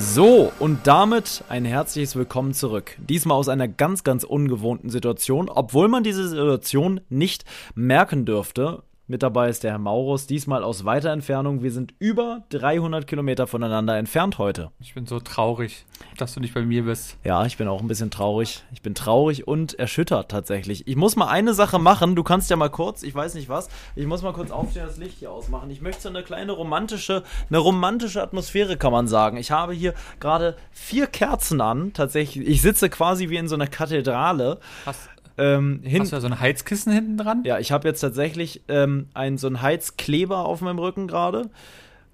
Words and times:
So, 0.00 0.52
und 0.60 0.86
damit 0.86 1.42
ein 1.48 1.64
herzliches 1.64 2.14
Willkommen 2.14 2.54
zurück. 2.54 2.96
Diesmal 2.98 3.36
aus 3.36 3.48
einer 3.48 3.66
ganz, 3.66 4.04
ganz 4.04 4.22
ungewohnten 4.22 4.90
Situation, 4.90 5.48
obwohl 5.48 5.88
man 5.88 6.04
diese 6.04 6.28
Situation 6.28 7.00
nicht 7.08 7.44
merken 7.74 8.24
dürfte. 8.24 8.84
Mit 9.10 9.22
dabei 9.22 9.48
ist 9.48 9.64
der 9.64 9.70
Herr 9.70 9.78
Maurus, 9.78 10.26
diesmal 10.26 10.62
aus 10.62 10.84
weiter 10.84 11.12
Entfernung. 11.12 11.62
Wir 11.62 11.72
sind 11.72 11.94
über 11.98 12.42
300 12.50 13.06
Kilometer 13.06 13.46
voneinander 13.46 13.96
entfernt 13.96 14.36
heute. 14.36 14.70
Ich 14.80 14.92
bin 14.92 15.06
so 15.06 15.18
traurig, 15.18 15.86
dass 16.18 16.34
du 16.34 16.40
nicht 16.40 16.52
bei 16.52 16.60
mir 16.60 16.84
bist. 16.84 17.16
Ja, 17.24 17.46
ich 17.46 17.56
bin 17.56 17.68
auch 17.68 17.80
ein 17.80 17.88
bisschen 17.88 18.10
traurig. 18.10 18.64
Ich 18.70 18.82
bin 18.82 18.94
traurig 18.94 19.48
und 19.48 19.78
erschüttert 19.78 20.30
tatsächlich. 20.30 20.86
Ich 20.86 20.96
muss 20.96 21.16
mal 21.16 21.28
eine 21.28 21.54
Sache 21.54 21.78
machen. 21.78 22.16
Du 22.16 22.22
kannst 22.22 22.50
ja 22.50 22.56
mal 22.56 22.68
kurz, 22.68 23.02
ich 23.02 23.14
weiß 23.14 23.32
nicht 23.32 23.48
was, 23.48 23.70
ich 23.96 24.06
muss 24.06 24.20
mal 24.20 24.34
kurz 24.34 24.50
aufstehen, 24.50 24.84
das 24.84 24.98
Licht 24.98 25.20
hier 25.20 25.32
ausmachen. 25.32 25.70
Ich 25.70 25.80
möchte 25.80 26.02
so 26.02 26.10
eine 26.10 26.22
kleine 26.22 26.52
romantische, 26.52 27.22
eine 27.48 27.58
romantische 27.60 28.22
Atmosphäre, 28.22 28.76
kann 28.76 28.92
man 28.92 29.08
sagen. 29.08 29.38
Ich 29.38 29.50
habe 29.50 29.72
hier 29.72 29.94
gerade 30.20 30.54
vier 30.70 31.06
Kerzen 31.06 31.62
an. 31.62 31.94
Tatsächlich, 31.94 32.46
ich 32.46 32.60
sitze 32.60 32.90
quasi 32.90 33.30
wie 33.30 33.36
in 33.36 33.48
so 33.48 33.54
einer 33.54 33.68
Kathedrale. 33.68 34.58
Hast, 34.84 35.08
Ähm, 35.38 35.80
hin 35.84 36.02
hast 36.02 36.12
du 36.12 36.16
da 36.16 36.20
so 36.20 36.26
ein 36.26 36.40
Heizkissen 36.40 36.92
hinten 36.92 37.16
dran? 37.16 37.42
ja, 37.44 37.58
ich 37.58 37.72
habe 37.72 37.88
jetzt 37.88 38.00
tatsächlich 38.00 38.62
ähm, 38.68 39.06
ein, 39.14 39.38
so 39.38 39.46
einen 39.46 39.62
Heizkleber 39.62 40.44
auf 40.44 40.60
meinem 40.60 40.78
Rücken 40.78 41.06
gerade. 41.06 41.48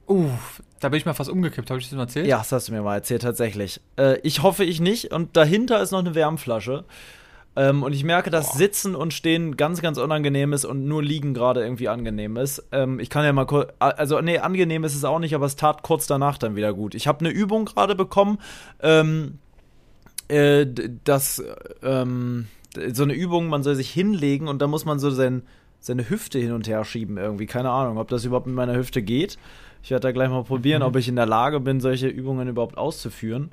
Uff, 0.07 0.63
da 0.81 0.91
bin 0.91 0.99
ich 0.99 1.07
mal 1.07 1.15
fast 1.15 1.31
umgekippt. 1.31 1.71
Habe 1.71 1.81
ich 1.81 1.89
das 1.89 1.97
mal 1.97 2.03
erzählt? 2.03 2.27
Ja, 2.27 2.39
das 2.39 2.53
hast 2.53 2.69
du 2.69 2.73
mir 2.73 2.83
mal 2.83 2.95
erzählt, 2.95 3.23
tatsächlich. 3.23 3.81
Äh, 3.97 4.19
ich 4.21 4.43
hoffe, 4.43 4.65
ich 4.65 4.81
nicht. 4.81 5.13
Und 5.13 5.37
dahinter 5.37 5.81
ist 5.81 5.93
noch 5.93 6.01
eine 6.01 6.15
Wärmflasche. 6.15 6.85
Ähm, 7.57 7.83
und 7.83 7.93
ich 7.93 8.05
merke, 8.05 8.31
dass 8.31 8.49
Boah. 8.49 8.57
Sitzen 8.59 8.95
und 8.95 9.15
Stehen 9.15 9.57
ganz, 9.57 9.81
ganz 9.81 9.97
unangenehm 9.99 10.53
ist 10.53 10.65
und 10.65 10.87
nur 10.87 11.03
Liegen 11.03 11.35
gerade 11.35 11.63
irgendwie 11.63 11.89
angenehm 11.89 12.37
ist. 12.37 12.65
Ähm, 12.73 12.99
ich 12.99 13.11
kann 13.11 13.25
ja 13.25 13.33
mal 13.33 13.47
kurz. 13.47 13.73
Also, 13.79 14.21
nee, 14.21 14.39
angenehm 14.39 14.85
ist 14.85 14.95
es 14.95 15.05
auch 15.05 15.21
nicht, 15.21 15.35
aber 15.35 15.47
es 15.47 15.57
tat 15.57 15.83
kurz 15.83 16.07
danach 16.07 16.37
dann 16.37 16.57
wieder 16.57 16.75
gut. 16.75 16.95
Ich 16.95 17.07
habe 17.07 17.21
eine 17.21 17.31
Übung 17.31 17.65
gerade 17.65 17.95
bekommen. 17.95 18.39
Ähm, 18.83 19.39
äh, 20.29 20.67
das. 21.05 21.43
Ähm, 21.83 22.49
so 22.93 23.03
eine 23.03 23.15
Übung, 23.15 23.49
man 23.49 23.63
soll 23.63 23.75
sich 23.75 23.91
hinlegen 23.91 24.49
und 24.49 24.61
da 24.63 24.67
muss 24.67 24.85
man 24.85 24.99
so 24.99 25.11
sein, 25.11 25.43
seine 25.81 26.09
Hüfte 26.09 26.39
hin 26.39 26.53
und 26.53 26.67
her 26.69 26.85
schieben 26.85 27.17
irgendwie. 27.19 27.47
Keine 27.47 27.71
Ahnung, 27.71 27.99
ob 27.99 28.09
das 28.09 28.25
überhaupt 28.25 28.47
mit 28.47 28.55
meiner 28.57 28.75
Hüfte 28.77 29.03
geht. 29.03 29.39
Ich 29.83 29.91
werde 29.91 30.03
da 30.09 30.13
gleich 30.13 30.31
mal 30.31 30.45
probieren, 30.45 30.81
Mhm. 30.83 30.89
ob 30.89 30.97
ich 30.97 31.09
in 31.09 31.17
der 31.17 31.27
Lage 31.27 31.61
bin, 31.61 31.81
solche 31.81 32.09
Übungen 32.09 32.49
überhaupt 32.49 32.79
auszuführen. 32.79 33.53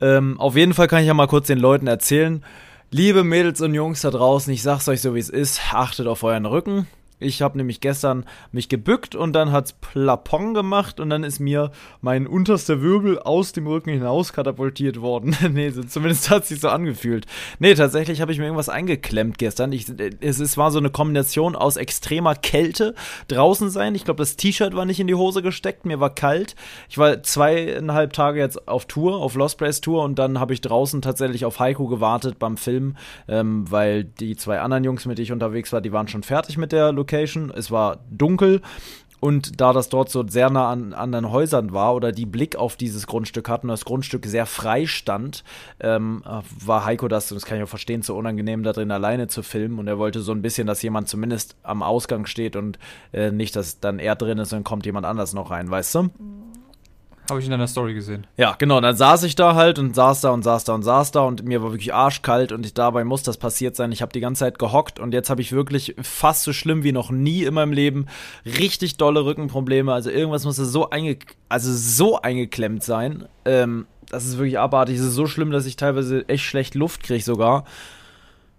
Ähm, 0.00 0.38
auf 0.40 0.56
jeden 0.56 0.74
Fall 0.74 0.86
kann 0.88 1.00
ich 1.00 1.06
ja 1.08 1.14
mal 1.14 1.26
kurz 1.26 1.46
den 1.48 1.58
Leuten 1.58 1.86
erzählen. 1.86 2.44
Liebe 2.90 3.24
Mädels 3.24 3.60
und 3.60 3.74
Jungs 3.74 4.02
da 4.02 4.10
draußen, 4.10 4.52
ich 4.52 4.62
sag's 4.62 4.88
euch 4.88 5.00
so 5.00 5.14
wie 5.14 5.18
es 5.18 5.30
ist, 5.30 5.60
achtet 5.74 6.06
auf 6.06 6.22
euren 6.22 6.46
Rücken. 6.46 6.86
Ich 7.24 7.42
habe 7.42 7.56
nämlich 7.56 7.80
gestern 7.80 8.24
mich 8.52 8.68
gebückt 8.68 9.14
und 9.14 9.32
dann 9.32 9.50
hat's 9.50 9.72
Plapong 9.72 10.54
gemacht 10.54 11.00
und 11.00 11.10
dann 11.10 11.24
ist 11.24 11.40
mir 11.40 11.70
mein 12.00 12.26
unterster 12.26 12.82
Wirbel 12.82 13.18
aus 13.18 13.52
dem 13.52 13.66
Rücken 13.66 13.90
hinaus 13.90 14.32
katapultiert 14.32 15.00
worden. 15.00 15.34
nee, 15.52 15.72
zumindest 15.72 16.30
hat 16.30 16.46
sich 16.46 16.60
so 16.60 16.68
angefühlt. 16.68 17.26
Nee, 17.58 17.74
tatsächlich 17.74 18.20
habe 18.20 18.32
ich 18.32 18.38
mir 18.38 18.44
irgendwas 18.44 18.68
eingeklemmt 18.68 19.38
gestern. 19.38 19.72
Ich, 19.72 19.86
es, 20.20 20.38
es 20.38 20.56
war 20.58 20.70
so 20.70 20.78
eine 20.78 20.90
Kombination 20.90 21.56
aus 21.56 21.76
extremer 21.76 22.34
Kälte, 22.34 22.94
draußen 23.28 23.70
sein. 23.70 23.94
Ich 23.94 24.04
glaube, 24.04 24.18
das 24.18 24.36
T-Shirt 24.36 24.76
war 24.76 24.84
nicht 24.84 25.00
in 25.00 25.06
die 25.06 25.14
Hose 25.14 25.40
gesteckt, 25.40 25.86
mir 25.86 26.00
war 26.00 26.14
kalt. 26.14 26.56
Ich 26.90 26.98
war 26.98 27.22
zweieinhalb 27.22 28.12
Tage 28.12 28.40
jetzt 28.40 28.68
auf 28.68 28.84
Tour, 28.84 29.16
auf 29.16 29.34
Lost 29.34 29.58
Place 29.58 29.80
Tour 29.80 30.04
und 30.04 30.18
dann 30.18 30.38
habe 30.40 30.52
ich 30.52 30.60
draußen 30.60 31.00
tatsächlich 31.00 31.44
auf 31.46 31.58
Heiko 31.58 31.86
gewartet 31.86 32.38
beim 32.38 32.58
Film, 32.58 32.96
ähm, 33.28 33.70
weil 33.70 34.04
die 34.04 34.36
zwei 34.36 34.60
anderen 34.60 34.84
Jungs, 34.84 35.06
mit 35.06 35.18
denen 35.18 35.24
ich 35.24 35.32
unterwegs 35.32 35.72
war, 35.72 35.80
die 35.80 35.92
waren 35.92 36.08
schon 36.08 36.22
fertig 36.22 36.58
mit 36.58 36.72
der 36.72 36.92
Location. 36.92 37.13
Es 37.54 37.70
war 37.70 37.98
dunkel. 38.10 38.60
Und 39.24 39.58
da 39.58 39.72
das 39.72 39.88
dort 39.88 40.10
so 40.10 40.26
sehr 40.28 40.50
nah 40.50 40.70
an 40.70 40.92
anderen 40.92 41.30
Häusern 41.30 41.72
war 41.72 41.94
oder 41.94 42.12
die 42.12 42.26
Blick 42.26 42.56
auf 42.56 42.76
dieses 42.76 43.06
Grundstück 43.06 43.48
hatten 43.48 43.68
das 43.68 43.86
Grundstück 43.86 44.26
sehr 44.26 44.44
frei 44.44 44.84
stand, 44.84 45.44
ähm, 45.80 46.22
äh, 46.26 46.42
war 46.66 46.84
Heiko 46.84 47.08
das, 47.08 47.32
und 47.32 47.36
das 47.36 47.46
kann 47.46 47.56
ich 47.56 47.64
auch 47.64 47.68
verstehen, 47.68 48.02
zu 48.02 48.14
unangenehm, 48.14 48.62
da 48.64 48.74
drin 48.74 48.90
alleine 48.90 49.26
zu 49.28 49.42
filmen. 49.42 49.78
Und 49.78 49.88
er 49.88 49.98
wollte 49.98 50.20
so 50.20 50.32
ein 50.32 50.42
bisschen, 50.42 50.66
dass 50.66 50.82
jemand 50.82 51.08
zumindest 51.08 51.56
am 51.62 51.82
Ausgang 51.82 52.26
steht 52.26 52.54
und 52.54 52.78
äh, 53.14 53.30
nicht, 53.30 53.56
dass 53.56 53.80
dann 53.80 53.98
er 53.98 54.14
drin 54.14 54.36
ist 54.36 54.52
und 54.52 54.62
kommt 54.62 54.84
jemand 54.84 55.06
anders 55.06 55.32
noch 55.32 55.50
rein, 55.50 55.70
weißt 55.70 55.94
du? 55.94 56.10
Habe 57.30 57.40
ich 57.40 57.46
in 57.46 57.52
deiner 57.52 57.66
Story 57.66 57.94
gesehen. 57.94 58.26
Ja, 58.36 58.54
genau. 58.58 58.80
Dann 58.82 58.96
saß 58.96 59.22
ich 59.22 59.34
da 59.34 59.54
halt 59.54 59.78
und 59.78 59.94
saß 59.94 60.20
da 60.20 60.30
und 60.30 60.42
saß 60.42 60.64
da 60.64 60.74
und 60.74 60.82
saß 60.82 61.10
da 61.10 61.20
und 61.20 61.42
mir 61.44 61.62
war 61.62 61.70
wirklich 61.70 61.94
arschkalt 61.94 62.52
und 62.52 62.66
ich, 62.66 62.74
dabei 62.74 63.02
muss 63.04 63.22
das 63.22 63.38
passiert 63.38 63.76
sein. 63.76 63.92
Ich 63.92 64.02
habe 64.02 64.12
die 64.12 64.20
ganze 64.20 64.40
Zeit 64.40 64.58
gehockt 64.58 65.00
und 65.00 65.14
jetzt 65.14 65.30
habe 65.30 65.40
ich 65.40 65.52
wirklich 65.52 65.94
fast 66.02 66.42
so 66.42 66.52
schlimm 66.52 66.82
wie 66.82 66.92
noch 66.92 67.10
nie 67.10 67.44
in 67.44 67.54
meinem 67.54 67.72
Leben 67.72 68.06
richtig 68.44 68.98
dolle 68.98 69.24
Rückenprobleme. 69.24 69.90
Also 69.90 70.10
irgendwas 70.10 70.44
muss 70.44 70.56
so 70.56 70.90
einge 70.90 71.16
also 71.48 71.72
so 71.72 72.20
eingeklemmt 72.20 72.82
sein. 72.82 73.26
Ähm, 73.46 73.86
das 74.10 74.26
ist 74.26 74.36
wirklich 74.36 74.58
abartig. 74.58 74.96
Es 74.96 75.04
ist 75.04 75.14
so 75.14 75.26
schlimm, 75.26 75.50
dass 75.50 75.64
ich 75.64 75.76
teilweise 75.76 76.28
echt 76.28 76.44
schlecht 76.44 76.74
Luft 76.74 77.02
kriege 77.02 77.24
sogar. 77.24 77.64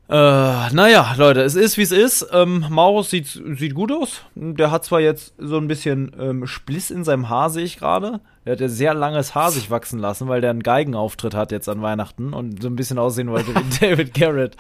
Äh, 0.08 0.14
naja, 0.14 1.16
Leute, 1.18 1.42
es 1.42 1.56
ist 1.56 1.78
wie 1.78 1.82
es 1.84 1.92
ist. 1.92 2.28
Ähm, 2.32 2.66
Maurus 2.70 3.10
sieht, 3.10 3.28
sieht 3.28 3.74
gut 3.74 3.92
aus. 3.92 4.22
Der 4.36 4.72
hat 4.72 4.86
zwar 4.86 5.02
jetzt 5.02 5.34
so 5.38 5.58
ein 5.58 5.68
bisschen 5.68 6.16
ähm, 6.20 6.48
Spliss 6.48 6.92
in 6.92 7.04
seinem 7.04 7.30
Haar, 7.30 7.50
sehe 7.50 7.64
ich 7.64 7.78
gerade. 7.78 8.22
Der 8.46 8.54
hat 8.54 8.60
ja 8.62 8.68
sehr 8.68 8.94
langes 8.94 9.34
Haar 9.34 9.52
sich 9.52 9.72
wachsen 9.72 10.00
lassen, 10.00 10.28
weil 10.28 10.40
der 10.42 10.52
einen 10.52 10.64
Geigenauftritt 10.64 11.34
hat 11.34 11.52
jetzt 11.52 11.68
an 11.68 11.82
Weihnachten 11.82 12.34
und 12.34 12.62
so 12.62 12.70
ein 12.70 12.76
bisschen 12.76 13.00
aussehen 13.00 13.30
wollte 13.30 13.56
wie 13.56 13.80
David 13.80 14.14
Garrett. 14.14 14.56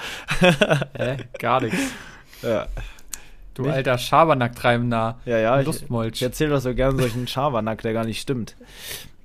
Hä? 0.97 1.17
Gar 1.39 1.61
nichts. 1.61 1.79
ja, 2.41 2.67
Du 3.55 3.63
Nicht? 3.63 3.73
alter 3.73 3.97
Schabernack-treibender 3.97 5.19
ja, 5.25 5.37
ja 5.37 5.59
ich, 5.59 5.65
Lustmolch. 5.65 6.15
ich 6.15 6.23
erzähle 6.23 6.51
doch 6.51 6.59
so 6.59 6.75
gern 6.75 6.97
solchen 6.97 7.25
Schabernack, 7.25 7.81
der 7.81 7.93
gar 7.93 8.03
nicht 8.03 8.19
stimmt. 8.21 8.55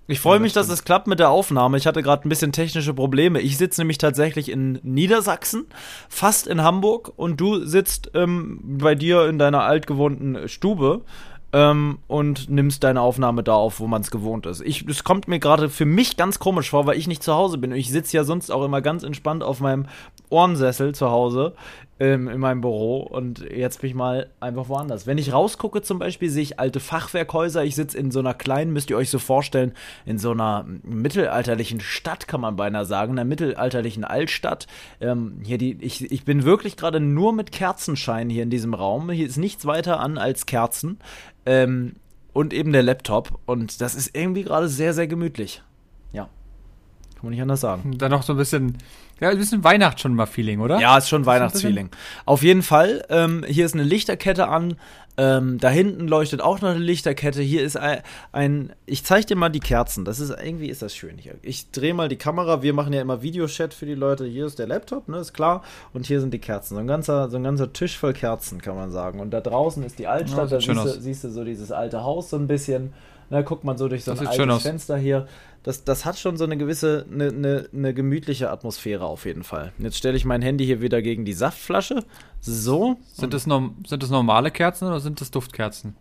Ich 0.07 0.19
freue 0.21 0.41
mich, 0.41 0.53
dass 0.53 0.69
es 0.69 0.85
klappt 0.85 1.07
mit 1.07 1.21
der 1.21 1.31
Aufnahme. 1.31 1.77
Ich 1.77 1.87
hatte 1.87 2.03
gerade 2.03 2.27
ein 2.27 2.29
bisschen 2.29 2.51
technische 2.51 2.95
Probleme. 2.95 3.41
Ich 3.41 3.57
sitze 3.59 3.81
nämlich 3.81 3.99
tatsächlich 3.99 4.51
in 4.51 4.81
Niedersachsen, 4.83 5.67
fast 6.09 6.49
in 6.49 6.63
Hamburg, 6.63 7.13
und 7.17 7.41
du 7.41 7.65
sitzt 7.65 8.11
ähm, 8.15 8.61
bei 8.65 8.97
dir 8.97 9.29
in 9.29 9.39
deiner 9.39 9.63
altgewohnten 9.63 10.49
Stube 10.49 11.03
ähm, 11.53 11.99
und 12.07 12.49
nimmst 12.49 12.85
deine 12.85 13.01
Aufnahme 13.01 13.43
da 13.43 13.55
auf, 13.55 13.81
wo 13.81 13.87
man 13.87 14.03
es 14.03 14.11
gewohnt 14.11 14.47
ist. 14.47 14.61
Es 14.61 15.05
kommt 15.05 15.29
mir 15.29 15.39
gerade 15.39 15.69
für 15.69 15.85
mich 15.85 16.17
ganz 16.17 16.39
komisch 16.39 16.71
vor, 16.71 16.87
weil 16.87 16.99
ich 16.99 17.09
nicht 17.09 17.23
zu 17.23 17.35
Hause 17.35 17.59
bin. 17.59 17.73
Ich 17.73 17.91
sitze 17.91 18.17
ja 18.17 18.25
sonst 18.25 18.51
auch 18.51 18.65
immer 18.65 18.81
ganz 18.81 19.03
entspannt 19.03 19.43
auf 19.43 19.61
meinem 19.61 19.87
Ohrensessel 20.31 20.95
zu 20.95 21.11
Hause 21.11 21.55
ähm, 21.99 22.29
in 22.29 22.41
meinem 22.41 22.63
Büro 22.63 23.01
und 23.03 23.41
jetzt 23.41 23.83
bin 23.83 23.91
ich 23.91 23.95
mal 23.95 24.31
einfach 24.41 24.69
woanders. 24.69 25.07
Wenn 25.07 25.19
ich 25.19 25.33
rausgucke 25.33 25.83
zum 25.83 25.99
Beispiel, 25.99 26.31
sehe 26.31 26.43
ich 26.43 26.59
alte 26.59 26.81
Fachwerkhäuser. 26.81 27.63
Ich 27.65 27.77
sitze 27.77 27.99
in 27.99 28.11
so 28.11 28.21
einer 28.21 28.33
kleinen, 28.33 28.73
müsst 28.73 28.91
ihr 28.91 28.97
euch 28.97 29.11
so 29.11 29.19
vorstellen, 29.19 29.73
in 30.07 30.19
so 30.19 30.31
einer 30.31 30.65
mittelalterlichen 30.83 31.81
Stadt, 31.81 32.27
kann 32.27 32.41
man 32.41 32.57
beinahe 32.57 32.87
sagen, 32.87 33.13
einer 33.13 33.25
mittelalterlichen 33.25 34.05
Altstadt. 34.05 34.67
Ähm, 35.01 35.41
hier 35.45 35.59
die, 35.59 35.77
ich, 35.81 36.11
ich 36.11 36.25
bin 36.25 36.45
wirklich 36.45 36.77
gerade 36.77 37.01
nur 37.01 37.35
mit 37.35 37.53
Kerzenschein 37.53 38.31
hier 38.31 38.43
in 38.43 38.51
diesem 38.51 38.73
Raum. 38.73 39.11
Hier 39.11 39.27
ist 39.27 39.37
nichts 39.37 39.67
weiter 39.67 40.01
an 40.01 40.17
als 40.17 40.47
Kerzen. 40.47 40.99
Ähm, 41.45 41.97
und 42.33 42.55
eben 42.55 42.73
der 42.73 42.83
Laptop. 42.83 43.41
Und 43.45 43.81
das 43.81 43.95
ist 43.95 44.17
irgendwie 44.17 44.45
gerade 44.45 44.69
sehr, 44.69 44.95
sehr 44.95 45.07
gemütlich. 45.07 45.63
Ja. 46.13 46.29
Kann 47.21 47.27
man 47.27 47.33
nicht 47.35 47.43
anders 47.43 47.61
sagen. 47.61 47.99
Dann 47.99 48.11
noch 48.11 48.23
so 48.23 48.33
ein 48.33 48.39
bisschen, 48.39 48.79
ja, 49.21 49.29
ein 49.29 49.37
bisschen 49.37 49.63
Weihnacht 49.63 50.01
schon 50.01 50.15
mal 50.15 50.25
Feeling, 50.25 50.61
oder? 50.61 50.81
Ja, 50.81 50.97
ist 50.97 51.11
schon 51.11 51.27
Weihnachtsfeeling. 51.27 51.91
Auf 52.25 52.43
jeden 52.43 52.63
Fall. 52.63 53.05
Ähm, 53.11 53.45
hier 53.47 53.67
ist 53.67 53.75
eine 53.75 53.83
Lichterkette 53.83 54.49
an. 54.49 54.77
Ähm, 55.19 55.59
da 55.59 55.69
hinten 55.69 56.09
leuchtet 56.09 56.41
auch 56.41 56.63
noch 56.63 56.71
eine 56.71 56.79
Lichterkette. 56.79 57.43
Hier 57.43 57.63
ist 57.63 57.77
ein, 57.77 57.99
ein 58.33 58.73
ich 58.87 59.05
zeige 59.05 59.27
dir 59.27 59.37
mal 59.37 59.51
die 59.51 59.61
Kerzen. 59.61 60.07
Das 60.07 60.19
ist 60.19 60.31
irgendwie 60.31 60.71
ist 60.71 60.81
das 60.81 60.95
schön 60.95 61.19
hier. 61.19 61.35
Ich 61.43 61.71
drehe 61.73 61.93
mal 61.93 62.09
die 62.09 62.17
Kamera. 62.17 62.63
Wir 62.63 62.73
machen 62.73 62.95
ja 62.95 63.03
immer 63.03 63.21
Videochat 63.21 63.75
für 63.75 63.85
die 63.85 63.95
Leute. 63.95 64.25
Hier 64.25 64.47
ist 64.47 64.59
der 64.59 64.67
Laptop, 64.67 65.07
ne, 65.09 65.19
ist 65.19 65.35
klar. 65.35 65.63
Und 65.93 66.07
hier 66.07 66.23
sind 66.23 66.33
die 66.33 66.39
Kerzen. 66.39 66.77
So 66.77 66.81
ein 66.81 66.87
ganzer, 66.87 67.29
so 67.29 67.37
ein 67.37 67.45
ganzer 67.45 67.71
Tisch 67.71 67.99
voll 67.99 68.15
Kerzen, 68.15 68.63
kann 68.63 68.77
man 68.77 68.91
sagen. 68.93 69.21
Und 69.21 69.33
da 69.33 69.43
draußen 69.43 69.83
ist 69.83 69.99
die 69.99 70.05
Ja, 70.05 70.13
Altstadt. 70.13 70.49
sieht 70.49 70.71
da 70.71 70.85
siehst 70.85 70.97
du, 70.97 71.01
siehst 71.03 71.25
du 71.25 71.31
so 71.31 71.45
dieses 71.45 71.71
alte 71.71 72.03
Haus 72.03 72.31
so 72.31 72.39
ein 72.39 72.47
bisschen. 72.47 72.95
Da 73.31 73.43
guckt 73.43 73.65
man 73.65 73.79
so 73.79 73.89
durch 73.89 74.05
so 74.05 74.11
Das 74.13 74.21
ein 74.21 74.27
altes. 74.27 74.63
Fenster 74.63 74.97
hier. 74.99 75.27
Das, 75.63 75.85
das 75.85 76.05
hat 76.05 76.19
schon 76.19 76.37
so 76.37 76.45
eine 76.45 76.57
gewisse, 76.57 77.07
eine, 77.13 77.29
eine, 77.29 77.69
eine 77.73 77.95
gemütliche 77.95 78.51
Atmosphäre 78.51 79.05
auf 79.05 79.25
jeden 79.25 79.45
Fall. 79.45 79.73
Jetzt 79.79 79.97
stelle 79.99 80.17
ich 80.17 80.25
mein 80.25 80.43
Handy 80.43 80.65
hier 80.67 80.81
wieder 80.81 81.01
gegen 81.03 81.25
die 81.25 81.33
Saftflasche. 81.35 82.03
So. 82.41 82.97
Sind 83.13 83.33
das, 83.35 83.47
norm 83.47 83.77
sind 83.87 84.03
das 84.03 84.11
normale 84.11 84.51
Kerzen 84.51 84.89
oder 84.89 85.01
sind 85.01 85.21
das 85.21 85.31
Duftkerzen? 85.31 85.95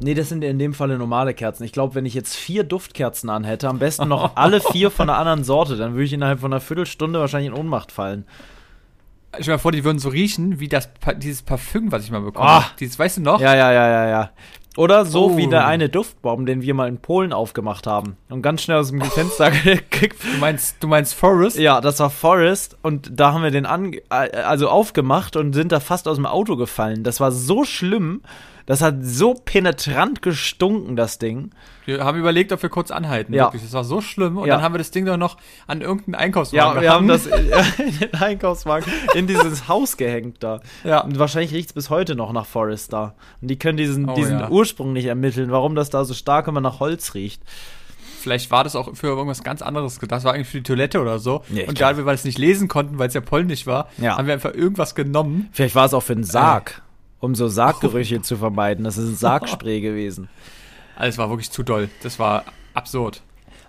Nee, 0.00 0.14
das 0.14 0.28
sind 0.28 0.44
in 0.44 0.58
dem 0.58 0.72
Falle 0.72 0.96
normale 0.96 1.34
Kerzen. 1.34 1.64
Ich 1.64 1.72
glaube, 1.72 1.96
wenn 1.96 2.06
ich 2.06 2.14
jetzt 2.14 2.36
vier 2.36 2.62
Duftkerzen 2.62 3.28
anhätte, 3.28 3.68
am 3.68 3.78
besten 3.80 4.08
noch 4.08 4.36
alle 4.36 4.60
vier 4.60 4.90
von 4.92 5.10
einer 5.10 5.18
anderen 5.18 5.42
Sorte, 5.44 5.76
dann 5.76 5.92
würde 5.94 6.04
ich 6.04 6.12
innerhalb 6.12 6.40
von 6.40 6.52
einer 6.52 6.60
Viertelstunde 6.60 7.18
wahrscheinlich 7.18 7.50
in 7.52 7.58
Ohnmacht 7.58 7.90
fallen. 7.90 8.24
Ich 9.36 9.48
mir 9.48 9.58
vor, 9.58 9.72
die 9.72 9.82
würden 9.84 9.98
so 9.98 10.10
riechen 10.10 10.60
wie 10.60 10.68
das 10.68 10.88
dieses 11.16 11.42
Parfüm, 11.42 11.90
was 11.90 12.04
ich 12.04 12.10
mal 12.12 12.20
bekommen 12.20 12.46
Ah. 12.48 12.62
habe. 12.66 12.74
Dieses, 12.78 12.96
weißt 12.96 13.16
du 13.16 13.22
noch? 13.22 13.40
Ja, 13.40 13.56
ja, 13.56 13.72
ja, 13.72 13.88
ja, 13.88 14.08
ja. 14.08 14.30
Oder 14.76 15.04
so 15.04 15.26
Oh. 15.32 15.36
wie 15.36 15.46
der 15.46 15.66
eine 15.66 15.88
Duftbaum, 15.88 16.46
den 16.46 16.62
wir 16.62 16.74
mal 16.74 16.88
in 16.88 16.98
Polen 16.98 17.32
aufgemacht 17.32 17.86
haben 17.86 18.16
und 18.28 18.42
ganz 18.42 18.62
schnell 18.62 18.78
aus 18.78 18.90
dem 18.90 19.00
Fenster 19.02 19.50
gekickt. 19.64 20.22
Du 20.24 20.38
meinst, 20.40 20.76
du 20.82 20.88
meinst 20.88 21.14
Forest? 21.14 21.58
Ja, 21.58 21.80
das 21.80 22.00
war 22.00 22.10
Forest 22.10 22.76
und 22.82 23.10
da 23.12 23.32
haben 23.32 23.42
wir 23.44 23.50
den 23.52 23.66
an, 23.66 23.92
also 24.08 24.68
aufgemacht 24.68 25.36
und 25.36 25.52
sind 25.52 25.70
da 25.70 25.78
fast 25.80 26.08
aus 26.08 26.16
dem 26.16 26.26
Auto 26.26 26.56
gefallen. 26.56 27.04
Das 27.04 27.20
war 27.20 27.30
so 27.30 27.64
schlimm. 27.64 28.22
Das 28.66 28.80
hat 28.80 28.96
so 29.02 29.34
penetrant 29.34 30.22
gestunken, 30.22 30.96
das 30.96 31.18
Ding. 31.18 31.50
Wir 31.84 32.02
haben 32.02 32.18
überlegt, 32.18 32.50
ob 32.50 32.62
wir 32.62 32.70
kurz 32.70 32.90
anhalten. 32.90 33.34
Ja. 33.34 33.44
Wirklich, 33.44 33.62
das 33.62 33.72
war 33.74 33.84
so 33.84 34.00
schlimm. 34.00 34.38
Und 34.38 34.48
Ja. 34.48 34.54
dann 34.54 34.64
haben 34.64 34.72
wir 34.74 34.78
das 34.78 34.90
Ding 34.90 35.04
doch 35.04 35.18
noch 35.18 35.36
an 35.66 35.82
irgendeinen 35.82 36.14
Ja, 36.14 36.18
Einkaufswagen 36.20 36.80
wir 36.82 36.90
haben 36.92 37.06
das 37.08 37.26
in 37.78 37.98
den 38.00 38.14
Einkaufswagen 38.14 38.90
in 39.14 39.26
dieses 39.26 39.68
Haus 39.68 39.96
gehängt 39.98 40.42
da. 40.42 40.60
Ja. 40.82 41.00
Und 41.00 41.18
wahrscheinlich 41.18 41.52
riecht 41.52 41.68
es 41.68 41.72
bis 41.74 41.90
heute 41.90 42.14
noch 42.16 42.32
nach 42.32 42.46
Forest 42.46 42.92
da. 42.94 43.14
Und 43.42 43.48
die 43.48 43.58
können 43.58 43.76
diesen, 43.76 44.08
Oh, 44.08 44.14
diesen 44.14 44.38
ja. 44.38 44.48
Ursprung 44.48 44.94
nicht 44.94 45.06
ermitteln, 45.06 45.50
warum 45.50 45.74
das 45.74 45.90
da 45.90 46.04
so 46.06 46.14
stark 46.14 46.48
immer 46.48 46.62
nach 46.62 46.80
Holz 46.80 47.12
riecht. 47.14 47.42
Vielleicht 48.20 48.50
war 48.50 48.64
das 48.64 48.74
auch 48.74 48.96
für 48.96 49.08
irgendwas 49.08 49.42
ganz 49.42 49.60
anderes 49.60 50.00
gedacht. 50.00 50.16
Das 50.16 50.24
war 50.24 50.32
eigentlich 50.32 50.48
für 50.48 50.56
die 50.56 50.62
Toilette 50.62 51.02
oder 51.02 51.18
so. 51.18 51.42
Ja, 51.52 51.64
ich 51.64 51.68
und 51.68 51.78
da 51.78 51.94
wir 51.98 52.06
es 52.06 52.24
nicht 52.24 52.38
lesen 52.38 52.68
konnten, 52.68 52.98
weil 52.98 53.08
es 53.08 53.14
ja 53.14 53.20
polnisch 53.20 53.66
war, 53.66 53.88
Ja. 53.98 54.16
haben 54.16 54.26
wir 54.26 54.32
einfach 54.32 54.54
irgendwas 54.54 54.94
genommen. 54.94 55.50
Vielleicht 55.52 55.74
war 55.74 55.84
es 55.84 55.92
auch 55.92 56.02
für 56.02 56.14
einen 56.14 56.24
Sarg, 56.24 56.80
um 57.24 57.34
so 57.34 57.48
Sarggerüche 57.48 58.20
zu 58.22 58.36
vermeiden. 58.36 58.84
Das 58.84 58.98
ist 58.98 59.08
ein 59.08 59.16
Sargspray 59.16 59.80
gewesen. 59.80 60.28
Alles 60.94 61.18
war 61.18 61.30
wirklich 61.30 61.50
zu 61.50 61.62
doll. 61.62 61.88
Das 62.02 62.18
war 62.18 62.44
absurd. 62.74 63.22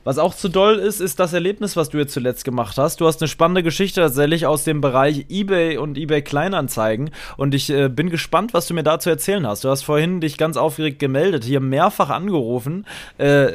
Was 0.03 0.19
auch 0.19 0.35
zu 0.35 0.49
doll 0.49 0.75
ist, 0.75 0.99
ist 0.99 1.19
das 1.19 1.33
Erlebnis, 1.33 1.75
was 1.75 1.89
du 1.89 1.97
jetzt 1.97 2.13
zuletzt 2.13 2.45
gemacht 2.45 2.77
hast. 2.77 3.01
Du 3.01 3.07
hast 3.07 3.21
eine 3.21 3.27
spannende 3.27 3.63
Geschichte 3.63 4.01
tatsächlich 4.01 4.45
aus 4.45 4.63
dem 4.63 4.79
Bereich 4.79 5.25
eBay 5.29 5.77
und 5.77 5.97
eBay 5.97 6.21
Kleinanzeigen 6.21 7.09
und 7.37 7.55
ich 7.55 7.71
äh, 7.71 7.89
bin 7.89 8.11
gespannt, 8.11 8.53
was 8.53 8.67
du 8.67 8.75
mir 8.75 8.83
dazu 8.83 9.09
erzählen 9.09 9.47
hast. 9.47 9.63
Du 9.63 9.69
hast 9.69 9.81
vorhin 9.81 10.21
dich 10.21 10.37
ganz 10.37 10.57
aufgeregt 10.57 10.99
gemeldet, 10.99 11.43
hier 11.43 11.59
mehrfach 11.59 12.11
angerufen 12.11 12.85
äh, 13.17 13.53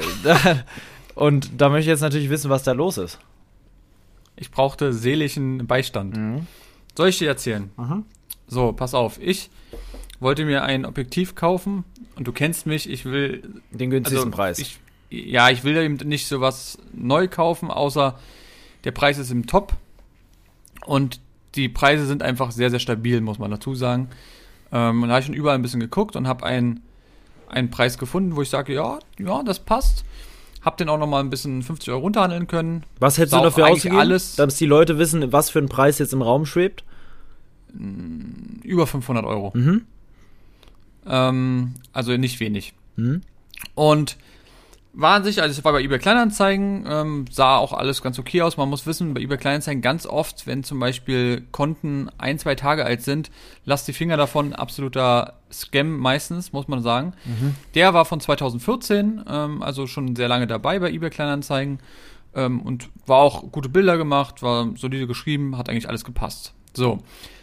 und 1.15 1.51
da 1.57 1.69
möchte 1.69 1.83
ich 1.83 1.89
jetzt 1.89 2.01
natürlich 2.01 2.31
wissen, 2.31 2.51
was 2.51 2.65
da 2.65 2.73
los 2.73 2.99
ist. 2.99 3.21
Ich 4.35 4.51
brauchte 4.51 4.93
seelischen 4.93 5.69
Beistand. 5.69 6.17
Mhm. 6.17 6.47
Soll 6.97 7.11
ich 7.11 7.19
dir 7.19 7.29
erzählen? 7.29 7.71
So, 8.49 8.73
pass 8.73 8.95
auf. 8.95 9.21
Ich 9.23 9.51
wollte 10.21 10.45
mir 10.45 10.63
ein 10.63 10.85
Objektiv 10.85 11.35
kaufen 11.35 11.85
und 12.17 12.27
du 12.27 12.33
kennst 12.33 12.67
mich. 12.67 12.89
Ich 12.89 13.05
will 13.05 13.43
Den 13.71 13.91
günstigsten 13.91 14.31
Preis. 14.31 14.59
Ich, 14.59 14.79
ja, 15.11 15.51
ich 15.51 15.65
will 15.65 15.77
eben 15.77 15.97
nicht 16.09 16.27
sowas 16.29 16.79
neu 16.93 17.27
kaufen, 17.29 17.71
außer 17.71 18.19
der 18.85 18.93
Preis 18.93 19.19
ist 19.19 19.31
im 19.31 19.47
Top. 19.47 19.75
Und 20.87 21.21
die 21.57 21.69
Preise 21.69 22.07
sind 22.07 22.23
einfach 22.23 22.53
sehr, 22.53 22.71
sehr 22.71 22.79
stabil, 22.79 23.21
muss 23.21 23.39
man 23.39 23.51
dazu 23.51 23.75
sagen. 23.75 24.09
Ähm, 24.73 25.03
und 25.03 25.09
da 25.09 25.15
habe 25.15 25.21
ich 25.21 25.27
schon 25.27 25.35
überall 25.35 25.57
ein 25.57 25.63
bisschen 25.63 25.81
geguckt 25.81 26.15
und 26.17 26.29
habe 26.29 26.45
einen, 26.47 26.81
einen 27.49 27.71
Preis 27.71 27.99
gefunden, 27.99 28.37
wo 28.37 28.43
ich 28.43 28.49
sage, 28.51 28.73
ja, 28.75 28.99
ja, 29.19 29.43
das 29.43 29.59
passt. 29.61 30.05
Hab 30.63 30.77
den 30.77 30.89
auch 30.89 30.99
noch 30.99 31.07
mal 31.07 31.21
ein 31.21 31.31
bisschen 31.31 31.63
50 31.63 31.91
Euro 31.91 32.01
runterhandeln 32.03 32.47
können. 32.47 32.85
was 32.99 33.17
hättest 33.19 33.33
du 33.35 33.41
dafür 33.41 33.69
ausgegeben, 33.69 33.99
alles- 33.99 34.37
dass 34.37 34.57
die 34.57 34.67
Leute 34.67 34.99
wissen, 34.99 35.33
was 35.33 35.51
für 35.51 35.59
ein 35.59 35.69
Preis 35.69 35.99
jetzt 35.99 36.13
im 36.13 36.23
Raum 36.23 36.45
schwebt? 36.47 36.85
Über 38.63 38.87
500 38.87 39.25
Euro. 39.25 39.53
Mhm. 39.55 39.87
Ähm, 41.11 41.75
also 41.93 42.17
nicht 42.17 42.41
wenig. 42.41 42.73
Mhm. 42.97 43.23
Und 43.75 44.17
war 44.93 45.15
an 45.15 45.25
sich, 45.25 45.41
also 45.41 45.57
ich 45.57 45.65
war 45.65 45.73
bei 45.73 45.83
eBay 45.83 45.99
Kleinanzeigen, 45.99 46.85
ähm, 46.89 47.25
sah 47.31 47.57
auch 47.57 47.73
alles 47.73 48.03
ganz 48.03 48.19
okay 48.19 48.43
aus. 48.43 48.57
Man 48.57 48.69
muss 48.69 48.87
wissen, 48.87 49.15
bei 49.15 49.21
eBay 49.21 49.39
Kleinanzeigen 49.39 49.83
ganz 49.83 50.07
oft, 50.07 50.47
wenn 50.47 50.65
zum 50.65 50.81
Beispiel 50.81 51.47
Konten 51.53 52.11
ein, 52.19 52.39
zwei 52.39 52.55
Tage 52.55 52.85
alt 52.85 53.03
sind, 53.03 53.31
lasst 53.65 53.87
die 53.87 53.93
Finger 53.93 54.17
davon, 54.17 54.53
absoluter 54.53 55.35
Scam 55.53 55.97
meistens, 55.99 56.53
muss 56.53 56.67
man 56.67 56.83
sagen. 56.83 57.13
Der 57.75 57.95
war 57.95 58.05
von 58.05 58.21
2014, 58.21 59.25
ähm, 59.29 59.63
also 59.63 59.87
schon 59.87 60.17
sehr 60.17 60.29
lange 60.29 60.47
dabei 60.47 60.79
bei 60.81 60.91
eBay 60.91 61.11
Kleinanzeigen 61.11 61.79
ähm, 62.35 62.61
und 62.61 62.89
war 63.07 63.19
auch 63.19 63.51
gute 63.53 63.69
Bilder 63.69 63.97
gemacht, 63.97 64.43
war 64.43 64.71
solide 64.77 65.07
geschrieben, 65.07 65.57
hat 65.57 65.69
eigentlich 65.69 65.89
alles 65.89 66.05
gepasst. 66.05 66.53
So, 66.75 66.99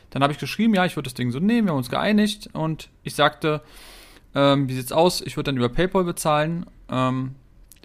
dann 0.09 0.23
habe 0.23 0.33
ich 0.33 0.39
geschrieben, 0.39 0.73
ja, 0.73 0.85
ich 0.85 0.95
würde 0.95 1.07
das 1.07 1.13
Ding 1.13 1.31
so 1.31 1.39
nehmen, 1.39 1.67
wir 1.67 1.71
haben 1.71 1.77
uns 1.77 1.89
geeinigt 1.89 2.49
und 2.53 2.89
ich 3.03 3.15
sagte, 3.15 3.61
ähm, 4.35 4.69
wie 4.69 4.73
sieht's 4.73 4.91
aus? 4.91 5.21
Ich 5.21 5.35
würde 5.35 5.51
dann 5.51 5.57
über 5.57 5.69
PayPal 5.69 6.03
bezahlen. 6.03 6.65
Ähm, 6.89 7.35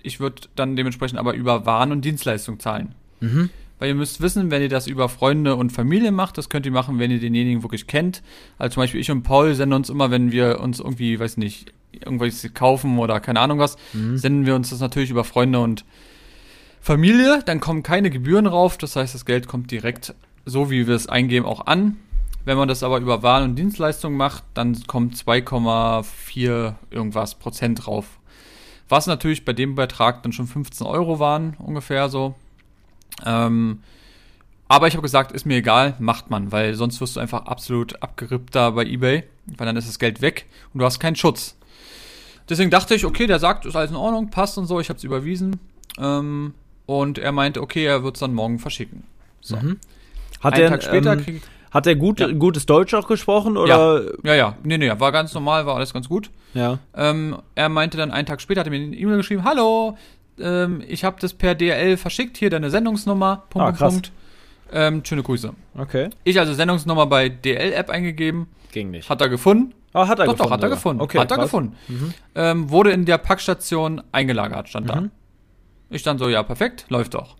ich 0.02 0.20
würde 0.20 0.42
dann 0.56 0.76
dementsprechend 0.76 1.18
aber 1.18 1.34
über 1.34 1.66
Waren 1.66 1.92
und 1.92 2.04
Dienstleistungen 2.04 2.60
zahlen. 2.60 2.94
Mhm. 3.20 3.50
Weil 3.78 3.88
ihr 3.88 3.94
müsst 3.94 4.20
wissen, 4.20 4.50
wenn 4.50 4.62
ihr 4.62 4.68
das 4.68 4.86
über 4.86 5.08
Freunde 5.08 5.56
und 5.56 5.70
Familie 5.70 6.12
macht, 6.12 6.38
das 6.38 6.48
könnt 6.48 6.66
ihr 6.66 6.72
machen, 6.72 6.98
wenn 6.98 7.10
ihr 7.10 7.20
denjenigen 7.20 7.62
wirklich 7.62 7.86
kennt. 7.86 8.22
Also 8.58 8.74
zum 8.74 8.82
Beispiel 8.82 9.00
ich 9.00 9.10
und 9.10 9.22
Paul 9.22 9.54
senden 9.54 9.74
uns 9.74 9.90
immer, 9.90 10.10
wenn 10.10 10.30
wir 10.30 10.60
uns 10.60 10.78
irgendwie, 10.78 11.18
weiß 11.18 11.36
nicht, 11.36 11.72
irgendwas 11.92 12.48
kaufen 12.54 12.98
oder 12.98 13.18
keine 13.20 13.40
Ahnung 13.40 13.58
was, 13.58 13.76
senden 13.92 14.46
wir 14.46 14.54
uns 14.54 14.70
das 14.70 14.80
natürlich 14.80 15.10
über 15.10 15.24
Freunde 15.24 15.58
und 15.58 15.84
Familie. 16.80 17.42
Dann 17.44 17.60
kommen 17.60 17.82
keine 17.82 18.10
Gebühren 18.10 18.46
rauf. 18.46 18.78
Das 18.78 18.94
heißt, 18.94 19.14
das 19.14 19.24
Geld 19.24 19.48
kommt 19.48 19.70
direkt, 19.70 20.14
so 20.44 20.70
wie 20.70 20.86
wir 20.86 20.94
es 20.94 21.08
eingeben, 21.08 21.44
auch 21.44 21.66
an. 21.66 21.96
Wenn 22.44 22.56
man 22.56 22.68
das 22.68 22.82
aber 22.82 22.98
über 22.98 23.22
Waren 23.22 23.44
und 23.44 23.56
Dienstleistungen 23.56 24.16
macht, 24.16 24.42
dann 24.54 24.82
kommt 24.86 25.14
2,4 25.16 26.74
irgendwas 26.90 27.36
Prozent 27.36 27.86
drauf. 27.86 28.18
Was 28.88 29.06
natürlich 29.06 29.44
bei 29.44 29.52
dem 29.52 29.74
Betrag 29.74 30.22
dann 30.22 30.32
schon 30.32 30.46
15 30.46 30.86
Euro 30.86 31.18
waren, 31.18 31.56
ungefähr 31.58 32.08
so. 32.08 32.34
Ähm, 33.24 33.80
aber 34.68 34.88
ich 34.88 34.94
habe 34.94 35.02
gesagt, 35.02 35.32
ist 35.32 35.46
mir 35.46 35.58
egal, 35.58 35.94
macht 35.98 36.30
man, 36.30 36.50
weil 36.50 36.74
sonst 36.74 37.00
wirst 37.00 37.16
du 37.16 37.20
einfach 37.20 37.46
absolut 37.46 38.02
abgerippt 38.02 38.54
da 38.54 38.70
bei 38.70 38.84
eBay, 38.84 39.24
weil 39.46 39.66
dann 39.66 39.76
ist 39.76 39.88
das 39.88 39.98
Geld 39.98 40.20
weg 40.20 40.46
und 40.72 40.80
du 40.80 40.84
hast 40.84 40.98
keinen 40.98 41.16
Schutz. 41.16 41.56
Deswegen 42.48 42.70
dachte 42.70 42.94
ich, 42.94 43.04
okay, 43.04 43.26
der 43.26 43.38
sagt, 43.38 43.66
ist 43.66 43.76
alles 43.76 43.90
in 43.90 43.96
Ordnung, 43.96 44.30
passt 44.30 44.58
und 44.58 44.66
so, 44.66 44.80
ich 44.80 44.88
habe 44.88 44.96
es 44.96 45.04
überwiesen. 45.04 45.60
Ähm, 45.98 46.54
und 46.86 47.18
er 47.18 47.32
meinte, 47.32 47.62
okay, 47.62 47.84
er 47.84 48.02
wird 48.02 48.16
es 48.16 48.20
dann 48.20 48.34
morgen 48.34 48.58
verschicken. 48.58 49.04
So. 49.40 49.56
Mhm. 49.56 49.78
Hat 50.40 50.54
Einen 50.54 50.64
er, 50.64 50.70
Tag 50.70 50.82
später 50.82 51.12
ähm, 51.12 51.22
krieg 51.22 51.42
hat 51.72 51.86
er 51.86 51.96
gut, 51.96 52.20
Ja. 52.20 52.28
gutes 52.30 52.66
Deutsch 52.66 52.94
auch 52.94 53.08
gesprochen 53.08 53.56
oder? 53.56 54.02
Ja, 54.22 54.34
ja, 54.34 54.56
nee, 54.62 54.78
nee, 54.78 54.92
war 54.98 55.10
ganz 55.10 55.34
normal, 55.34 55.66
war 55.66 55.74
alles 55.76 55.92
ganz 55.92 56.08
gut. 56.08 56.30
Ja. 56.54 56.78
Ähm, 56.94 57.36
er 57.54 57.68
meinte 57.68 57.96
dann 57.96 58.10
einen 58.12 58.26
Tag 58.26 58.40
später, 58.40 58.60
hat 58.60 58.66
er 58.68 58.70
mir 58.70 58.76
eine 58.84 58.94
E-Mail 58.96 59.16
geschrieben, 59.16 59.42
hallo, 59.44 59.96
ähm, 60.38 60.82
ich 60.86 61.02
habe 61.04 61.16
das 61.20 61.34
per 61.34 61.54
DRL 61.54 61.96
verschickt, 61.96 62.36
hier 62.36 62.50
deine 62.50 62.70
Sendungsnummer, 62.70 63.44
Punkt, 63.50 63.56
Ah, 63.56 63.64
Punkt, 63.64 63.78
krass. 63.78 63.92
Punkt. 63.94 64.12
Ähm, 64.74 65.04
schöne 65.04 65.22
Grüße. 65.22 65.52
Okay. 65.76 66.08
Ich 66.24 66.38
also 66.38 66.54
Sendungsnummer 66.54 67.06
bei 67.06 67.28
DL-App 67.28 67.90
eingegeben, 67.90 68.46
Ging 68.72 68.90
nicht. 68.90 69.10
hat 69.10 69.20
er 69.20 69.28
gefunden. 69.28 69.74
Ah, 69.94 70.08
hat 70.08 70.18
er 70.18 70.24
doch, 70.24 70.32
gefunden. 70.32 70.38
doch, 70.44 70.50
hat 70.50 70.60
er 70.60 70.68
sogar. 70.68 70.76
gefunden. 70.76 71.02
Okay, 71.02 71.18
hat 71.18 71.30
er 71.30 71.36
krass. 71.36 71.44
gefunden. 71.46 71.76
Ähm, 72.34 72.70
wurde 72.70 72.92
in 72.92 73.04
der 73.04 73.18
Packstation 73.18 74.02
eingelagert, 74.12 74.68
stand 74.70 74.88
da. 74.88 75.00
Mhm. 75.02 75.10
Ich 75.90 76.00
stand 76.00 76.20
so, 76.20 76.28
ja, 76.30 76.42
perfekt, 76.42 76.86
läuft 76.88 77.12
doch. 77.12 77.36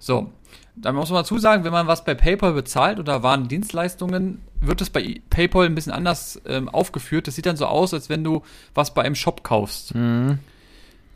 So, 0.00 0.32
dann 0.80 0.94
muss 0.94 1.10
man 1.10 1.20
dazu 1.22 1.38
sagen, 1.38 1.64
wenn 1.64 1.72
man 1.72 1.86
was 1.86 2.04
bei 2.04 2.14
PayPal 2.14 2.52
bezahlt 2.52 2.98
oder 2.98 3.22
Warendienstleistungen, 3.22 4.40
wird 4.60 4.80
es 4.80 4.90
bei 4.90 5.20
PayPal 5.30 5.66
ein 5.66 5.74
bisschen 5.74 5.92
anders 5.92 6.40
ähm, 6.46 6.68
aufgeführt. 6.68 7.26
Das 7.26 7.36
sieht 7.36 7.46
dann 7.46 7.56
so 7.56 7.66
aus, 7.66 7.94
als 7.94 8.08
wenn 8.08 8.24
du 8.24 8.42
was 8.74 8.94
bei 8.94 9.02
einem 9.02 9.14
Shop 9.14 9.42
kaufst. 9.44 9.94
Mhm. 9.94 10.38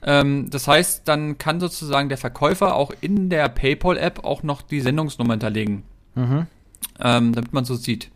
Ähm, 0.02 0.50
das 0.50 0.66
heißt, 0.68 1.06
dann 1.06 1.38
kann 1.38 1.60
sozusagen 1.60 2.08
der 2.08 2.18
Verkäufer 2.18 2.74
auch 2.74 2.92
in 3.00 3.30
der 3.30 3.48
PayPal-App 3.48 4.24
auch 4.24 4.42
noch 4.42 4.62
die 4.62 4.80
Sendungsnummer 4.80 5.34
hinterlegen, 5.34 5.84
Mhm. 6.14 6.46
ähm, 7.00 7.32
damit 7.32 7.52
man 7.52 7.64
so 7.64 7.74
sieht. 7.74 8.10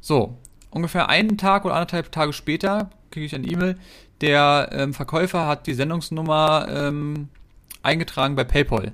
So, 0.00 0.36
ungefähr 0.70 1.08
einen 1.08 1.38
Tag 1.38 1.64
oder 1.64 1.74
anderthalb 1.74 2.10
Tage 2.10 2.32
später 2.32 2.90
kriege 3.10 3.26
ich 3.26 3.34
eine 3.34 3.46
E-Mail. 3.46 3.76
Der 4.20 4.70
ähm, 4.72 4.94
Verkäufer 4.94 5.46
hat 5.46 5.66
die 5.66 5.74
Sendungsnummer 5.74 6.66
ähm, 6.68 7.28
eingetragen 7.82 8.34
bei 8.36 8.44
PayPal. 8.44 8.92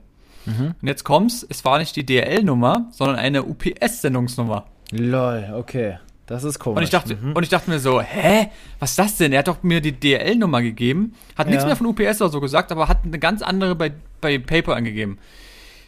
Mhm. 0.49 0.75
Und 0.81 0.89
jetzt 0.89 1.05
kommt's, 1.05 1.47
es 1.49 1.65
war 1.65 1.79
nicht 1.79 1.95
die 1.97 2.05
DRL-Nummer, 2.07 2.87
sondern 2.91 3.17
eine 3.17 3.45
UPS-Sendungsnummer. 3.45 4.65
Lol, 4.91 5.53
okay. 5.57 5.99
Das 6.27 6.45
ist 6.45 6.59
komisch. 6.59 6.77
Und 6.79 6.83
ich 6.85 6.91
dachte, 6.91 7.17
Mhm. 7.17 7.33
und 7.33 7.43
ich 7.43 7.49
dachte 7.49 7.71
mir 7.71 7.79
so, 7.79 8.01
hä, 8.03 8.49
was 8.79 8.91
ist 8.91 8.99
das 8.99 9.17
denn? 9.17 9.33
Er 9.33 9.39
hat 9.41 9.49
doch 9.49 9.63
mir 9.63 9.81
die 9.81 9.93
DRL-Nummer 9.99 10.61
gegeben, 10.61 11.15
hat 11.37 11.47
nichts 11.47 11.63
Ja. 11.63 11.69
mehr 11.69 11.77
von 11.77 11.87
UPS 11.87 12.21
oder 12.21 12.31
so 12.31 12.41
gesagt, 12.41 12.71
aber 12.71 12.87
hat 12.89 13.05
eine 13.05 13.19
ganz 13.19 13.41
andere 13.43 13.75
bei, 13.75 13.93
bei 14.21 14.39
PayPal 14.39 14.75
angegeben. 14.75 15.19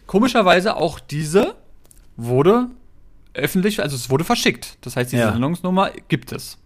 Komischerweise 0.07 0.76
auch 0.76 0.99
diese 0.99 1.55
wurde 2.17 2.67
öffentlich, 3.35 3.81
also 3.83 3.97
es 3.97 4.11
wurde 4.11 4.25
verschickt. 4.25 4.79
Das 4.81 4.97
heißt, 4.97 5.12
diese 5.12 5.23
Ja. 5.23 5.33
Sendungsnummer 5.33 5.90
gibt 6.09 6.33
es. 6.33 6.57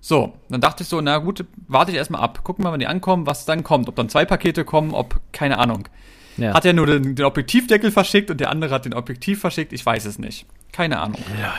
So, 0.00 0.34
dann 0.48 0.60
dachte 0.60 0.82
ich 0.84 0.88
so, 0.88 1.00
na 1.00 1.18
gut, 1.18 1.44
warte 1.66 1.90
ich 1.90 1.96
erstmal 1.96 2.20
ab. 2.20 2.44
Gucken 2.44 2.64
wir, 2.64 2.70
wann 2.70 2.78
die 2.78 2.86
ankommen, 2.86 3.26
was 3.26 3.44
dann 3.46 3.64
kommt. 3.64 3.88
Ob 3.88 3.96
dann 3.96 4.08
zwei 4.08 4.24
Pakete 4.24 4.64
kommen, 4.64 4.92
ob, 4.94 5.18
keine 5.32 5.58
Ahnung. 5.58 5.88
Ja. 6.36 6.54
Hat 6.54 6.64
er 6.64 6.72
nur 6.72 6.86
den, 6.86 7.14
den 7.14 7.24
Objektivdeckel 7.24 7.90
verschickt 7.90 8.30
und 8.30 8.40
der 8.40 8.50
andere 8.50 8.74
hat 8.74 8.84
den 8.84 8.94
Objektiv 8.94 9.40
verschickt? 9.40 9.72
Ich 9.72 9.84
weiß 9.84 10.04
es 10.04 10.18
nicht. 10.18 10.46
Keine 10.72 11.00
Ahnung. 11.00 11.20
ja. 11.40 11.54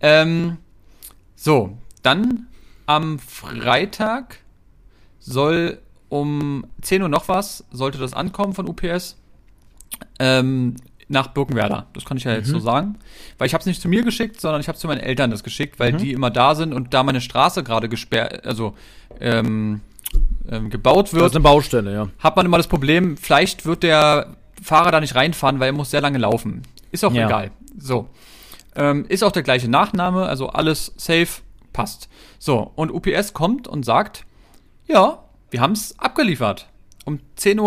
Ähm, 0.00 0.58
so, 1.36 1.78
dann 2.02 2.46
am 2.86 3.18
Freitag 3.18 4.40
soll 5.18 5.78
um 6.10 6.66
10 6.82 7.02
Uhr 7.02 7.08
noch 7.08 7.28
was, 7.28 7.64
sollte 7.72 7.98
das 7.98 8.12
ankommen 8.12 8.52
von 8.52 8.68
UPS. 8.68 9.16
Ähm, 10.18 10.76
nach 11.08 11.28
Birkenwerder. 11.28 11.86
Das 11.92 12.04
kann 12.04 12.16
ich 12.16 12.24
ja 12.24 12.32
jetzt 12.32 12.48
so 12.48 12.58
sagen. 12.58 12.98
Weil 13.38 13.46
ich 13.46 13.54
habe 13.54 13.60
es 13.60 13.66
nicht 13.66 13.80
zu 13.80 13.88
mir 13.88 14.02
geschickt, 14.02 14.40
sondern 14.40 14.60
ich 14.60 14.68
habe 14.68 14.78
zu 14.78 14.86
meinen 14.86 15.00
Eltern 15.00 15.30
das 15.30 15.44
geschickt, 15.44 15.78
weil 15.78 15.92
die 15.92 16.12
immer 16.12 16.30
da 16.30 16.54
sind 16.54 16.72
und 16.72 16.94
da 16.94 17.02
meine 17.02 17.20
Straße 17.20 17.62
gerade 17.62 17.88
gesperrt, 17.88 18.46
also 18.46 18.74
ähm, 19.20 19.80
ähm, 20.50 20.70
gebaut 20.70 21.06
Das 21.06 21.14
wird 21.14 21.26
ist 21.26 21.34
eine 21.36 21.42
Baustelle, 21.42 21.92
ja. 21.92 22.08
hat 22.18 22.36
man 22.36 22.46
immer 22.46 22.56
das 22.58 22.66
Problem, 22.68 23.16
vielleicht 23.16 23.64
wird 23.66 23.82
der 23.82 24.36
Fahrer 24.62 24.90
da 24.90 25.00
nicht 25.00 25.14
reinfahren, 25.14 25.60
weil 25.60 25.68
er 25.68 25.72
muss 25.72 25.90
sehr 25.90 26.00
lange 26.00 26.18
laufen. 26.18 26.62
Ist 26.90 27.04
auch 27.04 27.12
Ja. 27.12 27.26
egal. 27.26 27.50
So. 27.78 28.08
Ähm, 28.76 29.04
ist 29.08 29.22
auch 29.22 29.32
der 29.32 29.42
gleiche 29.42 29.68
Nachname, 29.68 30.26
also 30.26 30.48
alles 30.48 30.92
safe, 30.96 31.42
passt. 31.72 32.08
So, 32.38 32.72
und 32.76 32.90
UPS 32.92 33.32
kommt 33.32 33.68
und 33.68 33.84
sagt, 33.84 34.24
ja, 34.86 35.24
wir 35.50 35.60
haben 35.60 35.72
es 35.72 35.98
abgeliefert. 35.98 36.68
Um 37.04 37.20
10.21 37.38 37.60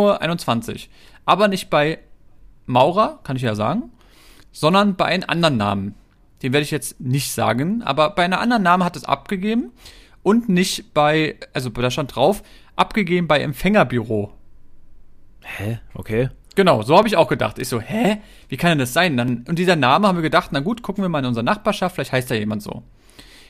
Uhr. 0.74 0.79
Aber 1.25 1.48
nicht 1.48 1.69
bei 1.69 2.00
Maurer, 2.65 3.19
kann 3.24 3.36
ich 3.36 3.41
ja 3.43 3.55
sagen, 3.55 3.91
sondern 4.51 4.96
bei 4.96 5.05
einem 5.05 5.29
anderen 5.29 5.57
Namen. 5.57 5.96
Den 6.41 6.53
werde 6.53 6.63
ich 6.63 6.72
jetzt 6.72 7.00
nicht 7.00 7.31
sagen, 7.31 7.81
aber 7.84 8.12
bei 8.12 8.24
einem 8.25 8.39
anderen 8.39 8.63
Namen 8.63 8.84
hat 8.84 8.96
es 8.96 9.03
abgegeben 9.05 9.72
und 10.24 10.50
nicht 10.50 10.93
bei, 10.93 11.36
also 11.53 11.69
da 11.69 11.89
stand 11.89 12.15
drauf, 12.15 12.43
abgegeben 12.77 13.27
bei 13.27 13.41
Empfängerbüro. 13.41 14.31
Hä? 15.43 15.79
Okay. 15.93 16.29
Genau, 16.55 16.81
so 16.81 16.98
habe 16.98 17.07
ich 17.07 17.15
auch 17.17 17.27
gedacht. 17.27 17.60
Ich 17.60 17.67
so, 17.67 17.79
hä? 17.79 18.17
Wie 18.50 18.57
kann 18.57 18.69
denn 18.72 18.79
das 18.79 18.93
sein? 18.93 19.15
Dann, 19.17 19.46
und 19.48 19.60
dieser 19.60 19.75
Name 19.75 20.07
haben 20.07 20.15
wir 20.15 20.24
gedacht, 20.24 20.50
na 20.53 20.60
gut, 20.60 20.81
gucken 20.81 21.03
wir 21.03 21.10
mal 21.10 21.19
in 21.19 21.25
unserer 21.25 21.43
Nachbarschaft, 21.43 21.96
vielleicht 21.96 22.12
heißt 22.13 22.31
da 22.31 22.36
jemand 22.36 22.63
so. 22.63 22.84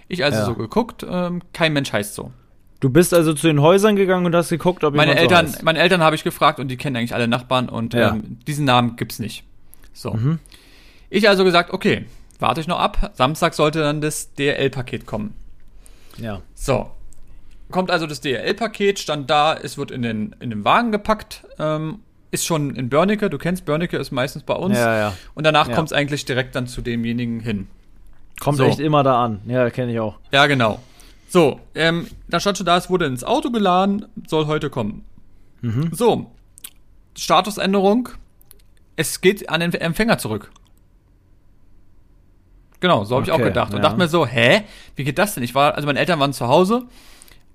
Ich 0.10 0.24
also 0.24 0.39
Ja. 0.39 0.46
so 0.46 0.55
geguckt, 0.55 1.05
ähm, 1.10 1.41
kein 1.53 1.74
Mensch 1.74 1.93
heißt 1.93 2.15
so. 2.15 2.31
Du 2.79 2.89
bist 2.89 3.13
also 3.13 3.34
zu 3.34 3.48
den 3.48 3.62
Häusern 3.62 3.96
gegangen 3.96 4.25
und 4.25 4.36
hast 4.36 4.50
geguckt, 4.50 4.84
ob 4.84 4.93
Meine 4.93 5.15
Eltern, 5.15 5.48
so 5.48 5.60
meine 5.63 5.79
Eltern 5.79 6.01
habe 6.01 6.15
ich 6.15 6.24
gefragt 6.24 6.60
und 6.60 6.67
die 6.67 6.77
kennen 6.77 6.96
eigentlich 6.96 7.13
alle 7.15 7.27
Nachbarn 7.27 7.69
und 7.69 7.93
Ja. 7.93 8.10
ähm, 8.12 8.39
diesen 8.46 8.65
Namen 8.65 8.98
gibt's 8.98 9.19
nicht. 9.19 9.43
So. 9.93 10.15
Ich 11.10 11.27
also 11.27 11.43
gesagt, 11.43 11.72
okay, 11.74 12.05
warte 12.39 12.62
ich 12.62 12.67
noch 12.67 12.77
ab. 12.79 13.12
Samstag 13.15 13.53
sollte 13.55 13.79
dann 13.79 14.00
das 14.01 14.34
DRL-Paket 14.36 15.05
kommen. 15.07 15.34
Ja. 16.17 16.41
So. 16.53 16.91
Kommt 17.71 17.91
also 17.91 18.07
das 18.07 18.21
DRL-Paket, 18.21 19.00
stand 19.00 19.29
da, 19.29 19.53
es 19.55 19.77
wird 19.77 19.91
in 19.91 20.01
den, 20.01 20.36
in 20.39 20.50
den 20.50 20.63
Wagen 20.63 20.91
gepackt, 20.91 21.45
ähm, 21.59 22.00
ist 22.31 22.45
schon 22.45 22.75
in 22.75 22.89
Börnecke, 22.89 23.29
du 23.29 23.38
kennst 23.38 23.65
Börnecke, 23.65 23.97
ist 23.97 24.12
meistens 24.12 24.43
bei 24.43 24.53
uns. 24.53 24.77
Ja, 24.77 24.97
ja. 24.97 25.13
Und 25.33 25.45
danach 25.45 25.67
Ja. 25.67 25.75
kommt's 25.75 25.91
eigentlich 25.93 26.24
direkt 26.25 26.55
dann 26.55 26.67
zu 26.67 26.81
demjenigen 26.81 27.39
hin. 27.41 27.67
Kommt 28.39 28.57
So. 28.57 28.65
echt 28.65 28.79
immer 28.79 29.03
da 29.03 29.24
an. 29.24 29.41
Ja, 29.47 29.69
kenne 29.69 29.91
ich 29.91 30.00
auch. 30.00 30.17
Ja, 30.31 30.45
genau. 30.47 30.79
So, 31.29 31.59
ähm, 31.75 32.07
da 32.29 32.39
stand 32.39 32.57
schon 32.57 32.65
da, 32.65 32.77
es 32.77 32.89
wurde 32.89 33.05
ins 33.05 33.24
Auto 33.24 33.51
geladen, 33.51 34.05
soll 34.27 34.45
heute 34.47 34.69
kommen. 34.69 35.03
Mhm. 35.62 35.89
So, 35.91 36.31
Statusänderung, 37.17 38.09
es 38.95 39.19
geht 39.21 39.50
an 39.50 39.59
den 39.59 39.74
Empfänger 39.74 40.17
zurück. 40.19 40.51
Genau, 42.79 43.03
so 43.05 43.15
habe 43.15 43.25
ich 43.25 43.31
auch 43.31 43.36
Okay, 43.36 43.45
gedacht. 43.45 43.71
Und 43.71 43.77
ja. 43.77 43.81
dachte 43.83 43.97
mir 43.97 44.07
so, 44.07 44.25
hä, 44.25 44.62
wie 44.95 45.03
geht 45.03 45.17
das 45.17 45.33
denn? 45.33 45.43
Ich 45.43 45.55
war, 45.55 45.74
also 45.75 45.88
meine 45.88 46.00
Eltern 46.00 46.19
waren 46.19 46.31
zu 46.33 46.47
Hause, 46.47 46.83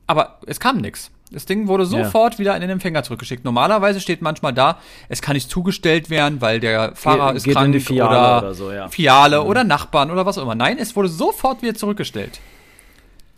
aber 0.06 0.38
es 0.46 0.60
kam 0.60 0.78
nichts. 0.78 1.10
Das 1.30 1.46
Ding 1.46 1.66
wurde 1.66 1.86
sofort 1.86 2.38
wieder 2.38 2.54
in 2.54 2.60
den 2.60 2.68
Empfänger 2.68 3.02
zurückgeschickt. 3.04 3.42
Normalerweise 3.42 4.00
steht 4.00 4.20
manchmal 4.20 4.52
da, 4.52 4.78
es 5.08 5.22
kann 5.22 5.32
nicht 5.34 5.48
zugestellt 5.48 6.10
werden, 6.10 6.42
weil 6.42 6.60
der 6.60 6.94
Fahrer 6.94 7.28
Geht- 7.28 7.36
ist 7.38 7.44
geht 7.44 7.52
in 7.52 7.58
krank 7.58 7.72
die 7.72 7.80
Filiale 7.80 8.10
oder, 8.10 8.38
oder 8.38 8.54
so, 8.54 8.70
ja. 8.70 8.88
Filiale 8.88 9.42
oder 9.42 9.64
Nachbarn 9.64 10.10
oder 10.10 10.26
was 10.26 10.36
auch 10.36 10.42
immer. 10.42 10.54
Nein, 10.54 10.76
es 10.78 10.94
wurde 10.94 11.08
sofort 11.08 11.62
wieder 11.62 11.74
zurückgestellt. 11.74 12.38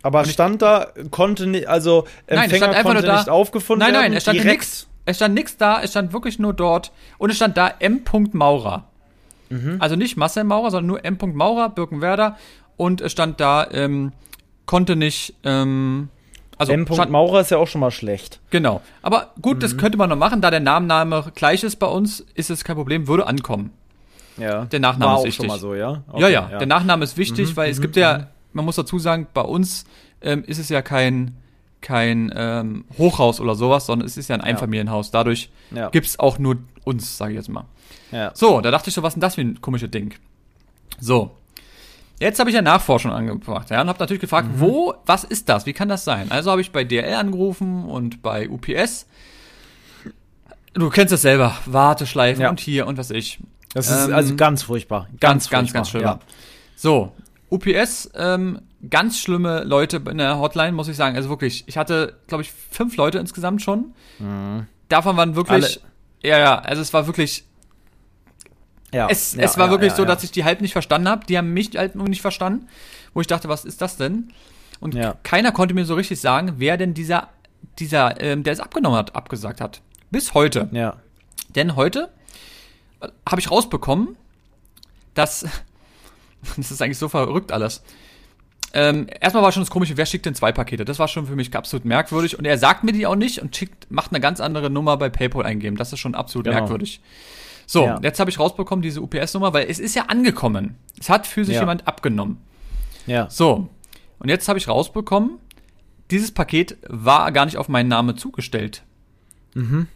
Aber 0.03 0.25
stand 0.25 0.61
da, 0.61 0.89
konnte 1.13 1.47
nicht, 1.47 1.69
also 1.69 2.05
Nein, 2.29 2.39
es 2.39 2.45
Empfänger 2.45 2.57
stand 2.57 2.75
einfach 2.77 2.91
konnte 2.91 3.03
nur 3.03 3.13
da. 3.13 3.19
nicht 3.21 3.31
aufgefunden 3.31 3.87
nein, 3.87 3.93
werden? 3.95 4.05
nein, 4.11 4.13
es 4.17 4.23
stand 4.25 4.45
nix. 4.45 4.87
Es 5.07 5.17
stand 5.17 5.35
nix 5.35 5.57
da, 5.57 5.81
es 5.81 5.91
stand 5.91 6.13
wirklich 6.13 6.39
nur 6.39 6.53
dort. 6.53 6.91
Und 7.19 7.31
es 7.31 7.37
stand 7.37 7.57
da 7.57 7.69
M. 7.79 8.03
Maurer. 8.33 8.85
Mhm. 9.51 9.77
Also 9.79 9.97
nicht 9.97 10.17
Marcel 10.17 10.45
Maurer, 10.45 10.71
sondern 10.73 10.87
nur 10.89 11.05
M. 11.05 11.17
Maurer, 11.35 11.69
Birkenwerder. 11.71 12.37
Und 12.77 13.01
es 13.01 13.13
stand 13.13 13.39
da, 13.39 13.69
ähm, 13.71 14.13
konnte 14.67 14.97
nicht, 14.97 15.35
ähm, 15.45 16.09
also 16.59 16.73
M. 16.73 16.87
Maurer 17.11 17.41
ist 17.41 17.51
ja 17.51 17.59
auch 17.59 17.67
schon 17.69 17.81
mal 17.81 17.91
schlecht. 17.91 18.41
genau. 18.51 18.81
Aber 19.03 19.33
gut, 19.43 19.57
Mhm. 19.57 19.61
das 19.61 19.77
könnte 19.77 19.99
man 19.99 20.09
noch 20.11 20.17
machen, 20.17 20.41
da 20.41 20.51
der 20.51 20.61
Namenname 20.61 21.33
gleich 21.35 21.63
ist 21.65 21.77
bei 21.77 21.87
uns, 21.87 22.21
ist 22.35 22.51
es 22.51 22.65
kein 22.65 22.77
Problem, 22.77 23.07
würde 23.09 23.27
ankommen. 23.27 23.71
Ja. 24.37 24.65
Der 24.67 24.81
Nachname 24.81 25.13
War 25.13 25.15
ist 25.19 25.21
auch 25.21 25.25
wichtig. 25.27 25.37
schon 25.37 25.47
mal 25.49 25.59
so, 25.59 25.75
ja? 25.75 25.93
ja, 25.93 26.03
Okay, 26.13 26.33
ja, 26.33 26.59
der 26.59 26.67
Nachname 26.67 27.05
ist 27.05 27.17
wichtig, 27.17 27.51
Mhm, 27.51 27.57
weil 27.57 27.71
es 27.71 27.81
gibt 27.81 27.97
ja, 27.97 28.29
man 28.53 28.65
muss 28.65 28.77
dazu 28.77 28.99
sagen, 28.99 29.27
bei 29.33 29.43
uns 29.43 29.85
ähm, 30.23 30.43
ist 30.45 30.59
es 30.59 30.69
ja 30.71 30.83
kein, 30.83 31.37
kein 31.81 32.33
ähm, 32.35 32.85
Hochhaus 32.99 33.41
oder 33.41 33.55
sowas, 33.55 33.87
sondern 33.87 34.07
es 34.07 34.17
ist 34.17 34.29
ja 34.29 34.35
ein 34.35 34.41
Einfamilienhaus. 34.41 35.11
Dadurch 35.11 35.51
Ja. 35.71 35.91
gibt's 35.91 36.19
auch 36.19 36.39
nur 36.39 36.57
uns, 36.85 37.17
sage 37.19 37.33
ich 37.33 37.37
jetzt 37.37 37.49
mal. 37.49 37.65
Ja. 38.11 38.31
So, 38.35 38.61
da 38.61 38.71
dachte 38.71 38.89
ich 38.89 38.95
so, 38.95 39.03
was 39.03 39.11
ist 39.11 39.15
denn 39.17 39.21
das 39.21 39.35
für 39.35 39.43
ein 39.43 39.61
komisches 39.61 39.91
Ding? 39.91 40.15
So. 40.99 41.31
Jetzt 42.21 42.39
habe 42.39 42.49
ich 42.51 42.55
ja 42.57 42.63
Nachforschung 42.63 43.13
angebracht, 43.13 43.71
ja, 43.71 43.81
und 43.83 43.89
habe 43.89 43.99
natürlich 43.99 44.21
gefragt, 44.21 44.49
Mhm. 44.49 44.61
wo, 44.61 44.95
was 45.05 45.25
ist 45.25 45.49
das? 45.49 45.67
Wie 45.67 45.73
kann 45.73 45.89
das 45.89 46.05
sein? 46.05 46.31
Also 46.31 46.51
habe 46.51 46.61
ich 46.61 46.71
bei 46.71 46.85
DRL 46.85 47.15
angerufen 47.15 47.85
und 47.87 48.23
bei 48.23 48.49
UPS. 48.49 49.07
Du 50.75 50.91
kennst 50.91 51.13
das 51.13 51.23
selber, 51.23 51.57
Warteschleifen 51.67 52.43
Ja. 52.43 52.51
und 52.51 52.61
hier 52.61 52.87
und 52.87 52.99
was 52.99 53.11
ich. 53.11 53.39
Das 53.75 53.89
ist 53.91 54.09
Ähm, 54.09 54.15
also 54.15 54.37
ganz 54.37 54.63
furchtbar. 54.63 55.09
Ganz, 55.21 55.49
ganz, 55.51 55.71
furchtbar, 55.71 55.79
ganz 55.79 55.89
schlimm. 55.91 56.03
Ja. 56.03 56.19
So, 56.77 57.13
UPS, 57.51 58.11
ähm, 58.15 58.61
ganz 58.91 59.19
schlimme 59.19 59.65
Leute 59.65 60.01
in 60.09 60.19
der 60.19 60.39
Hotline, 60.39 60.73
muss 60.73 60.89
ich 60.89 60.97
sagen. 60.97 61.17
Also 61.17 61.29
wirklich, 61.29 61.65
ich 61.67 61.77
hatte, 61.77 62.17
glaube 62.27 62.43
ich, 62.43 62.53
fünf 62.53 62.97
Leute 62.97 63.19
insgesamt 63.19 63.63
schon. 63.63 63.93
Davon 64.89 65.17
waren 65.17 65.35
wirklich, 65.37 65.81
ja, 66.23 66.39
ja, 66.39 66.59
also 66.59 66.83
es 66.83 66.93
war 66.93 67.07
wirklich, 67.07 67.45
Ja. 68.95 69.09
es, 69.11 69.35
ja, 69.35 69.43
es 69.43 69.59
war 69.59 69.67
ja, 69.67 69.73
wirklich 69.73 69.93
so, 69.93 70.05
dass 70.05 70.23
ich 70.23 70.31
die 70.31 70.45
halb 70.45 70.61
nicht 70.61 70.73
verstanden 70.73 71.09
habe. 71.09 71.27
Die 71.27 71.37
haben 71.37 71.53
mich 71.53 71.77
halt 71.77 71.95
nur 71.97 72.09
nicht 72.09 72.23
verstanden, 72.23 72.69
wo 73.13 73.21
ich 73.21 73.27
dachte, 73.27 73.49
was 73.49 73.65
ist 73.65 73.83
das 73.83 73.97
denn? 73.97 74.33
Und 74.81 74.97
keiner 75.23 75.53
konnte 75.53 75.75
mir 75.75 75.85
so 75.85 75.95
richtig 75.95 76.21
sagen, 76.21 76.55
wer 76.59 76.77
denn 76.77 76.95
dieser, 76.95 77.29
dieser, 77.79 78.21
ähm, 78.21 78.43
der 78.43 78.53
es 78.53 78.61
abgenommen 78.61 78.99
hat, 78.99 79.17
abgesagt 79.17 79.61
hat. 79.61 79.81
Bis 80.11 80.35
heute. 80.35 80.69
Ja. 80.73 80.97
Denn 81.55 81.77
heute 81.77 82.11
äh, 83.01 83.09
habe 83.29 83.41
ich 83.41 83.51
rausbekommen, 83.51 84.17
dass 85.15 85.47
das 86.57 86.71
ist 86.71 86.83
eigentlich 86.83 86.99
so 86.99 87.09
verrückt 87.09 87.53
alles. 87.53 87.83
Ähm, 88.77 89.07
erstmal 89.21 89.45
war 89.45 89.53
schon 89.53 89.63
das 89.63 89.71
komische, 89.71 89.97
wer 89.97 90.05
schickt 90.05 90.27
denn 90.27 90.35
zwei 90.35 90.51
Pakete? 90.51 90.85
Das 90.85 90.99
war 90.99 91.07
schon 91.07 91.27
für 91.27 91.37
mich 91.37 91.55
absolut 91.55 91.85
merkwürdig. 91.85 92.37
Und 92.37 92.45
er 92.45 92.59
sagt 92.59 92.83
mir 92.83 92.93
die 92.93 93.07
auch 93.07 93.15
nicht 93.15 93.41
und 93.41 93.55
schickt, 93.55 93.89
macht 93.91 94.11
eine 94.11 94.21
ganz 94.21 94.41
andere 94.41 94.69
Nummer 94.69 94.97
bei 94.97 95.09
PayPal 95.11 95.47
eingeben. 95.47 95.77
Das 95.77 95.93
ist 95.93 96.01
schon 96.01 96.17
absolut 96.17 96.47
Genau. 96.47 96.59
merkwürdig. 96.59 97.01
So, 97.67 97.85
Ja. 97.85 97.99
jetzt 98.03 98.21
habe 98.21 98.31
ich 98.31 98.39
rausbekommen, 98.39 98.83
diese 98.83 99.01
UPS-Nummer, 99.01 99.53
weil 99.53 99.69
es 99.71 99.79
ist 99.79 99.95
ja 99.95 100.05
angekommen. 100.07 100.77
Es 101.01 101.09
hat 101.09 101.27
für 101.27 101.45
sich 101.45 101.55
Ja. 101.55 101.63
jemand 101.63 101.87
abgenommen. 101.89 102.39
Ja. 103.07 103.29
So, 103.31 103.69
und 104.19 104.29
jetzt 104.29 104.49
habe 104.49 104.59
ich 104.59 104.69
rausbekommen, 104.69 105.39
dieses 106.11 106.33
Paket 106.33 106.77
war 106.89 107.33
gar 107.33 107.45
nicht 107.47 107.57
auf 107.57 107.69
meinen 107.69 107.89
Namen 107.89 108.17
zugestellt. 108.17 108.83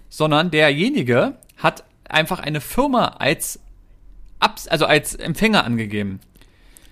Sondern 0.08 0.50
derjenige 0.52 1.34
hat 1.56 1.82
einfach 2.08 2.38
eine 2.38 2.60
Firma 2.60 3.06
als, 3.18 3.58
Abs 4.38 4.68
also 4.68 4.86
als 4.86 5.14
Empfänger 5.16 5.64
angegeben. 5.64 6.20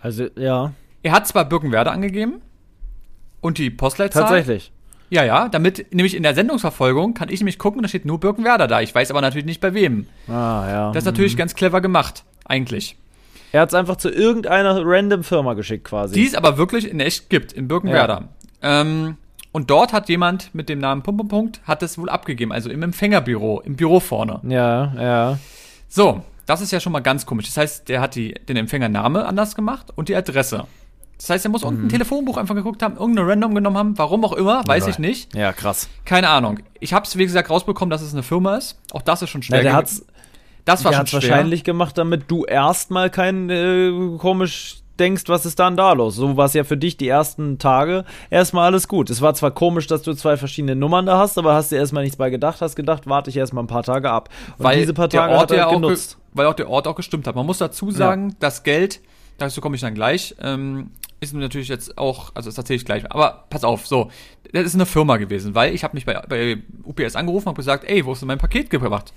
Also, 0.00 0.26
ja. 0.36 0.72
Er 1.04 1.12
hat 1.12 1.28
zwar 1.28 1.44
Birkenwerder 1.44 1.92
angegeben 1.92 2.42
und 3.40 3.58
die 3.58 3.70
Postleitzahl. 3.70 4.24
Tatsächlich. 4.24 4.72
Ja, 5.08 5.24
ja, 5.24 5.48
damit 5.48 5.94
nämlich 5.94 6.16
in 6.16 6.22
der 6.22 6.34
Sendungsverfolgung 6.34 7.14
kann 7.14 7.28
ich 7.28 7.40
nämlich 7.40 7.58
gucken, 7.58 7.82
da 7.82 7.88
steht 7.88 8.04
nur 8.04 8.18
Birkenwerder 8.18 8.66
da. 8.66 8.80
Ich 8.80 8.94
weiß 8.94 9.10
aber 9.10 9.20
natürlich 9.20 9.44
nicht 9.46 9.60
bei 9.60 9.72
wem. 9.74 10.06
Ah, 10.28 10.64
ja. 10.68 10.92
Das 10.92 11.02
ist 11.02 11.06
natürlich 11.06 11.36
ganz 11.36 11.54
clever 11.54 11.80
gemacht, 11.80 12.24
eigentlich. 12.44 12.96
er 13.52 13.60
hat 13.60 13.68
es 13.68 13.74
einfach 13.74 13.96
zu 13.96 14.10
irgendeiner 14.10 14.82
random 14.84 15.22
Firma 15.22 15.54
geschickt 15.54 15.84
quasi. 15.84 16.14
Die 16.14 16.26
es 16.26 16.34
aber 16.34 16.58
wirklich 16.58 16.90
in 16.90 17.00
echt 17.00 17.30
gibt, 17.30 17.52
in 17.52 17.68
Birkenwerder. 17.68 18.28
Ähm, 18.62 19.16
und 19.52 19.70
dort 19.70 19.92
hat 19.92 20.08
jemand 20.08 20.54
mit 20.54 20.68
dem 20.68 20.80
Namen 20.80 21.02
Punkt, 21.02 21.18
Punkt, 21.18 21.30
Punkt, 21.30 21.60
hat 21.68 21.82
es 21.82 21.96
wohl 21.98 22.10
abgegeben, 22.10 22.52
also 22.52 22.68
im 22.68 22.82
Empfängerbüro, 22.82 23.62
im 23.64 23.76
Büro 23.76 24.00
vorne. 24.00 24.40
ja, 24.44 24.92
ja. 25.00 25.38
So, 25.88 26.22
das 26.46 26.60
ist 26.60 26.72
ja 26.72 26.80
schon 26.80 26.92
mal 26.92 27.00
ganz 27.00 27.26
komisch. 27.26 27.46
Das 27.46 27.56
heißt, 27.56 27.88
der 27.88 28.00
hat 28.00 28.16
die, 28.16 28.34
den 28.34 28.56
Empfängername 28.56 29.24
anders 29.24 29.54
gemacht 29.54 29.92
und 29.94 30.08
die 30.08 30.16
Adresse. 30.16 30.64
Das 31.18 31.30
heißt, 31.30 31.44
er 31.46 31.50
muss 31.50 31.62
Mhm. 31.62 31.68
irgendein 31.68 31.88
Telefonbuch 31.90 32.36
einfach 32.36 32.54
geguckt 32.54 32.82
haben, 32.82 32.96
irgendeine 32.96 33.28
Random 33.28 33.54
genommen 33.54 33.78
haben, 33.78 33.98
warum 33.98 34.24
auch 34.24 34.34
immer, 34.34 34.62
weiß 34.66 34.84
Ja. 34.84 34.90
ich 34.90 34.98
nicht. 34.98 35.34
Ja, 35.34 35.52
krass. 35.52 35.88
Keine 36.04 36.28
Ahnung. 36.28 36.58
Ich 36.80 36.92
habe 36.92 37.06
es, 37.06 37.16
wie 37.16 37.24
gesagt, 37.24 37.48
rausbekommen, 37.50 37.90
dass 37.90 38.02
es 38.02 38.12
eine 38.12 38.22
Firma 38.22 38.56
ist. 38.56 38.78
Auch 38.92 39.02
das 39.02 39.22
ist 39.22 39.30
schon 39.30 39.42
schwer. 39.42 39.58
Ja, 39.58 39.62
der 39.62 39.72
hat's, 39.74 40.04
das 40.66 40.84
war 40.84 40.90
der 40.92 40.98
schon 40.98 41.06
schwer. 41.06 41.30
wahrscheinlich 41.30 41.64
gemacht, 41.64 41.96
damit 41.96 42.24
du 42.30 42.44
erstmal 42.44 43.08
kein 43.10 43.48
äh, 43.50 43.92
komisch 44.18 44.82
denkst, 44.98 45.24
was 45.26 45.44
ist 45.44 45.58
dann 45.58 45.76
da 45.76 45.92
los? 45.92 46.16
So 46.16 46.36
war 46.38 46.46
es 46.46 46.54
ja 46.54 46.64
für 46.64 46.76
dich 46.78 46.96
die 46.96 47.06
ersten 47.08 47.58
Tage 47.58 48.04
erstmal 48.30 48.64
alles 48.66 48.88
gut. 48.88 49.10
Es 49.10 49.20
war 49.20 49.34
zwar 49.34 49.50
komisch, 49.50 49.86
dass 49.86 50.00
du 50.02 50.14
zwei 50.14 50.36
verschiedene 50.38 50.74
Nummern 50.74 51.04
da 51.06 51.18
hast, 51.18 51.36
aber 51.38 51.54
hast 51.54 51.70
dir 51.70 51.76
erstmal 51.76 52.02
nichts 52.02 52.16
bei 52.16 52.30
gedacht, 52.30 52.60
hast 52.62 52.76
gedacht, 52.76 53.06
warte 53.06 53.28
ich 53.30 53.36
erstmal 53.36 53.62
ein 53.64 53.66
paar 53.68 53.82
Tage 53.82 54.10
ab. 54.10 54.30
Und 54.56 54.64
weil 54.64 54.80
diese 54.80 54.94
paar 54.94 55.08
Tage 55.10 55.38
hat 55.38 55.50
er 55.50 55.56
ja 55.58 55.70
genutzt. 55.70 56.16
Weil 56.32 56.46
auch 56.46 56.54
der 56.54 56.68
Ort 56.70 56.86
auch 56.88 56.94
gestimmt 56.94 57.26
hat. 57.26 57.34
Man 57.36 57.44
muss 57.46 57.58
dazu 57.58 57.90
sagen, 57.90 58.30
ja. 58.30 58.36
das 58.40 58.62
Geld, 58.62 59.00
dazu 59.38 59.60
komme 59.60 59.74
ich 59.76 59.82
dann 59.82 59.94
gleich, 59.94 60.34
ähm, 60.42 60.90
ist 61.20 61.32
natürlich 61.34 61.68
jetzt 61.68 61.96
auch, 61.98 62.32
also 62.34 62.48
ist 62.48 62.56
tatsächlich 62.56 62.84
gleich, 62.84 63.10
aber 63.10 63.46
pass 63.48 63.64
auf, 63.64 63.86
so, 63.86 64.10
das 64.52 64.64
ist 64.64 64.74
eine 64.74 64.86
Firma 64.86 65.16
gewesen, 65.16 65.54
weil 65.54 65.74
ich 65.74 65.82
habe 65.84 65.94
mich 65.94 66.04
bei, 66.04 66.14
bei 66.28 66.58
UPS 66.84 67.16
angerufen 67.16 67.48
und 67.48 67.54
gesagt, 67.54 67.84
ey, 67.84 68.04
wo 68.04 68.12
ist 68.12 68.20
denn 68.20 68.28
mein 68.28 68.38
Paket 68.38 68.70
gebracht? 68.70 69.12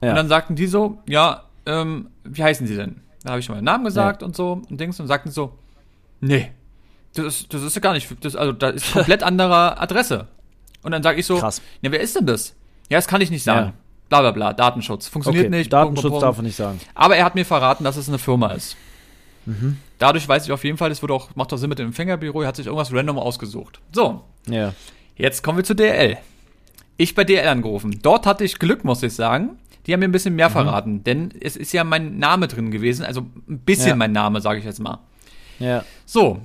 Ja. 0.00 0.10
Und 0.10 0.16
dann 0.16 0.28
sagten 0.28 0.54
die 0.54 0.66
so, 0.66 0.98
ja, 1.08 1.44
ähm, 1.66 2.10
wie 2.24 2.42
heißen 2.42 2.66
sie 2.66 2.76
denn? 2.76 3.00
Da 3.22 3.30
habe 3.30 3.40
ich 3.40 3.46
schon 3.46 3.54
meinen 3.54 3.64
Namen 3.64 3.84
gesagt 3.84 4.22
ja. 4.22 4.26
und 4.26 4.36
so 4.36 4.62
und 4.68 4.80
Dings 4.80 4.98
und 5.00 5.06
sagten 5.06 5.30
so, 5.30 5.56
nee, 6.20 6.50
das 7.14 7.26
ist, 7.26 7.54
das 7.54 7.62
ist 7.62 7.74
ja 7.74 7.80
gar 7.80 7.92
nicht, 7.92 8.08
das, 8.24 8.36
also 8.36 8.52
da 8.52 8.70
ist 8.70 8.92
komplett 8.92 9.22
anderer 9.22 9.80
Adresse. 9.80 10.28
Und 10.82 10.92
dann 10.92 11.02
sage 11.02 11.20
ich 11.20 11.26
so, 11.26 11.38
Krass. 11.38 11.62
ja, 11.80 11.92
wer 11.92 12.00
ist 12.00 12.16
denn 12.16 12.26
das? 12.26 12.54
Ja, 12.88 12.98
das 12.98 13.06
kann 13.06 13.20
ich 13.20 13.30
nicht 13.30 13.44
sagen. 13.44 13.68
Ja. 13.68 13.72
Bla 14.08 14.20
bla 14.20 14.30
bla, 14.32 14.52
Datenschutz. 14.52 15.08
Funktioniert 15.08 15.46
okay, 15.46 15.56
nicht. 15.56 15.72
Datenschutz 15.72 16.02
Punkt, 16.02 16.12
Punkt. 16.12 16.22
darf 16.24 16.36
er 16.38 16.42
nicht 16.42 16.56
sagen. 16.56 16.80
Aber 16.94 17.16
er 17.16 17.24
hat 17.24 17.34
mir 17.34 17.46
verraten, 17.46 17.84
dass 17.84 17.96
es 17.96 18.08
eine 18.08 18.18
Firma 18.18 18.48
ist. 18.48 18.76
Mhm. 19.46 19.76
Dadurch 19.98 20.28
weiß 20.28 20.44
ich 20.44 20.52
auf 20.52 20.64
jeden 20.64 20.78
Fall, 20.78 20.90
es 20.90 21.02
wurde 21.02 21.14
auch, 21.14 21.34
macht 21.34 21.52
doch 21.52 21.56
Sinn 21.56 21.68
mit 21.68 21.78
dem 21.78 21.86
Empfängerbüro, 21.88 22.42
er 22.42 22.48
hat 22.48 22.56
sich 22.56 22.66
irgendwas 22.66 22.92
random 22.92 23.18
ausgesucht. 23.18 23.80
So. 23.92 24.22
Ja. 24.46 24.74
Jetzt 25.16 25.42
kommen 25.42 25.58
wir 25.58 25.64
zu 25.64 25.74
DL. 25.74 26.18
Ich 26.96 27.14
bei 27.14 27.24
DL 27.24 27.46
angerufen. 27.48 28.00
Dort 28.02 28.26
hatte 28.26 28.44
ich 28.44 28.58
Glück, 28.58 28.84
muss 28.84 29.02
ich 29.02 29.14
sagen. 29.14 29.58
Die 29.86 29.92
haben 29.92 30.00
mir 30.00 30.08
ein 30.08 30.12
bisschen 30.12 30.36
mehr 30.36 30.48
mhm. 30.48 30.52
verraten, 30.52 31.04
denn 31.04 31.30
es 31.40 31.56
ist 31.56 31.72
ja 31.72 31.82
mein 31.82 32.18
Name 32.18 32.46
drin 32.46 32.70
gewesen, 32.70 33.04
also 33.04 33.22
ein 33.48 33.58
bisschen 33.58 33.88
ja. 33.88 33.96
mein 33.96 34.12
Name, 34.12 34.40
sage 34.40 34.60
ich 34.60 34.64
jetzt 34.64 34.80
mal. 34.80 35.00
Ja. 35.58 35.84
So, 36.06 36.40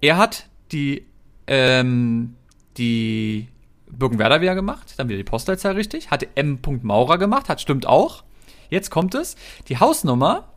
er 0.00 0.18
hat 0.18 0.46
die, 0.72 1.06
ähm, 1.46 2.34
die 2.76 3.48
Birkenwerder 3.90 4.40
wieder 4.40 4.54
gemacht, 4.54 4.94
dann 4.96 5.08
wieder 5.08 5.18
die 5.18 5.24
Postleitzahl 5.24 5.74
richtig, 5.74 6.10
hatte 6.10 6.28
M. 6.34 6.58
Maurer 6.82 7.18
gemacht, 7.18 7.48
hat 7.48 7.60
stimmt 7.60 7.86
auch. 7.86 8.24
Jetzt 8.68 8.90
kommt 8.90 9.14
es, 9.14 9.36
die 9.68 9.78
Hausnummer 9.78 10.51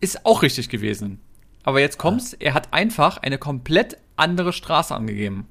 ist 0.00 0.26
auch 0.26 0.42
richtig 0.42 0.68
gewesen. 0.68 1.20
Aber 1.62 1.80
jetzt 1.80 1.98
kommt's, 1.98 2.32
er 2.32 2.54
hat 2.54 2.72
einfach 2.72 3.18
eine 3.18 3.38
komplett 3.38 3.98
andere 4.16 4.52
Straße 4.52 4.94
angegeben. 4.94 5.46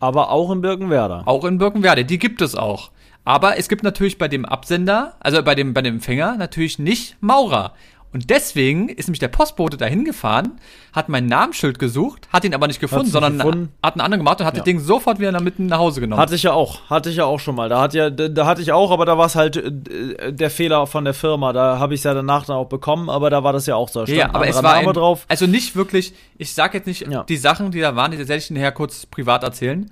Aber 0.00 0.30
auch 0.30 0.50
in 0.50 0.62
Birkenwerder. 0.62 1.22
Auch 1.26 1.44
in 1.44 1.58
Birkenwerder, 1.58 2.04
die 2.04 2.18
gibt 2.18 2.42
es 2.42 2.54
auch. 2.54 2.90
Aber 3.24 3.56
es 3.56 3.68
gibt 3.68 3.84
natürlich 3.84 4.18
bei 4.18 4.26
dem 4.26 4.44
Absender, 4.44 5.14
also 5.20 5.42
bei 5.42 5.54
dem, 5.54 5.74
bei 5.74 5.82
dem 5.82 5.96
Empfänger, 5.96 6.36
natürlich 6.36 6.78
nicht 6.78 7.16
Maurer. 7.20 7.74
Und 8.12 8.28
deswegen 8.28 8.90
ist 8.90 9.08
nämlich 9.08 9.20
der 9.20 9.28
Postbote 9.28 9.78
dahin 9.78 10.04
gefahren, 10.04 10.60
hat 10.92 11.08
mein 11.08 11.26
Namensschild 11.26 11.78
gesucht, 11.78 12.28
hat 12.30 12.44
ihn 12.44 12.54
aber 12.54 12.66
nicht 12.66 12.80
gefunden, 12.80 13.06
sondern 13.10 13.38
gefunden. 13.38 13.72
hat 13.82 13.94
einen 13.94 14.02
anderen 14.02 14.20
gemacht 14.20 14.40
und 14.40 14.46
hat 14.46 14.54
ja. 14.54 14.58
das 14.58 14.64
Ding 14.64 14.80
sofort 14.80 15.18
wieder 15.18 15.32
damit 15.32 15.58
nach 15.58 15.78
Hause 15.78 16.02
genommen. 16.02 16.20
Hatte 16.20 16.34
ich 16.34 16.42
ja 16.42 16.52
auch, 16.52 16.90
hatte 16.90 17.08
ich 17.08 17.16
ja 17.16 17.24
auch 17.24 17.40
schon 17.40 17.54
mal. 17.54 17.70
Da 17.70 17.80
hat 17.80 17.94
ja, 17.94 18.10
da 18.10 18.46
hatte 18.46 18.60
ich 18.60 18.72
auch, 18.72 18.90
aber 18.90 19.06
da 19.06 19.16
war 19.16 19.26
es 19.26 19.34
halt 19.34 19.56
äh, 19.56 20.30
der 20.30 20.50
Fehler 20.50 20.86
von 20.86 21.04
der 21.04 21.14
Firma. 21.14 21.54
Da 21.54 21.78
habe 21.78 21.94
ich 21.94 22.00
es 22.00 22.04
ja 22.04 22.12
danach 22.12 22.44
dann 22.44 22.56
auch 22.56 22.68
bekommen, 22.68 23.08
aber 23.08 23.30
da 23.30 23.44
war 23.44 23.54
das 23.54 23.64
ja 23.64 23.76
auch 23.76 23.88
so. 23.88 24.04
Da 24.04 24.12
ja, 24.12 24.28
aber 24.34 24.46
es 24.46 24.62
war 24.62 24.74
ein, 24.74 24.92
drauf. 24.92 25.24
Also 25.28 25.46
nicht 25.46 25.74
wirklich. 25.74 26.12
Ich 26.36 26.52
sag 26.52 26.74
jetzt 26.74 26.86
nicht 26.86 27.08
ja. 27.08 27.22
die 27.22 27.36
Sachen, 27.38 27.70
die 27.70 27.80
da 27.80 27.96
waren, 27.96 28.10
die 28.10 28.18
werde 28.18 28.36
ich 28.36 28.50
nachher 28.50 28.72
kurz 28.72 29.06
privat 29.06 29.42
erzählen. 29.42 29.90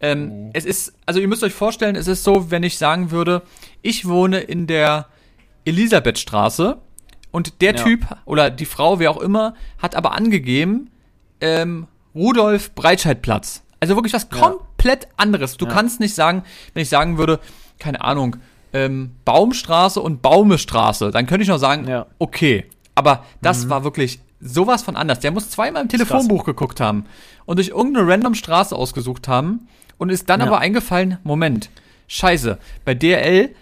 Ähm, 0.00 0.46
mhm. 0.46 0.50
Es 0.54 0.64
ist, 0.64 0.94
also 1.06 1.20
ihr 1.20 1.28
müsst 1.28 1.44
euch 1.44 1.52
vorstellen, 1.52 1.94
es 1.94 2.08
ist 2.08 2.24
so, 2.24 2.50
wenn 2.50 2.64
ich 2.64 2.78
sagen 2.78 3.12
würde, 3.12 3.42
ich 3.82 4.08
wohne 4.08 4.40
in 4.40 4.66
der 4.66 5.06
Elisabethstraße 5.64 6.78
und 7.30 7.60
der 7.60 7.74
ja. 7.74 7.82
Typ 7.82 8.06
oder 8.24 8.50
die 8.50 8.66
Frau, 8.66 8.98
wer 8.98 9.10
auch 9.10 9.20
immer, 9.20 9.54
hat 9.78 9.94
aber 9.94 10.12
angegeben, 10.12 10.90
ähm, 11.40 11.86
Rudolf 12.14 12.74
Breitscheidplatz. 12.74 13.62
Also 13.78 13.94
wirklich 13.96 14.12
was 14.12 14.28
komplett 14.28 15.08
anderes. 15.16 15.56
Du 15.56 15.66
ja. 15.66 15.72
kannst 15.72 16.00
nicht 16.00 16.14
sagen, 16.14 16.42
wenn 16.74 16.82
ich 16.82 16.88
sagen 16.88 17.18
würde, 17.18 17.40
keine 17.78 18.02
Ahnung, 18.02 18.36
ähm, 18.72 19.12
Baumstraße 19.24 20.00
und 20.00 20.22
Baumestraße, 20.22 21.10
dann 21.10 21.26
könnte 21.26 21.42
ich 21.42 21.48
noch 21.48 21.58
sagen, 21.58 21.88
ja. 21.88 22.06
okay. 22.18 22.66
Aber 22.94 23.24
das 23.40 23.64
mhm. 23.64 23.70
war 23.70 23.84
wirklich 23.84 24.20
sowas 24.40 24.82
von 24.82 24.96
anders. 24.96 25.20
Der 25.20 25.30
muss 25.30 25.50
zweimal 25.50 25.82
im 25.82 25.88
Telefonbuch 25.88 26.44
geguckt 26.44 26.80
haben 26.80 27.06
und 27.46 27.56
durch 27.56 27.68
irgendeine 27.68 28.08
random 28.08 28.34
Straße 28.34 28.74
ausgesucht 28.74 29.28
haben 29.28 29.68
und 29.98 30.10
ist 30.10 30.28
dann 30.28 30.40
aber 30.40 30.58
eingefallen, 30.58 31.18
Moment, 31.22 31.70
scheiße, 32.08 32.58
bei 32.84 32.94
DRL, 32.94 33.54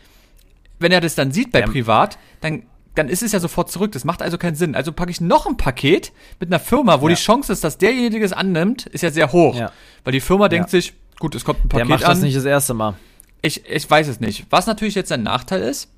wenn 0.79 0.93
er 0.93 1.01
das 1.01 1.15
dann 1.15 1.33
sieht 1.33 1.53
bei 1.53 1.63
Privat, 1.63 2.19
dann 2.41 2.63
dann 2.99 3.09
ist 3.09 3.23
es 3.23 3.33
ja 3.33 3.41
sofort 3.41 3.71
zurück. 3.71 3.93
Das 3.93 4.05
macht 4.05 4.23
also 4.23 4.39
keinen 4.39 4.57
Sinn. 4.57 4.75
Also 4.75 4.93
packe 4.93 5.11
ich 5.11 5.21
noch 5.21 5.47
ein 5.47 5.57
Paket 5.57 6.13
mit 6.41 6.51
einer 6.51 6.61
Firma, 6.61 7.01
wo 7.01 7.09
ja. 7.09 7.15
die 7.15 7.21
Chance 7.21 7.53
ist, 7.53 7.65
dass 7.65 7.79
derjenige 7.79 8.25
es 8.25 8.33
annimmt, 8.33 8.87
ist 8.87 9.03
ja 9.03 9.11
sehr 9.11 9.33
hoch. 9.33 9.57
Ja. 9.57 9.73
Weil 10.05 10.13
die 10.13 10.21
Firma 10.21 10.49
denkt 10.49 10.71
sich, 10.71 10.95
gut, 11.19 11.35
es 11.35 11.45
kommt 11.45 11.65
ein 11.65 11.69
Paket 11.69 11.83
an. 11.83 11.89
Der 11.89 11.97
macht 11.97 12.05
an. 12.05 12.11
das 12.11 12.21
nicht 12.21 12.37
das 12.37 12.45
erste 12.45 12.75
Mal. 12.75 12.95
Ich, 13.41 13.69
ich 13.69 13.89
weiß 13.89 14.09
es 14.09 14.21
nicht. 14.21 14.47
Was 14.51 14.67
natürlich 14.67 14.95
jetzt 14.97 15.13
ein 15.13 15.23
Nachteil 15.23 15.63
ist, 15.63 15.91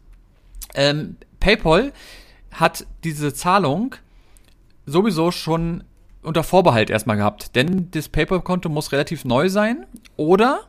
ähm, 0.75 1.17
PayPal 1.41 1.93
hat 2.53 2.87
diese 3.03 3.33
Zahlung 3.33 3.95
sowieso 4.87 5.31
schon 5.31 5.85
unter 6.23 6.43
Vorbehalt 6.43 6.91
erstmal 6.91 7.17
gehabt. 7.17 7.57
Denn 7.57 7.91
das 7.93 8.09
PayPal-Konto 8.09 8.69
muss 8.69 8.93
relativ 8.93 9.25
neu 9.25 9.49
sein. 9.49 9.87
Oder 10.17 10.65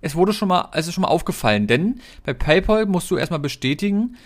es 0.00 0.14
wurde 0.14 0.32
schon 0.32 0.48
mal, 0.48 0.68
es 0.72 0.86
ist 0.86 0.94
schon 0.94 1.02
mal 1.02 1.08
aufgefallen. 1.08 1.66
Denn 1.66 2.00
bei 2.24 2.34
PayPal 2.34 2.86
musst 2.86 3.10
du 3.10 3.16
erstmal 3.16 3.40
bestätigen, 3.40 4.16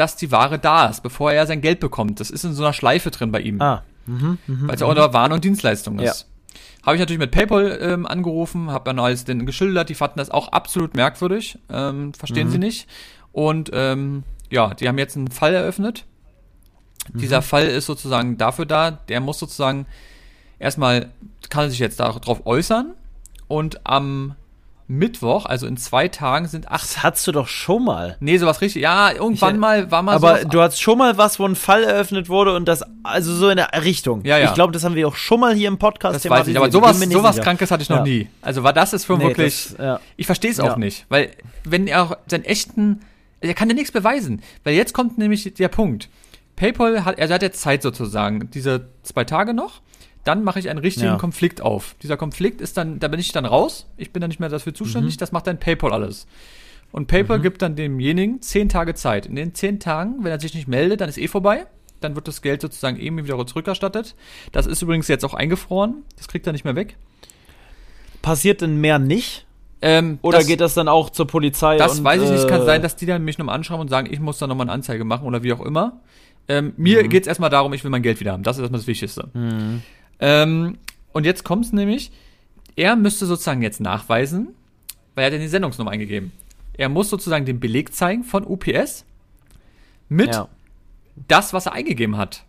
dass 0.00 0.16
die 0.16 0.32
Ware 0.32 0.58
da 0.58 0.86
ist, 0.86 1.02
bevor 1.02 1.30
er 1.30 1.46
sein 1.46 1.60
Geld 1.60 1.78
bekommt. 1.78 2.20
Das 2.20 2.30
ist 2.30 2.42
in 2.42 2.54
so 2.54 2.64
einer 2.64 2.72
Schleife 2.72 3.10
drin 3.10 3.30
bei 3.30 3.40
ihm. 3.40 3.60
Ah. 3.60 3.82
Mhm, 4.06 4.38
mh, 4.46 4.66
weil 4.66 4.74
es 4.74 4.80
ja 4.80 4.86
auch 4.86 4.90
unter 4.90 5.12
Waren 5.12 5.32
und 5.32 5.44
Dienstleistung 5.44 5.98
ist. 5.98 6.26
Ja. 6.50 6.86
Habe 6.86 6.96
ich 6.96 7.00
natürlich 7.00 7.20
mit 7.20 7.30
PayPal 7.30 7.78
ähm, 7.82 8.06
angerufen, 8.06 8.70
habe 8.70 8.86
dann 8.86 8.98
alles 8.98 9.26
denen 9.26 9.44
geschildert, 9.44 9.90
die 9.90 9.94
fanden 9.94 10.18
das 10.18 10.30
auch 10.30 10.48
absolut 10.48 10.94
merkwürdig, 10.94 11.58
ähm, 11.68 12.14
verstehen 12.14 12.46
mhm. 12.46 12.52
sie 12.52 12.58
nicht. 12.58 12.88
Und 13.32 13.70
ähm, 13.74 14.22
ja, 14.48 14.72
die 14.72 14.88
haben 14.88 14.96
jetzt 14.96 15.18
einen 15.18 15.28
Fall 15.28 15.52
eröffnet. 15.52 16.06
Mhm. 17.12 17.18
Dieser 17.18 17.42
Fall 17.42 17.66
ist 17.66 17.84
sozusagen 17.84 18.38
dafür 18.38 18.64
da, 18.64 18.90
der 18.92 19.20
muss 19.20 19.38
sozusagen 19.38 19.84
erstmal, 20.58 21.10
kann 21.50 21.68
sich 21.68 21.78
jetzt 21.78 22.00
darauf 22.00 22.46
äußern 22.46 22.94
und 23.48 23.86
am 23.86 24.34
Mittwoch, 24.90 25.46
also 25.46 25.68
in 25.68 25.76
zwei 25.76 26.08
Tagen, 26.08 26.48
sind 26.48 26.68
acht. 26.68 26.82
Das 26.82 27.02
hattest 27.04 27.24
du 27.28 27.32
doch 27.32 27.46
schon 27.46 27.84
mal. 27.84 28.16
Nee, 28.18 28.38
sowas 28.38 28.60
richtig. 28.60 28.82
Ja, 28.82 29.12
irgendwann 29.12 29.54
ich, 29.54 29.60
mal 29.60 29.90
war 29.92 30.02
mal 30.02 30.16
Aber 30.16 30.38
sowas. 30.38 30.48
du 30.50 30.60
hast 30.60 30.82
schon 30.82 30.98
mal 30.98 31.16
was, 31.16 31.38
wo 31.38 31.46
ein 31.46 31.54
Fall 31.54 31.84
eröffnet 31.84 32.28
wurde 32.28 32.56
und 32.56 32.66
das, 32.66 32.82
also 33.04 33.32
so 33.32 33.48
in 33.50 33.56
der 33.56 33.70
Richtung. 33.84 34.24
Ja, 34.24 34.36
ja. 34.36 34.48
Ich 34.48 34.54
glaube, 34.54 34.72
das 34.72 34.82
haben 34.82 34.96
wir 34.96 35.06
auch 35.06 35.14
schon 35.14 35.38
mal 35.38 35.54
hier 35.54 35.68
im 35.68 35.78
Podcast 35.78 36.16
das 36.16 36.28
weiß 36.28 36.48
ich, 36.48 36.56
Aber 36.56 36.72
sowas, 36.72 36.98
sowas 36.98 37.40
Krankes 37.40 37.70
hatte 37.70 37.84
ich 37.84 37.88
noch 37.88 37.98
ja. 37.98 38.02
nie. 38.02 38.28
Also 38.42 38.64
war 38.64 38.72
das 38.72 38.92
ist 38.92 39.04
für 39.04 39.16
nee, 39.16 39.24
wirklich. 39.24 39.68
Das, 39.76 39.78
ja. 39.78 40.00
Ich 40.16 40.26
verstehe 40.26 40.50
es 40.50 40.58
auch 40.58 40.76
nicht. 40.76 41.06
Weil, 41.08 41.30
wenn 41.62 41.86
er 41.86 42.18
seinen 42.26 42.44
echten. 42.44 43.00
Er 43.40 43.54
kann 43.54 43.68
ja 43.68 43.74
nichts 43.74 43.92
beweisen. 43.92 44.42
Weil 44.64 44.74
jetzt 44.74 44.92
kommt 44.92 45.18
nämlich 45.18 45.54
der 45.54 45.68
Punkt. 45.68 46.08
PayPal 46.56 47.04
hat, 47.04 47.18
er 47.18 47.28
hat 47.28 47.42
jetzt 47.42 47.60
Zeit 47.62 47.82
sozusagen, 47.82 48.50
diese 48.50 48.88
zwei 49.02 49.24
Tage 49.24 49.54
noch 49.54 49.80
dann 50.24 50.44
mache 50.44 50.58
ich 50.58 50.68
einen 50.68 50.78
richtigen 50.78 51.06
ja. 51.06 51.16
Konflikt 51.16 51.60
auf. 51.60 51.96
Dieser 52.02 52.16
Konflikt 52.16 52.60
ist 52.60 52.76
dann, 52.76 52.98
da 52.98 53.08
bin 53.08 53.20
ich 53.20 53.32
dann 53.32 53.46
raus. 53.46 53.86
Ich 53.96 54.12
bin 54.12 54.20
dann 54.20 54.28
nicht 54.28 54.40
mehr 54.40 54.48
dafür 54.48 54.74
zuständig. 54.74 55.14
Mhm. 55.14 55.18
Das 55.18 55.32
macht 55.32 55.46
dann 55.46 55.58
PayPal 55.58 55.92
alles. 55.92 56.26
Und 56.92 57.06
PayPal 57.06 57.38
mhm. 57.38 57.42
gibt 57.42 57.62
dann 57.62 57.76
demjenigen 57.76 58.42
zehn 58.42 58.68
Tage 58.68 58.94
Zeit. 58.94 59.26
In 59.26 59.36
den 59.36 59.54
zehn 59.54 59.80
Tagen, 59.80 60.16
wenn 60.22 60.30
er 60.30 60.40
sich 60.40 60.54
nicht 60.54 60.68
meldet, 60.68 61.00
dann 61.00 61.08
ist 61.08 61.18
eh 61.18 61.28
vorbei. 61.28 61.66
Dann 62.00 62.16
wird 62.16 62.28
das 62.28 62.42
Geld 62.42 62.62
sozusagen 62.62 62.98
eben 62.98 63.22
wieder 63.22 63.46
zurückerstattet. 63.46 64.14
Das 64.52 64.66
ist 64.66 64.82
übrigens 64.82 65.08
jetzt 65.08 65.24
auch 65.24 65.34
eingefroren. 65.34 66.02
Das 66.16 66.28
kriegt 66.28 66.46
er 66.46 66.52
nicht 66.52 66.64
mehr 66.64 66.76
weg. 66.76 66.96
Passiert 68.22 68.60
denn 68.60 68.80
mehr 68.80 68.98
nicht? 68.98 69.46
Ähm, 69.82 70.18
Oder 70.22 70.38
das, 70.38 70.46
geht 70.46 70.60
das 70.60 70.74
dann 70.74 70.88
auch 70.88 71.10
zur 71.10 71.26
Polizei? 71.26 71.76
Das 71.76 71.98
und, 71.98 72.04
weiß 72.04 72.22
ich 72.22 72.30
nicht. 72.30 72.48
Kann 72.48 72.62
äh, 72.62 72.66
sein, 72.66 72.82
dass 72.82 72.96
die 72.96 73.06
dann 73.06 73.24
mich 73.24 73.38
nochmal 73.38 73.54
anschauen 73.54 73.80
und 73.80 73.88
sagen, 73.88 74.08
ich 74.10 74.20
muss 74.20 74.38
da 74.38 74.46
nochmal 74.46 74.66
eine 74.66 74.72
Anzeige 74.72 75.04
machen 75.04 75.26
oder 75.26 75.42
wie 75.42 75.52
auch 75.52 75.60
immer. 75.60 76.00
Ähm, 76.48 76.72
mir 76.76 77.02
mhm. 77.02 77.08
geht 77.08 77.22
es 77.22 77.28
erstmal 77.28 77.50
darum, 77.50 77.72
ich 77.72 77.84
will 77.84 77.90
mein 77.90 78.02
Geld 78.02 78.20
wieder 78.20 78.32
haben. 78.32 78.42
Das 78.42 78.56
ist 78.56 78.62
erstmal 78.62 78.80
das 78.80 78.86
Wichtigste. 78.86 79.28
Mhm. 79.32 79.82
Ähm, 80.20 80.78
und 81.12 81.26
jetzt 81.26 81.44
kommt 81.44 81.64
es 81.64 81.72
nämlich, 81.72 82.12
er 82.76 82.96
müsste 82.96 83.26
sozusagen 83.26 83.62
jetzt 83.62 83.80
nachweisen, 83.80 84.54
weil 85.14 85.24
er 85.24 85.26
hat 85.26 85.32
ja 85.34 85.38
die 85.38 85.48
Sendungsnummer 85.48 85.90
eingegeben. 85.90 86.32
Er 86.74 86.88
muss 86.88 87.10
sozusagen 87.10 87.44
den 87.44 87.60
Beleg 87.60 87.94
zeigen 87.94 88.24
von 88.24 88.46
UPS 88.46 89.04
mit 90.08 90.34
ja. 90.34 90.48
das, 91.28 91.52
was 91.52 91.66
er 91.66 91.72
eingegeben 91.72 92.16
hat. 92.16 92.44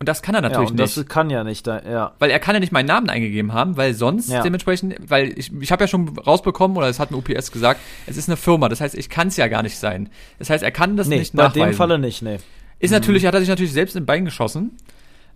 Und 0.00 0.08
das 0.08 0.22
kann 0.22 0.34
er 0.34 0.42
natürlich 0.42 0.70
ja, 0.70 0.76
nicht. 0.76 0.96
Das 0.96 1.06
kann 1.06 1.30
ja 1.30 1.44
nicht, 1.44 1.66
ja. 1.66 2.12
Weil 2.18 2.30
er 2.30 2.38
kann 2.40 2.54
ja 2.54 2.60
nicht 2.60 2.72
meinen 2.72 2.86
Namen 2.86 3.08
eingegeben 3.08 3.52
haben, 3.52 3.76
weil 3.76 3.94
sonst 3.94 4.28
ja. 4.28 4.42
dementsprechend, 4.42 4.96
weil 5.08 5.38
ich, 5.38 5.52
ich 5.60 5.72
habe 5.72 5.84
ja 5.84 5.88
schon 5.88 6.18
rausbekommen, 6.18 6.76
oder 6.76 6.88
es 6.88 6.98
hat 6.98 7.10
ein 7.10 7.14
UPS 7.14 7.52
gesagt, 7.52 7.80
es 8.06 8.16
ist 8.16 8.28
eine 8.28 8.36
Firma, 8.36 8.68
das 8.68 8.80
heißt, 8.80 8.94
ich 8.96 9.08
kann 9.08 9.28
es 9.28 9.36
ja 9.36 9.46
gar 9.48 9.62
nicht 9.62 9.78
sein. 9.78 10.10
Das 10.38 10.50
heißt, 10.50 10.62
er 10.64 10.72
kann 10.72 10.96
das 10.96 11.06
nee, 11.06 11.18
nicht 11.18 11.32
nachweisen. 11.32 11.60
bei 11.60 11.66
dem 11.68 11.74
Falle 11.74 11.98
nicht, 11.98 12.22
nee. 12.22 12.38
Ist 12.80 12.90
mhm. 12.90 12.96
natürlich, 12.96 13.24
hat 13.24 13.34
er 13.34 13.40
sich 13.40 13.48
natürlich 13.48 13.72
selbst 13.72 13.94
im 13.96 14.04
Bein 14.04 14.24
geschossen. 14.24 14.76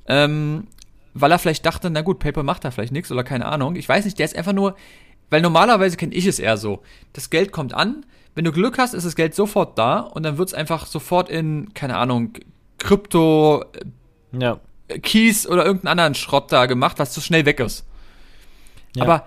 Ähm, 0.07 0.67
weil 1.21 1.33
er 1.33 1.39
vielleicht 1.39 1.65
dachte, 1.65 1.91
na 1.91 2.03
gut, 2.03 2.19
Paper 2.19 2.43
macht 2.43 2.65
da 2.65 2.71
vielleicht 2.71 2.93
nichts 2.93 3.11
oder 3.13 3.25
keine 3.25 3.47
Ahnung. 3.47 3.77
Ich 3.77 3.89
weiß 3.89 4.05
nicht, 4.05 4.19
der 4.19 4.27
ist 4.27 4.37
einfach 4.37 4.53
nur, 4.53 4.77
weil 5.31 5.41
normalerweise 5.43 5.97
kenne 5.97 6.15
ich 6.15 6.27
es 6.27 6.39
eher 6.39 6.57
so. 6.57 6.83
Das 7.13 7.31
Geld 7.31 7.53
kommt 7.53 7.75
an, 7.75 8.05
wenn 8.35 8.45
du 8.45 8.53
Glück 8.53 8.79
hast, 8.79 8.95
ist 8.95 9.05
das 9.05 9.17
Geld 9.17 9.35
sofort 9.35 9.79
da 9.79 10.01
und 10.01 10.23
dann 10.23 10.39
wird 10.39 10.49
es 10.49 10.55
einfach 10.55 10.87
sofort 10.87 11.29
in, 11.29 11.75
keine 11.75 11.97
Ahnung, 11.97 12.35
Krypto, 12.79 13.65
ja. 14.33 14.61
Kies 15.03 15.47
oder 15.47 15.65
irgendeinen 15.65 15.93
anderen 15.93 16.15
Schrott 16.15 16.53
da 16.53 16.67
gemacht, 16.67 16.99
was 16.99 17.13
zu 17.13 17.21
schnell 17.21 17.45
weg 17.45 17.61
ist. 17.61 17.85
Ja. 18.95 19.03
Aber 19.03 19.27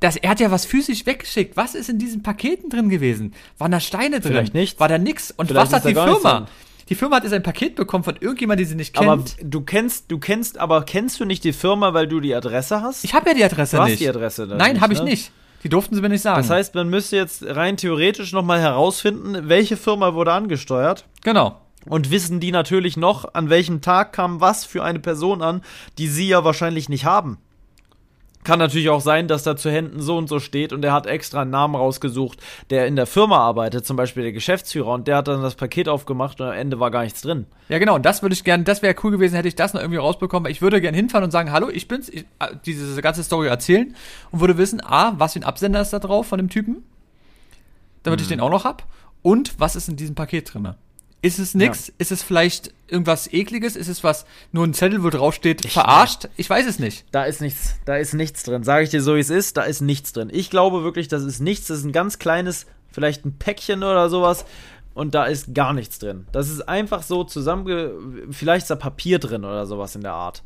das, 0.00 0.16
er 0.16 0.30
hat 0.30 0.40
ja 0.40 0.50
was 0.50 0.66
physisch 0.66 1.06
weggeschickt. 1.06 1.56
Was 1.56 1.74
ist 1.74 1.88
in 1.88 1.98
diesen 1.98 2.22
Paketen 2.22 2.68
drin 2.68 2.90
gewesen? 2.90 3.32
Waren 3.58 3.72
da 3.72 3.80
Steine 3.80 4.20
drin? 4.20 4.32
Vielleicht 4.32 4.54
nichts. 4.54 4.78
War 4.78 4.88
da 4.88 4.98
nix? 4.98 5.30
Und 5.30 5.46
Vielleicht 5.46 5.66
was 5.66 5.72
hat 5.72 5.84
die 5.84 5.94
nichts 5.94 6.04
Firma? 6.04 6.40
drin. 6.40 6.48
Die 6.88 6.94
Firma 6.94 7.16
hat 7.16 7.24
jetzt 7.24 7.32
ein 7.32 7.42
Paket 7.42 7.76
bekommen 7.76 8.04
von 8.04 8.16
irgendjemandem, 8.16 8.64
den 8.64 8.68
sie 8.70 8.74
nicht 8.76 8.94
kennt. 8.94 9.08
Aber 9.10 9.24
du 9.42 9.60
kennst, 9.62 10.10
du 10.10 10.18
kennst, 10.18 10.58
aber 10.58 10.82
kennst 10.84 11.18
du 11.20 11.24
nicht 11.24 11.42
die 11.44 11.52
Firma, 11.52 11.94
weil 11.94 12.06
du 12.06 12.20
die 12.20 12.34
Adresse 12.34 12.82
hast? 12.82 13.04
ich 13.04 13.14
habe 13.14 13.28
ja 13.30 13.34
die 13.34 13.44
Adresse 13.44 13.76
Du 13.76 13.82
hast 13.82 13.90
nicht. 13.90 14.00
die 14.00 14.08
Adresse 14.08 14.46
dann 14.46 14.58
Nein, 14.58 14.72
nicht, 14.74 14.82
habe 14.82 14.92
ich 14.92 14.98
ne? 15.00 15.06
nicht. 15.06 15.32
Die 15.62 15.70
durften 15.70 15.94
sie 15.94 16.02
mir 16.02 16.10
nicht 16.10 16.20
sagen. 16.20 16.36
Das 16.42 16.50
heißt, 16.50 16.74
man 16.74 16.90
müsste 16.90 17.16
jetzt 17.16 17.42
rein 17.46 17.78
theoretisch 17.78 18.32
nochmal 18.32 18.60
herausfinden, 18.60 19.48
welche 19.48 19.76
Firma 19.78 20.12
wurde 20.14 20.32
angesteuert. 20.32 21.06
genau. 21.22 21.60
Und 21.86 22.10
wissen 22.10 22.40
die 22.40 22.50
natürlich 22.50 22.96
noch, 22.96 23.34
an 23.34 23.50
welchem 23.50 23.82
Tag 23.82 24.14
kam 24.14 24.40
was 24.40 24.64
für 24.64 24.82
eine 24.82 25.00
Person 25.00 25.42
an, 25.42 25.60
die 25.98 26.08
sie 26.08 26.26
ja 26.26 26.42
wahrscheinlich 26.42 26.88
nicht 26.88 27.04
haben. 27.04 27.36
Kann 28.44 28.58
natürlich 28.58 28.90
auch 28.90 29.00
sein, 29.00 29.26
dass 29.26 29.42
da 29.42 29.56
zu 29.56 29.70
Händen 29.70 30.00
so 30.02 30.16
und 30.18 30.28
so 30.28 30.38
steht 30.38 30.72
und 30.72 30.84
er 30.84 30.92
hat 30.92 31.06
extra 31.06 31.40
einen 31.42 31.50
Namen 31.50 31.74
rausgesucht, 31.74 32.40
der 32.70 32.86
in 32.86 32.94
der 32.94 33.06
Firma 33.06 33.38
arbeitet, 33.38 33.86
zum 33.86 33.96
Beispiel 33.96 34.22
der 34.22 34.32
Geschäftsführer, 34.32 34.92
und 34.92 35.08
der 35.08 35.16
hat 35.16 35.28
dann 35.28 35.42
das 35.42 35.54
Paket 35.54 35.88
aufgemacht 35.88 36.40
und 36.40 36.48
am 36.48 36.52
Ende 36.52 36.78
war 36.78 36.90
gar 36.90 37.02
nichts 37.02 37.22
drin. 37.22 37.46
Ja, 37.70 37.78
genau. 37.78 37.94
Und 37.94 38.04
das 38.04 38.20
würde 38.22 38.34
ich 38.34 38.44
gerne, 38.44 38.64
das 38.64 38.82
wäre 38.82 38.94
cool 39.02 39.10
gewesen, 39.10 39.34
hätte 39.34 39.48
ich 39.48 39.56
das 39.56 39.72
noch 39.72 39.80
irgendwie 39.80 39.98
rausbekommen. 39.98 40.44
Weil 40.44 40.52
ich 40.52 40.60
würde 40.62 40.80
gerne 40.80 40.96
hinfahren 40.96 41.24
und 41.24 41.30
sagen, 41.30 41.50
hallo, 41.52 41.70
ich 41.70 41.88
bin's, 41.88 42.08
ich, 42.10 42.26
äh, 42.38 42.48
diese 42.66 43.00
ganze 43.00 43.24
Story 43.24 43.48
erzählen 43.48 43.96
und 44.30 44.40
würde 44.40 44.58
wissen, 44.58 44.80
A, 44.84 45.14
was 45.18 45.32
für 45.32 45.40
ein 45.40 45.44
Absender 45.44 45.80
ist 45.80 45.94
da 45.94 45.98
drauf 45.98 46.26
von 46.26 46.38
dem 46.38 46.50
Typen, 46.50 46.84
damit 48.02 48.20
Mhm. 48.20 48.22
ich 48.22 48.28
den 48.28 48.40
auch 48.40 48.50
noch 48.50 48.64
hab. 48.64 48.84
Und 49.22 49.58
was 49.58 49.74
ist 49.74 49.88
in 49.88 49.96
diesem 49.96 50.14
Paket 50.14 50.52
drinne? 50.52 50.76
Ist 51.24 51.38
es 51.38 51.54
nix? 51.54 51.90
Ist 51.96 52.12
es 52.12 52.22
vielleicht 52.22 52.74
irgendwas 52.86 53.32
ekliges? 53.32 53.76
Ist 53.76 53.88
es 53.88 54.04
was, 54.04 54.26
nur 54.52 54.66
ein 54.66 54.74
Zettel, 54.74 55.02
wo 55.02 55.08
drauf 55.08 55.34
steht, 55.34 55.66
verarscht? 55.66 56.28
Ich 56.36 56.50
weiß 56.50 56.66
es 56.66 56.78
nicht. 56.78 57.06
Da 57.12 57.24
ist 57.24 57.40
nichts, 57.40 57.76
da 57.86 57.96
ist 57.96 58.12
nichts 58.12 58.42
drin. 58.42 58.62
Sage 58.62 58.84
ich 58.84 58.90
dir 58.90 59.00
so, 59.00 59.16
wie 59.16 59.20
es 59.20 59.30
ist, 59.30 59.56
da 59.56 59.62
ist 59.62 59.80
nichts 59.80 60.12
drin. 60.12 60.28
Ich 60.30 60.50
glaube 60.50 60.84
wirklich, 60.84 61.08
das 61.08 61.24
ist 61.24 61.40
nichts. 61.40 61.68
Das 61.68 61.78
ist 61.78 61.84
ein 61.84 61.92
ganz 61.92 62.18
kleines, 62.18 62.66
vielleicht 62.92 63.24
ein 63.24 63.38
Päckchen 63.38 63.82
oder 63.82 64.10
sowas. 64.10 64.44
Und 64.92 65.14
da 65.14 65.24
ist 65.24 65.54
gar 65.54 65.72
nichts 65.72 65.98
drin. 65.98 66.26
Das 66.30 66.50
ist 66.50 66.68
einfach 66.68 67.02
so 67.02 67.24
zusammenge... 67.24 67.92
Vielleicht 68.30 68.64
ist 68.64 68.70
da 68.70 68.76
Papier 68.76 69.18
drin 69.18 69.46
oder 69.46 69.64
sowas 69.64 69.94
in 69.96 70.02
der 70.02 70.12
Art. 70.12 70.42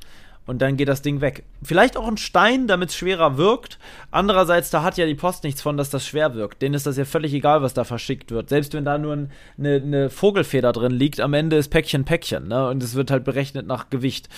Und 0.49 0.63
dann 0.63 0.79
geht 0.79 0.89
das 0.89 1.03
Ding 1.03 1.21
weg. 1.21 1.45
Vielleicht 1.63 1.99
auch 1.99 2.09
ein 2.09 2.17
Stein, 2.17 2.69
damit 2.69 2.89
es 2.89 2.97
schwerer 2.97 3.37
wirkt. 3.37 3.79
Andererseits, 4.11 4.71
da 4.71 4.83
hat 4.83 4.97
ja 4.97 5.05
die 5.05 5.15
Post 5.15 5.45
nichts 5.45 5.61
von, 5.61 5.77
dass 5.77 5.91
das 5.91 6.07
schwer 6.07 6.35
wirkt. 6.35 6.63
Denen 6.63 6.75
ist 6.75 6.87
das 6.87 6.97
ja 6.97 7.05
völlig 7.05 7.35
egal, 7.35 7.61
was 7.61 7.75
da 7.75 7.85
verschickt 7.85 8.31
wird. 8.31 8.49
Selbst 8.49 8.73
wenn 8.73 8.87
da 8.87 8.97
nur 8.97 9.13
ein, 9.13 9.31
eine, 9.59 9.75
eine 9.75 10.09
Vogelfeder 10.09 10.73
drin 10.73 10.93
liegt, 10.93 11.21
am 11.21 11.35
Ende 11.35 11.57
ist 11.57 11.69
Päckchen 11.69 12.07
Päckchen. 12.07 12.49
Ne? 12.49 12.67
Und 12.67 12.83
es 12.83 12.95
wird 12.95 13.11
halt 13.11 13.25
berechnet 13.25 13.67
nach 13.67 13.91
Gewicht. 13.91 14.31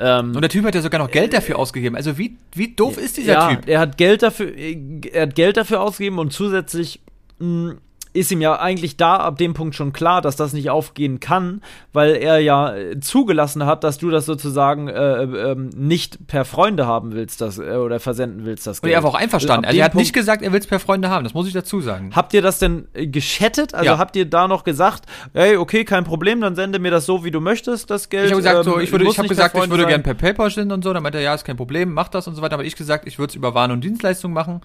Ähm, 0.00 0.34
Und 0.34 0.40
der 0.40 0.48
Typ 0.48 0.64
hat 0.64 0.74
ja 0.74 0.80
sogar 0.80 1.00
noch 1.00 1.10
Geld 1.10 1.34
dafür 1.34 1.58
ausgegeben. 1.58 1.96
Also 1.96 2.16
wie, 2.16 2.38
wie 2.54 2.74
doof 2.74 2.96
ist 2.96 3.18
dieser 3.18 3.32
ja, 3.34 3.48
Typ? 3.50 3.68
Er 3.68 3.80
hat 3.80 3.98
Geld 3.98 4.22
dafür, 4.22 4.50
er 4.56 5.22
hat 5.22 5.34
Geld 5.34 5.58
dafür 5.58 5.82
ausgegeben 5.82 6.18
und 6.18 6.32
zusätzlich 6.32 7.00
mh, 7.40 7.74
ist 8.12 8.30
ihm 8.32 8.40
ja 8.40 8.58
eigentlich 8.58 8.96
da 8.96 9.16
ab 9.16 9.38
dem 9.38 9.54
Punkt 9.54 9.74
schon 9.74 9.92
klar, 9.92 10.20
dass 10.22 10.36
das 10.36 10.52
nicht 10.52 10.70
aufgehen 10.70 11.20
kann, 11.20 11.62
weil 11.92 12.14
er 12.16 12.38
ja 12.38 12.74
äh, 12.74 13.00
zugelassen 13.00 13.66
hat, 13.66 13.84
dass 13.84 13.98
du 13.98 14.10
das 14.10 14.26
sozusagen 14.26 14.88
äh, 14.88 15.22
ähm, 15.22 15.70
nicht 15.76 16.26
per 16.26 16.44
Freunde 16.44 16.86
haben 16.86 17.12
willst, 17.12 17.40
das 17.40 17.58
äh, 17.58 17.62
oder 17.76 18.00
versenden 18.00 18.44
willst, 18.44 18.66
das 18.66 18.80
Und 18.80 18.88
er 18.88 19.02
war 19.02 19.10
auch 19.10 19.14
einverstanden. 19.14 19.66
Also 19.66 19.78
er 19.78 19.84
hat 19.84 19.92
Punkt- 19.92 20.04
nicht 20.04 20.12
gesagt, 20.12 20.42
er 20.42 20.52
will 20.52 20.60
es 20.60 20.66
per 20.66 20.80
Freunde 20.80 21.10
haben. 21.10 21.24
Das 21.24 21.34
muss 21.34 21.46
ich 21.46 21.52
dazu 21.52 21.80
sagen. 21.80 22.10
Habt 22.14 22.34
ihr 22.34 22.42
das 22.42 22.58
denn 22.58 22.88
äh, 22.94 23.06
geschattet? 23.06 23.74
Also 23.74 23.86
Ja. 23.92 23.98
habt 23.98 24.16
ihr 24.16 24.24
da 24.24 24.48
noch 24.48 24.64
gesagt, 24.64 25.04
hey, 25.34 25.56
okay, 25.56 25.84
kein 25.84 26.04
Problem, 26.04 26.40
dann 26.40 26.54
sende 26.56 26.78
mir 26.78 26.90
das 26.90 27.06
so, 27.06 27.24
wie 27.24 27.30
du 27.30 27.40
möchtest, 27.40 27.90
das 27.90 28.08
Geld. 28.08 28.26
Ich 28.26 28.32
habe 28.32 28.42
gesagt, 28.42 28.64
so, 28.64 28.76
ähm, 28.76 28.80
ich 28.82 28.92
würde, 28.92 29.04
ich 29.06 29.18
nicht 29.18 29.28
gesagt, 29.28 29.56
ich 29.56 29.70
würde 29.70 29.86
gerne 29.86 30.02
per 30.02 30.14
PayPal 30.14 30.50
stellen 30.50 30.72
und 30.72 30.82
so. 30.82 30.92
Dann 30.92 31.02
meinte 31.02 31.18
er, 31.18 31.24
ja, 31.24 31.34
ist 31.34 31.44
kein 31.44 31.56
Problem, 31.56 31.92
mach 31.92 32.08
das 32.08 32.26
und 32.26 32.34
so 32.34 32.42
weiter. 32.42 32.54
Aber 32.54 32.64
ich 32.64 32.76
gesagt, 32.76 33.06
ich 33.06 33.18
würde 33.18 33.30
es 33.30 33.34
über 33.36 33.54
Waren 33.54 33.70
und 33.70 33.82
Dienstleistungen 33.84 34.34
machen. 34.34 34.60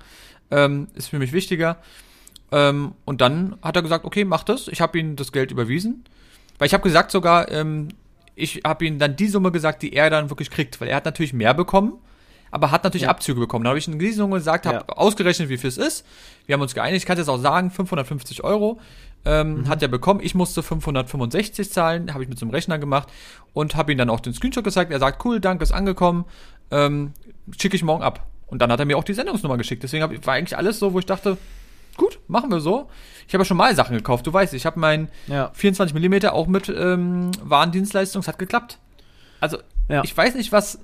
Ähm, 0.52 0.88
ist 0.96 1.08
für 1.08 1.20
mich 1.20 1.34
wichtiger. 1.34 1.78
Ähm, 2.54 2.94
und 3.06 3.20
dann 3.22 3.56
hat 3.64 3.76
er 3.76 3.82
gesagt, 3.82 4.06
okay, 4.06 4.26
mach 4.26 4.44
das. 4.44 4.68
Ich 4.68 4.80
habe 4.80 5.00
ihm 5.00 5.16
das 5.16 5.32
Geld 5.32 5.50
überwiesen. 5.52 6.04
Weil 6.60 6.68
ich 6.68 6.74
habe 6.74 6.84
gesagt 6.84 7.10
sogar, 7.10 7.50
ähm, 7.52 7.88
ich 8.36 8.62
habe 8.64 8.86
ihm 8.86 9.00
dann 9.00 9.16
die 9.16 9.28
Summe 9.28 9.52
gesagt, 9.52 9.82
die 9.82 9.94
er 9.94 10.10
dann 10.12 10.30
wirklich 10.30 10.52
kriegt. 10.52 10.80
Weil 10.80 10.90
er 10.90 10.98
hat 10.98 11.06
natürlich 11.06 11.34
mehr 11.34 11.56
bekommen, 11.56 11.94
aber 12.52 12.70
hat 12.70 12.84
natürlich 12.84 13.04
Ja. 13.04 13.10
Abzüge 13.10 13.40
bekommen. 13.40 13.64
Dann 13.64 13.70
habe 13.72 13.80
ich 13.80 13.88
ihm 13.88 13.98
die 13.98 14.12
Summe 14.12 14.36
gesagt, 14.38 14.68
habe 14.68 14.86
Ja. 14.88 14.96
ausgerechnet, 14.98 15.50
wie 15.50 15.58
viel 15.58 15.70
es 15.70 15.78
ist. 15.78 16.06
Wir 16.46 16.54
haben 16.54 16.62
uns 16.62 16.76
geeinigt, 16.76 16.98
ich 17.02 17.06
kann 17.08 17.18
jetzt 17.18 17.28
auch 17.30 17.40
sagen, 17.40 17.72
550 17.72 18.44
Euro 18.44 18.80
ähm, 19.26 19.62
Mhm. 19.62 19.68
hat 19.70 19.82
er 19.82 19.88
bekommen. 19.88 20.20
Ich 20.22 20.36
musste 20.36 20.62
565 20.62 21.72
zahlen, 21.72 22.14
habe 22.14 22.22
ich 22.24 22.30
mit 22.30 22.38
so 22.38 22.46
einem 22.46 22.52
Rechner 22.52 22.78
gemacht 22.78 23.08
und 23.54 23.76
habe 23.76 23.92
ihm 23.94 23.98
dann 23.98 24.10
auch 24.12 24.20
den 24.20 24.34
Screenshot 24.34 24.64
gezeigt. 24.64 24.92
Er 24.92 25.00
sagt, 25.00 25.24
cool, 25.26 25.40
danke, 25.40 25.64
ist 25.64 25.72
angekommen, 25.72 26.26
ähm, 26.72 27.14
schicke 27.60 27.76
ich 27.78 27.84
morgen 27.84 28.04
ab. 28.04 28.28
Und 28.48 28.62
dann 28.62 28.72
hat 28.72 28.80
er 28.80 28.86
mir 28.86 28.98
auch 28.98 29.04
die 29.06 29.14
Sendungsnummer 29.14 29.58
geschickt. 29.58 29.82
Deswegen 29.82 30.04
hab, 30.04 30.28
war 30.28 30.34
eigentlich 30.36 30.56
alles 30.58 30.78
so, 30.78 30.94
wo 30.94 31.00
ich 31.00 31.06
dachte, 31.08 31.38
gut, 31.98 32.20
machen 32.28 32.52
wir 32.52 32.60
so. 32.60 32.90
Ich 33.28 33.34
habe 33.34 33.42
ja 33.44 33.46
schon 33.46 33.58
mal 33.58 33.76
Sachen 33.76 33.96
gekauft. 33.96 34.28
Du 34.28 34.34
weißt, 34.34 34.54
ich 34.54 34.66
habe 34.66 34.80
mein 34.80 35.10
Ja. 35.28 35.52
24 35.54 35.96
mm 35.98 36.28
auch 36.28 36.48
mit 36.48 36.70
ähm, 36.70 37.32
Warendienstleistung, 37.44 38.22
es 38.22 38.28
hat 38.28 38.38
geklappt. 38.40 38.78
Also, 39.40 39.58
Ja. 39.90 40.04
ich 40.04 40.16
weiß 40.16 40.36
nicht, 40.36 40.52
was. 40.52 40.80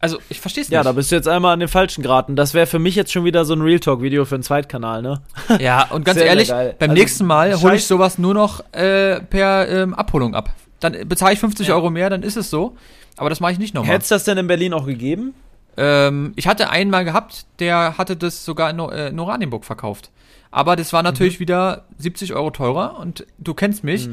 Also, 0.00 0.18
ich 0.28 0.40
verstehe 0.40 0.62
es 0.62 0.68
Ja, 0.70 0.80
nicht. 0.80 0.86
da 0.86 0.92
bist 0.92 1.10
du 1.10 1.16
jetzt 1.16 1.26
einmal 1.26 1.52
an 1.54 1.58
den 1.60 1.68
falschen 1.68 2.02
geraten. 2.02 2.36
Das 2.36 2.54
wäre 2.54 2.66
für 2.66 2.78
mich 2.78 2.94
jetzt 2.94 3.10
schon 3.12 3.24
wieder 3.24 3.44
so 3.44 3.54
ein 3.54 3.60
Real 3.62 3.80
Talk-Video 3.80 4.24
für 4.24 4.36
einen 4.36 4.44
Zweitkanal, 4.44 5.02
ne? 5.02 5.22
Ja, 5.58 5.88
und 5.90 6.04
ganz 6.04 6.18
Sehr, 6.18 6.28
ehrlich, 6.28 6.48
geil. 6.48 6.76
beim 6.78 6.90
Also, 6.90 7.00
nächsten 7.00 7.26
Mal 7.26 7.60
hole 7.60 7.74
ich 7.74 7.84
sowas 7.86 8.16
nur 8.18 8.32
noch 8.34 8.60
äh, 8.72 9.20
per 9.20 9.68
ähm, 9.68 9.94
Abholung 9.94 10.34
ab. 10.36 10.50
Dann 10.78 11.08
bezahle 11.08 11.32
ich 11.32 11.40
50 11.40 11.66
Ja. 11.68 11.74
Euro 11.74 11.90
mehr, 11.90 12.10
dann 12.10 12.22
ist 12.22 12.36
es 12.36 12.48
so. 12.50 12.76
Aber 13.16 13.28
das 13.30 13.40
mache 13.40 13.50
ich 13.50 13.58
nicht 13.58 13.74
nochmal. 13.74 13.94
Hättest 13.96 14.12
das 14.12 14.22
denn 14.22 14.38
in 14.38 14.46
Berlin 14.46 14.72
auch 14.72 14.86
gegeben? 14.86 15.34
Ähm, 15.76 16.32
ich 16.36 16.46
hatte 16.46 16.70
einen 16.70 16.90
mal 16.90 17.04
gehabt, 17.04 17.46
der 17.58 17.98
hatte 17.98 18.16
das 18.16 18.44
sogar 18.44 18.70
in, 18.70 18.78
äh, 18.78 19.08
in 19.08 19.18
Oranienburg 19.18 19.64
verkauft. 19.64 20.10
Aber 20.50 20.76
das 20.76 20.92
war 20.92 21.02
natürlich 21.02 21.40
wieder 21.40 21.84
70 21.98 22.34
Euro 22.34 22.50
teurer 22.50 22.98
und 22.98 23.26
du 23.38 23.54
kennst 23.54 23.84
mich. 23.84 24.08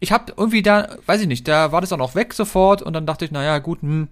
Ich 0.00 0.12
habe 0.12 0.32
irgendwie 0.36 0.62
da, 0.62 0.96
weiß 1.06 1.20
ich 1.20 1.26
nicht, 1.26 1.46
da 1.48 1.72
war 1.72 1.80
das 1.80 1.92
auch 1.92 1.98
noch 1.98 2.14
weg 2.14 2.34
sofort 2.34 2.82
und 2.82 2.92
dann 2.92 3.06
dachte 3.06 3.24
ich, 3.24 3.30
naja, 3.30 3.58
gut, 3.58 3.82
hm. 3.82 4.08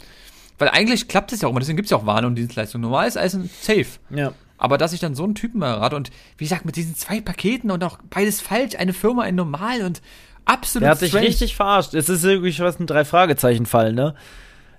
Weil 0.58 0.70
eigentlich 0.70 1.08
klappt 1.08 1.32
es 1.32 1.42
ja 1.42 1.48
auch 1.48 1.50
immer, 1.50 1.60
deswegen 1.60 1.76
gibt 1.76 1.86
es 1.86 1.90
ja 1.90 1.98
auch 1.98 2.06
Waren 2.06 2.24
und 2.24 2.34
Dienstleistungen. 2.34 2.82
Normal 2.82 3.06
ist 3.06 3.18
alles 3.18 3.34
ein 3.34 3.50
Safe. 3.60 3.86
Ja. 4.10 4.32
Aber 4.58 4.78
dass 4.78 4.94
ich 4.94 5.00
dann 5.00 5.14
so 5.14 5.24
einen 5.24 5.34
Typen 5.34 5.60
errate 5.60 5.96
und 5.96 6.10
wie 6.38 6.44
gesagt, 6.44 6.64
mit 6.64 6.76
diesen 6.76 6.94
zwei 6.94 7.20
Paketen 7.20 7.70
und 7.70 7.84
auch 7.84 7.98
beides 8.08 8.40
falsch, 8.40 8.74
eine 8.76 8.94
Firma 8.94 9.22
ein 9.22 9.34
Normal 9.34 9.82
und 9.82 10.00
absolut 10.46 10.84
Der 10.84 10.90
hat 10.92 11.02
dich 11.02 11.10
strange. 11.10 11.26
richtig 11.26 11.56
verarscht. 11.56 11.92
Es 11.92 12.08
ist 12.08 12.22
wirklich 12.22 12.58
was 12.60 12.80
ein 12.80 12.86
Drei-Fragezeichen-Fall, 12.86 13.92
ne? 13.92 14.14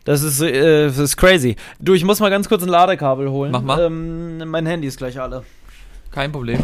Das 0.04 0.24
ist, 0.24 0.42
äh, 0.42 0.88
das 0.88 0.98
ist 0.98 1.18
crazy. 1.18 1.58
Du, 1.80 1.94
ich 1.94 2.06
muss 2.06 2.20
mal 2.22 2.30
ganz 2.30 2.48
kurz 2.50 2.64
ein 2.64 2.70
Ladekabel 2.70 3.30
holen. 3.30 3.52
Mach 3.52 3.62
mal. 3.62 3.82
Ähm, 3.82 4.38
mein 4.50 4.66
Handy 4.66 4.88
ist 4.88 4.98
gleich 4.98 5.20
alle. 5.20 5.44
Kein 6.18 6.32
Problem. 6.32 6.64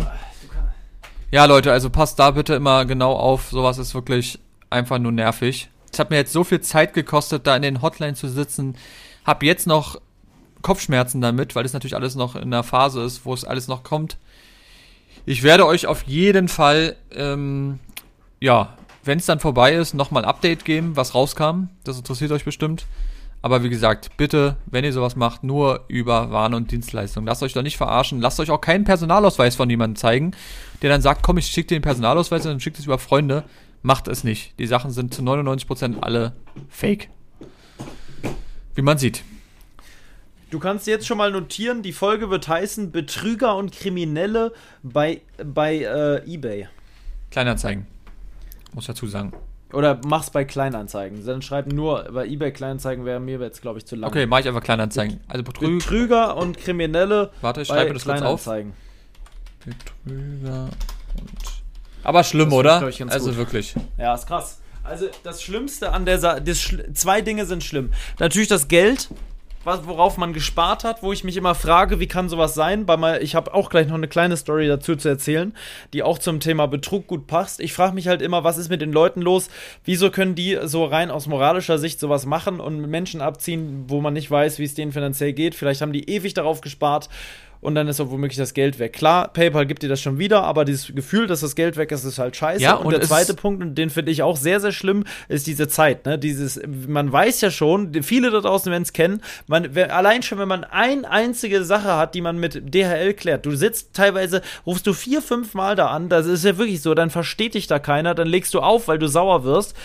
Ja, 1.29 1.45
Leute, 1.45 1.71
also 1.71 1.91
passt 1.91 2.17
da 2.17 2.31
bitte 2.31 2.55
immer 2.55 2.85
genau 2.85 3.13
auf. 3.13 3.51
Sowas 3.51 3.77
ist 3.77 3.93
wirklich 3.93 4.39
einfach 4.71 4.97
nur 4.97 5.11
nervig. 5.11 5.69
Es 5.91 5.99
hat 5.99 6.09
mir 6.09 6.15
jetzt 6.15 6.33
so 6.33 6.43
viel 6.43 6.61
Zeit 6.61 6.95
gekostet, 6.95 7.45
da 7.45 7.55
in 7.55 7.61
den 7.61 7.83
Hotlines 7.83 8.19
zu 8.19 8.29
sitzen. 8.29 8.75
Hab 9.25 9.43
jetzt 9.43 9.67
noch 9.67 10.01
Kopfschmerzen 10.63 11.21
damit, 11.21 11.55
weil 11.55 11.61
das 11.61 11.73
natürlich 11.73 11.93
alles 11.93 12.15
noch 12.15 12.35
in 12.35 12.49
der 12.49 12.63
Phase 12.63 13.03
ist, 13.03 13.27
wo 13.27 13.33
es 13.35 13.45
alles 13.45 13.67
noch 13.67 13.83
kommt. 13.83 14.17
Ich 15.27 15.43
werde 15.43 15.67
euch 15.67 15.85
auf 15.85 16.01
jeden 16.07 16.47
Fall, 16.47 16.95
ähm, 17.11 17.77
ja, 18.39 18.75
wenn 19.03 19.19
es 19.19 19.27
dann 19.27 19.39
vorbei 19.39 19.75
ist, 19.75 19.93
nochmal 19.93 20.23
ein 20.23 20.29
Update 20.29 20.65
geben, 20.65 20.95
was 20.95 21.13
rauskam. 21.13 21.65
Das 21.83 21.99
interessiert 21.99 22.31
euch 22.31 22.43
bestimmt. 22.43 22.87
Aber 23.43 23.61
wie 23.61 23.69
gesagt, 23.69 24.15
bitte, 24.15 24.55
wenn 24.67 24.85
ihr 24.85 24.93
sowas 24.93 25.17
macht, 25.17 25.43
nur 25.43 25.83
über 25.89 26.31
Waren 26.31 26.53
und 26.53 26.71
Dienstleistungen. 26.71 27.27
Lasst 27.27 27.43
euch 27.43 27.51
da 27.51 27.61
nicht 27.61 27.75
verarschen. 27.75 28.21
Lasst 28.21 28.39
euch 28.39 28.49
auch 28.49 28.61
keinen 28.61 28.85
Personalausweis 28.85 29.57
von 29.57 29.69
jemandem 29.69 29.97
zeigen, 29.97 30.31
der 30.81 30.89
dann 30.89 31.01
sagt, 31.01 31.23
komm, 31.23 31.37
ich 31.37 31.47
schicke 31.47 31.67
dir 31.67 31.77
den 31.77 31.83
Personalausweis 31.83 32.45
und 32.45 32.53
dann 32.53 32.59
schickt 32.61 32.79
es 32.79 32.85
über 32.85 32.97
Freunde. 32.97 33.43
Macht 33.81 34.07
es 34.07 34.23
nicht. 34.23 34.57
Die 34.59 34.65
Sachen 34.65 34.91
sind 34.91 35.13
zu 35.13 35.23
99% 35.23 35.99
alle 35.99 36.31
fake. 36.69 37.09
Wie 38.75 38.81
man 38.81 38.97
sieht. 38.97 39.25
Du 40.49 40.59
kannst 40.59 40.87
jetzt 40.87 41.05
schon 41.05 41.17
mal 41.17 41.31
notieren, 41.31 41.81
die 41.81 41.91
Folge 41.91 42.29
wird 42.29 42.47
heißen 42.47 42.93
Betrüger 42.93 43.57
und 43.57 43.73
Kriminelle 43.73 44.53
bei, 44.83 45.19
bei 45.43 45.79
äh, 45.79 46.33
eBay. 46.33 46.69
Kleinanzeigen. 47.29 47.87
Muss 48.73 48.85
dazu 48.85 49.05
sagen. 49.05 49.33
Oder 49.73 49.99
mach's 50.05 50.29
bei 50.29 50.45
Kleinanzeigen. 50.45 51.25
Dann 51.25 51.41
schreib 51.41 51.67
nur, 51.71 52.03
bei 52.11 52.25
eBay 52.27 52.51
Kleinanzeigen 52.51 53.05
wäre 53.05 53.19
mir 53.19 53.39
jetzt, 53.39 53.61
glaube 53.61 53.79
ich, 53.79 53.85
zu 53.85 53.95
lang. 53.95 54.07
Okay, 54.09 54.25
mache 54.25 54.41
ich 54.41 54.47
einfach 54.47 54.63
Kleinanzeigen. 54.63 55.19
Also 55.27 55.43
Betrüger. 55.43 55.71
Betrüger 55.77 56.37
und 56.37 56.57
Kriminelle 56.57 57.31
Warte, 57.41 57.61
ich 57.61 57.67
schreibe 57.67 57.89
mir 57.89 57.93
das 57.95 58.03
kurz 58.05 58.21
auf. 58.21 58.43
Kleinanzeigen. 58.43 58.73
Betrüger 59.65 60.63
und. 61.19 61.63
Aber 62.03 62.23
schlimm, 62.23 62.49
Das 62.49 62.59
oder? 62.59 62.87
ich, 62.87 63.01
Also 63.11 63.29
gut. 63.29 63.37
wirklich. 63.37 63.75
Ja, 63.97 64.13
ist 64.13 64.27
krass. 64.27 64.59
Also 64.83 65.07
das 65.23 65.41
Schlimmste 65.41 65.93
an 65.93 66.05
der 66.05 66.19
Sache, 66.19 66.43
zwei 66.93 67.21
Dinge 67.21 67.45
sind 67.45 67.63
schlimm. 67.63 67.91
Natürlich 68.19 68.49
das 68.49 68.67
Geld, 68.67 69.07
was, 69.63 69.87
worauf 69.87 70.17
man 70.17 70.33
gespart 70.33 70.83
hat, 70.83 71.03
wo 71.03 71.13
ich 71.13 71.23
mich 71.23 71.37
immer 71.37 71.55
frage, 71.55 71.99
wie 71.99 72.07
kann 72.07 72.29
sowas 72.29 72.53
sein? 72.53 72.85
Bei 72.85 72.97
mal, 72.97 73.23
ich 73.23 73.35
habe 73.35 73.53
auch 73.53 73.69
gleich 73.69 73.87
noch 73.87 73.95
eine 73.95 74.07
kleine 74.07 74.37
Story 74.37 74.67
dazu 74.67 74.95
zu 74.95 75.09
erzählen, 75.09 75.53
die 75.93 76.03
auch 76.03 76.19
zum 76.19 76.39
Thema 76.39 76.67
Betrug 76.67 77.07
gut 77.07 77.27
passt. 77.27 77.59
Ich 77.59 77.73
frage 77.73 77.93
mich 77.93 78.07
halt 78.07 78.21
immer, 78.21 78.43
was 78.43 78.57
ist 78.57 78.69
mit 78.69 78.81
den 78.81 78.91
Leuten 78.91 79.21
los? 79.21 79.49
Wieso 79.85 80.11
können 80.11 80.35
die 80.35 80.57
so 80.63 80.85
rein 80.85 81.11
aus 81.11 81.27
moralischer 81.27 81.77
Sicht 81.77 81.99
sowas 81.99 82.25
machen 82.25 82.59
und 82.59 82.81
Menschen 82.81 83.21
abziehen, 83.21 83.85
wo 83.87 84.01
man 84.01 84.13
nicht 84.13 84.29
weiß, 84.29 84.59
wie 84.59 84.65
es 84.65 84.75
denen 84.75 84.91
finanziell 84.91 85.33
geht? 85.33 85.55
Vielleicht 85.55 85.81
haben 85.81 85.93
die 85.93 86.09
ewig 86.09 86.33
darauf 86.33 86.61
gespart 86.61 87.09
und 87.63 87.75
dann 87.75 87.87
ist 87.87 87.99
auch 87.99 88.09
womöglich 88.09 88.37
das 88.37 88.53
Geld 88.53 88.79
weg. 88.79 88.93
Klar, 88.93 89.29
PayPal 89.29 89.65
gibt 89.65 89.83
dir 89.83 89.89
das 89.89 90.01
schon 90.01 90.19
wieder, 90.19 90.43
aber 90.43 90.65
dieses 90.65 90.93
Gefühl, 90.93 91.27
dass 91.27 91.39
das 91.39 91.55
Geld 91.55 91.77
weg 91.77 91.91
ist, 91.91 92.03
ist 92.03 92.19
halt 92.19 92.35
scheiße. 92.35 92.61
Ja, 92.61 92.75
und, 92.75 92.87
und 92.87 92.91
der 92.91 93.01
zweite 93.01 93.33
Punkt, 93.33 93.61
und 93.61 93.75
den 93.75 93.89
finde 93.89 94.11
ich 94.11 94.21
auch 94.21 94.37
sehr, 94.37 94.59
sehr 94.59 94.71
schlimm, 94.71 95.05
ist 95.29 95.47
diese 95.47 95.67
Zeit. 95.67 96.05
Ne? 96.05 96.19
Dieses, 96.19 96.59
man 96.87 97.11
weiß 97.11 97.41
ja 97.41 97.51
schon, 97.51 97.93
viele 98.03 98.31
da 98.31 98.41
draußen 98.41 98.71
werden 98.71 98.83
es 98.83 98.93
kennen, 98.93 99.21
man, 99.47 99.69
wer, 99.71 99.95
allein 99.95 100.23
schon, 100.23 100.37
wenn 100.39 100.47
man 100.47 100.63
eine 100.63 101.09
einzige 101.09 101.63
Sache 101.63 101.95
hat, 101.95 102.15
die 102.15 102.21
man 102.21 102.37
mit 102.37 102.73
DHL 102.73 103.13
klärt, 103.13 103.45
du 103.45 103.55
sitzt 103.55 103.93
teilweise, 103.93 104.41
rufst 104.65 104.85
du 104.85 104.93
vier, 104.93 105.21
fünf 105.21 105.53
Mal 105.53 105.75
da 105.75 105.87
an, 105.87 106.09
das 106.09 106.25
ist 106.25 106.43
ja 106.43 106.57
wirklich 106.57 106.81
so, 106.81 106.93
dann 106.93 107.09
versteht 107.09 107.53
dich 107.53 107.67
da 107.67 107.79
keiner, 107.79 108.13
dann 108.15 108.27
legst 108.27 108.53
du 108.53 108.59
auf, 108.59 108.87
weil 108.87 108.99
du 108.99 109.07
sauer 109.07 109.43
wirst. 109.43 109.75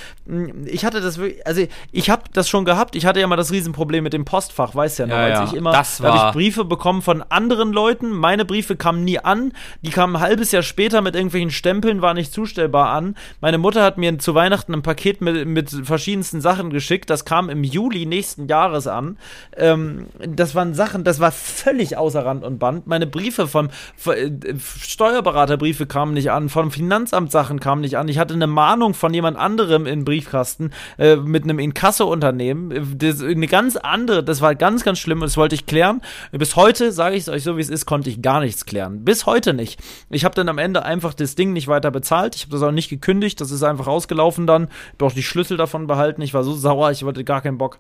Ich 0.67 0.85
hatte 0.85 1.01
das 1.01 1.19
wirklich, 1.19 1.47
also 1.47 1.67
ich 1.93 2.11
habe 2.11 2.23
das 2.33 2.49
schon 2.49 2.64
gehabt, 2.64 2.97
ich 2.97 3.07
hatte 3.07 3.21
ja 3.21 3.27
mal 3.27 3.37
das 3.37 3.53
Riesenproblem 3.53 4.03
mit 4.05 4.12
dem 4.12 4.25
Postfach, 4.25 4.75
weißt 4.75 4.99
ja 5.01 5.07
noch, 5.07 5.14
Ja, 5.14 5.25
als 5.25 5.38
ja, 5.38 5.45
ich 5.47 5.53
immer, 5.55 5.73
das 5.73 5.99
da 5.99 6.12
habe 6.12 6.29
ich 6.29 6.33
Briefe 6.35 6.64
bekommen 6.64 7.03
von 7.03 7.23
anderen 7.23 7.67
Leuten. 7.72 8.11
Meine 8.11 8.44
Briefe 8.44 8.76
kamen 8.76 9.04
nie 9.04 9.18
an. 9.18 9.52
Die 9.83 9.90
kamen 9.90 10.16
ein 10.16 10.22
halbes 10.22 10.52
Jahr 10.52 10.62
später 10.62 11.02
mit 11.02 11.14
irgendwelchen 11.14 11.50
Stempeln, 11.50 12.02
war 12.02 12.14
nicht 12.14 12.33
zustellbar 12.33 12.90
an. 12.90 13.16
Meine 13.40 13.59
Mutter 13.59 13.83
hat 13.83 13.98
mir 13.98 14.18
zu 14.18 14.35
Weihnachten 14.35 14.74
ein 14.74 14.83
Paket 14.83 15.20
mit, 15.20 15.46
mit 15.46 15.70
verschiedensten 15.70 16.40
Sachen 16.40 16.70
geschickt. 16.70 17.11
Das 17.11 17.24
kam 17.24 17.50
im 17.50 17.64
Juli 17.64 18.07
nächsten 18.07 18.48
Jahres 18.48 18.87
an. 18.87 19.18
Ähm, 19.57 20.07
das 20.26 20.54
waren 20.54 20.74
Sachen, 20.74 21.04
das 21.04 21.20
war 21.20 21.33
völlig 21.33 21.96
außer 21.96 22.24
Rand 22.24 22.44
und 22.44 22.59
Band. 22.59 22.87
Meine 22.87 23.07
Briefe 23.07 23.46
vom 23.46 23.68
von, 23.96 24.14
äh, 24.14 24.31
Steuerberaterbriefe 24.59 25.87
kamen 25.87 26.14
nicht 26.14 26.31
an, 26.31 26.48
vom 26.48 26.70
Finanzamt 26.70 27.31
Sachen 27.31 27.61
kamen 27.61 27.83
nicht 27.83 27.96
an. 27.96 28.09
Ich 28.09 28.18
hatte 28.18 28.35
eine 28.35 28.46
Mahnung 28.46 28.94
von 28.94 29.12
jemand 29.12 29.37
anderem 29.37 29.87
im 29.87 30.04
Briefkasten 30.04 30.70
äh, 30.98 31.16
mit 31.16 31.44
einem 31.44 31.59
Inkasso-Unternehmen. 31.59 32.70
Äh, 32.70 33.14
eine 33.20 33.46
ganz 33.46 33.76
andere, 33.76 34.22
das 34.22 34.40
war 34.40 34.54
ganz, 34.54 34.85
ganz 34.85 34.98
schlimm 34.98 35.18
und 35.18 35.26
das 35.26 35.37
wollte 35.37 35.54
ich 35.54 35.66
klären. 35.66 36.00
Bis 36.33 36.57
heute, 36.57 36.92
sage 36.92 37.16
ich 37.16 37.22
es 37.22 37.28
euch 37.28 37.42
so, 37.42 37.58
wie 37.59 37.62
es 37.62 37.68
ist, 37.68 37.87
konnte 37.87 38.09
ich 38.09 38.23
gar 38.23 38.40
nichts 38.40 38.64
klären. 38.64 39.05
Bis 39.05 39.27
heute 39.27 39.53
nicht. 39.53 39.81
Ich 40.09 40.25
habe 40.25 40.35
dann 40.35 40.49
am 40.49 40.59
Ende 40.59 40.85
einfach 40.85 41.12
das 41.12 41.35
Ding 41.35 41.53
nicht 41.53 41.68
weiter 41.68 41.90
bezahlt. 41.90 42.35
Ich 42.35 42.42
habe 42.42 42.53
das 42.53 42.62
auch 42.62 42.73
nicht 42.73 42.88
gekündigt. 42.88 43.40
Das 43.40 43.51
ist 43.51 43.62
einfach 43.62 43.87
ausgelaufen 43.87 44.47
dann. 44.47 44.68
Auch 45.01 45.12
die 45.12 45.23
Schlüssel 45.23 45.57
davon 45.57 45.87
behalten. 45.87 46.23
Ich 46.23 46.35
war 46.35 46.44
so 46.44 46.55
sauer, 46.55 46.90
ich 46.90 47.05
hatte 47.05 47.25
gar 47.25 47.42
keinen 47.42 47.59
Bock. 47.59 47.79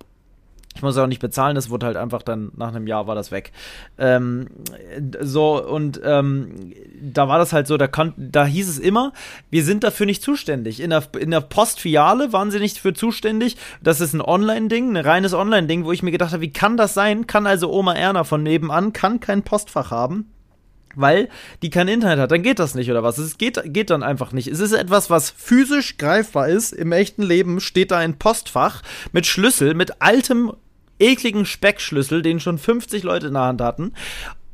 Ich 0.78 0.82
muss 0.82 0.96
auch 0.96 1.08
nicht 1.08 1.20
bezahlen, 1.20 1.56
das 1.56 1.70
wurde 1.70 1.86
halt 1.86 1.96
einfach 1.96 2.22
dann 2.22 2.52
nach 2.56 2.68
einem 2.68 2.86
Jahr 2.86 3.08
war 3.08 3.16
das 3.16 3.32
weg. 3.32 3.50
Ähm, 3.98 4.46
so, 5.20 5.60
und 5.60 6.00
ähm, 6.04 6.72
da 7.02 7.26
war 7.26 7.38
das 7.38 7.52
halt 7.52 7.66
so, 7.66 7.76
da, 7.76 7.88
kann, 7.88 8.14
da 8.16 8.46
hieß 8.46 8.68
es 8.68 8.78
immer, 8.78 9.12
wir 9.50 9.64
sind 9.64 9.82
dafür 9.82 10.06
nicht 10.06 10.22
zuständig. 10.22 10.78
In 10.78 10.90
der, 10.90 11.02
in 11.18 11.32
der 11.32 11.40
Postfiliale 11.40 12.32
waren 12.32 12.52
sie 12.52 12.60
nicht 12.60 12.78
für 12.78 12.94
zuständig. 12.94 13.56
Das 13.82 14.00
ist 14.00 14.12
ein 14.12 14.20
Online-Ding, 14.20 14.96
ein 14.96 15.04
reines 15.04 15.34
Online-Ding, 15.34 15.84
wo 15.84 15.90
ich 15.90 16.04
mir 16.04 16.12
gedacht 16.12 16.30
habe, 16.30 16.42
wie 16.42 16.52
kann 16.52 16.76
das 16.76 16.94
sein? 16.94 17.26
Kann 17.26 17.48
also 17.48 17.72
Oma 17.72 17.94
Erna 17.94 18.22
von 18.22 18.44
nebenan, 18.44 18.92
kann 18.92 19.18
kein 19.18 19.42
Postfach 19.42 19.90
haben? 19.90 20.30
weil 20.98 21.28
die 21.62 21.70
kein 21.70 21.88
Internet 21.88 22.18
hat, 22.18 22.30
dann 22.32 22.42
geht 22.42 22.58
das 22.58 22.74
nicht 22.74 22.90
oder 22.90 23.02
was? 23.02 23.18
Es 23.18 23.38
geht, 23.38 23.60
geht 23.66 23.90
dann 23.90 24.02
einfach 24.02 24.32
nicht. 24.32 24.48
Es 24.48 24.60
ist 24.60 24.72
etwas, 24.72 25.10
was 25.10 25.30
physisch 25.30 25.96
greifbar 25.96 26.48
ist. 26.48 26.72
Im 26.72 26.92
echten 26.92 27.22
Leben 27.22 27.60
steht 27.60 27.92
da 27.92 27.98
ein 27.98 28.18
Postfach 28.18 28.82
mit 29.12 29.26
Schlüssel, 29.26 29.74
mit 29.74 30.02
altem, 30.02 30.52
ekligen 30.98 31.44
Speckschlüssel, 31.46 32.22
den 32.22 32.40
schon 32.40 32.58
50 32.58 33.02
Leute 33.02 33.28
in 33.28 33.34
der 33.34 33.42
Hand 33.44 33.60
hatten. 33.60 33.92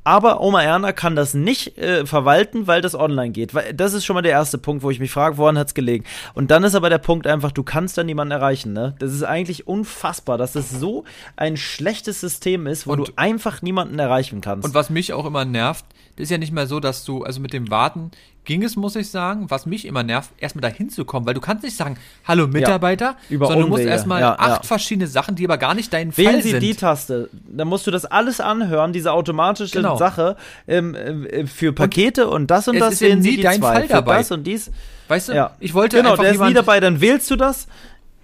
Aber 0.07 0.43
Oma 0.43 0.63
Erna 0.63 0.93
kann 0.93 1.17
das 1.17 1.33
nicht 1.33 1.79
äh, 1.79 2.05
verwalten, 2.05 2.67
weil 2.67 2.83
das 2.83 2.95
online 2.95 3.31
geht. 3.31 3.55
Das 3.75 3.95
ist 3.95 4.05
schon 4.05 4.13
mal 4.13 4.21
der 4.21 4.33
erste 4.33 4.59
Punkt, 4.59 4.83
wo 4.83 4.91
ich 4.91 5.01
mich 5.01 5.11
frage, 5.11 5.39
woran 5.39 5.57
hat's 5.57 5.73
gelegen? 5.73 6.05
Und 6.35 6.51
dann 6.51 6.63
ist 6.63 6.75
aber 6.75 6.91
der 6.91 6.99
Punkt 6.99 7.27
einfach, 7.27 7.53
du 7.53 7.63
kannst 7.63 7.97
da 7.97 8.05
niemanden 8.05 8.33
erreichen. 8.33 8.75
Ne? 8.75 8.95
Das 8.99 9.15
ist 9.15 9.23
eigentlich 9.23 9.67
unfassbar, 9.67 10.37
dass 10.37 10.53
das 10.53 10.71
so 10.71 11.05
ein 11.37 11.57
schlechtes 11.57 12.21
System 12.21 12.67
ist, 12.67 12.87
wo 12.87 12.93
Und- 12.93 13.09
du 13.09 13.13
einfach 13.17 13.63
niemanden 13.63 13.99
erreichen 13.99 14.43
kannst. 14.43 14.67
Und 14.69 14.75
was 14.75 14.91
mich 14.91 15.15
auch 15.15 15.25
immer 15.25 15.47
nervt, 15.47 15.87
das 16.17 16.25
ist 16.25 16.31
ja 16.31 16.39
nicht 16.39 16.53
mehr 16.53 16.67
so, 16.67 16.81
dass 16.81 17.05
du, 17.07 17.23
also 17.25 17.41
mit 17.41 17.55
dem 17.55 17.71
Warten 17.71 18.11
ging 18.45 18.63
es, 18.63 18.77
muss 18.77 18.95
ich 18.97 19.11
sagen, 19.11 19.47
was 19.51 19.67
mich 19.67 19.87
immer 19.87 20.03
nervt, 20.03 20.31
erstmal 20.39 20.63
da 20.71 20.77
hinzukommen, 20.77 21.27
weil 21.27 21.35
du 21.35 21.41
kannst 21.41 21.65
nicht 21.65 21.77
sagen, 21.77 21.97
hallo 22.27 22.47
Mitarbeiter, 22.47 23.17
über 23.31 23.47
sondern 23.47 23.63
du 23.65 23.69
musst 23.69 23.81
Umwege. 23.81 23.91
erstmal 23.91 24.21
Ja, 24.21 24.35
acht 24.39 24.63
ja. 24.63 24.67
verschiedene 24.67 25.07
Sachen, 25.07 25.35
die 25.35 25.45
aber 25.45 25.59
gar 25.59 25.75
nicht 25.75 25.93
dein 25.93 26.17
Wählen 26.17 26.33
Fall 26.35 26.43
Sie 26.43 26.51
sind. 26.51 26.63
die 26.63 26.75
Taste. 26.75 27.31
Dann 27.49 27.69
musst 27.69 27.87
du 27.87 27.91
das 27.91 28.05
alles 28.05 28.41
anhören, 28.41 28.93
diese 28.93 29.13
automatische 29.13 29.77
Genau. 29.77 29.97
Sache 29.97 30.37
ähm, 30.69 30.95
äh, 30.95 31.47
für 31.47 31.73
Pakete 31.73 32.29
und, 32.29 32.51
das 32.51 32.69
und 32.69 32.79
das 32.79 32.95
ist 32.95 33.01
ja 33.01 33.09
wählen 33.09 33.23
Sie 33.23 33.31
nie 33.31 33.37
die 33.37 33.43
dein 33.43 33.61
zwei. 33.61 33.73
Fall 33.75 33.83
für 33.83 33.89
dabei. 33.95 34.19
das 34.19 34.31
und 34.31 34.45
dies. 34.45 34.71
weißt 35.09 35.29
du, 35.31 35.33
Ja. 35.35 35.53
ich 35.61 35.75
wollte 35.75 35.97
genau, 35.97 36.13
einfach 36.13 36.25
der 36.25 36.33
ist 36.35 36.41
nie 36.41 36.55
dabei, 36.55 36.81
dann 36.81 37.01
wählst 37.01 37.31
du 37.31 37.37
das. 37.37 37.67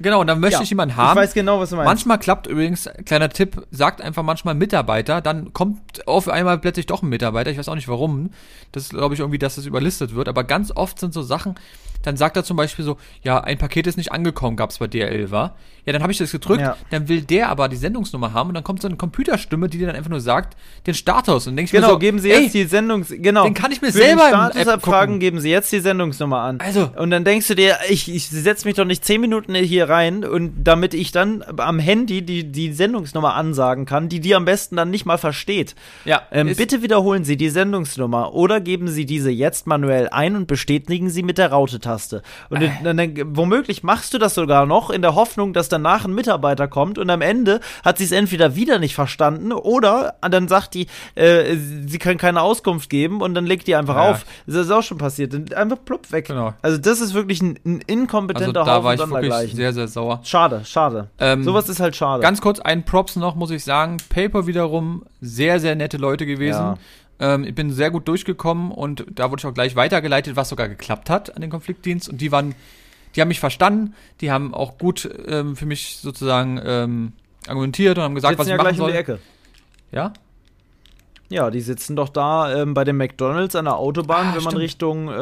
Genau, 0.00 0.20
und 0.20 0.26
dann 0.26 0.40
möchte 0.40 0.58
Ja. 0.58 0.62
ich 0.62 0.70
jemanden 0.70 0.96
haben. 0.96 1.18
Ich 1.18 1.24
weiß 1.24 1.34
genau, 1.34 1.60
was 1.60 1.70
du 1.70 1.76
meinst. 1.76 1.86
Manchmal 1.88 2.18
klappt 2.18 2.46
übrigens, 2.46 2.88
kleiner 3.04 3.28
Tipp, 3.28 3.66
sagt 3.70 4.00
einfach 4.00 4.22
manchmal 4.22 4.54
Mitarbeiter, 4.54 5.20
dann 5.20 5.52
kommt 5.52 6.06
auf 6.06 6.28
einmal 6.28 6.58
plötzlich 6.58 6.86
doch 6.86 7.02
ein 7.02 7.08
Mitarbeiter, 7.08 7.50
ich 7.50 7.58
weiß 7.58 7.68
auch 7.68 7.74
nicht 7.74 7.88
warum. 7.88 8.30
Das 8.72 8.84
ist, 8.84 8.90
glaube 8.90 9.14
ich, 9.14 9.20
irgendwie, 9.20 9.38
dass 9.38 9.56
das 9.56 9.66
überlistet 9.66 10.14
wird, 10.14 10.28
aber 10.28 10.44
ganz 10.44 10.72
oft 10.74 10.98
sind 10.98 11.12
so 11.14 11.22
Sachen, 11.22 11.54
dann 12.02 12.16
sagt 12.16 12.36
er 12.36 12.44
zum 12.44 12.56
Beispiel 12.56 12.84
so, 12.84 12.96
ja, 13.22 13.40
ein 13.40 13.58
Paket 13.58 13.86
ist 13.86 13.96
nicht 13.96 14.12
angekommen, 14.12 14.56
gab's 14.56 14.78
bei 14.78 14.86
DRL, 14.86 15.30
war. 15.30 15.56
Ja, 15.86 15.92
dann 15.94 16.02
habe 16.02 16.12
ich 16.12 16.18
das 16.18 16.30
gedrückt, 16.30 16.60
Ja. 16.60 16.76
dann 16.90 17.08
will 17.08 17.22
der 17.22 17.48
aber 17.48 17.68
die 17.68 17.76
Sendungsnummer 17.76 18.32
haben 18.34 18.48
und 18.50 18.54
dann 18.54 18.64
kommt 18.64 18.82
so 18.82 18.88
eine 18.88 18.96
Computerstimme, 18.96 19.68
die 19.68 19.78
dir 19.78 19.86
dann 19.86 19.96
einfach 19.96 20.10
nur 20.10 20.20
sagt, 20.20 20.56
den 20.86 20.94
Status 20.94 21.46
und 21.46 21.56
denkst 21.56 21.72
Genau, 21.72 21.86
mir 21.88 21.92
so, 21.94 21.98
geben 21.98 22.18
Sie 22.18 22.30
ey, 22.30 22.42
jetzt 22.44 22.54
die 22.54 22.64
Sendungs... 22.64 23.08
Genau. 23.10 23.44
den 23.44 23.54
kann 23.54 23.72
ich 23.72 23.80
mir 23.80 23.88
Für 23.92 23.98
selber 23.98 24.24
den 24.24 24.28
Statusabfragen 24.52 25.14
gucken. 25.14 25.20
geben 25.20 25.40
Sie 25.40 25.50
jetzt 25.50 25.72
die 25.72 25.80
Sendungsnummer 25.80 26.40
an. 26.40 26.60
Also. 26.60 26.90
Und 26.96 27.10
dann 27.10 27.24
denkst 27.24 27.48
du 27.48 27.54
dir, 27.54 27.76
ich, 27.88 28.14
ich 28.14 28.28
setze 28.28 28.66
mich 28.68 28.76
doch 28.76 28.84
nicht 28.84 29.04
10 29.04 29.20
Minuten 29.20 29.54
hier 29.54 29.88
rein 29.88 30.24
und 30.24 30.52
damit 30.64 30.92
ich 30.94 31.12
dann 31.12 31.42
am 31.56 31.78
Handy 31.78 32.22
die, 32.22 32.44
die 32.44 32.72
Sendungsnummer 32.72 33.34
ansagen 33.34 33.86
kann, 33.86 34.08
die 34.10 34.20
die 34.20 34.34
am 34.34 34.44
besten 34.44 34.76
dann 34.76 34.90
nicht 34.90 35.06
mal 35.06 35.18
versteht. 35.18 35.74
Ja, 36.04 36.22
Ähm, 36.30 36.54
bitte 36.56 36.82
wiederholen 36.82 37.24
Sie 37.24 37.36
die 37.38 37.48
Sendungsnummer 37.48 38.34
oder 38.34 38.60
geben 38.60 38.88
Sie 38.88 39.06
diese 39.06 39.30
jetzt 39.30 39.66
manuell 39.66 40.08
ein 40.10 40.36
und 40.36 40.46
bestätigen 40.46 41.08
Sie 41.08 41.22
mit 41.22 41.38
der 41.38 41.50
Raute-Taste. 41.50 41.89
Und 42.48 42.62
Äh. 42.62 42.70
dann, 42.82 42.96
dann, 42.96 43.36
womöglich 43.36 43.82
machst 43.82 44.14
du 44.14 44.18
das 44.18 44.34
sogar 44.34 44.66
noch 44.66 44.90
in 44.90 45.02
der 45.02 45.14
Hoffnung, 45.14 45.52
dass 45.52 45.68
danach 45.68 46.04
ein 46.04 46.14
Mitarbeiter 46.14 46.68
kommt 46.68 46.98
und 46.98 47.10
am 47.10 47.20
Ende 47.22 47.60
hat 47.84 47.98
sie 47.98 48.04
es 48.04 48.12
entweder 48.12 48.54
wieder 48.56 48.78
nicht 48.78 48.94
verstanden 48.94 49.52
oder 49.52 50.14
dann 50.28 50.48
sagt 50.48 50.74
die, 50.74 50.86
äh, 51.14 51.56
sie 51.86 51.98
kann 51.98 52.16
keine 52.16 52.42
Auskunft 52.42 52.90
geben 52.90 53.20
und 53.22 53.34
dann 53.34 53.46
legt 53.46 53.66
die 53.66 53.74
einfach 53.76 53.96
Ja. 53.96 54.10
auf. 54.10 54.24
Das 54.46 54.56
ist 54.56 54.70
auch 54.70 54.82
schon 54.82 54.98
passiert. 54.98 55.54
Einfach 55.54 55.78
plupp 55.84 56.10
weg. 56.12 56.26
Genau. 56.26 56.54
Also 56.62 56.78
das 56.78 57.00
ist 57.00 57.14
wirklich 57.14 57.40
ein, 57.42 57.58
ein 57.64 57.74
also 57.76 57.84
inkompetenter 57.86 58.52
da 58.64 58.84
war 58.84 58.96
Haufen 58.96 59.08
ich 59.16 59.30
wirklich 59.30 59.54
sehr, 59.54 59.72
sehr 59.72 59.88
sauer. 59.88 60.20
Schade, 60.22 60.62
schade. 60.64 61.08
Ähm, 61.18 61.42
Sowas 61.44 61.68
ist 61.68 61.80
halt 61.80 61.96
schade. 61.96 62.22
Ganz 62.22 62.40
kurz 62.40 62.60
ein 62.60 62.84
Props 62.84 63.16
noch, 63.16 63.34
muss 63.34 63.50
ich 63.50 63.64
sagen. 63.64 63.96
Paper 64.08 64.46
wiederum, 64.46 65.04
sehr, 65.20 65.60
sehr 65.60 65.74
nette 65.74 65.96
Leute 65.96 66.26
gewesen. 66.26 66.76
Ähm, 67.20 67.44
ich 67.44 67.54
bin 67.54 67.70
sehr 67.70 67.90
gut 67.90 68.08
durchgekommen 68.08 68.72
und 68.72 69.04
da 69.10 69.30
wurde 69.30 69.40
ich 69.40 69.46
auch 69.46 69.54
gleich 69.54 69.76
weitergeleitet, 69.76 70.34
was 70.36 70.48
sogar 70.48 70.68
geklappt 70.68 71.10
hat 71.10 71.34
an 71.34 71.42
den 71.42 71.50
Konfliktdienst. 71.50 72.08
Und 72.08 72.20
die 72.20 72.32
waren, 72.32 72.54
die 73.14 73.20
haben 73.20 73.28
mich 73.28 73.40
verstanden, 73.40 73.94
die 74.20 74.32
haben 74.32 74.54
auch 74.54 74.78
gut 74.78 75.08
ähm, 75.26 75.54
für 75.54 75.66
mich 75.66 75.98
sozusagen 75.98 76.60
ähm, 76.64 77.12
argumentiert 77.46 77.98
und 77.98 78.04
haben 78.04 78.14
gesagt, 78.14 78.38
was 78.38 78.46
sitzen 78.46 78.58
ich 78.60 78.64
ja 78.64 78.64
machen 78.64 78.76
gleich 78.76 78.80
um 78.80 78.86
die 78.86 78.92
soll. 78.92 79.00
Ecke. 79.00 79.18
Ja? 79.92 80.12
Ja, 81.32 81.48
die 81.48 81.60
sitzen 81.60 81.94
doch 81.94 82.08
da 82.08 82.52
ähm, 82.52 82.74
bei 82.74 82.82
dem 82.82 82.96
McDonalds 82.96 83.54
an 83.54 83.64
der 83.66 83.76
Autobahn, 83.76 84.26
Ah, 84.26 84.34
wenn 84.34 84.42
man 84.42 84.50
stimmt. 84.50 84.56
Richtung, 84.62 85.08
äh, 85.08 85.14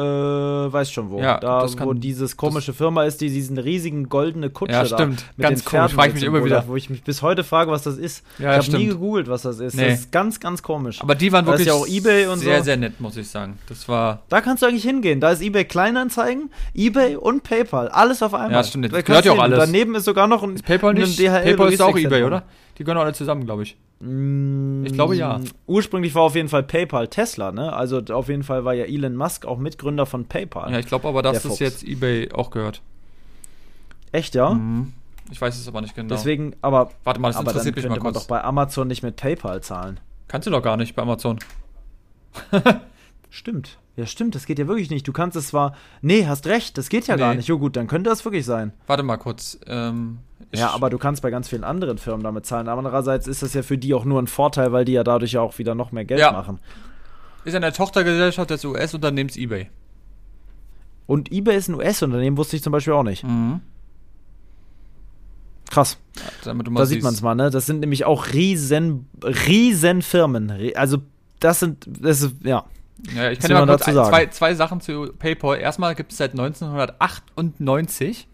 weiß 0.73 0.89
schon 0.91 1.11
wo. 1.11 1.19
Ja, 1.21 1.39
da, 1.39 1.61
das 1.61 1.77
kann- 1.77 1.87
wo 1.87 1.93
dieses 1.93 2.35
komische 2.35 2.73
Firma 2.73 3.03
ist, 3.03 3.21
die 3.21 3.29
diesen 3.29 3.59
riesigen 3.59 4.09
goldene 4.09 4.49
Kutsche 4.49 4.73
Ja, 4.73 4.79
da 4.81 4.95
stimmt. 4.95 5.23
mit 5.37 5.43
Ganz 5.47 5.59
den 5.61 5.65
komisch, 5.65 5.69
Pferden 5.69 5.95
frag 5.95 6.07
ich 6.07 6.13
mich 6.15 6.23
immer 6.23 6.43
wieder. 6.43 6.63
Wo 6.67 6.75
ich 6.75 6.89
mich 6.89 7.03
bis 7.03 7.21
heute 7.21 7.43
frage, 7.43 7.69
was 7.69 7.83
das 7.83 7.97
ist. 7.99 8.25
Ja, 8.39 8.59
ich 8.59 8.67
habe 8.67 8.77
nie 8.77 8.87
gegoogelt, 8.87 9.27
was 9.29 9.43
das 9.43 9.59
ist. 9.59 9.75
Nee. 9.75 9.87
Das 9.87 9.99
ist 9.99 10.11
ganz, 10.11 10.39
ganz 10.39 10.63
komisch. 10.63 10.99
Aber 10.99 11.13
die 11.13 11.31
waren 11.31 11.45
Da 11.45 11.51
wirklich 11.51 11.67
ja 11.67 11.73
auch 11.75 11.87
eBay 11.87 12.25
und 12.25 12.39
sehr, 12.39 12.57
so. 12.57 12.63
sehr 12.63 12.77
nett, 12.77 12.99
muss 12.99 13.15
ich 13.15 13.29
sagen. 13.29 13.59
Das 13.69 13.87
war, 13.87 14.23
da 14.29 14.41
kannst 14.41 14.63
du 14.63 14.67
eigentlich 14.67 14.83
hingehen. 14.83 15.19
Da 15.19 15.29
ist 15.29 15.43
eBay 15.43 15.65
Kleinanzeigen, 15.65 16.49
eBay 16.73 17.17
und 17.17 17.43
PayPal. 17.43 17.87
Alles 17.89 18.23
auf 18.23 18.33
einmal. 18.33 18.51
Ja, 18.51 18.63
stimmt. 18.63 18.85
Da 18.85 18.89
Das 18.97 19.05
gehört 19.05 19.25
ja 19.25 19.33
auch 19.33 19.39
alles. 19.39 19.59
Daneben 19.59 19.93
ist 19.93 20.05
sogar 20.05 20.25
noch 20.27 20.41
ein 20.41 20.55
ist 20.55 20.65
PayPal 20.65 20.89
ein 20.95 20.95
nicht? 21.01 21.19
DHL 21.19 21.43
PayPal 21.43 21.71
ist 21.71 21.81
auch 21.83 21.95
eBay, 21.95 22.23
oder? 22.23 22.41
Die 22.79 22.83
gehören 22.83 22.97
alle 22.99 23.13
zusammen, 23.13 23.45
glaube 23.45 23.61
ich. 23.61 23.77
Ich 24.01 24.93
glaube, 24.93 25.15
ja. 25.15 25.41
Ursprünglich 25.67 26.15
war 26.15 26.21
auf 26.21 26.35
jeden 26.35 26.47
Fall 26.47 26.63
PayPal 26.63 27.09
Tesla, 27.09 27.51
ne? 27.51 27.73
Also 27.73 28.01
auf 28.11 28.29
jeden 28.29 28.43
Fall 28.43 28.63
war 28.63 28.73
ja 28.73 28.85
Elon 28.85 29.15
Musk 29.15 29.45
auch 29.45 29.57
Mitgründer 29.57 30.05
von 30.05 30.25
PayPal. 30.25 30.71
Ja, 30.71 30.79
ich 30.79 30.85
glaube 30.87 31.07
aber, 31.07 31.21
dass 31.21 31.43
das 31.43 31.59
jetzt 31.59 31.83
eBay 31.83 32.31
auch 32.31 32.49
gehört. 32.49 32.81
Echt, 34.13 34.35
ja? 34.35 34.51
Mhm. 34.51 34.93
Ich 35.31 35.41
weiß 35.41 35.57
es 35.57 35.67
aber 35.67 35.81
nicht 35.81 35.95
genau. 35.95 36.09
Deswegen, 36.09 36.55
aber, 36.61 36.91
Warte 37.03 37.19
mal, 37.19 37.27
das 37.27 37.37
aber 37.37 37.47
dann 37.47 37.55
interessiert 37.57 37.75
mich 37.75 37.83
könnte 37.83 37.99
mal 37.99 38.03
man 38.05 38.13
kurz. 38.13 38.23
doch 38.23 38.29
bei 38.29 38.41
Amazon 38.43 38.87
nicht 38.87 39.03
mit 39.03 39.17
PayPal 39.17 39.61
zahlen. 39.61 39.99
Kannst 40.29 40.47
du 40.47 40.51
doch 40.51 40.63
gar 40.63 40.77
nicht 40.77 40.95
bei 40.95 41.01
Amazon. 41.01 41.39
Stimmt. 43.29 43.77
Ja, 43.99 44.05
stimmt, 44.05 44.33
das 44.33 44.45
geht 44.45 44.57
ja 44.59 44.67
wirklich 44.67 44.89
nicht. 44.89 45.05
Du 45.07 45.11
kannst 45.11 45.35
es 45.35 45.47
zwar. 45.49 45.75
Nee, 46.01 46.25
hast 46.25 46.47
recht, 46.47 46.77
das 46.77 46.87
geht 46.87 47.07
ja 47.07 47.15
Nee. 47.15 47.19
gar 47.21 47.35
nicht. 47.35 47.47
Jo, 47.49 47.59
gut, 47.59 47.75
dann 47.75 47.87
könnte 47.87 48.09
das 48.09 48.23
wirklich 48.23 48.45
sein. 48.45 48.71
Warte 48.87 49.03
mal 49.03 49.17
kurz. 49.17 49.59
Ähm, 49.67 50.19
Ja, 50.53 50.69
aber 50.71 50.89
du 50.89 50.97
kannst 50.97 51.21
bei 51.21 51.29
ganz 51.29 51.49
vielen 51.49 51.65
anderen 51.65 51.97
Firmen 51.97 52.23
damit 52.23 52.45
zahlen. 52.45 52.69
Aber 52.69 52.79
andererseits 52.79 53.27
ist 53.27 53.43
das 53.43 53.53
ja 53.53 53.61
für 53.61 53.77
die 53.77 53.93
auch 53.93 54.05
nur 54.05 54.21
ein 54.21 54.27
Vorteil, 54.27 54.71
weil 54.71 54.85
die 54.85 54.93
ja 54.93 55.03
dadurch 55.03 55.33
ja 55.33 55.41
auch 55.41 55.57
wieder 55.57 55.75
noch 55.75 55.91
mehr 55.91 56.05
Geld 56.05 56.21
Ja. 56.21 56.31
machen. 56.31 56.59
Ist 57.43 57.55
eine 57.55 57.73
Tochtergesellschaft 57.73 58.49
des 58.49 58.63
US-Unternehmens 58.63 59.35
eBay. 59.35 59.69
Und 61.05 61.31
eBay 61.31 61.57
ist 61.57 61.67
ein 61.67 61.75
US-Unternehmen, 61.75 62.37
wusste 62.37 62.55
ich 62.55 62.63
zum 62.63 62.71
Beispiel 62.71 62.93
auch 62.93 63.03
nicht. 63.03 63.23
Mhm. 63.25 63.59
Krass. 65.69 65.97
Mal 66.45 66.55
Da 66.63 66.85
sieht 66.85 67.03
man 67.03 67.13
es 67.13 67.21
mal, 67.21 67.35
ne? 67.35 67.49
Das 67.51 67.65
sind 67.65 67.79
nämlich 67.81 68.05
auch 68.05 68.33
riesen, 68.33 69.07
riesen 69.23 70.01
Firmen. 70.01 70.51
Also, 70.75 70.99
das 71.39 71.59
sind, 71.59 71.85
das 71.87 72.21
ist, 72.21 72.35
ja. 72.43 72.65
Ja, 73.15 73.31
ich 73.31 73.39
kann 73.39 73.49
dir 73.49 73.55
mal 73.55 73.65
kurz 73.67 73.79
dazu 73.85 73.89
ein, 73.91 73.95
sagen? 73.95 74.09
zwei, 74.09 74.25
zwei 74.27 74.53
Sachen 74.55 74.81
zu 74.81 75.13
PayPal. 75.17 75.57
Erstmal 75.59 75.95
gibt 75.95 76.11
es 76.11 76.17
seit 76.17 76.31
1998. 76.31 78.27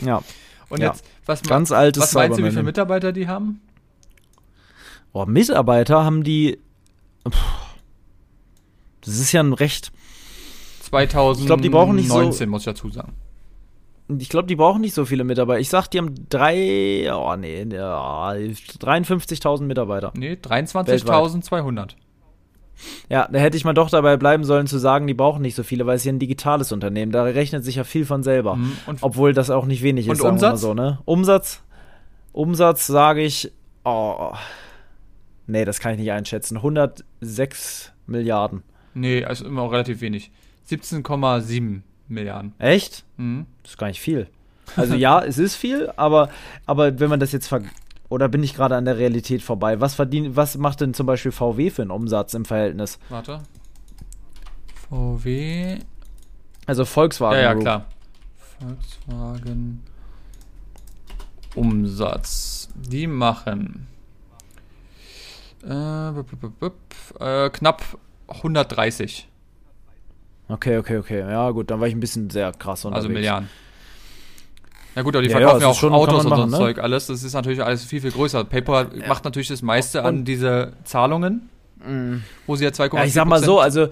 Ja, 0.00 0.22
Und 0.68 0.80
Ja. 0.80 0.88
jetzt, 0.88 1.04
was, 1.24 1.42
ganz 1.42 1.70
altes 1.70 2.02
was 2.02 2.14
meinst 2.14 2.38
du, 2.38 2.44
wie 2.44 2.50
viele. 2.50 2.62
Mitarbeiter 2.64 3.12
die 3.12 3.28
haben? 3.28 3.60
Boah, 5.12 5.26
Mitarbeiter 5.26 6.04
haben 6.04 6.24
die. 6.24 6.58
Puh, 7.22 7.30
das 9.02 9.18
ist 9.18 9.30
ja 9.32 9.42
ein 9.42 9.52
recht. 9.52 9.92
2019, 10.82 11.42
Ich 11.42 11.46
glaub, 11.46 11.62
die 11.62 11.68
brauchen 11.68 11.96
nicht 11.96 12.08
so- 12.08 12.46
muss 12.46 12.62
ich 12.62 12.64
dazu 12.66 12.90
sagen. 12.90 13.12
Ich 14.18 14.28
glaube, 14.28 14.46
die 14.46 14.54
brauchen 14.56 14.80
nicht 14.82 14.94
so 14.94 15.04
viele 15.04 15.24
Mitarbeiter. 15.24 15.58
Ich 15.60 15.68
sag, 15.68 15.88
die 15.88 15.98
haben 15.98 16.14
drei. 16.28 17.08
Oh, 17.12 17.34
nee, 17.36 17.64
ja, 17.64 18.30
53.000 18.30 19.62
Mitarbeiter. 19.66 20.12
Nee, 20.16 20.34
23.200. 20.34 21.96
Ja, 23.08 23.28
da 23.30 23.38
hätte 23.38 23.56
ich 23.56 23.64
mal 23.64 23.72
doch 23.72 23.88
dabei 23.90 24.16
bleiben 24.16 24.44
sollen 24.44 24.66
zu 24.66 24.78
sagen, 24.78 25.06
die 25.06 25.14
brauchen 25.14 25.42
nicht 25.42 25.54
so 25.54 25.62
viele, 25.62 25.86
weil 25.86 25.96
es 25.96 26.04
ja 26.04 26.12
ein 26.12 26.18
digitales 26.18 26.72
Unternehmen. 26.72 27.10
Da 27.12 27.22
rechnet 27.22 27.64
sich 27.64 27.76
ja 27.76 27.84
viel 27.84 28.04
von 28.04 28.22
selber. 28.22 28.56
Mhm. 28.56 28.76
Obwohl 29.00 29.32
das 29.32 29.50
auch 29.50 29.64
nicht 29.66 29.82
wenig 29.82 30.06
ist, 30.06 30.10
Und 30.10 30.16
sagen 30.18 30.40
wir 30.40 30.42
mal 30.42 30.50
Umsatz? 30.52 30.60
so, 30.60 30.74
ne? 30.74 30.98
Umsatz, 31.04 31.62
Umsatz 32.32 32.86
sage 32.86 33.22
ich, 33.22 33.50
oh, 33.84 34.32
nee, 35.46 35.64
das 35.64 35.80
kann 35.80 35.92
ich 35.94 36.00
nicht 36.00 36.12
einschätzen. 36.12 36.56
106 36.58 37.92
Milliarden. 38.06 38.62
nee, 38.94 39.24
also 39.24 39.46
immer 39.46 39.62
auch 39.62 39.72
relativ 39.72 40.00
wenig. 40.00 40.30
17,7 40.70 41.80
Milliarden. 42.08 42.54
Echt? 42.58 43.04
Mhm. 43.16 43.46
Das 43.62 43.72
ist 43.72 43.78
gar 43.78 43.86
nicht 43.88 44.00
viel. 44.00 44.28
Also 44.76 44.94
ja, 44.94 45.22
es 45.22 45.38
ist 45.38 45.54
viel, 45.56 45.90
aber, 45.96 46.28
aber 46.66 46.98
wenn 46.98 47.08
man 47.08 47.20
das 47.20 47.32
jetzt 47.32 47.46
ver 47.48 47.62
oder 48.08 48.28
bin 48.28 48.42
ich 48.42 48.54
gerade 48.54 48.76
an 48.76 48.84
der 48.84 48.98
Realität 48.98 49.42
vorbei? 49.42 49.80
Was 49.80 49.94
verdient, 49.94 50.36
was 50.36 50.56
macht 50.56 50.80
denn 50.80 50.94
zum 50.94 51.06
Beispiel 51.06 51.32
VW 51.32 51.70
für 51.70 51.82
einen 51.82 51.90
Umsatz 51.90 52.34
im 52.34 52.44
Verhältnis? 52.44 52.98
Warte. 53.08 53.42
VW. 54.88 55.78
Also 56.66 56.84
Volkswagen. 56.84 57.38
Ja, 57.38 57.44
ja, 57.44 57.52
Group. 57.52 57.62
klar. 57.62 57.86
Volkswagen. 58.58 59.82
Umsatz. 61.54 62.68
Die 62.74 63.06
machen 63.06 63.86
äh, 65.66 66.08
äh, 66.10 67.50
knapp 67.50 67.82
130, 68.28 69.28
Okay, 70.48 70.78
okay, 70.78 70.98
okay. 70.98 71.20
Ja, 71.20 71.50
gut, 71.50 71.70
dann 71.70 71.80
war 71.80 71.88
ich 71.88 71.94
ein 71.94 71.98
bisschen 72.00 72.30
sehr 72.30 72.52
krass 72.52 72.84
unterwegs. 72.84 73.04
also 73.04 73.12
Milliarden. 73.12 73.48
Ja 74.96 75.02
gut, 75.02 75.14
aber 75.14 75.22
die 75.22 75.28
Ja, 75.30 75.38
ja, 75.38 75.48
verkaufen 75.50 75.62
ja, 75.62 75.70
ist 75.70 75.76
auch 75.76 75.80
schon- 75.80 75.92
Autos 75.92 76.24
und 76.24 76.30
man 76.30 76.38
so 76.38 76.42
machen, 76.46 76.48
ein 76.48 76.50
ne? 76.50 76.56
Zeug 76.58 76.78
alles. 76.82 77.06
Das 77.06 77.22
ist 77.22 77.34
natürlich 77.34 77.62
alles 77.62 77.84
viel, 77.84 78.00
viel 78.00 78.10
größer. 78.10 78.44
PayPal 78.44 78.88
macht 79.06 79.24
natürlich 79.24 79.48
das 79.48 79.62
meiste 79.62 80.02
an 80.02 80.18
Und- 80.20 80.24
diese 80.24 80.72
Zahlungen, 80.84 81.48
Mm. 81.86 82.16
wo 82.46 82.56
sie 82.56 82.64
ja 82.64 82.72
2,4 82.72 82.98
Ja, 83.02 83.06
ich 83.06 83.12
sag 83.12 83.26
mal 83.26 83.42
so, 83.44 83.60
also 83.60 83.88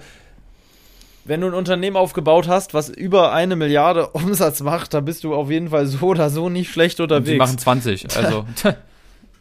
wenn 1.25 1.41
du 1.41 1.47
ein 1.47 1.53
Unternehmen 1.53 1.95
aufgebaut 1.95 2.47
hast, 2.47 2.73
was 2.73 2.89
über 2.89 3.31
eine 3.33 3.55
Milliarde 3.55 4.07
Umsatz 4.13 4.61
macht, 4.61 4.93
dann 4.93 5.05
bist 5.05 5.23
du 5.23 5.33
auf 5.35 5.49
jeden 5.51 5.69
Fall 5.69 5.85
so 5.87 6.07
oder 6.07 6.29
so 6.29 6.49
nicht 6.49 6.71
schlecht 6.71 6.99
und 6.99 7.05
unterwegs. 7.11 7.29
die 7.31 7.37
machen 7.37 7.57
20. 7.57 8.07
Also, 8.17 8.45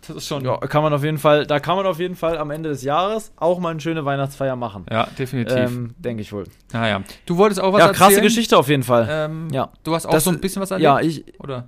das 0.06 0.16
ist 0.16 0.26
schon. 0.26 0.44
ja, 0.44 0.56
kann 0.58 0.82
man 0.82 0.92
auf 0.92 1.02
jeden 1.04 1.18
Fall, 1.18 1.46
da 1.46 1.60
kann 1.60 1.76
man 1.76 1.86
auf 1.86 1.98
jeden 1.98 2.16
Fall 2.16 2.38
am 2.38 2.50
Ende 2.50 2.68
des 2.68 2.82
Jahres 2.82 3.32
auch 3.36 3.58
mal 3.58 3.70
eine 3.70 3.80
schöne 3.80 4.04
Weihnachtsfeier 4.04 4.56
machen. 4.56 4.86
Ja, 4.90 5.06
definitiv. 5.18 5.56
Ähm, 5.56 5.94
Denke 5.98 6.22
ich 6.22 6.32
wohl. 6.32 6.44
naja. 6.72 7.02
Du 7.26 7.36
wolltest 7.36 7.60
auch 7.60 7.72
was 7.72 7.80
ja, 7.80 7.86
erzählen? 7.88 8.08
krasse 8.10 8.20
Geschichte 8.22 8.56
auf 8.58 8.68
jeden 8.68 8.82
Fall. 8.82 9.06
Ähm, 9.10 9.48
Ja. 9.52 9.70
Du 9.82 9.94
hast 9.94 10.06
auch 10.06 10.10
Das- 10.12 10.24
so 10.24 10.30
ein 10.30 10.40
bisschen 10.40 10.62
was 10.62 10.70
erlebt? 10.70 10.84
ja, 10.84 11.00
ich, 11.00 11.24
Oder? 11.40 11.64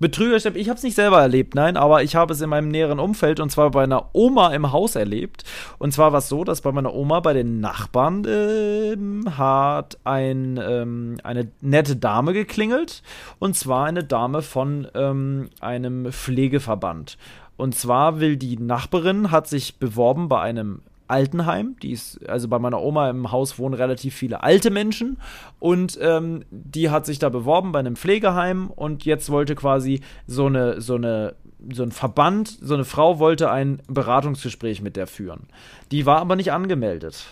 Betrügerschaft, 0.00 0.56
ich 0.56 0.68
habe 0.68 0.76
es 0.76 0.84
nicht 0.84 0.94
selber 0.94 1.20
erlebt, 1.20 1.56
nein, 1.56 1.76
aber 1.76 2.04
ich 2.04 2.14
habe 2.14 2.32
es 2.32 2.40
in 2.40 2.48
meinem 2.48 2.68
näheren 2.68 3.00
Umfeld 3.00 3.40
und 3.40 3.50
zwar 3.50 3.72
bei 3.72 3.82
einer 3.82 4.10
Oma 4.12 4.54
im 4.54 4.70
Haus 4.70 4.94
erlebt. 4.94 5.42
Und 5.78 5.92
zwar 5.92 6.12
war 6.12 6.20
es 6.20 6.28
so, 6.28 6.44
dass 6.44 6.60
bei 6.60 6.70
meiner 6.70 6.94
Oma 6.94 7.18
bei 7.18 7.32
den 7.32 7.58
Nachbarn 7.58 8.24
ähm, 8.28 9.24
hat 9.36 9.98
ein, 10.04 10.56
ähm, 10.62 11.16
eine 11.24 11.48
nette 11.60 11.96
Dame 11.96 12.32
geklingelt 12.32 13.02
und 13.40 13.56
zwar 13.56 13.86
eine 13.86 14.04
Dame 14.04 14.42
von 14.42 14.86
ähm, 14.94 15.48
einem 15.60 16.12
Pflegeverband. 16.12 17.18
Und 17.58 17.74
zwar 17.74 18.20
will 18.20 18.36
die 18.36 18.56
Nachbarin, 18.56 19.30
hat 19.30 19.48
sich 19.48 19.78
beworben 19.78 20.28
bei 20.28 20.40
einem 20.40 20.80
Altenheim. 21.08 21.76
Die 21.82 21.90
ist, 21.90 22.26
also 22.28 22.46
bei 22.48 22.58
meiner 22.58 22.80
Oma 22.80 23.10
im 23.10 23.32
Haus 23.32 23.58
wohnen 23.58 23.74
relativ 23.74 24.14
viele 24.14 24.42
alte 24.42 24.70
Menschen 24.70 25.18
und 25.58 25.98
ähm, 26.00 26.44
die 26.50 26.90
hat 26.90 27.04
sich 27.04 27.18
da 27.18 27.30
beworben 27.30 27.72
bei 27.72 27.80
einem 27.80 27.96
Pflegeheim 27.96 28.70
und 28.70 29.04
jetzt 29.04 29.28
wollte 29.30 29.54
quasi 29.54 30.00
so 30.26 30.46
eine, 30.46 30.80
so 30.80 30.94
eine, 30.94 31.34
so 31.72 31.82
ein 31.82 31.90
Verband, 31.90 32.48
so 32.48 32.74
eine 32.74 32.84
Frau 32.84 33.18
wollte 33.18 33.50
ein 33.50 33.82
Beratungsgespräch 33.88 34.80
mit 34.80 34.96
der 34.96 35.08
führen. 35.08 35.48
Die 35.90 36.06
war 36.06 36.18
aber 36.18 36.36
nicht 36.36 36.52
angemeldet. 36.52 37.24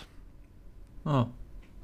Oh. 1.05 1.25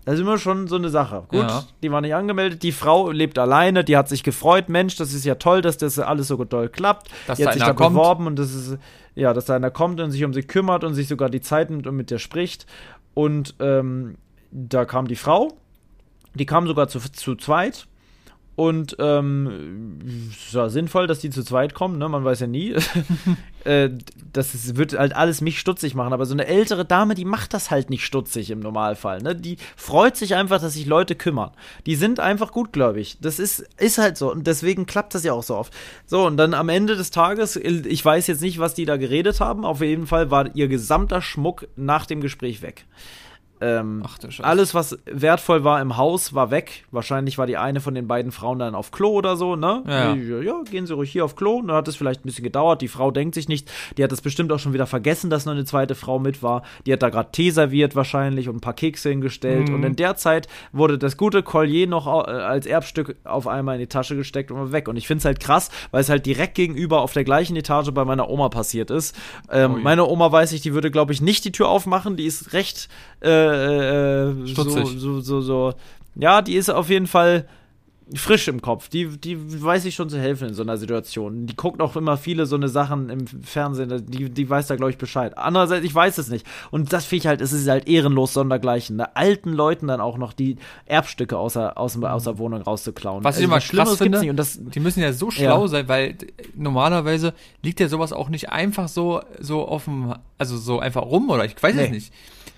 Das 0.05 0.15
ist 0.15 0.21
immer 0.21 0.37
schon 0.37 0.67
so 0.67 0.75
eine 0.75 0.89
Sache. 0.89 1.23
Gut, 1.29 1.39
Ja. 1.41 1.63
die 1.81 1.91
war 1.91 2.01
nicht 2.01 2.13
angemeldet. 2.13 2.61
Die 2.63 2.71
Frau 2.73 3.09
lebt 3.11 3.39
alleine, 3.39 3.83
die 3.85 3.95
hat 3.95 4.09
sich 4.09 4.23
gefreut. 4.23 4.67
Mensch, 4.67 4.95
das 4.97 5.13
ist 5.13 5.23
ja 5.23 5.35
toll, 5.35 5.61
dass 5.61 5.77
das 5.77 5.97
alles 5.99 6.27
so 6.27 6.43
toll 6.43 6.67
klappt. 6.69 7.09
Dass 7.27 7.37
die 7.37 7.43
da 7.43 7.49
hat 7.49 7.53
sich 7.53 7.63
einer 7.63 7.73
da 7.73 7.77
kommt. 7.77 7.95
beworben 7.95 8.27
und 8.27 8.37
das 8.37 8.53
ist, 8.53 8.77
ja, 9.15 9.33
dass 9.33 9.45
da 9.45 9.55
einer 9.55 9.71
kommt 9.71 10.01
und 10.01 10.11
sich 10.11 10.23
um 10.25 10.33
sie 10.33 10.43
kümmert 10.43 10.83
und 10.83 10.93
sich 10.93 11.07
sogar 11.07 11.29
die 11.29 11.41
Zeit 11.41 11.69
nimmt 11.69 11.87
und 11.87 11.95
mit 11.95 12.11
der 12.11 12.19
spricht. 12.19 12.65
Und 13.13 13.55
ähm, 13.59 14.17
da 14.51 14.85
kam 14.85 15.07
die 15.07 15.15
Frau, 15.15 15.53
die 16.33 16.45
kam 16.45 16.67
sogar 16.67 16.87
zu, 16.89 16.99
zu 16.99 17.35
zweit. 17.35 17.87
Und 18.55 18.95
ähm, 18.99 20.29
es 20.31 20.53
war 20.53 20.69
sinnvoll, 20.69 21.07
dass 21.07 21.19
die 21.19 21.31
zu 21.31 21.43
zweit 21.43 21.73
kommen, 21.73 21.97
ne? 21.97 22.07
Man 22.07 22.23
weiß 22.23 22.41
ja 22.41 22.47
nie. 22.47 22.75
äh, 23.63 23.89
das 24.31 24.53
ist, 24.53 24.77
wird 24.77 24.97
halt 24.97 25.15
alles 25.15 25.41
mich 25.41 25.59
stutzig 25.59 25.95
machen, 25.95 26.13
aber 26.13 26.25
so 26.25 26.33
eine 26.33 26.47
ältere 26.47 26.85
Dame, 26.85 27.15
die 27.15 27.25
macht 27.25 27.53
das 27.53 27.71
halt 27.71 27.89
nicht 27.89 28.05
stutzig 28.05 28.49
im 28.51 28.59
Normalfall. 28.59 29.21
Ne? 29.21 29.35
Die 29.35 29.57
freut 29.75 30.17
sich 30.17 30.35
einfach, 30.35 30.61
dass 30.61 30.73
sich 30.73 30.85
Leute 30.85 31.15
kümmern. 31.15 31.51
Die 31.85 31.95
sind 31.95 32.19
einfach 32.19 32.51
gutgläubig. 32.51 33.17
Das 33.21 33.39
ist, 33.39 33.65
ist 33.77 33.97
halt 33.97 34.17
so. 34.17 34.31
Und 34.31 34.47
deswegen 34.47 34.85
klappt 34.85 35.15
das 35.15 35.23
ja 35.23 35.33
auch 35.33 35.43
so 35.43 35.55
oft. 35.55 35.73
So, 36.05 36.25
und 36.25 36.37
dann 36.37 36.53
am 36.53 36.69
Ende 36.69 36.95
des 36.95 37.11
Tages, 37.11 37.55
ich 37.55 38.03
weiß 38.03 38.27
jetzt 38.27 38.41
nicht, 38.41 38.59
was 38.59 38.73
die 38.73 38.85
da 38.85 38.97
geredet 38.97 39.39
haben. 39.39 39.65
Auf 39.65 39.81
jeden 39.81 40.07
Fall 40.07 40.31
war 40.31 40.55
ihr 40.55 40.67
gesamter 40.67 41.21
Schmuck 41.21 41.67
nach 41.75 42.05
dem 42.05 42.21
Gespräch 42.21 42.61
weg. 42.61 42.85
Ähm, 43.61 44.03
Ach 44.05 44.17
alles, 44.41 44.73
was 44.73 44.97
wertvoll 45.05 45.63
war 45.63 45.81
im 45.81 45.95
Haus, 45.95 46.33
war 46.33 46.51
weg. 46.51 46.85
Wahrscheinlich 46.91 47.37
war 47.37 47.47
die 47.47 47.57
eine 47.57 47.79
von 47.79 47.93
den 47.93 48.07
beiden 48.07 48.31
Frauen 48.31 48.59
dann 48.59 48.75
auf 48.75 48.91
Klo 48.91 49.11
oder 49.11 49.37
so, 49.37 49.55
ne? 49.55 49.83
Ja. 49.87 50.13
Ja, 50.15 50.41
ja 50.41 50.61
gehen 50.69 50.85
Sie 50.85 50.93
ruhig 50.93 51.11
hier 51.11 51.23
auf 51.23 51.35
Klo. 51.35 51.61
Da 51.61 51.75
hat 51.75 51.87
es 51.87 51.95
vielleicht 51.95 52.21
ein 52.21 52.27
bisschen 52.27 52.43
gedauert. 52.43 52.81
Die 52.81 52.87
Frau 52.87 53.11
denkt 53.11 53.35
sich 53.35 53.47
nicht, 53.47 53.71
die 53.97 54.03
hat 54.03 54.11
das 54.11 54.21
bestimmt 54.21 54.51
auch 54.51 54.59
schon 54.59 54.73
wieder 54.73 54.85
vergessen, 54.85 55.29
dass 55.29 55.45
noch 55.45 55.53
eine 55.53 55.65
zweite 55.65 55.95
Frau 55.95 56.19
mit 56.19 56.43
war. 56.43 56.63
Die 56.85 56.93
hat 56.93 57.01
da 57.01 57.09
gerade 57.09 57.31
Tee 57.31 57.51
serviert 57.51 57.95
wahrscheinlich 57.95 58.49
und 58.49 58.57
ein 58.57 58.61
paar 58.61 58.73
Kekse 58.73 59.09
hingestellt. 59.09 59.69
Mhm. 59.69 59.75
Und 59.75 59.83
in 59.83 59.95
der 59.95 60.15
Zeit 60.15 60.47
wurde 60.71 60.97
das 60.97 61.15
gute 61.15 61.41
Collier 61.43 61.87
noch 61.87 62.07
äh, 62.07 62.31
als 62.31 62.65
Erbstück 62.65 63.15
auf 63.23 63.47
einmal 63.47 63.75
in 63.75 63.81
die 63.81 63.87
Tasche 63.87 64.15
gesteckt 64.15 64.51
und 64.51 64.57
war 64.57 64.71
weg. 64.71 64.87
Und 64.87 64.97
ich 64.97 65.07
finde 65.07 65.19
es 65.19 65.25
halt 65.25 65.39
krass, 65.39 65.69
weil 65.91 66.01
es 66.01 66.09
halt 66.09 66.25
direkt 66.25 66.55
gegenüber 66.55 67.01
auf 67.01 67.13
der 67.13 67.23
gleichen 67.23 67.55
Etage 67.55 67.91
bei 67.91 68.03
meiner 68.03 68.29
Oma 68.29 68.49
passiert 68.49 68.91
ist. 68.91 69.15
Ähm, 69.49 69.75
Ui. 69.75 69.81
meine 69.81 70.05
Oma 70.05 70.31
weiß 70.31 70.51
ich, 70.51 70.61
die 70.61 70.73
würde, 70.73 70.91
glaube 70.91 71.13
ich, 71.13 71.21
nicht 71.21 71.45
die 71.45 71.51
Tür 71.51 71.69
aufmachen. 71.69 72.17
Die 72.17 72.25
ist 72.25 72.53
recht 72.53 72.89
äh, 73.23 74.29
äh, 74.29 74.33
so, 74.41 74.47
Stutzig. 74.47 74.95
so, 74.99 75.21
so, 75.21 75.41
so. 75.41 75.73
Ja, 76.15 76.41
die 76.41 76.55
ist 76.55 76.69
auf 76.69 76.89
jeden 76.89 77.07
Fall 77.07 77.47
frisch 78.15 78.49
im 78.49 78.61
Kopf. 78.61 78.89
Die, 78.89 79.07
die 79.17 79.63
weiß 79.63 79.85
ich 79.85 79.95
schon 79.95 80.09
zu 80.09 80.19
helfen 80.19 80.49
in 80.49 80.53
so 80.53 80.61
einer 80.61 80.75
Situation. 80.77 81.47
Die 81.47 81.55
guckt 81.55 81.81
auch 81.81 81.95
immer 81.95 82.17
viele 82.17 82.45
so 82.45 82.57
eine 82.57 82.67
Sachen 82.67 83.09
im 83.09 83.25
Fernsehen. 83.25 84.05
Die, 84.07 84.29
die 84.29 84.49
weiß 84.49 84.67
da, 84.67 84.75
glaube 84.75 84.91
ich, 84.91 84.97
Bescheid. 84.97 85.37
Andererseits, 85.37 85.85
ich 85.85 85.95
weiß 85.95 86.17
es 86.17 86.27
nicht. 86.27 86.45
Und 86.69 86.91
das 86.91 87.05
finde 87.05 87.19
ich 87.21 87.27
halt, 87.27 87.41
es 87.41 87.53
ist 87.53 87.67
halt 87.67 87.87
ehrenlos 87.87 88.33
sondergleichen. 88.33 88.97
Ne? 88.97 89.15
Alten 89.15 89.53
Leuten 89.53 89.87
dann 89.87 90.01
auch 90.01 90.17
noch 90.17 90.33
die 90.33 90.57
Erbstücke 90.85 91.37
aus 91.37 91.53
der, 91.53 91.77
aus, 91.77 91.97
aus 92.03 92.25
der 92.25 92.37
Wohnung 92.37 92.61
rauszuklauen. 92.61 93.23
Was 93.23 93.37
ich 93.39 93.45
Also 93.45 93.53
immer 93.55 93.61
krass 93.85 93.97
finde, 93.97 94.19
nicht. 94.19 94.29
Und 94.29 94.35
das, 94.37 94.59
Die 94.61 94.81
müssen 94.81 94.99
ja 94.99 95.13
so 95.13 95.31
schlau 95.31 95.61
Ja. 95.61 95.67
sein, 95.69 95.87
weil 95.87 96.17
normalerweise 96.55 97.33
liegt 97.63 97.79
ja 97.79 97.87
sowas 97.87 98.11
auch 98.13 98.27
nicht 98.29 98.49
einfach 98.49 98.89
so, 98.89 99.21
so 99.39 99.65
auf 99.65 99.85
dem, 99.85 100.13
also 100.37 100.57
so 100.57 100.79
einfach 100.79 101.03
rum 101.03 101.29
oder 101.29 101.45
ich 101.45 101.55
weiß 101.61 101.73
es 101.75 101.81
Nee. 101.81 101.89
nicht. 101.89 102.13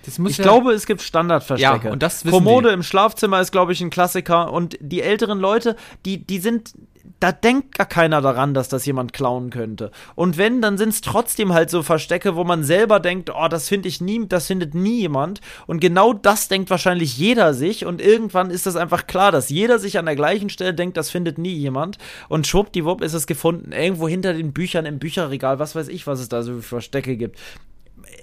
Das 0.06 0.20
muss 0.20 0.30
Ich 0.30 0.38
ja, 0.38 0.44
glaube, 0.44 0.72
es 0.72 0.86
gibt 0.86 1.02
Standardverstecke. 1.02 1.86
Ja, 1.88 1.92
und 1.92 2.02
das 2.02 2.24
wissen 2.24 2.32
Kommode 2.32 2.68
die. 2.68 2.74
im 2.74 2.84
Schlafzimmer 2.84 3.40
ist, 3.40 3.50
glaube 3.50 3.72
ich, 3.72 3.80
ein 3.80 3.90
Klassiker. 3.90 4.52
Und 4.52 4.78
die 4.80 5.02
älteren 5.02 5.40
Leute, 5.40 5.74
die, 6.04 6.24
die 6.24 6.38
sind, 6.38 6.74
da 7.18 7.32
denkt 7.32 7.76
gar 7.76 7.88
keiner 7.88 8.20
daran, 8.20 8.54
dass 8.54 8.68
das 8.68 8.86
jemand 8.86 9.12
klauen 9.12 9.50
könnte. 9.50 9.90
Und 10.14 10.38
wenn, 10.38 10.62
dann 10.62 10.78
sind 10.78 10.90
es 10.90 11.00
trotzdem 11.00 11.52
halt 11.52 11.70
so 11.70 11.82
Verstecke, 11.82 12.36
wo 12.36 12.44
man 12.44 12.62
selber 12.62 13.00
denkt, 13.00 13.32
oh, 13.34 13.48
das 13.48 13.68
finde 13.68 13.88
ich 13.88 14.00
nie, 14.00 14.28
das 14.28 14.46
findet 14.46 14.76
nie 14.76 15.00
jemand. 15.00 15.40
Und 15.66 15.80
genau 15.80 16.12
das 16.12 16.46
denkt 16.46 16.70
wahrscheinlich 16.70 17.18
jeder 17.18 17.52
sich. 17.52 17.84
Und 17.84 18.00
irgendwann 18.00 18.50
ist 18.50 18.64
das 18.64 18.76
einfach 18.76 19.08
klar, 19.08 19.32
dass 19.32 19.50
jeder 19.50 19.80
sich 19.80 19.98
an 19.98 20.06
der 20.06 20.14
gleichen 20.14 20.50
Stelle 20.50 20.72
denkt, 20.72 20.96
das 20.96 21.10
findet 21.10 21.36
nie 21.36 21.54
jemand. 21.54 21.98
Und 22.28 22.46
schwuppdiwupp 22.46 23.02
ist 23.02 23.14
es 23.14 23.26
gefunden, 23.26 23.72
irgendwo 23.72 24.06
hinter 24.06 24.34
den 24.34 24.52
Büchern 24.52 24.86
im 24.86 25.00
Bücherregal, 25.00 25.58
was 25.58 25.74
weiß 25.74 25.88
ich, 25.88 26.06
was 26.06 26.20
es 26.20 26.28
da 26.28 26.44
so 26.44 26.54
für 26.54 26.62
Verstecke 26.62 27.16
gibt. 27.16 27.40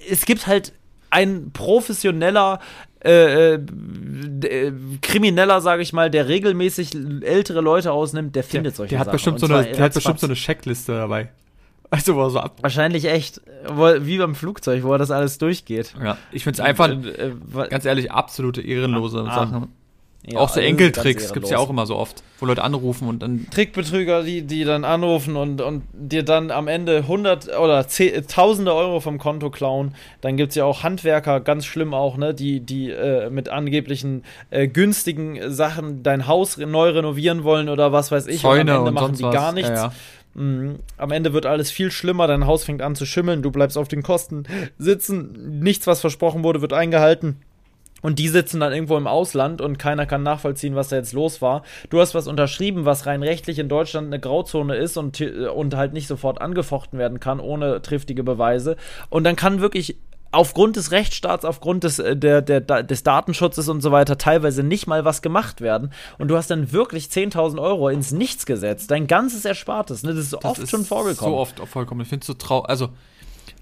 Es 0.09 0.25
gibt 0.25 0.47
halt 0.47 0.71
ein 1.13 1.51
professioneller 1.53 2.59
äh, 3.03 3.55
äh, 3.55 3.61
Krimineller, 5.01 5.61
sage 5.61 5.81
ich 5.81 5.93
mal, 5.93 6.09
der 6.09 6.27
regelmäßig 6.27 6.95
ältere 7.21 7.61
Leute 7.61 7.91
ausnimmt, 7.91 8.35
der 8.35 8.43
findet 8.43 8.73
der, 8.73 8.77
solche 8.77 8.89
der 8.91 8.99
hat 8.99 9.05
Sachen. 9.05 9.15
Bestimmt 9.15 9.39
so 9.39 9.47
eine, 9.47 9.63
der 9.65 9.83
hat 9.83 9.93
bestimmt 9.93 10.19
so 10.19 10.27
eine 10.27 10.35
Checkliste 10.35 10.93
dabei. 10.93 11.29
Also, 11.89 12.15
wo 12.15 12.23
er 12.23 12.31
so 12.31 12.39
ab. 12.39 12.57
Wahrscheinlich 12.63 13.05
echt. 13.05 13.39
Wie 13.99 14.17
beim 14.17 14.33
Flugzeug, 14.33 14.81
wo 14.81 14.93
er 14.93 14.97
das 14.97 15.11
alles 15.11 15.37
durchgeht. 15.37 15.93
Ja, 16.03 16.17
ich 16.31 16.43
finde 16.43 16.59
es 16.59 16.59
einfach, 16.59 16.89
äh, 16.89 17.27
äh, 17.27 17.67
ganz 17.69 17.85
ehrlich, 17.85 18.11
absolute 18.11 18.63
ehrenlose 18.63 19.19
ah, 19.19 19.35
Sachen. 19.35 19.67
Ja, 20.25 20.39
auch 20.39 20.49
so 20.49 20.61
Enkeltricks 20.61 21.33
gibt 21.33 21.45
es 21.45 21.51
ja 21.51 21.57
auch 21.57 21.69
immer 21.69 21.85
so 21.85 21.97
oft, 21.97 22.23
wo 22.39 22.45
Leute 22.45 22.63
anrufen 22.63 23.09
und 23.09 23.21
dann. 23.21 23.45
Trickbetrüger, 23.51 24.23
die, 24.23 24.43
die 24.43 24.63
dann 24.63 24.85
anrufen 24.85 25.35
und, 25.35 25.59
und 25.59 25.83
dir 25.91 26.23
dann 26.23 26.49
am 26.49 26.69
Ende 26.69 27.07
hundert 27.09 27.49
oder 27.57 27.85
tausende 28.27 28.73
Euro 28.73 29.01
vom 29.01 29.17
Konto 29.17 29.49
klauen. 29.49 29.95
Dann 30.21 30.37
gibt 30.37 30.51
es 30.51 30.55
ja 30.55 30.63
auch 30.63 30.83
Handwerker, 30.83 31.41
ganz 31.41 31.65
schlimm 31.65 31.93
auch, 31.93 32.15
ne, 32.15 32.33
die, 32.33 32.61
die 32.61 32.89
äh, 32.89 33.29
mit 33.29 33.49
angeblichen 33.49 34.23
äh, 34.49 34.69
günstigen 34.69 35.51
Sachen 35.51 36.03
dein 36.03 36.25
Haus 36.25 36.55
neu 36.55 36.91
renovieren 36.91 37.43
wollen 37.43 37.67
oder 37.67 37.91
was 37.91 38.09
weiß 38.09 38.27
ich. 38.27 38.39
Zäune 38.39 38.61
und 38.61 38.69
am 38.69 38.77
Ende 38.77 38.89
und 38.89 38.93
machen 38.93 39.15
die 39.17 39.23
was. 39.23 39.33
gar 39.33 39.51
nichts. 39.51 39.69
Ja, 39.71 39.75
ja. 39.75 39.93
Mhm. 40.35 40.79
Am 40.97 41.11
Ende 41.11 41.33
wird 41.33 41.45
alles 41.45 41.69
viel 41.69 41.91
schlimmer, 41.91 42.27
dein 42.27 42.47
Haus 42.47 42.63
fängt 42.63 42.81
an 42.81 42.95
zu 42.95 43.05
schimmeln, 43.05 43.41
du 43.41 43.51
bleibst 43.51 43.77
auf 43.77 43.89
den 43.89 44.03
Kosten 44.03 44.43
sitzen, 44.77 45.59
nichts, 45.59 45.85
was 45.85 46.01
versprochen 46.01 46.43
wurde, 46.43 46.61
wird 46.61 46.73
eingehalten. 46.73 47.41
Und 48.03 48.19
die 48.19 48.27
sitzen 48.27 48.59
dann 48.59 48.71
irgendwo 48.71 48.97
im 48.97 49.07
Ausland 49.07 49.61
und 49.61 49.79
keiner 49.79 50.05
kann 50.05 50.21
nachvollziehen, 50.21 50.75
was 50.75 50.89
da 50.89 50.97
jetzt 50.97 51.13
los 51.13 51.41
war. 51.41 51.63
Du 51.89 51.99
hast 51.99 52.13
was 52.13 52.27
unterschrieben, 52.27 52.85
was 52.85 53.07
rein 53.07 53.23
rechtlich 53.23 53.57
in 53.57 53.69
Deutschland 53.69 54.07
eine 54.07 54.19
Grauzone 54.19 54.75
ist 54.75 54.97
und, 54.97 55.19
und 55.21 55.75
halt 55.75 55.93
nicht 55.93 56.07
sofort 56.07 56.41
angefochten 56.41 56.99
werden 56.99 57.19
kann, 57.19 57.39
ohne 57.39 57.81
triftige 57.81 58.23
Beweise. 58.23 58.75
Und 59.09 59.23
dann 59.23 59.35
kann 59.35 59.61
wirklich 59.61 59.97
aufgrund 60.33 60.75
des 60.75 60.91
Rechtsstaats, 60.91 61.45
aufgrund 61.45 61.83
des, 61.83 61.99
äh, 61.99 62.17
der, 62.17 62.41
der, 62.41 62.61
des 62.61 63.03
Datenschutzes 63.03 63.69
und 63.69 63.81
so 63.81 63.91
weiter 63.91 64.17
teilweise 64.17 64.63
nicht 64.63 64.87
mal 64.87 65.05
was 65.05 65.21
gemacht 65.21 65.61
werden. 65.61 65.93
Und 66.17 66.27
du 66.27 66.35
hast 66.35 66.49
dann 66.49 66.71
wirklich 66.71 67.05
10.000 67.05 67.61
Euro 67.61 67.89
ins 67.89 68.11
Nichts 68.11 68.45
gesetzt. 68.45 68.91
Dein 68.91 69.07
ganzes 69.07 69.45
Erspartes. 69.45 70.03
Ne? 70.03 70.13
Das 70.13 70.25
ist 70.25 70.33
Das 70.33 70.43
oft 70.43 70.59
ist 70.59 70.71
schon 70.71 70.85
vorgekommen. 70.85 71.33
So 71.33 71.39
oft 71.39 71.59
vorgekommen. 71.69 72.01
Ich 72.03 72.09
finde 72.09 72.23
es 72.23 72.27
so 72.27 72.33
traurig. 72.33 72.69
Also, 72.69 72.89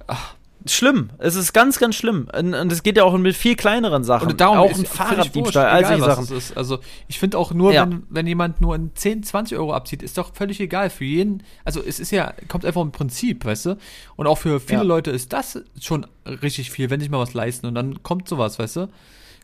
ach, 0.08 0.36
Schlimm. 0.68 1.10
Es 1.18 1.36
ist 1.36 1.54
ganz, 1.54 1.80
ganz 1.80 1.96
schlimm. 1.96 2.28
Und 2.38 2.54
es 2.72 2.84
geht 2.84 2.98
ja 2.98 3.04
auch 3.04 3.18
mit 3.18 3.36
viel 3.36 3.56
kleineren 3.56 4.04
Sachen. 4.04 4.30
Und 4.30 4.42
darum 4.42 4.58
auch 4.60 4.70
ein 4.78 4.86
Fahrraddiebstahl, 4.86 5.66
all 5.68 5.86
solche 5.86 6.26
Sachen. 6.26 6.56
Also 6.56 6.80
ich 7.08 7.20
finde 7.20 7.38
auch 7.38 7.54
nur, 7.54 7.74
Ja. 7.74 7.84
wenn, 7.90 8.04
wenn 8.10 8.28
jemand 8.28 8.62
nur 8.62 8.76
in 8.76 8.92
10, 8.96 9.24
20 9.24 9.58
Euro 9.58 9.74
abzieht, 9.74 10.04
ist 10.04 10.18
doch 10.18 10.34
völlig 10.36 10.60
egal. 10.60 10.90
Für 10.90 11.06
jeden, 11.06 11.44
also 11.66 11.82
es 11.82 12.00
ist 12.00 12.12
ja, 12.12 12.34
kommt 12.48 12.66
einfach 12.66 12.82
im 12.82 12.92
Prinzip, 12.92 13.44
weißt 13.46 13.66
du? 13.68 13.78
Und 14.16 14.28
auch 14.28 14.38
für 14.38 14.60
viele 14.60 14.82
Ja. 14.82 14.86
Leute 14.86 15.12
ist 15.12 15.34
das 15.34 15.62
schon 15.80 16.06
richtig 16.26 16.72
viel, 16.72 16.90
wenn 16.90 17.00
sich 17.00 17.10
mal 17.10 17.20
was 17.20 17.34
leisten 17.34 17.66
und 17.68 17.76
dann 17.76 18.04
kommt 18.04 18.28
sowas, 18.28 18.60
weißt 18.60 18.76
du? 18.78 18.88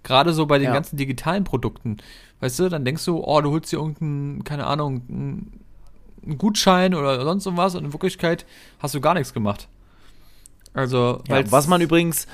Gerade 0.04 0.34
so 0.34 0.46
bei 0.46 0.58
den 0.60 0.68
Ja. 0.68 0.74
ganzen 0.74 0.98
digitalen 0.98 1.44
Produkten, 1.44 1.98
weißt 2.40 2.60
du, 2.60 2.70
dann 2.70 2.86
denkst 2.86 3.04
du, 3.06 3.24
oh, 3.24 3.42
du 3.42 3.52
holst 3.52 3.72
dir 3.72 3.78
irgendeinen, 3.78 4.44
keine 4.44 4.66
Ahnung, 4.68 5.02
einen 5.10 5.62
einen 6.26 6.38
Gutschein 6.38 6.94
oder 6.94 7.24
sonst 7.24 7.46
irgendwas 7.46 7.74
und 7.76 7.86
in 7.86 7.94
Wirklichkeit 7.94 8.46
hast 8.80 8.94
du 8.94 9.00
gar 9.00 9.14
nichts 9.14 9.34
gemacht. 9.34 9.70
Also, 10.78 11.22
Ja, 11.28 11.42
was 11.52 11.68
man 11.68 11.82
übrigens. 11.82 12.28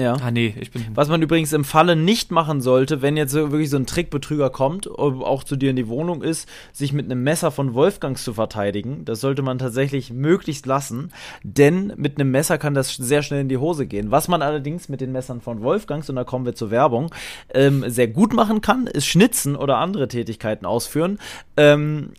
Ja. 0.00 0.14
Ah, 0.22 0.30
nee, 0.30 0.54
ich 0.60 0.70
bin. 0.70 0.86
Was 0.94 1.08
man 1.08 1.20
übrigens 1.22 1.52
im 1.52 1.64
Falle 1.64 1.96
nicht 1.96 2.30
machen 2.30 2.60
sollte, 2.60 3.02
wenn 3.02 3.16
jetzt 3.16 3.34
wirklich 3.34 3.68
so 3.68 3.76
ein 3.76 3.86
Trickbetrüger 3.86 4.48
kommt, 4.48 4.86
ob 4.86 5.22
auch 5.22 5.42
zu 5.42 5.56
dir 5.56 5.70
in 5.70 5.76
die 5.76 5.88
Wohnung 5.88 6.22
ist, 6.22 6.48
sich 6.72 6.92
mit 6.92 7.06
einem 7.06 7.24
Messer 7.24 7.50
von 7.50 7.74
Wolfgangs 7.74 8.22
zu 8.22 8.34
verteidigen. 8.34 9.04
Das 9.04 9.20
sollte 9.20 9.42
man 9.42 9.58
tatsächlich 9.58 10.12
möglichst 10.12 10.66
lassen, 10.66 11.12
denn 11.42 11.92
mit 11.96 12.16
einem 12.16 12.30
Messer 12.30 12.58
kann 12.58 12.74
das 12.74 12.94
sehr 12.94 13.22
schnell 13.22 13.40
in 13.40 13.48
die 13.48 13.58
Hose 13.58 13.86
gehen. 13.86 14.12
Was 14.12 14.28
man 14.28 14.40
allerdings 14.40 14.88
mit 14.88 15.00
den 15.00 15.10
Messern 15.10 15.40
von 15.40 15.62
Wolfgangs, 15.62 16.08
und 16.08 16.14
da 16.14 16.22
kommen 16.22 16.46
wir 16.46 16.54
zur 16.54 16.70
Werbung, 16.70 17.12
ähm, 17.52 17.84
sehr 17.88 18.06
gut 18.06 18.32
machen 18.32 18.60
kann, 18.60 18.86
ist 18.86 19.06
Schnitzen 19.06 19.56
oder 19.56 19.78
andere 19.78 20.06
Tätigkeiten 20.06 20.64
ausführen. 20.64 21.18
Ähm, 21.56 22.10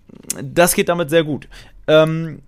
das 0.43 0.73
geht 0.73 0.89
damit 0.89 1.09
sehr 1.09 1.23
gut. 1.23 1.47
Ähm, 1.87 2.41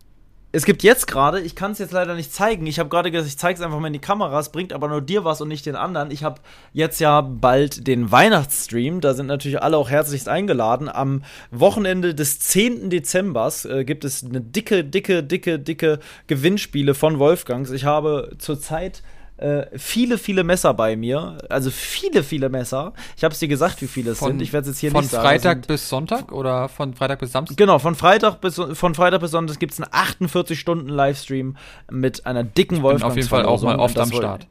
es 0.53 0.65
gibt 0.65 0.83
jetzt 0.83 1.07
gerade, 1.07 1.39
ich 1.39 1.55
kann 1.55 1.71
es 1.71 1.79
jetzt 1.79 1.93
leider 1.93 2.13
nicht 2.13 2.33
zeigen. 2.33 2.67
Ich 2.67 2.77
habe 2.77 2.89
gerade 2.89 3.09
gesagt, 3.09 3.29
ich 3.29 3.37
zeige 3.37 3.57
es 3.57 3.65
einfach 3.65 3.79
mal 3.79 3.87
in 3.87 3.93
die 3.93 3.99
Kamera. 3.99 4.37
Es 4.37 4.49
bringt 4.49 4.73
aber 4.73 4.89
nur 4.89 5.01
dir 5.01 5.23
was 5.23 5.39
und 5.39 5.47
nicht 5.47 5.65
den 5.65 5.77
anderen. 5.77 6.11
Ich 6.11 6.23
habe 6.23 6.41
jetzt 6.73 6.99
ja 6.99 7.21
bald 7.21 7.87
den 7.87 8.11
Weihnachtsstream. 8.11 8.99
Da 8.99 9.13
sind 9.13 9.27
natürlich 9.27 9.61
alle 9.61 9.77
auch 9.77 9.89
herzlichst 9.89 10.27
eingeladen. 10.27 10.89
Am 10.89 11.23
Wochenende 11.51 12.13
des 12.13 12.39
10. 12.39 12.89
Dezembers 12.89 13.63
äh, 13.63 13.85
gibt 13.85 14.03
es 14.03 14.25
eine 14.25 14.41
dicke, 14.41 14.83
dicke, 14.83 15.23
dicke, 15.23 15.57
dicke 15.57 15.99
Gewinnspiele 16.27 16.95
von 16.95 17.17
Wolfgangs. 17.17 17.71
Ich 17.71 17.85
habe 17.85 18.31
zurzeit 18.37 19.03
äh, 19.41 19.77
viele, 19.77 20.17
viele 20.17 20.43
Messer 20.43 20.73
bei 20.73 20.95
mir. 20.95 21.37
Also 21.49 21.69
viele, 21.71 22.23
viele 22.23 22.49
Messer. 22.49 22.93
Ich 23.17 23.23
habe 23.23 23.33
es 23.33 23.39
dir 23.39 23.47
gesagt, 23.47 23.81
wie 23.81 23.87
viele 23.87 24.11
es 24.11 24.19
Von- 24.19 24.29
sind. 24.33 24.41
Ich 24.41 24.53
werde 24.53 24.69
es 24.69 24.75
jetzt 24.75 24.79
hier 24.79 24.91
von 24.91 25.01
nicht 25.01 25.09
sagen. 25.11 25.23
Es 25.25 25.29
Freitag 25.29 25.57
sind- 25.57 25.67
bis 25.67 25.89
Sonntag 25.89 26.31
oder 26.31 26.69
von 26.69 26.93
Freitag 26.93 27.19
bis 27.19 27.31
Samstag? 27.31 27.57
Genau, 27.57 27.79
von 27.79 27.95
Freitag 27.95 28.39
bis 28.41 28.55
von 28.73 28.95
Freitag 28.95 29.19
bis 29.21 29.31
Sonntag 29.31 29.59
gibt 29.59 29.73
es 29.73 29.81
einen 29.81 29.89
48 29.91 30.59
Stunden 30.59 30.89
Livestream 30.89 31.57
mit 31.89 32.25
einer 32.25 32.43
dicken 32.43 32.75
bin 32.75 32.83
Wolfgang. 32.83 33.11
auf 33.11 33.15
jeden 33.17 33.27
Fall 33.29 33.45
auch 33.45 33.61
mal 33.61 33.77
oft 33.79 33.97
am 33.97 34.11
Start. 34.11 34.47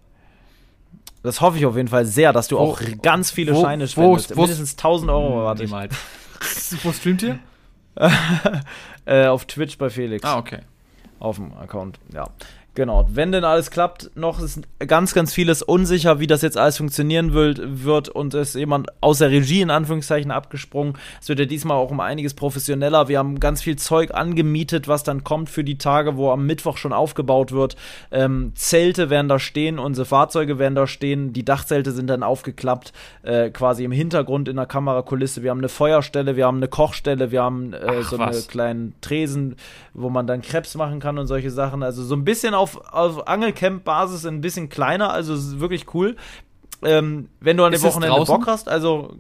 Das 1.22 1.41
hoffe 1.41 1.59
ich 1.59 1.66
auf 1.66 1.76
jeden 1.76 1.88
Fall 1.88 2.07
sehr, 2.07 2.32
dass 2.32 2.49
du 2.49 2.57
Wo- 2.57 2.61
auch 2.61 2.80
ganz 3.03 3.30
viele 3.30 3.55
wo- 3.55 3.62
Scheine 3.62 3.86
spendest. 3.88 4.34
wo- 4.36 4.41
Mindestens 4.43 4.76
1000 4.76 5.11
Euro 5.11 5.41
erwarte 5.41 5.64
ich. 5.64 5.70
Wo 6.82 6.93
streamt 6.93 7.22
ihr? 7.22 7.38
Äh, 9.07 9.26
auf 9.26 9.45
Twitch 9.47 9.76
bei 9.78 9.91
Felix. 9.91 10.24
Ah, 10.24 10.38
okay. 10.38 10.61
Auf 11.18 11.36
dem 11.36 11.53
Account, 11.55 11.99
ja. 12.14 12.28
Genau. 12.75 13.07
Wenn 13.11 13.33
denn 13.33 13.45
alles 13.45 13.71
klappt, 13.73 14.12
noch 14.14 14.41
ist 14.41 14.61
ganz, 14.79 15.12
ganz 15.12 15.35
vieles 15.35 15.61
unsicher, 15.61 16.21
wie 16.21 16.29
das 16.29 16.43
jetzt 16.43 16.57
alles 16.57 16.77
funktionieren 16.77 17.33
wird, 17.33 17.61
wird 17.85 18.09
und 18.09 18.33
ist 18.35 18.55
jemand 18.55 18.89
aus 19.01 19.18
der 19.18 19.31
Regie 19.31 19.61
in 19.61 19.71
Anführungszeichen 19.71 20.31
abgesprungen. 20.31 20.95
Es 21.21 21.29
wird 21.29 21.41
ja 21.41 21.47
diesmal 21.47 21.77
auch 21.77 21.91
um 21.91 21.99
einiges 21.99 22.35
professioneller. 22.35 23.09
Wir 23.09 23.18
haben 23.18 23.41
ganz 23.41 23.61
viel 23.61 23.77
Zeug 23.77 24.14
angemietet, 24.14 24.87
was 24.87 25.03
dann 25.03 25.25
kommt 25.25 25.51
für 25.51 25.64
die 25.64 25.79
Tage, 25.79 26.16
wo 26.16 26.31
am 26.31 26.47
Mittwoch 26.47 26.77
schon 26.77 26.93
aufgebaut 26.93 27.51
wird. 27.51 27.75
Ähm, 28.12 28.53
Zelte 28.55 29.11
werden 29.11 29.29
da 29.29 29.41
stehen, 29.41 29.81
unsere 29.81 30.05
Fahrzeuge 30.05 30.61
werden 30.61 30.77
da 30.77 30.87
stehen, 30.87 31.33
die 31.33 31.45
Dachzelte 31.45 31.91
sind 31.91 32.07
dann 32.07 32.23
aufgeklappt, 32.23 32.93
äh, 33.23 33.51
quasi 33.51 33.83
im 33.85 33.93
Hintergrund 33.93 34.49
in 34.49 34.57
der 34.57 34.66
Kamerakulisse. 34.66 35.43
Wir 35.43 35.51
haben 35.51 35.59
eine 35.59 35.68
Feuerstelle, 35.68 36.37
wir 36.37 36.47
haben 36.47 36.59
eine 36.59 36.68
Kochstelle, 36.68 37.33
wir 37.33 37.43
haben 37.43 37.73
äh, 37.73 37.79
Ach, 37.85 38.11
so 38.11 38.18
was. 38.18 38.37
eine 38.37 38.47
kleinen 38.47 38.95
Tresen, 39.01 39.57
wo 39.93 40.09
man 40.09 40.29
dann 40.29 40.41
Krebs 40.41 40.77
machen 40.77 41.01
kann 41.01 41.18
und 41.18 41.27
solche 41.27 41.51
Sachen. 41.51 41.83
Also 41.83 42.05
so 42.05 42.14
ein 42.14 42.25
bisschen 42.25 42.55
auf, 42.61 42.92
auf 42.92 43.26
Angelcamp-Basis 43.26 44.26
ein 44.26 44.40
bisschen 44.40 44.68
kleiner, 44.68 45.12
also 45.12 45.34
es 45.34 45.46
ist 45.46 45.61
wirklich 45.61 45.94
cool. 45.94 46.16
Ähm, 46.82 47.28
wenn 47.40 47.56
du 47.56 47.64
an 47.64 47.72
dem 47.72 47.82
Wochenende? 47.82 48.24
Bock 48.24 48.46
hast, 48.46 48.68
also 48.68 49.16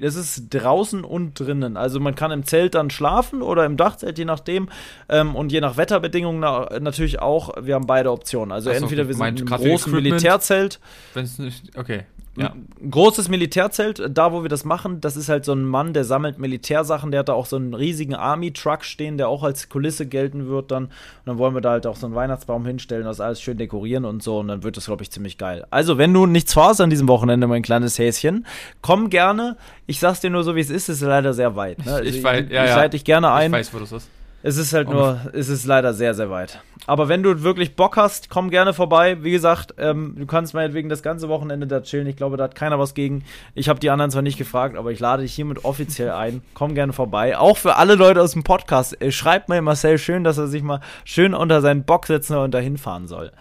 es 0.00 0.16
ist 0.16 0.48
draußen 0.50 1.04
und 1.04 1.38
drinnen. 1.38 1.76
Also 1.76 2.00
man 2.00 2.14
kann 2.14 2.30
im 2.30 2.44
Zelt 2.44 2.74
dann 2.74 2.90
schlafen 2.90 3.42
oder 3.42 3.64
im 3.64 3.76
Dachzelt, 3.76 4.18
je 4.18 4.24
nachdem. 4.24 4.68
Ähm, 5.08 5.36
und 5.36 5.52
je 5.52 5.60
nach 5.60 5.76
Wetterbedingungen 5.76 6.40
na, 6.40 6.68
natürlich 6.80 7.20
auch. 7.20 7.54
Wir 7.60 7.74
haben 7.74 7.86
beide 7.86 8.10
Optionen. 8.10 8.52
Also 8.52 8.70
Ach 8.70 8.74
so, 8.74 8.82
entweder 8.82 9.06
wir 9.06 9.14
sind 9.14 9.46
gerade 9.46 9.62
großen 9.62 9.92
Equipment? 9.92 10.02
Militärzelt, 10.02 10.80
Wenn 11.14 11.24
es 11.24 11.38
nicht. 11.38 11.78
Okay. 11.78 12.04
Ja. 12.36 12.52
ein 12.82 12.90
großes 12.90 13.28
Militärzelt, 13.28 14.02
da 14.10 14.32
wo 14.32 14.42
wir 14.42 14.48
das 14.48 14.64
machen, 14.64 15.00
das 15.00 15.16
ist 15.16 15.28
halt 15.28 15.44
so 15.44 15.52
ein 15.52 15.64
Mann, 15.64 15.92
der 15.92 16.04
sammelt 16.04 16.38
Militärsachen, 16.38 17.12
der 17.12 17.20
hat 17.20 17.28
da 17.28 17.32
auch 17.34 17.46
so 17.46 17.54
einen 17.54 17.74
riesigen 17.74 18.14
Army-Truck 18.16 18.84
stehen, 18.84 19.18
der 19.18 19.28
auch 19.28 19.44
als 19.44 19.68
Kulisse 19.68 20.06
gelten 20.06 20.48
wird 20.48 20.72
dann. 20.72 20.84
Und 20.86 20.90
dann 21.26 21.38
wollen 21.38 21.54
wir 21.54 21.60
da 21.60 21.70
halt 21.70 21.86
auch 21.86 21.94
so 21.94 22.06
einen 22.06 22.14
Weihnachtsbaum 22.16 22.66
hinstellen, 22.66 23.04
das 23.04 23.20
alles 23.20 23.40
schön 23.40 23.56
dekorieren 23.56 24.04
und 24.04 24.22
so 24.22 24.40
und 24.40 24.48
dann 24.48 24.62
wird 24.64 24.76
das, 24.76 24.86
glaube 24.86 25.04
ich, 25.04 25.10
ziemlich 25.12 25.38
geil. 25.38 25.64
Also, 25.70 25.96
wenn 25.96 26.12
du 26.12 26.26
nichts 26.26 26.52
vorhast 26.54 26.80
an 26.80 26.90
diesem 26.90 27.06
Wochenende, 27.06 27.46
mein 27.46 27.62
kleines 27.62 27.98
Häschen, 27.98 28.46
komm 28.82 29.10
gerne. 29.10 29.56
Ich 29.86 30.00
sag's 30.00 30.20
dir 30.20 30.30
nur 30.30 30.42
so, 30.42 30.56
wie 30.56 30.60
es 30.60 30.70
ist, 30.70 30.88
es 30.88 31.02
ist 31.02 31.06
leider 31.06 31.34
sehr 31.34 31.54
weit. 31.54 31.84
Ne? 31.86 31.92
Also 31.94 32.04
Ich 32.08 32.24
weiß- 32.24 32.50
ja, 32.50 32.64
ich 32.64 32.70
ja. 32.70 32.76
leite 32.76 32.90
dich 32.96 33.04
gerne 33.04 33.30
ein. 33.30 33.52
Ich 33.52 33.58
weiß, 33.58 33.74
wo 33.74 33.78
das 33.78 33.92
ist. 33.92 34.08
Es 34.46 34.58
ist 34.58 34.74
halt 34.74 34.90
nur, 34.90 35.20
es 35.32 35.48
ist 35.48 35.64
leider 35.64 35.94
sehr, 35.94 36.12
sehr 36.12 36.28
weit. 36.28 36.60
Aber 36.86 37.08
wenn 37.08 37.22
du 37.22 37.42
wirklich 37.42 37.76
Bock 37.76 37.96
hast, 37.96 38.28
komm 38.28 38.50
gerne 38.50 38.74
vorbei. 38.74 39.24
Wie 39.24 39.30
gesagt, 39.30 39.72
ähm, 39.78 40.16
du 40.18 40.26
kannst 40.26 40.52
meinetwegen 40.52 40.90
das 40.90 41.02
ganze 41.02 41.30
Wochenende 41.30 41.66
da 41.66 41.80
chillen. 41.80 42.06
Ich 42.06 42.16
glaube, 42.16 42.36
da 42.36 42.44
hat 42.44 42.54
keiner 42.54 42.78
was 42.78 42.92
gegen. 42.92 43.24
Ich 43.54 43.70
habe 43.70 43.80
die 43.80 43.88
anderen 43.88 44.10
zwar 44.10 44.20
nicht 44.20 44.36
gefragt, 44.36 44.76
aber 44.76 44.92
ich 44.92 45.00
lade 45.00 45.22
dich 45.22 45.32
hiermit 45.32 45.64
offiziell 45.64 46.10
ein. 46.10 46.42
Komm 46.52 46.74
gerne 46.74 46.92
vorbei. 46.92 47.38
Auch 47.38 47.56
für 47.56 47.76
alle 47.76 47.94
Leute 47.94 48.20
aus 48.20 48.32
dem 48.32 48.44
Podcast. 48.44 49.00
Äh, 49.00 49.12
schreibt 49.12 49.48
mal 49.48 49.62
Marcel 49.62 49.96
schön, 49.96 50.24
dass 50.24 50.36
er 50.36 50.46
sich 50.46 50.62
mal 50.62 50.80
schön 51.06 51.32
unter 51.32 51.62
seinen 51.62 51.84
Bock 51.84 52.04
setzen 52.04 52.36
und 52.36 52.52
dahin 52.52 52.76
fahren 52.76 53.08
soll. 53.08 53.32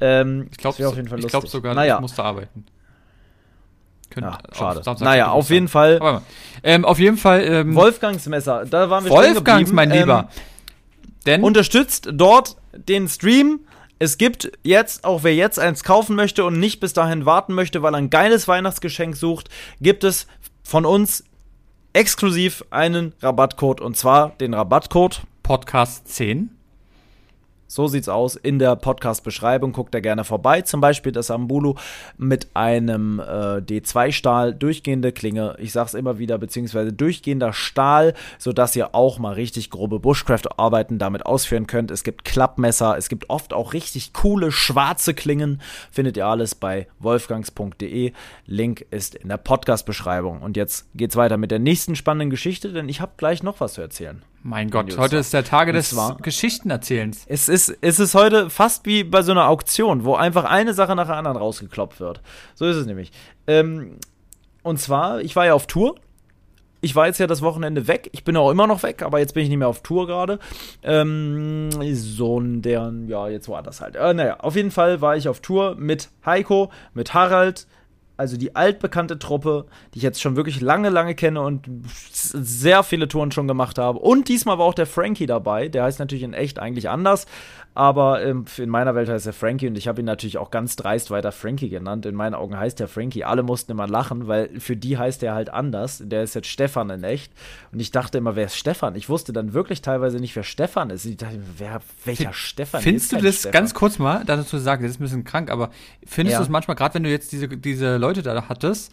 Ähm, 0.00 0.48
Ich 0.50 0.58
glaube 0.58 0.76
glaub 0.76 1.48
sogar, 1.48 1.74
naja. 1.74 1.94
ich 1.94 2.00
musste 2.02 2.22
arbeiten. 2.22 2.66
Könnte 4.12 4.30
Ja, 4.30 4.38
schade. 4.56 4.82
Samstag 4.82 5.04
Naja, 5.06 5.24
könnte 5.24 5.36
auf 5.38 5.50
jeden 5.50 5.68
Fall. 5.68 6.22
Ähm, 6.62 6.84
auf 6.84 6.98
jeden 6.98 7.16
Fall. 7.16 7.42
Ähm, 7.44 7.74
Wolfgangs 7.74 8.26
Messer. 8.26 8.64
Da 8.66 8.90
waren 8.90 9.04
wir 9.04 9.10
Wolfgangs, 9.10 9.72
mein 9.72 9.90
Lieber. 9.90 10.28
Denn 11.26 11.40
Ähm, 11.40 11.44
unterstützt 11.44 12.08
dort 12.12 12.56
den 12.76 13.08
Stream. 13.08 13.60
Es 13.98 14.18
gibt 14.18 14.50
jetzt, 14.64 15.04
auch 15.04 15.22
wer 15.22 15.34
jetzt 15.34 15.58
eins 15.58 15.84
kaufen 15.84 16.16
möchte 16.16 16.44
und 16.44 16.58
nicht 16.58 16.80
bis 16.80 16.92
dahin 16.92 17.24
warten 17.24 17.54
möchte, 17.54 17.82
weil 17.82 17.94
er 17.94 17.98
ein 17.98 18.10
geiles 18.10 18.48
Weihnachtsgeschenk 18.48 19.16
sucht, 19.16 19.48
gibt 19.80 20.02
es 20.04 20.26
von 20.64 20.84
uns 20.84 21.24
exklusiv 21.92 22.64
einen 22.70 23.14
Rabattcode 23.22 23.80
und 23.80 23.96
zwar 23.96 24.30
den 24.40 24.54
Rabattcode 24.54 25.22
Podcast 25.42 26.08
10. 26.08 26.50
So 27.72 27.86
sieht's 27.86 28.10
aus 28.10 28.36
in 28.36 28.58
der 28.58 28.76
Podcast-Beschreibung. 28.76 29.72
Guckt 29.72 29.94
da 29.94 30.00
gerne 30.00 30.24
vorbei. 30.24 30.60
Zum 30.60 30.82
Beispiel 30.82 31.10
das 31.10 31.30
Ambulu 31.30 31.76
mit 32.18 32.48
einem 32.52 33.18
äh, 33.18 33.62
D2-Stahl, 33.62 34.52
durchgehende 34.52 35.10
Klinge. 35.10 35.56
Ich 35.58 35.72
sag's 35.72 35.94
immer 35.94 36.18
wieder, 36.18 36.36
beziehungsweise 36.36 36.92
durchgehender 36.92 37.54
Stahl, 37.54 38.12
sodass 38.38 38.76
ihr 38.76 38.94
auch 38.94 39.18
mal 39.18 39.32
richtig 39.32 39.70
grobe 39.70 40.00
Bushcraft-Arbeiten 40.00 40.98
damit 40.98 41.24
ausführen 41.24 41.66
könnt. 41.66 41.90
Es 41.90 42.04
gibt 42.04 42.26
Klappmesser, 42.26 42.98
es 42.98 43.08
gibt 43.08 43.30
oft 43.30 43.54
auch 43.54 43.72
richtig 43.72 44.12
coole 44.12 44.52
schwarze 44.52 45.14
Klingen. 45.14 45.62
Findet 45.90 46.18
ihr 46.18 46.26
alles 46.26 46.54
bei 46.54 46.88
wolfgangs.de. 46.98 48.12
Link 48.44 48.86
ist 48.90 49.14
in 49.14 49.30
der 49.30 49.38
Podcast-Beschreibung. 49.38 50.42
Und 50.42 50.58
jetzt 50.58 50.88
geht's 50.94 51.16
weiter 51.16 51.38
mit 51.38 51.50
der 51.50 51.58
nächsten 51.58 51.96
spannenden 51.96 52.28
Geschichte, 52.28 52.70
denn 52.74 52.90
ich 52.90 53.00
habe 53.00 53.12
gleich 53.16 53.42
noch 53.42 53.60
was 53.60 53.72
zu 53.72 53.80
erzählen. 53.80 54.22
Mein 54.44 54.70
Gott, 54.70 54.98
heute 54.98 55.18
ist 55.18 55.32
der 55.32 55.44
Tage 55.44 55.72
des 55.72 55.96
Geschichtenerzählens. 56.20 57.24
Es 57.28 57.48
ist, 57.48 57.76
es 57.80 58.00
ist 58.00 58.14
heute 58.14 58.50
fast 58.50 58.84
wie 58.86 59.04
bei 59.04 59.22
so 59.22 59.30
einer 59.30 59.48
Auktion, 59.48 60.04
wo 60.04 60.16
einfach 60.16 60.44
eine 60.44 60.74
Sache 60.74 60.96
nach 60.96 61.06
der 61.06 61.16
anderen 61.16 61.36
rausgeklopft 61.36 62.00
wird. 62.00 62.20
So 62.54 62.66
ist 62.66 62.74
es 62.76 62.86
nämlich. 62.86 63.12
Ähm, 63.46 63.98
und 64.64 64.80
zwar, 64.80 65.20
ich 65.20 65.36
war 65.36 65.46
ja 65.46 65.54
auf 65.54 65.68
Tour. 65.68 65.94
Ich 66.80 66.96
war 66.96 67.06
jetzt 67.06 67.18
ja 67.18 67.28
das 67.28 67.42
Wochenende 67.42 67.86
weg. 67.86 68.10
Ich 68.10 68.24
bin 68.24 68.36
auch 68.36 68.50
immer 68.50 68.66
noch 68.66 68.82
weg, 68.82 69.02
aber 69.02 69.20
jetzt 69.20 69.34
bin 69.34 69.44
ich 69.44 69.48
nicht 69.48 69.58
mehr 69.58 69.68
auf 69.68 69.82
Tour 69.82 70.08
gerade. 70.08 70.40
Ähm, 70.82 71.70
sondern, 71.92 73.06
ja, 73.06 73.28
jetzt 73.28 73.48
war 73.48 73.62
das 73.62 73.80
halt. 73.80 73.94
Äh, 73.94 74.12
naja, 74.12 74.40
auf 74.40 74.56
jeden 74.56 74.72
Fall 74.72 75.00
war 75.00 75.16
ich 75.16 75.28
auf 75.28 75.38
Tour 75.38 75.76
mit 75.76 76.08
Heiko, 76.26 76.72
mit 76.94 77.14
Harald, 77.14 77.68
also 78.16 78.36
die 78.36 78.54
altbekannte 78.54 79.18
Truppe, 79.18 79.66
die 79.94 79.98
ich 79.98 80.02
jetzt 80.02 80.20
schon 80.20 80.36
wirklich 80.36 80.60
lange, 80.60 80.90
lange 80.90 81.14
kenne 81.14 81.40
und 81.40 81.66
sehr 82.12 82.82
viele 82.82 83.08
Touren 83.08 83.32
schon 83.32 83.48
gemacht 83.48 83.78
habe. 83.78 83.98
Und 83.98 84.28
diesmal 84.28 84.58
war 84.58 84.66
auch 84.66 84.74
der 84.74 84.86
Frankie 84.86 85.26
dabei. 85.26 85.68
Der 85.68 85.84
heißt 85.84 85.98
natürlich 85.98 86.22
in 86.22 86.34
echt 86.34 86.58
eigentlich 86.58 86.88
anders, 86.88 87.26
aber 87.74 88.22
ähm, 88.22 88.44
in 88.58 88.68
meiner 88.68 88.94
Welt 88.94 89.08
heißt 89.08 89.26
er 89.26 89.32
Frankie 89.32 89.66
und 89.66 89.78
ich 89.78 89.88
habe 89.88 90.00
ihn 90.02 90.04
natürlich 90.04 90.36
auch 90.36 90.50
ganz 90.50 90.76
dreist 90.76 91.10
weiter 91.10 91.32
Frankie 91.32 91.70
genannt. 91.70 92.04
In 92.04 92.14
meinen 92.14 92.34
Augen 92.34 92.58
heißt 92.58 92.80
er 92.80 92.88
Frankie. 92.88 93.24
Alle 93.24 93.42
mussten 93.42 93.72
immer 93.72 93.86
lachen, 93.88 94.28
weil 94.28 94.50
für 94.60 94.76
die 94.76 94.98
heißt 94.98 95.22
er 95.22 95.34
halt 95.34 95.48
anders. 95.50 96.02
Der 96.04 96.22
ist 96.22 96.34
jetzt 96.34 96.48
Stefan 96.48 96.90
in 96.90 97.02
echt. 97.02 97.32
Und 97.72 97.80
ich 97.80 97.90
dachte 97.90 98.18
immer, 98.18 98.36
wer 98.36 98.44
ist 98.46 98.56
Stefan? 98.56 98.94
Ich 98.94 99.08
wusste 99.08 99.32
dann 99.32 99.54
wirklich 99.54 99.80
teilweise 99.80 100.18
nicht, 100.18 100.36
wer 100.36 100.42
Stefan 100.42 100.90
ist. 100.90 101.06
Ich 101.06 101.16
dachte, 101.16 101.40
wer, 101.56 101.80
welcher 102.04 102.34
Stefan? 102.34 102.82
Hier 102.82 102.90
Findest 102.92 103.12
du 103.12 103.16
das 103.16 103.36
Stefan. 103.36 103.52
ganz 103.52 103.72
kurz 103.74 103.98
mal, 103.98 104.22
dazu 104.26 104.58
sagen, 104.58 104.82
das 104.82 104.92
ist 104.92 105.00
ein 105.00 105.04
bisschen 105.04 105.24
krank, 105.24 105.50
aber 105.50 105.70
findest 106.06 106.34
Ja. 106.34 106.38
du 106.40 106.44
es 106.44 106.50
manchmal, 106.50 106.76
gerade 106.76 106.94
wenn 106.94 107.04
du 107.04 107.10
jetzt 107.10 107.32
diese, 107.32 107.48
diese 107.48 107.96
Leute 108.02 108.22
da 108.22 108.48
hattest, 108.48 108.92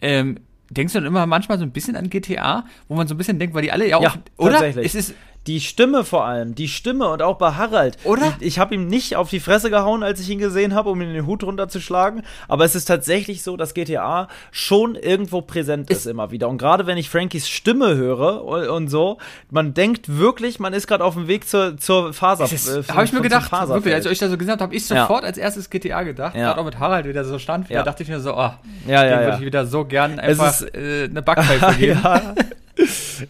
ähm, 0.00 0.38
denkst 0.70 0.92
du 0.92 1.00
dann 1.00 1.06
immer 1.06 1.26
manchmal 1.26 1.58
so 1.58 1.64
ein 1.64 1.72
bisschen 1.72 1.96
an 1.96 2.08
GTA, 2.10 2.64
wo 2.88 2.94
man 2.94 3.06
so 3.08 3.14
ein 3.14 3.18
bisschen 3.18 3.38
denkt, 3.38 3.54
weil 3.54 3.62
die 3.62 3.72
alle 3.72 3.88
ja 3.88 3.96
auch, 3.96 4.02
Ja, 4.02 4.14
oder? 4.36 4.52
tatsächlich. 4.52 4.86
Es 4.86 4.94
ist, 4.94 5.14
Die 5.46 5.58
Stimme 5.60 6.04
vor 6.04 6.26
allem, 6.26 6.54
die 6.54 6.68
Stimme 6.68 7.08
und 7.08 7.22
auch 7.22 7.38
bei 7.38 7.52
Harald. 7.52 7.96
Oder? 8.04 8.34
Ich, 8.40 8.46
ich 8.46 8.58
habe 8.58 8.74
ihm 8.74 8.86
nicht 8.86 9.16
auf 9.16 9.30
die 9.30 9.40
Fresse 9.40 9.70
gehauen, 9.70 10.02
als 10.02 10.20
ich 10.20 10.28
ihn 10.28 10.38
gesehen 10.38 10.74
habe, 10.74 10.90
um 10.90 11.00
ihm 11.00 11.14
den 11.14 11.26
Hut 11.26 11.42
runterzuschlagen. 11.42 12.22
Aber 12.46 12.66
es 12.66 12.74
ist 12.74 12.84
tatsächlich 12.84 13.42
so, 13.42 13.56
dass 13.56 13.72
GTA 13.72 14.28
schon 14.50 14.96
irgendwo 14.96 15.40
präsent 15.40 15.88
ist, 15.90 16.06
immer 16.06 16.30
wieder. 16.30 16.46
Und 16.50 16.58
gerade 16.58 16.86
wenn 16.86 16.98
ich 16.98 17.08
Frankies 17.08 17.48
Stimme 17.48 17.96
höre 17.96 18.44
und, 18.44 18.68
und 18.68 18.88
so, 18.88 19.16
man 19.50 19.72
denkt 19.72 20.18
wirklich, 20.18 20.60
man 20.60 20.74
ist 20.74 20.86
gerade 20.86 21.04
auf 21.04 21.14
dem 21.14 21.26
Weg 21.26 21.48
zur, 21.48 21.78
zur 21.78 22.12
Faser. 22.12 22.44
es 22.44 22.52
ist 22.52 22.68
äh, 22.68 22.92
habe 22.92 23.04
ich 23.04 23.12
mir 23.14 23.22
gedacht, 23.22 23.50
wirklich, 23.50 23.94
als 23.94 24.04
ich 24.04 24.12
euch 24.12 24.18
da 24.18 24.28
so 24.28 24.36
gesagt 24.36 24.60
habe, 24.60 24.68
habe 24.68 24.74
ich 24.76 24.86
Ja. 24.90 25.00
sofort 25.02 25.24
als 25.24 25.38
erstes 25.38 25.70
GTA 25.70 26.02
gedacht, 26.02 26.34
Ja. 26.36 26.48
gerade 26.48 26.60
auch 26.60 26.64
mit 26.66 26.78
Harald, 26.78 27.06
wie 27.06 27.14
der 27.14 27.24
so 27.24 27.38
stand, 27.38 27.70
Ja. 27.70 27.78
da 27.78 27.84
dachte 27.84 28.02
ich 28.02 28.10
mir 28.10 28.20
so, 28.20 28.34
oh, 28.34 28.36
Ja, 28.36 28.58
ja, 28.86 29.02
den 29.04 29.10
ja. 29.12 29.20
würde 29.22 29.36
ich 29.38 29.44
wieder 29.46 29.64
so 29.66 29.86
gern 29.86 30.18
Es 30.18 30.38
einfach 30.38 30.60
ist- 30.60 30.74
äh, 30.74 31.04
eine 31.10 31.22
Backpfeife 31.22 31.74
geben. 31.78 32.00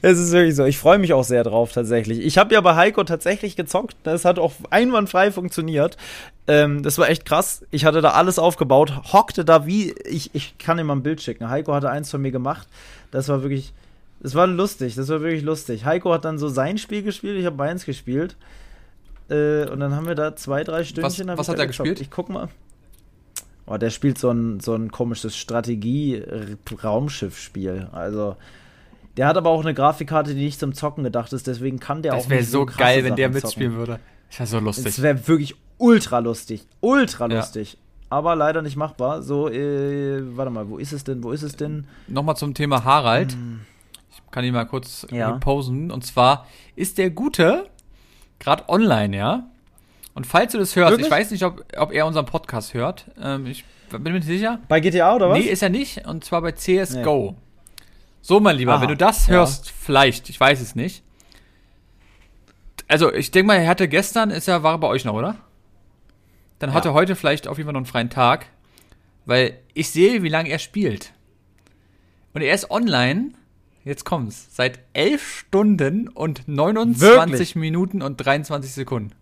Es 0.02 0.18
ist 0.18 0.32
wirklich 0.32 0.54
so. 0.54 0.64
Ich 0.64 0.78
freue 0.78 0.98
mich 0.98 1.12
auch 1.12 1.24
sehr 1.24 1.44
drauf, 1.44 1.72
tatsächlich. 1.72 2.20
Ich 2.20 2.38
habe 2.38 2.54
ja 2.54 2.60
bei 2.60 2.76
Heiko 2.76 3.04
tatsächlich 3.04 3.56
gezockt. 3.56 3.96
Das 4.04 4.24
hat 4.24 4.38
auch 4.38 4.52
einwandfrei 4.70 5.32
funktioniert. 5.32 5.96
Ähm, 6.46 6.82
das 6.82 6.98
war 6.98 7.08
echt 7.08 7.24
krass. 7.24 7.64
Ich 7.70 7.84
hatte 7.84 8.00
da 8.00 8.10
alles 8.10 8.38
aufgebaut, 8.38 9.12
hockte 9.12 9.44
da 9.44 9.66
wie. 9.66 9.92
Ich, 10.04 10.34
ich 10.34 10.56
kann 10.58 10.76
dir 10.76 10.84
mal 10.84 10.94
ein 10.94 11.02
Bild 11.02 11.20
schicken. 11.20 11.48
Heiko 11.48 11.74
hatte 11.74 11.90
eins 11.90 12.10
von 12.10 12.22
mir 12.22 12.30
gemacht. 12.30 12.68
Das 13.10 13.28
war 13.28 13.42
wirklich. 13.42 13.72
Das 14.22 14.34
war 14.34 14.46
lustig. 14.46 14.94
Das 14.94 15.08
war 15.08 15.22
wirklich 15.22 15.42
lustig. 15.42 15.84
Heiko 15.84 16.12
hat 16.12 16.24
dann 16.24 16.38
so 16.38 16.48
sein 16.48 16.78
Spiel 16.78 17.02
gespielt. 17.02 17.38
Ich 17.38 17.46
habe 17.46 17.56
meins 17.56 17.84
gespielt. 17.84 18.36
Äh, 19.30 19.68
und 19.68 19.80
dann 19.80 19.94
haben 19.94 20.06
wir 20.06 20.14
da 20.14 20.36
zwei, 20.36 20.64
drei 20.64 20.84
Stündchen. 20.84 21.28
was 21.28 21.46
ich 21.46 21.52
hat 21.52 21.58
er 21.58 21.66
gezockt. 21.66 21.88
gespielt? 21.88 22.00
Ich 22.00 22.10
guck 22.10 22.28
mal. 22.28 22.48
Oh, 23.66 23.76
der 23.76 23.90
spielt 23.90 24.18
so 24.18 24.30
ein, 24.30 24.60
so 24.60 24.74
ein 24.74 24.90
komisches 24.90 25.36
Strategie-Raumschiff-Spiel. 25.36 27.88
Also, 27.92 28.36
der 29.20 29.26
hat 29.28 29.36
aber 29.36 29.50
auch 29.50 29.60
eine 29.60 29.74
Grafikkarte, 29.74 30.34
die 30.34 30.42
nicht 30.44 30.58
zum 30.58 30.72
Zocken 30.72 31.04
gedacht 31.04 31.30
ist, 31.34 31.46
deswegen 31.46 31.78
kann 31.78 32.00
der 32.00 32.14
auch 32.14 32.20
Das 32.20 32.30
wäre 32.30 32.40
nicht 32.40 32.50
so 32.50 32.64
geil, 32.64 33.04
wenn 33.04 33.16
der 33.16 33.28
mitspielen 33.28 33.74
würde. 33.74 34.00
Das 34.30 34.38
wäre 34.38 34.46
so 34.46 34.52
zocken. 34.56 34.64
lustig. 34.64 34.84
Das 34.86 35.02
wäre 35.02 35.28
wirklich 35.28 35.54
ultra 35.76 36.20
lustig. 36.20 36.66
Ultra 36.80 37.28
Ja. 37.28 37.36
lustig. 37.36 37.76
Aber 38.08 38.34
leider 38.34 38.62
nicht 38.62 38.76
machbar. 38.76 39.20
So, 39.22 39.50
äh, 39.50 40.22
warte 40.38 40.50
mal, 40.50 40.70
wo 40.70 40.78
ist 40.78 40.92
es 40.94 41.04
denn? 41.04 41.22
Wo 41.22 41.32
ist 41.32 41.42
es 41.42 41.54
denn? 41.54 41.86
Nochmal 42.08 42.34
zum 42.36 42.54
Thema 42.54 42.82
Harald. 42.82 43.36
Ich 44.10 44.22
kann 44.30 44.42
ihn 44.42 44.54
mal 44.54 44.64
kurz 44.64 45.06
Hm. 45.10 45.18
Ja. 45.18 45.36
äh, 45.36 45.38
posen. 45.38 45.90
Und 45.90 46.06
zwar 46.06 46.46
ist 46.74 46.96
der 46.96 47.10
Gute 47.10 47.66
gerade 48.38 48.70
online, 48.70 49.14
ja? 49.14 49.44
Und 50.14 50.26
falls 50.26 50.52
du 50.52 50.58
das 50.58 50.74
hörst, 50.76 50.92
Wirklich? 50.92 51.08
ich 51.08 51.12
weiß 51.12 51.30
nicht, 51.30 51.44
ob, 51.44 51.62
ob 51.76 51.92
er 51.92 52.06
unseren 52.06 52.24
Podcast 52.24 52.72
hört. 52.72 53.04
Ähm, 53.22 53.44
ich 53.44 53.64
bin 53.90 54.02
mir 54.02 54.12
nicht 54.14 54.24
sicher. 54.26 54.60
Bei 54.66 54.80
GTA 54.80 55.14
oder 55.14 55.28
was? 55.28 55.38
Nee, 55.38 55.44
ist 55.44 55.62
er 55.62 55.68
nicht. 55.68 56.06
Und 56.06 56.24
zwar 56.24 56.40
bei 56.40 56.52
CSGO. 56.52 57.36
So, 58.22 58.40
mein 58.40 58.56
Lieber, 58.56 58.74
Aha. 58.74 58.82
wenn 58.82 58.88
du 58.88 58.96
das 58.96 59.26
Ja. 59.26 59.34
hörst, 59.34 59.70
vielleicht, 59.70 60.28
ich 60.28 60.38
weiß 60.38 60.60
es 60.60 60.74
nicht. 60.74 61.02
Also, 62.88 63.12
ich 63.12 63.30
denke 63.30 63.46
mal, 63.48 63.54
er 63.56 63.68
hatte 63.68 63.88
gestern, 63.88 64.30
ist 64.30 64.48
er, 64.48 64.62
war 64.62 64.74
er 64.74 64.78
bei 64.78 64.88
euch 64.88 65.04
noch, 65.04 65.14
oder? 65.14 65.36
Dann 66.58 66.74
hat 66.74 66.84
Ja. 66.84 66.90
er 66.90 66.94
heute 66.94 67.16
vielleicht 67.16 67.46
auf 67.48 67.56
jeden 67.56 67.66
Fall 67.68 67.72
noch 67.72 67.78
einen 67.80 67.86
freien 67.86 68.10
Tag, 68.10 68.46
weil 69.26 69.58
ich 69.74 69.90
sehe, 69.90 70.22
wie 70.22 70.28
lange 70.28 70.50
er 70.50 70.58
spielt. 70.58 71.12
Und 72.34 72.42
er 72.42 72.54
ist 72.54 72.70
online, 72.70 73.32
jetzt 73.84 74.04
kommt's, 74.04 74.48
seit 74.54 74.80
11 74.92 75.38
Stunden 75.38 76.08
und 76.08 76.46
29 76.46 77.00
Wirklich? 77.00 77.56
Minuten 77.56 78.02
und 78.02 78.16
23 78.18 78.72
Sekunden. 78.72 79.12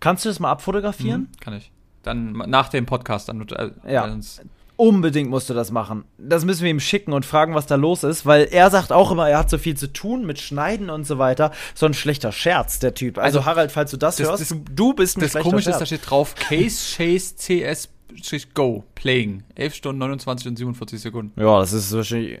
Kannst 0.00 0.24
du 0.24 0.28
das 0.28 0.40
mal 0.40 0.50
abfotografieren? 0.50 1.28
Kann 1.40 1.54
ich. 1.54 1.70
Dann 2.02 2.32
nach 2.32 2.68
dem 2.68 2.86
Podcast. 2.86 3.28
Dann, 3.28 3.40
äh, 3.48 3.70
Ja. 3.92 4.08
sonst- 4.08 4.42
Unbedingt 4.76 5.30
musst 5.30 5.48
du 5.48 5.54
das 5.54 5.70
machen. 5.70 6.04
Das 6.18 6.44
müssen 6.44 6.64
wir 6.64 6.70
ihm 6.70 6.80
schicken 6.80 7.12
und 7.12 7.24
fragen, 7.24 7.54
was 7.54 7.66
da 7.66 7.76
los 7.76 8.02
ist, 8.02 8.26
weil 8.26 8.48
er 8.50 8.70
sagt 8.70 8.90
auch 8.90 9.12
immer, 9.12 9.28
er 9.28 9.38
hat 9.38 9.48
so 9.50 9.56
viel 9.58 9.76
zu 9.76 9.92
tun 9.92 10.26
mit 10.26 10.40
Schneiden 10.40 10.90
und 10.90 11.06
so 11.06 11.18
weiter. 11.18 11.52
So 11.74 11.86
ein 11.86 11.94
schlechter 11.94 12.32
Scherz, 12.32 12.80
der 12.80 12.94
Typ. 12.94 13.18
Also, 13.18 13.38
Also, 13.38 13.46
Harald, 13.48 13.70
falls 13.70 13.92
du 13.92 13.96
das, 13.96 14.16
das- 14.16 14.28
hörst, 14.28 14.50
das- 14.50 14.58
du, 14.74 14.92
bist 14.94 15.16
ein 15.16 15.20
Das 15.20 15.30
schlechter 15.30 15.48
Komische 15.48 15.70
ist, 15.70 15.76
Scherz. 15.76 15.78
da 15.78 15.86
steht 15.86 16.10
drauf 16.10 16.34
Case 16.34 16.96
Chase 16.96 17.34
CS 17.36 17.88
Go 18.54 18.84
Playing. 18.94 19.42
11 19.54 19.74
Stunden 19.74 19.98
29 19.98 20.46
und 20.48 20.56
47 20.56 21.00
Sekunden. 21.00 21.40
Ja, 21.40 21.58
das 21.60 21.72
ist 21.72 21.92
wahrscheinlich. 21.92 22.40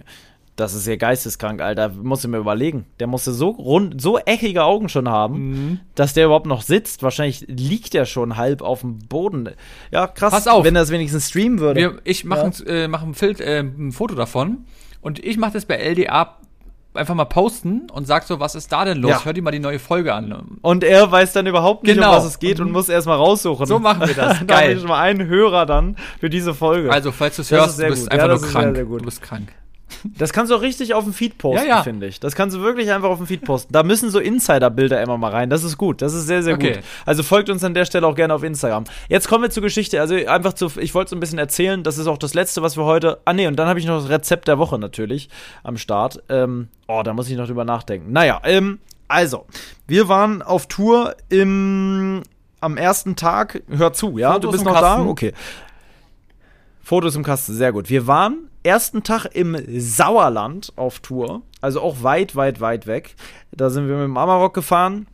Das 0.56 0.72
ist 0.72 0.86
ja 0.86 0.94
geisteskrank, 0.94 1.60
Alter. 1.60 1.88
Muss 1.88 2.22
ich 2.22 2.30
mir 2.30 2.38
überlegen. 2.38 2.86
Der 3.00 3.08
musste 3.08 3.32
so 3.32 3.48
rund, 3.48 4.00
so 4.00 4.18
eckige 4.18 4.62
Augen 4.62 4.88
schon 4.88 5.08
haben, 5.08 5.50
Mhm. 5.50 5.80
dass 5.96 6.14
der 6.14 6.26
überhaupt 6.26 6.46
noch 6.46 6.62
sitzt. 6.62 7.02
Wahrscheinlich 7.02 7.44
liegt 7.48 7.92
der 7.92 8.04
schon 8.04 8.36
halb 8.36 8.62
auf 8.62 8.82
dem 8.82 8.98
Boden. 9.00 9.48
Ja, 9.90 10.06
krass. 10.06 10.32
Pass 10.32 10.46
auf. 10.46 10.64
Wenn 10.64 10.76
er 10.76 10.82
das 10.82 10.90
wenigstens 10.92 11.28
streamen 11.30 11.58
würde. 11.58 11.80
Wir, 11.80 12.00
ich 12.04 12.24
mache 12.24 12.42
ein, 12.44 12.52
äh, 12.66 12.86
mach 12.86 13.02
ein, 13.02 13.12
Bild, 13.12 13.40
äh, 13.40 13.58
ein 13.60 13.90
Foto 13.90 14.14
davon 14.14 14.58
und 15.00 15.18
ich 15.24 15.38
mache 15.38 15.54
das 15.54 15.64
bei 15.66 15.74
LDA 15.76 16.36
einfach 16.94 17.16
mal 17.16 17.24
posten 17.24 17.90
und 17.92 18.06
sag 18.06 18.22
so, 18.22 18.38
was 18.38 18.54
ist 18.54 18.70
da 18.70 18.84
denn 18.84 18.98
los? 18.98 19.10
Ja. 19.10 19.24
Hör 19.24 19.32
dir 19.32 19.42
mal 19.42 19.50
die 19.50 19.58
neue 19.58 19.80
Folge 19.80 20.14
an. 20.14 20.58
und 20.62 20.84
er 20.84 21.10
weiß 21.10 21.32
dann 21.32 21.48
überhaupt 21.48 21.82
nicht, 21.82 21.96
Genau. 21.96 22.10
um 22.12 22.16
was 22.18 22.24
es 22.24 22.38
geht 22.38 22.60
und 22.60 22.66
Und- 22.66 22.72
muss 22.74 22.88
erstmal 22.88 23.16
raussuchen. 23.16 23.66
So 23.66 23.80
machen 23.80 24.06
wir 24.06 24.14
das. 24.14 24.38
da 24.38 24.44
Geil. 24.44 24.62
habe 24.62 24.72
ich 24.74 24.78
schon 24.78 24.88
mal 24.88 25.00
einen 25.00 25.26
Hörer 25.26 25.66
dann 25.66 25.96
für 26.20 26.30
diese 26.30 26.54
Folge. 26.54 26.92
Also, 26.92 27.10
falls 27.10 27.34
du 27.34 27.42
es 27.42 27.50
hörst, 27.50 27.70
ist 27.70 27.76
sehr 27.78 27.88
du 27.88 27.94
bist 27.94 28.04
gut. 28.04 28.12
einfach 28.12 28.26
Ja, 28.26 28.30
nur 28.34 28.38
sehr, 28.38 28.48
krank. 28.52 28.76
sehr 28.76 28.84
gut. 28.84 29.00
Du 29.00 29.04
bist 29.06 29.20
krank. 29.22 29.48
Das 30.18 30.32
kannst 30.32 30.50
du 30.52 30.56
auch 30.56 30.60
richtig 30.62 30.94
auf 30.94 31.04
dem 31.04 31.12
Feed 31.12 31.38
posten, 31.38 31.66
Ja, 31.68 31.76
ja. 31.76 31.82
finde 31.82 32.06
ich. 32.06 32.20
Das 32.20 32.34
kannst 32.34 32.56
du 32.56 32.60
wirklich 32.62 32.90
einfach 32.92 33.08
auf 33.08 33.18
dem 33.18 33.26
Feed 33.26 33.44
posten. 33.44 33.72
Da 33.72 33.82
müssen 33.82 34.10
so 34.10 34.18
Insider-Bilder 34.18 35.02
immer 35.02 35.16
mal 35.18 35.30
rein. 35.30 35.50
Das 35.50 35.64
ist 35.64 35.76
gut. 35.78 36.02
Das 36.02 36.14
ist 36.14 36.26
sehr, 36.26 36.42
sehr 36.42 36.54
Okay. 36.54 36.74
gut. 36.74 36.84
Also 37.06 37.22
folgt 37.22 37.50
uns 37.50 37.62
an 37.64 37.74
der 37.74 37.84
Stelle 37.84 38.06
auch 38.06 38.14
gerne 38.14 38.34
auf 38.34 38.42
Instagram. 38.42 38.84
Jetzt 39.08 39.28
kommen 39.28 39.42
wir 39.42 39.50
zur 39.50 39.62
Geschichte. 39.62 40.00
Also 40.00 40.14
einfach 40.14 40.52
zu, 40.54 40.70
ich 40.80 40.94
wollte 40.94 41.10
so 41.10 41.16
ein 41.16 41.20
bisschen 41.20 41.38
erzählen. 41.38 41.82
Das 41.82 41.98
ist 41.98 42.06
auch 42.06 42.18
das 42.18 42.34
Letzte, 42.34 42.62
was 42.62 42.76
wir 42.76 42.84
heute. 42.84 43.18
Ah, 43.24 43.32
nee, 43.32 43.46
und 43.46 43.56
dann 43.56 43.68
habe 43.68 43.78
ich 43.78 43.86
noch 43.86 44.00
das 44.00 44.08
Rezept 44.10 44.48
der 44.48 44.58
Woche 44.58 44.78
natürlich 44.78 45.28
am 45.62 45.76
Start. 45.76 46.22
Ähm, 46.28 46.68
oh, 46.88 47.02
da 47.04 47.12
muss 47.14 47.28
ich 47.28 47.36
noch 47.36 47.46
drüber 47.46 47.64
nachdenken. 47.64 48.12
Naja, 48.12 48.40
ähm, 48.44 48.78
also, 49.08 49.46
wir 49.86 50.08
waren 50.08 50.42
auf 50.42 50.66
Tour 50.66 51.14
im, 51.28 52.22
am 52.60 52.76
ersten 52.76 53.16
Tag. 53.16 53.62
Hör 53.68 53.92
zu, 53.92 54.16
ja? 54.18 54.32
Fotos 54.32 54.48
du 54.48 54.52
bist 54.52 54.64
noch 54.64 54.74
da? 54.74 54.80
Kasten. 54.94 55.08
Okay. 55.08 55.32
Fotos 56.84 57.16
im 57.16 57.22
Kasten, 57.22 57.54
sehr 57.54 57.72
gut. 57.72 57.88
Wir 57.88 58.06
waren 58.06 58.50
ersten 58.62 59.02
Tag 59.02 59.24
im 59.32 59.56
Sauerland 59.80 60.70
auf 60.76 61.00
Tour, 61.00 61.40
also 61.62 61.80
auch 61.80 62.02
weit, 62.02 62.36
weit, 62.36 62.60
weit 62.60 62.86
weg. 62.86 63.16
Da 63.52 63.70
sind 63.70 63.88
wir 63.88 63.94
mit 63.94 64.04
dem 64.04 64.18
Amarok 64.18 64.52
gefahren 64.52 65.06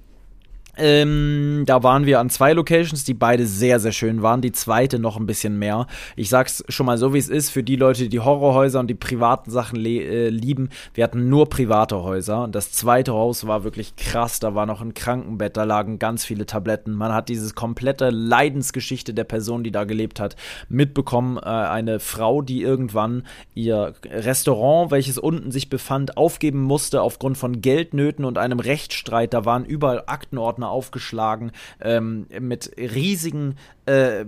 ähm, 0.76 1.64
da 1.66 1.82
waren 1.82 2.06
wir 2.06 2.20
an 2.20 2.30
zwei 2.30 2.52
Locations, 2.52 3.04
die 3.04 3.14
beide 3.14 3.46
sehr, 3.46 3.80
sehr 3.80 3.92
schön 3.92 4.22
waren. 4.22 4.40
Die 4.40 4.52
zweite 4.52 4.98
noch 4.98 5.16
ein 5.16 5.26
bisschen 5.26 5.58
mehr. 5.58 5.86
Ich 6.16 6.28
sag's 6.28 6.64
schon 6.68 6.86
mal 6.86 6.98
so, 6.98 7.12
wie 7.14 7.18
es 7.18 7.28
ist, 7.28 7.50
für 7.50 7.62
die 7.62 7.76
Leute, 7.76 8.04
die 8.04 8.08
die 8.08 8.20
Horrorhäuser 8.20 8.80
und 8.80 8.88
die 8.88 8.94
privaten 8.94 9.50
Sachen 9.50 9.84
äh, 9.84 10.28
lieben. 10.28 10.68
Wir 10.94 11.04
hatten 11.04 11.28
nur 11.28 11.48
private 11.48 12.02
Häuser. 12.02 12.48
Das 12.50 12.72
zweite 12.72 13.12
Haus 13.12 13.46
war 13.46 13.64
wirklich 13.64 13.96
krass. 13.96 14.40
Da 14.40 14.54
war 14.54 14.66
noch 14.66 14.80
ein 14.80 14.94
Krankenbett, 14.94 15.56
da 15.56 15.64
lagen 15.64 15.98
ganz 15.98 16.24
viele 16.24 16.46
Tabletten. 16.46 16.92
Man 16.92 17.12
hat 17.12 17.28
diese 17.28 17.52
komplette 17.54 18.10
Leidensgeschichte 18.10 19.14
der 19.14 19.24
Person, 19.24 19.64
die 19.64 19.72
da 19.72 19.84
gelebt 19.84 20.20
hat, 20.20 20.36
mitbekommen. 20.68 21.38
Äh, 21.38 21.40
eine 21.40 22.00
Frau, 22.00 22.42
die 22.42 22.62
irgendwann 22.62 23.24
ihr 23.54 23.94
Restaurant, 24.04 24.90
welches 24.90 25.18
unten 25.18 25.50
sich 25.50 25.70
befand, 25.70 26.16
aufgeben 26.16 26.62
musste 26.62 27.02
aufgrund 27.02 27.38
von 27.38 27.60
Geldnöten 27.60 28.24
und 28.24 28.38
einem 28.38 28.60
Rechtsstreit. 28.60 29.32
Da 29.34 29.44
waren 29.44 29.64
überall 29.64 30.04
Aktenordner 30.06 30.59
aufgeschlagen, 30.68 31.52
ähm, 31.80 32.26
mit 32.38 32.70
riesigen 32.76 33.56
äh, 33.86 34.24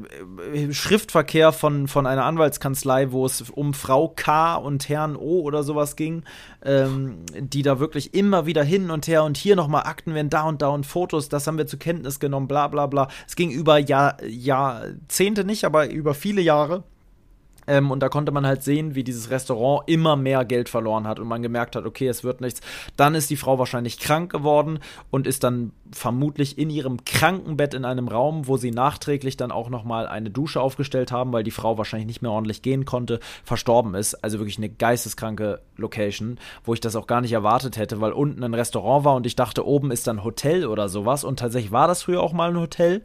Schriftverkehr 0.71 1.53
von, 1.53 1.89
von 1.89 2.07
einer 2.07 2.25
Anwaltskanzlei, 2.25 3.13
wo 3.13 3.27
es 3.27 3.51
um 3.51 3.75
Frau 3.75 4.09
K 4.09 4.57
und 4.57 4.89
Herrn 4.89 5.17
O 5.17 5.41
oder 5.43 5.63
sowas 5.63 5.97
ging, 5.97 6.25
ähm, 6.65 7.19
die 7.39 7.63
da 7.63 7.79
wirklich 7.79 8.15
immer 8.15 8.47
wieder 8.47 8.65
hin 8.65 8.91
und 8.91 9.07
her 9.07 9.25
und 9.25 9.37
hier 9.37 9.57
nochmal 9.57 9.85
Akten 9.85 10.15
werden 10.15 10.31
da 10.31 10.43
und 10.43 10.63
da 10.63 10.69
und 10.69 10.87
Fotos, 10.87 11.29
das 11.29 11.47
haben 11.47 11.59
wir 11.59 11.67
zur 11.67 11.79
Kenntnis 11.79 12.21
genommen, 12.21 12.49
bla 12.49 12.69
bla 12.69 12.87
bla. 12.87 13.09
Es 13.27 13.37
ging 13.37 13.51
über 13.51 13.79
Jahr, 13.79 14.17
Jahrzehnte 14.25 15.45
nicht, 15.45 15.65
aber 15.65 15.91
über 15.91 16.15
viele 16.15 16.41
Jahre. 16.41 16.85
Ähm, 17.67 17.91
und 17.91 18.01
da 18.01 18.09
konnte 18.09 18.33
man 18.33 18.47
halt 18.47 18.63
sehen, 18.63 18.95
wie 18.95 19.05
dieses 19.05 19.31
Restaurant 19.31 19.89
immer 19.89 20.17
mehr 20.17 20.45
Geld 20.45 20.69
verloren 20.69 21.07
hat 21.07 21.19
und 21.19 21.29
man 21.29 21.43
gemerkt 21.43 21.77
hat, 21.77 21.87
okay, 21.87 22.09
es 22.09 22.25
wird 22.25 22.41
nichts. 22.41 22.61
Dann 22.97 23.15
ist 23.15 23.31
die 23.31 23.37
Frau 23.37 23.59
wahrscheinlich 23.59 23.99
krank 23.99 24.33
geworden 24.33 24.81
und 25.11 25.27
ist 25.27 25.45
dann 25.45 25.73
vermutlich 25.93 26.59
in 26.59 26.71
ihrem 26.71 27.05
Krankenbett 27.05 27.75
in 27.75 27.85
einem 27.85 28.09
Raum, 28.09 28.47
wo 28.47 28.57
sie 28.57 28.71
nachträglich 28.71 29.37
dann 29.37 29.53
auch 29.53 29.69
nochmal 29.69 30.07
eine 30.07 30.31
Dusche 30.31 30.61
aufgestellt 30.61 31.13
haben, 31.13 31.33
weil 31.33 31.45
die 31.45 31.51
Frau 31.51 31.79
wahrscheinlich 31.79 32.07
nicht 32.07 32.23
mehr 32.23 32.31
ordentlich 32.31 32.63
gehen 32.63 32.85
konnte, 32.85 33.21
verstorben 33.45 33.95
ist. 33.95 34.15
Also 34.25 34.39
wirklich 34.39 34.59
eine 34.59 34.69
geisteskranke 34.69 35.61
Location, 35.77 36.39
wo 36.65 36.75
ich 36.75 36.81
das 36.81 36.97
auch 36.97 37.07
gar 37.07 37.21
nicht 37.21 37.33
erwartet 37.33 37.77
hätte, 37.77 38.01
weil 38.01 38.13
unten 38.13 38.43
ein 38.43 38.55
Restaurant 38.55 39.05
war 39.05 39.15
und 39.15 39.27
ich 39.27 39.37
dachte, 39.37 39.67
oben 39.67 39.91
ist 39.91 40.07
dann 40.07 40.25
Hotel 40.25 40.67
oder 40.67 40.89
sowas. 40.89 41.25
Und 41.25 41.39
tatsächlich 41.39 41.73
war 41.73 41.89
das 41.89 42.03
früher 42.03 42.23
auch 42.23 42.33
mal 42.33 42.51
ein 42.51 42.61
Hotel, 42.61 43.03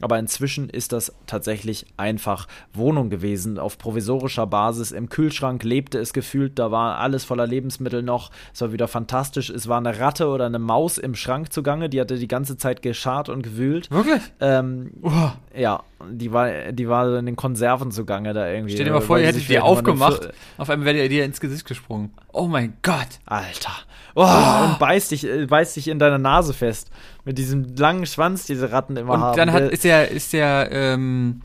aber 0.00 0.18
inzwischen 0.18 0.68
ist 0.68 0.92
das 0.92 1.14
tatsächlich 1.26 1.86
einfach 1.96 2.46
Wohnung 2.72 3.10
gewesen 3.10 3.58
auf 3.58 3.78
provisorischer 3.78 4.46
Basis. 4.46 4.92
Im 4.92 5.08
Kühlschrank 5.08 5.62
lebte 5.62 5.98
es 5.98 6.12
gefühlt, 6.12 6.58
da 6.58 6.70
war 6.70 6.98
alles 6.98 7.24
voller 7.24 7.46
Lebensmittel 7.46 8.02
noch. 8.02 8.30
Es 8.52 8.60
war 8.60 8.72
wieder 8.72 8.88
fantastisch. 8.88 9.50
Es 9.50 9.68
war 9.68 9.78
eine 9.78 9.98
Ratte 9.98 10.28
oder 10.28 10.46
eine 10.46 10.58
Maus 10.58 10.98
im 10.98 11.14
Schrank 11.14 11.52
zugange, 11.52 11.88
die 11.88 12.00
hatte 12.00 12.16
die 12.18 12.25
ganze 12.28 12.56
Zeit 12.56 12.82
geschart 12.82 13.28
und 13.28 13.42
gewühlt. 13.42 13.90
Wirklich? 13.90 14.22
Ähm, 14.40 14.92
oh. 15.02 15.30
Ja, 15.54 15.82
die 16.10 16.32
war, 16.32 16.72
die 16.72 16.88
war 16.88 17.18
in 17.18 17.26
den 17.26 17.36
Konserven 17.36 17.90
zugange 17.90 18.32
da 18.32 18.48
irgendwie. 18.48 18.74
Stell 18.74 18.86
dir 18.86 18.92
mal 18.92 19.00
vor, 19.00 19.18
ihr 19.18 19.26
hättet 19.26 19.48
die 19.48 19.58
aufgemacht, 19.58 20.30
auf 20.58 20.70
einmal 20.70 20.94
wäre 20.94 21.08
dir 21.08 21.24
ins 21.24 21.40
Gesicht 21.40 21.66
gesprungen. 21.66 22.12
Oh 22.32 22.46
mein 22.46 22.74
Gott. 22.82 23.20
Alter. 23.26 23.72
Oh, 24.14 24.22
oh. 24.22 24.64
Und 24.64 24.78
beißt 24.78 25.10
dich, 25.10 25.26
äh, 25.26 25.46
beißt 25.46 25.76
dich 25.76 25.88
in 25.88 25.98
deiner 25.98 26.18
Nase 26.18 26.54
fest. 26.54 26.90
Mit 27.24 27.38
diesem 27.38 27.76
langen 27.76 28.06
Schwanz, 28.06 28.46
diese 28.46 28.72
Ratten 28.72 28.96
immer 28.96 29.14
und 29.14 29.20
haben. 29.20 29.30
Und 29.30 29.36
dann 29.38 29.52
hat, 29.52 29.62
ist 29.64 29.84
der, 29.84 30.10
ist 30.10 30.32
der, 30.32 30.70
ähm, 30.72 31.42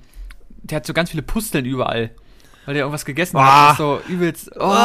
der 0.63 0.77
hat 0.77 0.85
so 0.85 0.93
ganz 0.93 1.09
viele 1.11 1.23
Pusteln 1.23 1.65
überall. 1.65 2.11
Weil 2.65 2.75
der 2.75 2.83
irgendwas 2.83 3.05
gegessen 3.05 3.37
oh. 3.37 3.41
hat, 3.41 3.77
so 3.77 3.99
übelst. 4.07 4.51
Oh. 4.55 4.75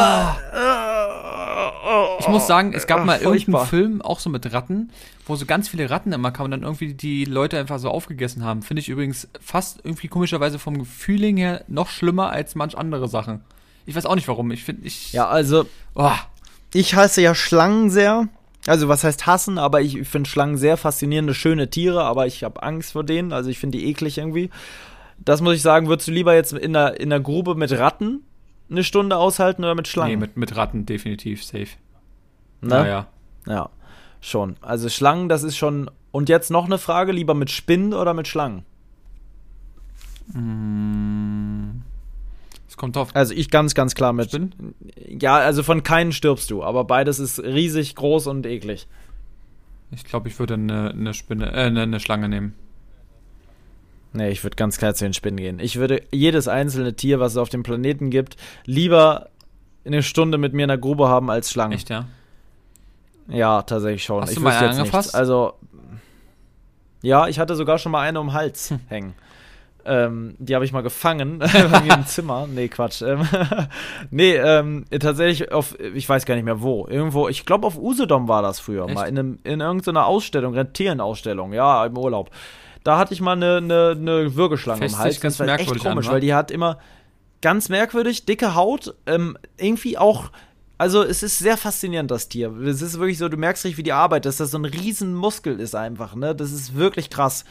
Ich 2.19 2.27
muss 2.27 2.47
sagen, 2.47 2.73
es 2.73 2.87
gab 2.87 3.05
mal 3.05 3.19
irgendeinen 3.19 3.65
Film, 3.65 4.01
auch 4.01 4.19
so 4.19 4.29
mit 4.29 4.51
Ratten, 4.51 4.91
wo 5.25 5.35
so 5.35 5.45
ganz 5.45 5.69
viele 5.69 5.89
Ratten 5.89 6.11
immer 6.11 6.31
kamen 6.31 6.45
und 6.45 6.51
dann 6.51 6.63
irgendwie 6.63 6.93
die 6.93 7.25
Leute 7.25 7.57
einfach 7.57 7.79
so 7.79 7.89
aufgegessen 7.89 8.43
haben. 8.43 8.61
Finde 8.61 8.81
ich 8.81 8.89
übrigens 8.89 9.27
fast 9.39 9.79
irgendwie 9.83 10.07
komischerweise 10.07 10.59
vom 10.59 10.85
Feeling 10.85 11.37
her 11.37 11.63
noch 11.67 11.89
schlimmer 11.89 12.29
als 12.29 12.55
manch 12.55 12.77
andere 12.77 13.07
Sachen. 13.07 13.41
Ich 13.85 13.95
weiß 13.95 14.05
auch 14.05 14.15
nicht 14.15 14.27
warum. 14.27 14.51
Ich 14.51 14.63
finde, 14.63 14.85
ich. 14.85 15.13
Ja, 15.13 15.27
also. 15.27 15.65
Oh. 15.95 16.11
Ich 16.73 16.95
hasse 16.95 17.21
ja 17.21 17.33
Schlangen 17.33 17.89
sehr. 17.89 18.27
Also 18.65 18.89
was 18.89 19.05
heißt 19.05 19.25
hassen, 19.25 19.57
aber 19.57 19.79
ich 19.81 20.05
finde 20.07 20.29
Schlangen 20.29 20.57
sehr 20.57 20.75
faszinierende, 20.75 21.33
schöne 21.33 21.69
Tiere, 21.69 22.03
aber 22.03 22.27
ich 22.27 22.43
habe 22.43 22.61
Angst 22.63 22.91
vor 22.91 23.05
denen. 23.05 23.31
Also 23.31 23.49
ich 23.49 23.59
finde 23.59 23.77
die 23.77 23.87
eklig 23.87 24.17
irgendwie. 24.17 24.49
Das 25.17 25.41
muss 25.41 25.55
ich 25.55 25.61
sagen, 25.61 25.87
würdest 25.87 26.09
du 26.09 26.11
lieber 26.11 26.35
jetzt 26.35 26.51
in 26.51 26.73
der, 26.73 26.99
in 26.99 27.09
der 27.09 27.21
Grube 27.21 27.55
mit 27.55 27.71
Ratten 27.71 28.26
eine 28.69 28.83
Stunde 28.83 29.17
aushalten 29.17 29.63
oder 29.63 29.75
mit 29.75 29.87
Schlangen? 29.87 30.11
Nee, 30.11 30.17
mit, 30.17 30.37
mit 30.37 30.55
Ratten 30.55 30.85
definitiv 30.85 31.43
safe. 31.43 31.67
Ne? 32.61 32.69
Naja. 32.69 33.07
Ja, 33.47 33.69
schon. 34.19 34.57
Also 34.61 34.89
Schlangen, 34.89 35.29
das 35.29 35.43
ist 35.43 35.57
schon. 35.57 35.89
Und 36.11 36.29
jetzt 36.29 36.51
noch 36.51 36.65
eine 36.65 36.77
Frage: 36.77 37.11
lieber 37.11 37.33
mit 37.33 37.51
Spinnen 37.51 37.93
oder 37.93 38.13
mit 38.13 38.27
Schlangen? 38.27 38.63
Es 42.67 42.75
kommt 42.75 42.95
drauf. 42.95 43.09
Also 43.13 43.33
ich 43.33 43.49
ganz, 43.49 43.73
ganz 43.73 43.95
klar 43.95 44.13
mit. 44.13 44.29
Spinnen? 44.29 44.75
Ja, 45.07 45.37
also 45.37 45.63
von 45.63 45.83
keinen 45.83 46.11
stirbst 46.11 46.51
du, 46.51 46.63
aber 46.63 46.83
beides 46.83 47.19
ist 47.19 47.39
riesig, 47.39 47.95
groß 47.95 48.27
und 48.27 48.45
eklig. 48.45 48.87
Ich 49.91 50.03
glaube, 50.03 50.27
ich 50.27 50.37
würde 50.37 50.55
eine, 50.55 50.91
eine 50.91 51.13
Spinne, 51.13 51.53
äh, 51.53 51.67
eine, 51.67 51.83
eine 51.83 51.99
Schlange 51.99 52.27
nehmen. 52.27 52.55
Nee, 54.13 54.29
ich 54.29 54.43
würde 54.43 54.55
ganz 54.55 54.77
klar 54.77 54.93
zu 54.93 55.05
den 55.05 55.13
Spinnen 55.13 55.37
gehen. 55.37 55.59
Ich 55.59 55.77
würde 55.77 56.01
jedes 56.11 56.47
einzelne 56.47 56.95
Tier, 56.95 57.19
was 57.19 57.33
es 57.33 57.37
auf 57.37 57.49
dem 57.49 57.63
Planeten 57.63 58.09
gibt, 58.09 58.37
lieber 58.65 59.29
eine 59.85 60.03
Stunde 60.03 60.37
mit 60.37 60.53
mir 60.53 60.63
in 60.63 60.69
der 60.69 60.77
Grube 60.77 61.07
haben 61.07 61.29
als 61.29 61.51
Schlangen. 61.51 61.73
Echt, 61.73 61.89
ja? 61.89 62.05
Ja, 63.27 63.61
tatsächlich 63.61 64.03
schon. 64.03 64.21
Hast 64.21 64.31
ich 64.31 64.37
du 64.37 64.41
mal 64.41 64.53
jetzt 64.53 64.79
angefasst? 64.79 65.15
Also, 65.15 65.53
ja, 67.01 67.27
ich 67.27 67.39
hatte 67.39 67.55
sogar 67.55 67.77
schon 67.77 67.91
mal 67.91 68.01
eine 68.01 68.19
um 68.19 68.27
den 68.27 68.33
Hals 68.33 68.71
hm. 68.71 68.79
hängen. 68.87 69.13
Ähm, 69.85 70.35
die 70.37 70.53
habe 70.53 70.65
ich 70.65 70.73
mal 70.73 70.83
gefangen 70.83 71.39
bei 71.39 71.81
mir 71.81 71.93
im 71.93 72.05
Zimmer. 72.05 72.45
Nee, 72.47 72.67
Quatsch. 72.67 73.01
Ähm, 73.01 73.27
nee, 74.11 74.35
ähm, 74.35 74.85
tatsächlich 74.99 75.51
auf, 75.51 75.79
ich 75.79 76.07
weiß 76.07 76.25
gar 76.25 76.35
nicht 76.35 76.43
mehr 76.43 76.61
wo. 76.61 76.85
Irgendwo, 76.87 77.29
ich 77.29 77.45
glaube 77.45 77.65
auf 77.65 77.77
Usedom 77.77 78.27
war 78.27 78.41
das 78.41 78.59
früher 78.59 78.85
Echt? 78.85 78.95
mal. 78.95 79.07
In, 79.07 79.17
einem, 79.17 79.39
in 79.45 79.61
irgendeiner 79.61 80.05
Ausstellung, 80.05 80.53
Rentierenausstellung, 80.53 81.53
ja, 81.53 81.85
im 81.85 81.97
Urlaub 81.97 82.31
da 82.87 82.97
hatte 82.97 83.13
ich 83.13 83.19
mal 83.19 83.33
eine, 83.33 83.57
eine, 83.57 83.97
eine 83.99 84.35
Würgeschlange 84.35 84.79
Fest 84.79 84.95
im 84.95 84.99
Hals. 84.99 85.19
Ganz 85.19 85.37
das 85.37 85.45
war 85.45 85.59
echt 85.59 85.67
komisch, 85.79 86.07
an, 86.07 86.13
weil 86.13 86.21
die 86.21 86.33
hat 86.33 86.51
immer 86.51 86.79
ganz 87.41 87.67
merkwürdig, 87.67 88.25
dicke 88.25 88.55
Haut, 88.55 88.95
ähm, 89.05 89.37
irgendwie 89.57 89.97
auch 89.97 90.31
also 90.77 91.03
es 91.03 91.23
ist 91.23 91.39
sehr 91.39 91.57
faszinierend, 91.57 92.11
das 92.11 92.29
Tier. 92.29 92.55
Es 92.57 92.81
ist 92.81 92.99
wirklich 92.99 93.17
so, 93.17 93.27
du 93.27 93.35
merkst 93.35 93.65
nicht, 93.65 93.77
wie 93.77 93.83
die 93.83 93.91
arbeitet, 93.91 94.27
dass 94.27 94.37
das 94.37 94.51
so 94.51 94.59
ein 94.59 94.65
riesen 94.65 95.15
Muskel 95.15 95.59
ist 95.59 95.75
einfach, 95.75 96.15
ne? 96.15 96.35
Das 96.35 96.51
ist 96.51 96.75
wirklich 96.75 97.09
krass. 97.09 97.45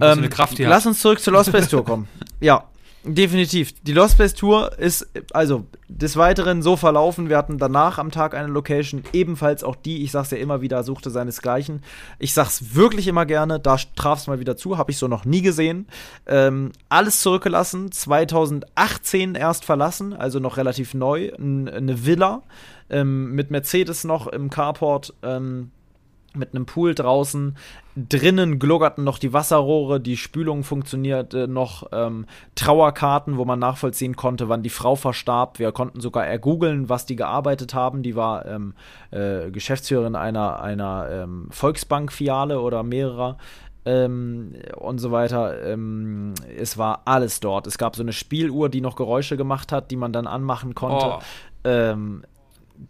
Ähm, 0.00 0.28
Kraft 0.30 0.58
lass 0.58 0.86
uns 0.86 1.00
zurück 1.00 1.20
zur 1.20 1.34
Lost 1.34 1.50
Place 1.50 1.68
Tour 1.68 1.84
kommen. 1.84 2.08
ja, 2.40 2.67
Definitiv. 3.04 3.74
Die 3.82 3.92
Lost 3.92 4.16
Place 4.16 4.34
Tour 4.34 4.76
ist 4.78 5.08
also 5.32 5.66
des 5.88 6.16
Weiteren 6.16 6.62
so 6.62 6.76
verlaufen. 6.76 7.28
Wir 7.28 7.36
hatten 7.36 7.56
danach 7.56 7.98
am 7.98 8.10
Tag 8.10 8.34
eine 8.34 8.48
Location, 8.48 9.04
ebenfalls 9.12 9.62
auch 9.62 9.76
die, 9.76 10.02
ich 10.02 10.10
sag's 10.10 10.32
ja 10.32 10.38
immer 10.38 10.60
wieder, 10.60 10.82
suchte 10.82 11.10
seinesgleichen. 11.10 11.82
Ich 12.18 12.34
sag's 12.34 12.74
wirklich 12.74 13.06
immer 13.06 13.24
gerne, 13.24 13.60
da 13.60 13.76
traf's 13.94 14.26
mal 14.26 14.40
wieder 14.40 14.56
zu, 14.56 14.78
habe 14.78 14.90
ich 14.90 14.98
so 14.98 15.06
noch 15.06 15.24
nie 15.24 15.42
gesehen. 15.42 15.86
Ähm, 16.26 16.72
alles 16.88 17.22
zurückgelassen, 17.22 17.92
2018 17.92 19.36
erst 19.36 19.64
verlassen, 19.64 20.12
also 20.12 20.40
noch 20.40 20.56
relativ 20.56 20.92
neu. 20.92 21.30
Eine 21.34 22.04
Villa 22.04 22.42
ähm, 22.90 23.32
mit 23.32 23.50
Mercedes 23.50 24.02
noch 24.04 24.26
im 24.26 24.50
Carport. 24.50 25.14
Ähm, 25.22 25.70
mit 26.38 26.54
einem 26.54 26.66
Pool 26.66 26.94
draußen. 26.94 27.56
Drinnen 27.96 28.58
gluggerten 28.58 29.02
noch 29.02 29.18
die 29.18 29.32
Wasserrohre, 29.32 30.00
die 30.00 30.16
Spülung 30.16 30.62
funktionierte 30.62 31.48
noch. 31.48 31.88
Ähm, 31.92 32.26
Trauerkarten, 32.54 33.36
wo 33.36 33.44
man 33.44 33.58
nachvollziehen 33.58 34.16
konnte, 34.16 34.48
wann 34.48 34.62
die 34.62 34.70
Frau 34.70 34.94
verstarb. 34.94 35.58
Wir 35.58 35.72
konnten 35.72 36.00
sogar 36.00 36.26
ergoogeln, 36.26 36.88
was 36.88 37.06
die 37.06 37.16
gearbeitet 37.16 37.74
haben. 37.74 38.02
Die 38.02 38.14
war 38.14 38.46
ähm, 38.46 38.74
äh, 39.10 39.50
Geschäftsführerin 39.50 40.14
einer, 40.14 40.60
einer 40.60 41.08
ähm, 41.10 41.48
Volksbank-Filiale 41.50 42.60
oder 42.60 42.82
mehrerer. 42.82 43.36
Ähm, 43.84 44.54
und 44.76 44.98
so 44.98 45.10
weiter. 45.12 45.64
Ähm, 45.64 46.34
es 46.56 46.78
war 46.78 47.02
alles 47.04 47.40
dort. 47.40 47.66
Es 47.66 47.78
gab 47.78 47.96
so 47.96 48.02
eine 48.02 48.12
Spieluhr, 48.12 48.68
die 48.68 48.80
noch 48.80 48.96
Geräusche 48.96 49.36
gemacht 49.36 49.72
hat, 49.72 49.90
die 49.90 49.96
man 49.96 50.12
dann 50.12 50.26
anmachen 50.26 50.74
konnte. 50.74 51.06
Oh. 51.06 51.20
Ähm, 51.64 52.22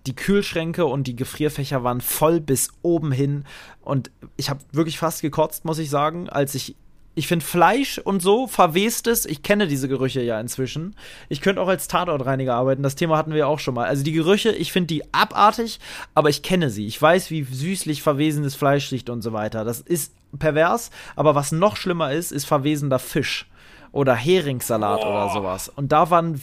die 0.06 0.14
Kühlschränke 0.14 0.86
und 0.86 1.06
die 1.06 1.16
Gefrierfächer 1.16 1.82
waren 1.84 2.00
voll 2.00 2.40
bis 2.40 2.70
oben 2.82 3.12
hin. 3.12 3.44
Und 3.80 4.10
ich 4.36 4.50
habe 4.50 4.60
wirklich 4.72 4.98
fast 4.98 5.22
gekotzt, 5.22 5.64
muss 5.64 5.78
ich 5.78 5.90
sagen, 5.90 6.28
als 6.28 6.54
ich. 6.54 6.76
Ich 7.14 7.26
finde 7.26 7.44
Fleisch 7.44 7.98
und 7.98 8.22
so 8.22 8.46
verwestes. 8.46 9.26
Ich 9.26 9.42
kenne 9.42 9.66
diese 9.66 9.88
Gerüche 9.88 10.22
ja 10.22 10.38
inzwischen. 10.38 10.94
Ich 11.28 11.40
könnte 11.40 11.60
auch 11.60 11.66
als 11.66 11.88
Tatortreiniger 11.88 12.54
arbeiten. 12.54 12.84
Das 12.84 12.94
Thema 12.94 13.16
hatten 13.16 13.34
wir 13.34 13.48
auch 13.48 13.58
schon 13.58 13.74
mal. 13.74 13.88
Also 13.88 14.04
die 14.04 14.12
Gerüche, 14.12 14.50
ich 14.52 14.70
finde 14.70 14.86
die 14.86 15.02
abartig, 15.12 15.80
aber 16.14 16.28
ich 16.28 16.42
kenne 16.42 16.70
sie. 16.70 16.86
Ich 16.86 17.02
weiß, 17.02 17.32
wie 17.32 17.42
süßlich 17.42 18.02
verwesenes 18.02 18.54
Fleisch 18.54 18.92
riecht 18.92 19.10
und 19.10 19.22
so 19.22 19.32
weiter. 19.32 19.64
Das 19.64 19.80
ist 19.80 20.14
pervers. 20.38 20.90
Aber 21.16 21.34
was 21.34 21.50
noch 21.50 21.74
schlimmer 21.76 22.12
ist, 22.12 22.30
ist 22.30 22.44
verwesender 22.44 23.00
Fisch. 23.00 23.48
oder 23.92 24.14
Heringssalat 24.14 25.00
oh. 25.02 25.08
oder 25.08 25.30
sowas. 25.30 25.68
Und 25.68 25.92
da 25.92 26.10
waren 26.10 26.40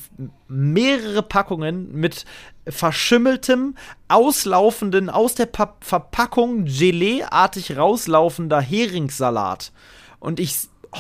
mehrere 0.48 1.22
Packungen 1.22 1.92
mit 1.94 2.26
verschimmeltem, 2.68 3.76
auslaufenden, 4.08 5.10
aus 5.10 5.36
der 5.36 5.46
pa 5.46 5.76
Verpackung 5.82 6.66
Gelee-artig 6.66 7.78
rauslaufender 7.78 8.62
Heringssalat. 8.62 9.72
Und 10.20 10.40
ich. 10.40 10.56
Oh, 10.92 11.00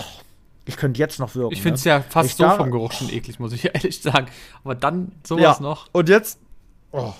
ich 0.65 0.77
könnte 0.77 0.99
jetzt 0.99 1.19
noch 1.19 1.35
wirken. 1.35 1.53
Ich 1.53 1.61
finde 1.61 1.75
es 1.75 1.85
ne? 1.85 1.91
ja 1.91 2.01
fast 2.01 2.29
ich 2.29 2.35
so 2.35 2.49
vom 2.49 2.71
Geruch 2.71 2.91
schon 2.91 3.09
eklig, 3.09 3.39
muss 3.39 3.53
ich 3.53 3.65
ehrlich 3.73 4.01
sagen. 4.01 4.27
Aber 4.63 4.75
dann 4.75 5.11
sowas 5.23 5.57
ja. 5.57 5.63
noch. 5.63 5.87
Und 5.91 6.09
jetzt. 6.09 6.39
Oh, 6.91 7.13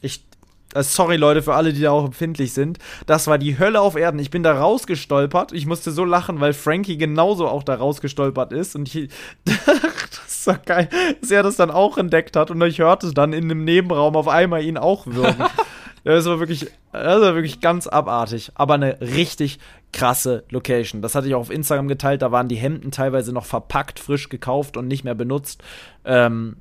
ich, 0.00 0.24
sorry 0.82 1.16
Leute 1.16 1.42
für 1.42 1.54
alle, 1.54 1.72
die 1.72 1.82
da 1.82 1.90
auch 1.90 2.04
empfindlich 2.04 2.52
sind. 2.52 2.78
Das 3.06 3.26
war 3.26 3.38
die 3.38 3.58
Hölle 3.58 3.80
auf 3.80 3.96
Erden. 3.96 4.18
Ich 4.18 4.30
bin 4.30 4.42
da 4.42 4.58
rausgestolpert. 4.58 5.52
Ich 5.52 5.66
musste 5.66 5.92
so 5.92 6.04
lachen, 6.04 6.40
weil 6.40 6.52
Frankie 6.52 6.96
genauso 6.96 7.48
auch 7.48 7.62
da 7.62 7.74
rausgestolpert 7.74 8.52
ist. 8.52 8.74
Und 8.74 8.94
ich, 8.94 9.10
das 9.44 10.26
ist 10.26 10.44
so 10.44 10.54
geil, 10.64 10.88
dass 11.20 11.30
er 11.30 11.42
das 11.42 11.56
dann 11.56 11.70
auch 11.70 11.98
entdeckt 11.98 12.36
hat. 12.36 12.50
Und 12.50 12.60
ich 12.62 12.78
hörte 12.78 13.12
dann 13.12 13.32
in 13.32 13.44
einem 13.44 13.64
Nebenraum 13.64 14.16
auf 14.16 14.28
einmal 14.28 14.62
ihn 14.62 14.76
auch 14.76 15.06
würgen. 15.06 15.44
das 16.04 16.26
war 16.26 16.40
wirklich, 16.40 16.66
das 16.92 17.20
war 17.20 17.34
wirklich 17.34 17.60
ganz 17.60 17.86
abartig. 17.86 18.50
Aber 18.54 18.74
eine 18.74 19.00
richtig 19.00 19.58
krasse 19.92 20.44
Location. 20.50 21.02
Das 21.02 21.14
hatte 21.14 21.28
ich 21.28 21.34
auch 21.34 21.40
auf 21.40 21.50
Instagram 21.50 21.88
geteilt. 21.88 22.22
Da 22.22 22.32
waren 22.32 22.48
die 22.48 22.56
Hemden 22.56 22.90
teilweise 22.90 23.32
noch 23.32 23.46
verpackt, 23.46 24.00
frisch 24.00 24.28
gekauft 24.28 24.76
und 24.76 24.88
nicht 24.88 25.04
mehr 25.04 25.14
benutzt. 25.14 25.62
Ähm, 26.04 26.56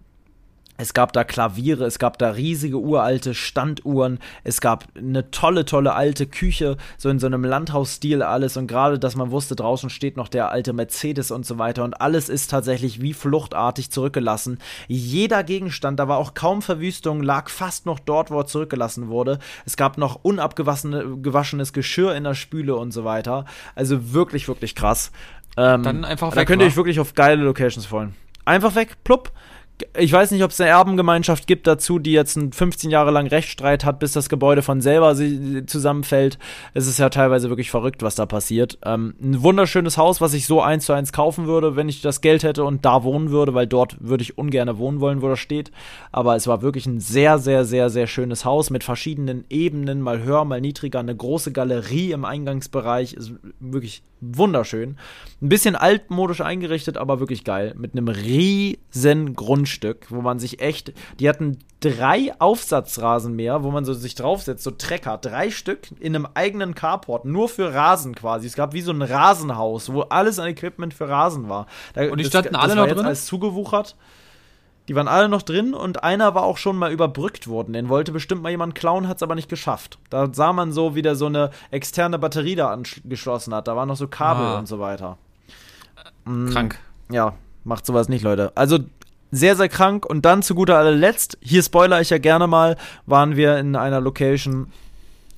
es 0.78 0.94
gab 0.94 1.14
da 1.14 1.24
Klaviere, 1.24 1.86
es 1.86 2.00
gab 2.00 2.18
da 2.18 2.32
riesige 2.32 2.78
uralte 2.78 3.36
Standuhren, 3.36 4.20
es 4.44 4.60
gab 4.60 4.86
eine 4.98 5.30
tolle, 5.30 5.66
tolle 5.66 5.94
alte 5.94 6.26
Küche, 6.26 6.78
so 6.98 7.10
in 7.10 7.20
so 7.20 7.28
einem 7.28 7.44
Landhausstil 7.44 8.24
alles 8.24 8.58
und 8.58 8.68
gerade, 8.68 8.98
dass 8.98 9.16
man 9.16 9.30
wusste, 9.30 9.56
draußen 9.56 9.92
steht 9.92 10.18
noch 10.18 10.28
der 10.28 10.50
alte 10.50 10.74
Mercedes 10.74 11.30
und 11.30 11.46
so 11.46 11.60
weiter 11.60 11.84
und 11.84 12.02
alles 12.02 12.28
ist 12.28 12.50
tatsächlich 12.50 13.02
wie 13.02 13.14
fluchtartig 13.14 13.92
zurückgelassen. 13.92 14.58
Jeder 14.88 15.44
Gegenstand, 15.44 16.00
da 16.00 16.08
war 16.08 16.18
auch 16.18 16.34
kaum 16.34 16.64
Verwüstung, 16.64 17.22
lag 17.22 17.50
fast 17.50 17.86
noch 17.86 18.00
dort, 18.00 18.32
wo 18.32 18.40
er 18.40 18.48
zurückgelassen 18.48 19.10
wurde. 19.10 19.38
Es 19.66 19.78
gab 19.78 20.00
noch 20.00 20.20
unabgewaschenes 20.24 21.74
Geschirr 21.74 22.16
in 22.16 22.24
der 22.24 22.34
Spüle 22.34 22.76
und 22.76 22.92
so 22.92 23.04
weiter. 23.04 23.46
Also 23.76 24.14
wirklich, 24.14 24.48
wirklich 24.48 24.74
krass. 24.74 25.12
Ähm, 25.56 25.84
Dann 25.84 26.04
einfach 26.04 26.32
weg, 26.32 26.36
Da 26.36 26.46
könnt 26.46 26.64
ihr 26.64 26.68
euch 26.68 26.76
wirklich 26.76 27.00
auf 27.00 27.14
geile 27.14 27.44
Locations 27.44 27.86
freuen. 27.86 28.16
Einfach 28.46 28.74
weg, 28.76 28.98
plupp 29.04 29.32
ich 29.98 30.12
weiß 30.12 30.32
nicht, 30.32 30.44
ob 30.44 30.52
es 30.52 30.60
eine 30.60 30.70
Erbengemeinschaft 30.70 31.48
gibt 31.48 31.68
dazu, 31.68 32.00
die 32.00 32.12
jetzt 32.12 32.38
einen 32.38 32.52
15 32.52 32.90
Jahre 32.90 33.12
lang 33.12 33.28
Rechtsstreit 33.28 33.86
hat, 33.86 34.00
bis 34.00 34.14
das 34.14 34.30
Gebäude 34.30 34.62
von 34.62 34.82
selber 34.82 35.16
zusammenfällt. 35.68 36.38
Es 36.74 36.88
ist 36.88 37.00
ja 37.00 37.10
teilweise 37.10 37.50
wirklich 37.50 37.72
verrückt, 37.72 38.04
was 38.04 38.16
da 38.16 38.26
passiert. 38.26 38.78
Ähm, 38.86 39.16
ein 39.22 39.42
wunderschönes 39.42 39.98
Haus, 39.98 40.22
was 40.22 40.34
ich 40.34 40.48
so 40.48 40.62
eins 40.62 40.86
zu 40.86 40.94
eins 40.94 41.14
kaufen 41.14 41.48
würde, 41.48 41.76
wenn 41.76 41.90
ich 41.90 42.02
das 42.02 42.22
Geld 42.22 42.44
hätte 42.44 42.64
und 42.64 42.86
da 42.86 43.04
wohnen 43.04 43.32
würde, 43.32 43.54
weil 43.54 43.68
dort 43.68 43.98
würde 44.00 44.24
ich 44.24 44.38
ungern 44.38 44.78
wohnen 44.78 45.00
wollen, 45.00 45.22
wo 45.22 45.30
das 45.30 45.40
steht. 45.40 45.72
Aber 46.12 46.36
es 46.36 46.48
war 46.48 46.62
wirklich 46.62 46.86
ein 46.86 47.00
sehr, 47.00 47.40
sehr, 47.40 47.66
sehr, 47.66 47.90
sehr 47.90 48.08
schönes 48.08 48.46
Haus 48.46 48.70
mit 48.70 48.84
verschiedenen 48.84 49.46
Ebenen, 49.50 50.02
mal 50.02 50.24
höher, 50.24 50.46
mal 50.46 50.62
niedriger, 50.62 51.00
eine 51.00 51.16
große 51.16 51.52
Galerie 51.52 52.12
im 52.12 52.26
Eingangsbereich. 52.26 53.14
Ist 53.14 53.34
wirklich 53.60 54.04
wunderschön. 54.36 54.98
Ein 55.42 55.50
bisschen 55.50 55.76
altmodisch 55.76 56.42
eingerichtet, 56.42 56.98
aber 56.98 57.20
wirklich 57.20 57.44
geil. 57.44 57.74
Mit 57.78 57.94
einem 57.94 58.08
riesen 58.08 59.36
Grundstück, 59.36 60.08
wo 60.10 60.22
man 60.22 60.40
sich 60.40 60.62
echt. 60.62 60.94
Die 61.20 61.28
hatten 61.28 61.60
drei 61.80 62.34
Aufsatzrasenmäher, 62.40 63.64
wo 63.64 63.72
man 63.72 63.86
so 63.86 63.94
sich 63.94 64.16
draufsetzt, 64.16 64.64
so 64.64 64.72
Trecker, 64.72 65.18
drei 65.18 65.52
Stück 65.52 65.88
in 66.00 66.16
einem 66.16 66.28
eigenen 66.34 66.76
Carport, 66.76 67.26
nur 67.26 67.50
für 67.50 67.74
Rasen 67.74 68.16
quasi. 68.16 68.48
Es 68.48 68.56
gab 68.56 68.74
wie 68.74 68.82
so 68.82 68.92
ein 68.92 69.02
Rasenhaus, 69.02 69.92
wo 69.92 70.02
alles 70.02 70.40
an 70.40 70.48
Equipment 70.48 70.94
für 70.94 71.10
Rasen 71.10 71.50
war. 71.50 71.68
Da, 71.94 72.10
Und 72.10 72.20
die 72.20 72.26
standen 72.26 72.54
das, 72.54 72.62
alle 72.62 72.70
das 72.76 72.78
war 72.80 72.88
noch 72.88 72.96
drin? 72.96 73.06
alles 73.06 73.26
zugewuchert. 73.26 73.96
Die 74.88 74.96
waren 74.96 75.08
alle 75.08 75.30
noch 75.30 75.44
drin 75.44 75.74
und 75.74 76.04
einer 76.04 76.36
war 76.36 76.44
auch 76.44 76.58
schon 76.58 76.76
mal 76.76 76.92
überbrückt 76.92 77.48
worden. 77.48 77.74
Den 77.74 77.88
wollte 77.88 78.12
bestimmt 78.12 78.44
mal 78.44 78.50
jemand 78.50 78.76
klauen, 78.76 79.08
hat 79.08 79.18
es 79.18 79.24
aber 79.24 79.36
nicht 79.36 79.50
geschafft. 79.50 79.98
Da 80.10 80.30
sah 80.34 80.52
man 80.52 80.74
so, 80.74 80.94
wie 80.94 81.02
der 81.02 81.16
so 81.16 81.28
eine 81.28 81.52
externe 81.72 82.20
Batterie 82.20 82.56
da 82.56 82.72
angeschlossen 82.72 83.56
hat. 83.56 83.68
Da 83.68 83.76
waren 83.76 83.88
noch 83.88 83.96
so 83.96 84.08
Kabel 84.08 84.46
ah. 84.46 84.60
und 84.60 84.68
so 84.68 84.80
weiter. 84.80 85.18
Mhm. 86.26 86.50
Krank. 86.50 86.80
Ja, 87.10 87.34
macht 87.64 87.86
sowas 87.86 88.10
nicht, 88.10 88.24
Leute. 88.24 88.52
Also 88.56 88.80
sehr, 89.32 89.56
sehr 89.56 89.70
krank. 89.70 90.06
Und 90.06 90.26
dann 90.26 90.44
zu 90.44 90.54
guter 90.54 90.78
allerletzt, 90.78 91.38
hier 91.42 91.64
spoiler 91.64 92.02
ich 92.02 92.10
ja 92.10 92.18
gerne 92.18 92.48
mal, 92.48 92.78
waren 93.06 93.38
wir 93.38 93.58
in 93.58 93.76
einer 93.76 94.02
Location, 94.02 94.68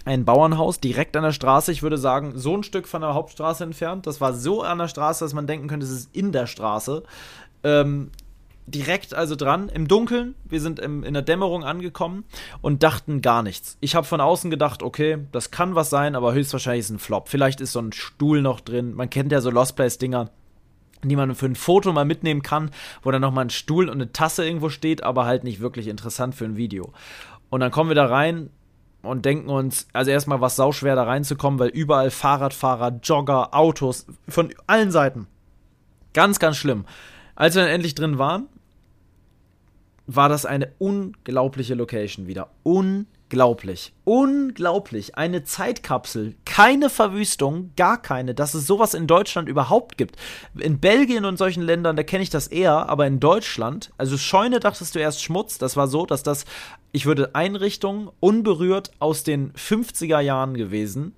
ein 0.06 0.26
Bauernhaus 0.26 0.80
direkt 0.80 1.18
an 1.18 1.24
der 1.24 1.32
Straße. 1.32 1.72
Ich 1.72 1.82
würde 1.82 1.98
sagen, 1.98 2.34
so 2.36 2.56
ein 2.56 2.64
Stück 2.64 2.88
von 2.88 3.02
der 3.02 3.14
Hauptstraße 3.14 3.64
entfernt. 3.64 4.06
Das 4.06 4.22
war 4.22 4.34
so 4.34 4.62
an 4.62 4.78
der 4.78 4.88
Straße, 4.88 5.24
dass 5.24 5.34
man 5.34 5.48
denken 5.48 5.68
könnte, 5.68 5.86
es 5.86 5.92
ist 5.92 6.16
in 6.16 6.32
der 6.32 6.46
Straße. 6.46 7.04
Ähm, 7.64 8.12
direkt 8.68 9.14
also 9.14 9.36
dran, 9.36 9.70
im 9.70 9.88
Dunkeln. 9.88 10.36
Wir 10.44 10.60
sind 10.60 10.80
im, 10.80 11.04
in 11.04 11.14
der 11.14 11.24
Dämmerung 11.24 11.64
angekommen 11.64 12.26
und 12.62 12.84
dachten 12.84 13.22
gar 13.22 13.44
nichts. 13.44 13.78
Ich 13.80 13.96
habe 13.96 14.08
von 14.08 14.22
außen 14.22 14.50
gedacht, 14.50 14.84
okay, 14.84 15.20
das 15.32 15.52
kann 15.52 15.76
was 15.76 15.90
sein, 15.90 16.16
aber 16.16 16.34
höchstwahrscheinlich 16.34 16.86
ist 16.86 16.90
ein 16.90 17.00
Flop. 17.00 17.30
Vielleicht 17.30 17.62
ist 17.62 17.74
so 17.74 17.80
ein 17.80 17.92
Stuhl 17.92 18.42
noch 18.42 18.60
drin. 18.60 18.94
Man 18.94 19.10
kennt 19.10 19.32
ja 19.32 19.42
so 19.42 19.50
Lost 19.50 19.76
Place-Dinger 19.76 20.32
die 21.04 21.16
man 21.16 21.36
für 21.36 21.46
ein 21.46 21.56
Foto 21.56 21.94
mal 21.94 22.06
mitnehmen 22.06 22.42
kann, 22.42 22.72
wo 23.04 23.12
dann 23.12 23.22
nochmal 23.22 23.46
ein 23.46 23.50
Stuhl 23.52 23.90
und 23.90 23.96
eine 23.96 24.12
Tasse 24.12 24.46
irgendwo 24.46 24.70
steht, 24.70 25.04
aber 25.04 25.26
halt 25.26 25.44
nicht 25.44 25.60
wirklich 25.60 25.88
interessant 25.88 26.34
für 26.34 26.46
ein 26.46 26.58
Video. 26.58 26.94
Und 27.50 27.60
dann 27.60 27.70
kommen 27.70 27.90
wir 27.90 27.96
da 27.96 28.08
rein 28.08 28.50
und 29.02 29.26
denken 29.26 29.50
uns, 29.50 29.88
also 29.94 30.12
erstmal 30.12 30.42
war 30.42 30.48
es 30.48 30.56
sauschwer 30.56 30.96
da 30.96 31.04
reinzukommen, 31.04 31.60
weil 31.60 31.70
überall 31.70 32.12
Fahrradfahrer, 32.12 33.00
Jogger, 33.04 33.54
Autos 33.54 34.08
von 34.28 34.54
allen 34.68 34.92
Seiten. 34.92 35.28
Ganz, 36.14 36.40
ganz 36.40 36.58
schlimm. 36.58 36.86
Als 37.36 37.56
wir 37.56 37.64
dann 37.64 37.72
endlich 37.72 37.96
drin 37.96 38.18
waren, 38.18 38.48
war 40.08 40.30
das 40.30 40.46
eine 40.46 40.72
unglaubliche 40.78 41.74
Location 41.74 42.28
wieder. 42.28 42.50
Unglaublich. 42.64 43.94
Unglaublich. 44.04 45.18
Eine 45.18 45.44
Zeitkapsel. 45.44 46.36
Keine 46.46 46.90
Verwüstung. 46.90 47.72
Gar 47.76 48.02
keine. 48.02 48.36
Dass 48.36 48.54
es 48.54 48.68
sowas 48.68 48.94
in 48.94 49.08
Deutschland 49.08 49.50
überhaupt 49.50 49.98
gibt. 49.98 50.16
In 50.58 50.80
Belgien 50.80 51.26
und 51.26 51.38
solchen 51.38 51.64
Ländern, 51.64 51.96
da 51.96 52.04
kenne 52.04 52.24
ich 52.24 52.30
das 52.30 52.48
eher. 52.48 52.88
Aber 52.90 53.08
in 53.08 53.20
Deutschland, 53.20 53.92
also 53.98 54.18
Scheune 54.18 54.60
dachtest 54.60 54.96
du 54.96 55.00
erst 55.00 55.24
Schmutz. 55.24 55.58
Das 55.58 55.76
war 55.76 55.88
so, 55.88 56.06
dass 56.06 56.24
das, 56.24 56.46
ich 56.92 57.06
würde 57.06 57.34
Einrichtung 57.34 58.12
unberührt 58.20 58.92
aus 59.00 59.24
den 59.24 59.54
50er 59.54 60.20
Jahren 60.20 60.54
gewesen. 60.54 61.16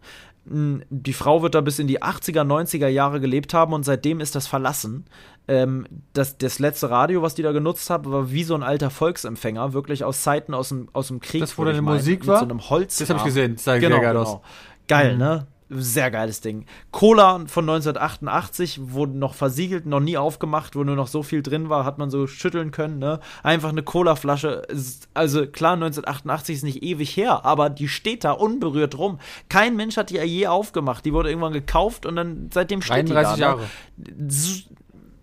Hm, 0.49 0.83
die 0.89 1.13
Frau 1.13 1.41
wird 1.41 1.55
da 1.55 1.61
bis 1.61 1.79
in 1.79 1.87
die 1.87 2.01
80er, 2.01 2.43
90er 2.43 2.87
Jahre 2.87 3.19
gelebt 3.19 3.53
haben 3.53 3.73
und 3.73 3.83
seitdem 3.83 4.21
ist 4.21 4.35
das 4.35 4.47
verlassen. 4.47 5.05
Ähm, 5.47 5.87
das, 6.13 6.37
das 6.37 6.59
letzte 6.59 6.89
Radio, 6.89 7.21
was 7.21 7.35
die 7.35 7.41
da 7.41 7.51
genutzt 7.51 7.89
haben, 7.89 8.11
war 8.11 8.31
wie 8.31 8.43
so 8.43 8.53
ein 8.53 8.63
alter 8.63 8.89
Volksempfänger, 8.89 9.73
wirklich 9.73 10.03
aus 10.03 10.21
Zeiten 10.21 10.53
aus 10.53 10.69
dem, 10.69 10.89
aus 10.93 11.07
dem 11.07 11.19
Krieg. 11.21 11.41
Das, 11.41 11.57
wo 11.57 11.63
deine 11.63 11.81
Musik 11.81 12.27
war? 12.27 12.41
Mit 12.41 12.49
so 12.49 12.53
einem 12.55 12.69
Holz. 12.69 12.97
Das 12.97 13.09
habe 13.09 13.19
ich 13.19 13.25
gesehen, 13.25 13.55
das 13.55 13.63
sah 13.63 13.77
genau, 13.77 13.95
sehr 13.95 14.03
geil 14.03 14.13
genau. 14.13 14.25
aus. 14.25 14.39
Geil, 14.87 15.13
mhm. 15.13 15.19
ne? 15.19 15.47
Sehr 15.69 16.11
geiles 16.11 16.39
Ding. 16.39 16.65
Cola 16.91 17.43
von 17.47 17.69
1988 17.69 18.79
wurde 18.93 19.17
noch 19.17 19.33
versiegelt, 19.33 19.85
noch 19.85 19.99
nie 19.99 20.17
aufgemacht, 20.17 20.77
wo 20.77 20.85
nur 20.85 20.95
noch 20.95 21.07
so 21.07 21.23
viel 21.23 21.41
drin 21.41 21.67
war, 21.67 21.83
hat 21.83 21.97
man 21.97 22.09
so 22.09 22.25
schütteln 22.25 22.71
können, 22.71 22.99
ne? 22.99 23.19
Einfach 23.43 23.69
eine 23.69 23.83
Cola-Flasche. 23.83 24.61
Also 25.13 25.45
klar, 25.45 25.73
1988 25.73 26.55
ist 26.55 26.63
nicht 26.63 26.83
ewig 26.83 27.17
her, 27.17 27.43
aber 27.43 27.69
die 27.69 27.89
steht 27.89 28.23
da 28.23 28.31
unberührt 28.31 28.97
rum. 28.97 29.19
Kein 29.49 29.75
Mensch 29.75 29.97
hat 29.97 30.09
die 30.09 30.15
je 30.19 30.47
aufgemacht. 30.47 31.03
Die 31.03 31.11
wurde 31.11 31.29
irgendwann 31.29 31.51
gekauft 31.51 32.05
und 32.05 32.15
dann 32.15 32.49
seitdem 32.53 32.81
steht 32.81 33.09
33 33.09 33.35
die 33.35 33.41
da. 33.41 33.55
Ne? 33.55 33.61
Jahre. 33.61 33.69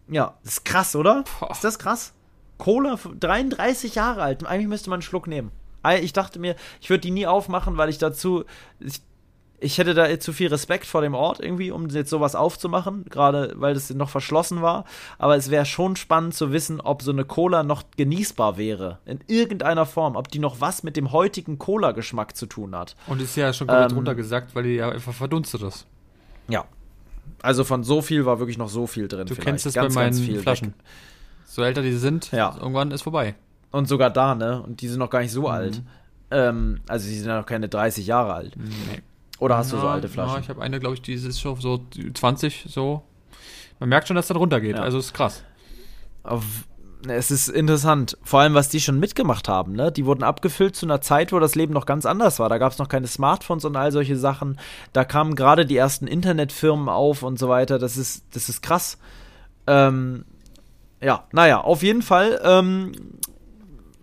Ja, 0.09 0.35
das 0.43 0.55
ist 0.55 0.65
krass, 0.65 0.95
oder? 0.97 1.25
Boah. 1.41 1.51
Ist 1.51 1.65
das 1.65 1.79
krass? 1.79 2.13
Cola, 2.59 2.99
33 3.21 3.95
Jahre 3.95 4.23
alt. 4.23 4.47
Eigentlich 4.47 4.69
müsste 4.69 4.91
man 4.91 4.99
einen 4.99 5.03
Schluck 5.03 5.27
nehmen. 5.27 5.51
Ich 6.01 6.13
dachte 6.13 6.39
mir, 6.39 6.57
ich 6.81 6.89
würde 6.89 7.03
die 7.03 7.11
nie 7.11 7.27
aufmachen, 7.27 7.77
weil 7.77 7.91
ich 7.91 7.99
dazu. 7.99 8.45
Ich, 8.81 9.03
ich 9.61 9.79
hätte 9.79 9.95
da 9.95 10.19
zu 10.21 10.33
viel 10.33 10.49
Respekt 10.49 10.87
vor 10.87 11.01
dem 11.01 11.15
Ort 11.15 11.41
irgendwie, 11.41 11.71
um 11.71 11.89
jetzt 11.89 12.11
sowas 12.11 12.35
aufzumachen, 12.35 13.05
gerade 13.09 13.55
weil 13.57 13.75
das 13.75 13.91
noch 13.91 14.09
verschlossen 14.09 14.63
war. 14.63 14.85
Aber 15.19 15.37
es 15.37 15.51
wäre 15.51 15.65
schon 15.65 15.97
spannend 15.97 16.35
zu 16.35 16.53
wissen, 16.53 16.81
ob 16.81 17.03
so 17.03 17.13
eine 17.13 17.25
Cola 17.25 17.63
noch 17.63 17.83
genießbar 17.97 18.57
wäre. 18.57 18.99
In 19.05 19.21
irgendeiner 19.27 19.87
Form. 19.87 20.17
Ob 20.17 20.29
die 20.29 20.39
noch 20.39 20.61
was 20.61 20.83
mit 20.83 20.97
dem 20.97 21.13
heutigen 21.13 21.59
Cola-Geschmack 21.59 22.37
zu 22.37 22.47
tun 22.47 22.75
hat. 22.75 22.97
Und 23.07 23.21
ist 23.21 23.37
ja 23.37 23.53
schon 23.53 23.67
komplett 23.67 23.93
ähm, 23.93 23.97
runtergesagt, 23.99 24.55
weil 24.55 24.65
die 24.65 24.75
ja 24.77 24.91
einfach 24.91 25.15
verdunstet 25.15 25.63
ist. 25.63 25.87
Ja, 26.49 26.67
also 27.45 27.65
von 27.65 27.85
so 27.85 28.01
viel 28.03 28.25
war 28.27 28.39
wirklich 28.39 28.59
noch 28.59 28.69
so 28.69 28.87
viel 28.87 29.07
drin. 29.07 29.27
Du 29.27 29.35
kennst 29.37 29.67
es 29.67 29.75
bei 29.75 29.89
meinen 29.89 30.15
Flaschen. 30.15 30.69
Weg. 30.69 30.75
So 31.47 31.63
älter 31.63 31.83
die 31.83 31.93
sind, 31.93 32.33
ja. 32.33 32.57
irgendwann 32.59 32.91
ist 32.91 33.03
vorbei. 33.03 33.35
Und 33.71 33.87
sogar 33.87 34.11
da, 34.11 34.35
ne? 34.35 34.63
Und 34.63 34.81
die 34.81 34.89
sind 34.89 34.99
noch 34.99 35.11
gar 35.11 35.21
nicht 35.21 35.33
so 35.33 35.43
mhm. 35.43 35.47
alt. 35.47 35.83
Ähm, 36.31 36.81
also 36.89 37.07
die 37.07 37.15
sind 37.15 37.29
ja 37.29 37.39
noch 37.39 37.47
keine 37.47 37.69
30 37.69 38.07
Jahre 38.07 38.35
alt. 38.35 38.57
Nee. 38.57 39.03
Oder 39.39 39.57
hast 39.59 39.73
ja, 39.73 39.77
du 39.77 39.83
so 39.83 39.89
alte 39.89 40.09
Flaschen? 40.09 40.35
Ja, 40.35 40.41
ich 40.41 40.49
habe 40.49 40.63
eine, 40.63 40.81
glaube 40.81 40.95
ich, 40.95 41.03
die 41.03 41.15
ist 41.15 41.41
schon 41.41 41.61
so 41.61 41.85
20, 42.15 42.67
so. 42.69 43.03
Man 43.79 43.89
merkt 43.89 44.09
schon, 44.09 44.17
dass 44.17 44.29
das 44.29 44.37
runtergeht. 44.37 44.77
Ja. 44.77 44.83
Also 44.83 44.99
ist 44.99 45.13
krass. 45.13 45.45
Auf, 46.23 46.45
es 47.11 47.31
ist 47.31 47.49
interessant, 47.49 48.17
vor 48.23 48.41
allem 48.41 48.55
was 48.55 48.69
die 48.69 48.81
schon 48.81 48.99
mitgemacht 48.99 49.49
haben. 49.49 49.73
Ne? 49.73 49.93
Die 49.93 50.07
wurden 50.07 50.23
abgefüllt 50.23 50.77
zu 50.77 50.87
einer 50.87 51.01
Zeit, 51.01 51.33
wo 51.33 51.39
das 51.39 51.55
Leben 51.55 51.73
noch 51.73 51.87
ganz 51.87 52.07
anders 52.07 52.39
war. 52.39 52.49
Da 52.49 52.59
gab 52.59 52.73
es 52.73 52.79
noch 52.79 52.89
keine 52.89 53.07
Smartphones 53.07 53.65
und 53.65 53.77
all 53.77 53.93
solche 53.93 54.17
Sachen. 54.17 54.59
Da 54.93 55.05
kamen 55.05 55.35
gerade 55.35 55.67
die 55.67 55.77
ersten 55.77 56.07
Internetfirmen 56.07 56.89
auf 56.89 57.23
und 57.23 57.39
so 57.39 57.49
weiter. 57.49 57.79
Das 57.79 57.97
ist, 57.97 58.25
das 58.33 58.49
ist 58.49 58.63
krass. 58.63 58.99
Ähm, 59.67 60.25
ja, 61.01 61.25
naja, 61.33 61.61
auf 61.61 61.83
jeden 61.83 62.03
Fall. 62.03 62.41
Ähm, 62.43 62.93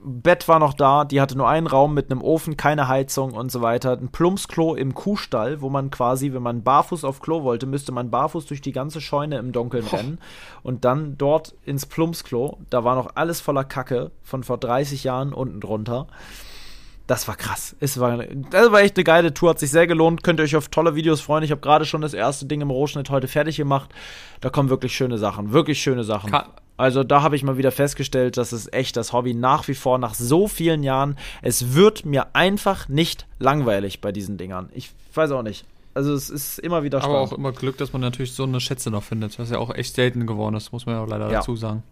Bett 0.04 0.48
war 0.48 0.60
noch 0.60 0.74
da, 0.74 1.06
die 1.06 1.22
hatte 1.22 1.38
nur 1.38 1.48
einen 1.48 1.68
Raum 1.68 1.94
mit 1.94 2.12
einem 2.12 2.22
Ofen, 2.22 2.58
keine 2.58 2.88
Heizung 2.88 3.34
und 3.34 3.52
so 3.52 3.62
weiter. 3.62 3.92
Ein 3.94 4.10
Plumpsklo 4.10 4.76
im 4.76 4.94
Kuhstall, 4.94 5.62
wo 5.62 5.70
man 5.70 5.92
quasi, 5.92 6.34
wenn 6.34 6.42
man 6.42 6.64
barfuß 6.64 7.04
auf 7.04 7.20
Klo 7.20 7.44
wollte, 7.44 7.66
müsste 7.66 7.92
man 7.92 8.10
barfuß 8.10 8.46
durch 8.46 8.62
die 8.62 8.72
ganze 8.72 9.02
Scheune 9.02 9.38
im 9.38 9.52
Dunkeln 9.52 9.86
oh. 9.92 9.96
rennen 9.96 10.20
und 10.64 10.86
dann 10.86 11.18
dort 11.18 11.54
ins 11.66 11.86
Plumpsklo. 11.86 12.58
Da 12.70 12.84
war 12.84 12.96
noch 12.96 13.12
alles 13.16 13.42
voller 13.42 13.64
Kacke 13.64 14.12
von 14.24 14.44
vor 14.44 14.58
30 14.58 15.04
Jahren 15.04 15.34
unten 15.34 15.60
drunter. 15.60 16.08
Das 17.08 17.28
war 17.28 17.36
krass. 17.36 17.76
Es 17.80 18.00
war, 18.00 18.18
das 18.52 18.72
war 18.72 18.82
echt 18.82 18.96
eine 18.96 19.04
geile 19.04 19.34
Tour, 19.34 19.50
hat 19.50 19.60
sich 19.60 19.70
sehr 19.70 19.86
gelohnt. 19.86 20.24
Könnt 20.24 20.40
ihr 20.40 20.44
euch 20.44 20.56
auf 20.56 20.70
tolle 20.70 20.96
Videos 20.96 21.20
freuen. 21.20 21.44
Ich 21.44 21.52
habe 21.52 21.60
gerade 21.60 21.84
schon 21.86 22.02
das 22.02 22.14
erste 22.14 22.46
Ding 22.46 22.62
im 22.62 22.70
Rohschnitt 22.70 23.10
heute 23.10 23.28
fertig 23.28 23.58
gemacht. 23.58 23.90
Da 24.40 24.50
kommen 24.50 24.70
wirklich 24.70 24.96
schöne 24.96 25.18
Sachen, 25.18 25.52
wirklich 25.52 25.82
schöne 25.82 26.04
Sachen. 26.06 26.32
Ka 26.32 26.48
also 26.82 27.04
da 27.04 27.22
habe 27.22 27.36
ich 27.36 27.44
mal 27.44 27.58
wieder 27.58 27.72
festgestellt, 27.72 28.38
dass 28.38 28.52
es 28.52 28.72
echt 28.74 28.98
das 28.98 29.14
Hobby 29.14 29.36
nach 29.36 29.68
wie 29.68 29.76
vor 29.76 30.00
nach 30.00 30.16
so 30.16 30.48
vielen 30.48 30.82
Jahren, 30.82 31.16
es 31.44 31.76
wird 31.76 32.06
mir 32.06 32.36
einfach 32.36 32.90
nicht 32.90 33.28
langweilig 33.38 34.02
bei 34.02 34.12
diesen 34.12 34.38
Dingern. 34.38 34.70
Ich 34.74 34.90
weiß 35.14 35.30
auch 35.32 35.44
nicht. 35.44 35.64
Also 35.94 36.14
es 36.14 36.32
ist 36.32 36.58
immer 36.58 36.82
wieder 36.82 37.00
spannend. 37.00 37.18
Aber 37.18 37.26
auch 37.26 37.38
immer 37.38 37.52
Glück, 37.52 37.78
dass 37.78 37.94
man 37.94 38.02
natürlich 38.02 38.34
so 38.34 38.44
eine 38.44 38.60
Schätze 38.60 38.90
noch 38.90 39.04
findet, 39.04 39.38
was 39.38 39.52
ja 39.52 39.60
auch 39.60 39.76
echt 39.76 39.94
selten 39.94 40.26
geworden 40.26 40.56
ist, 40.56 40.72
muss 40.72 40.88
man 40.88 40.96
ja 40.96 41.04
auch 41.04 41.08
leider 41.08 41.28
ja. 41.28 41.34
dazu 41.34 41.56
sagen. 41.56 41.84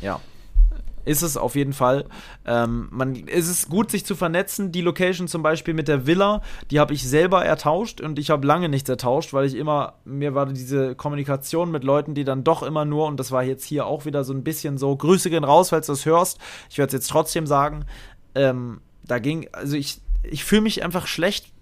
Ja, 0.00 0.18
ist 1.08 1.22
es 1.22 1.36
auf 1.38 1.56
jeden 1.56 1.72
Fall. 1.72 2.04
Ähm, 2.44 2.88
man, 2.90 3.16
ist 3.16 3.48
es 3.48 3.68
gut, 3.68 3.90
sich 3.90 4.04
zu 4.04 4.14
vernetzen. 4.14 4.72
Die 4.72 4.82
Location 4.82 5.26
zum 5.26 5.42
Beispiel 5.42 5.72
mit 5.72 5.88
der 5.88 6.06
Villa, 6.06 6.42
die 6.70 6.78
habe 6.78 6.92
ich 6.92 7.08
selber 7.08 7.44
ertauscht 7.44 8.02
und 8.02 8.18
ich 8.18 8.28
habe 8.28 8.46
lange 8.46 8.68
nichts 8.68 8.90
ertauscht, 8.90 9.32
weil 9.32 9.46
ich 9.46 9.54
immer, 9.54 9.94
mir 10.04 10.34
war 10.34 10.46
diese 10.46 10.94
Kommunikation 10.94 11.70
mit 11.70 11.82
Leuten, 11.82 12.14
die 12.14 12.24
dann 12.24 12.44
doch 12.44 12.62
immer 12.62 12.84
nur, 12.84 13.06
und 13.06 13.18
das 13.18 13.32
war 13.32 13.42
jetzt 13.42 13.64
hier 13.64 13.86
auch 13.86 14.04
wieder 14.04 14.22
so 14.22 14.34
ein 14.34 14.44
bisschen 14.44 14.76
so, 14.76 14.94
Grüße 14.94 15.30
gehen 15.30 15.44
raus, 15.44 15.70
falls 15.70 15.86
du 15.86 15.92
das 15.92 16.04
hörst. 16.04 16.38
Ich 16.68 16.76
werde 16.76 16.88
es 16.88 16.92
jetzt 16.92 17.08
trotzdem 17.08 17.46
sagen. 17.46 17.86
Ähm, 18.34 18.82
da 19.02 19.18
ging, 19.18 19.48
also 19.52 19.76
ich, 19.76 20.02
ich 20.22 20.44
fühle 20.44 20.60
mich 20.60 20.84
einfach 20.84 21.06
schlecht 21.06 21.52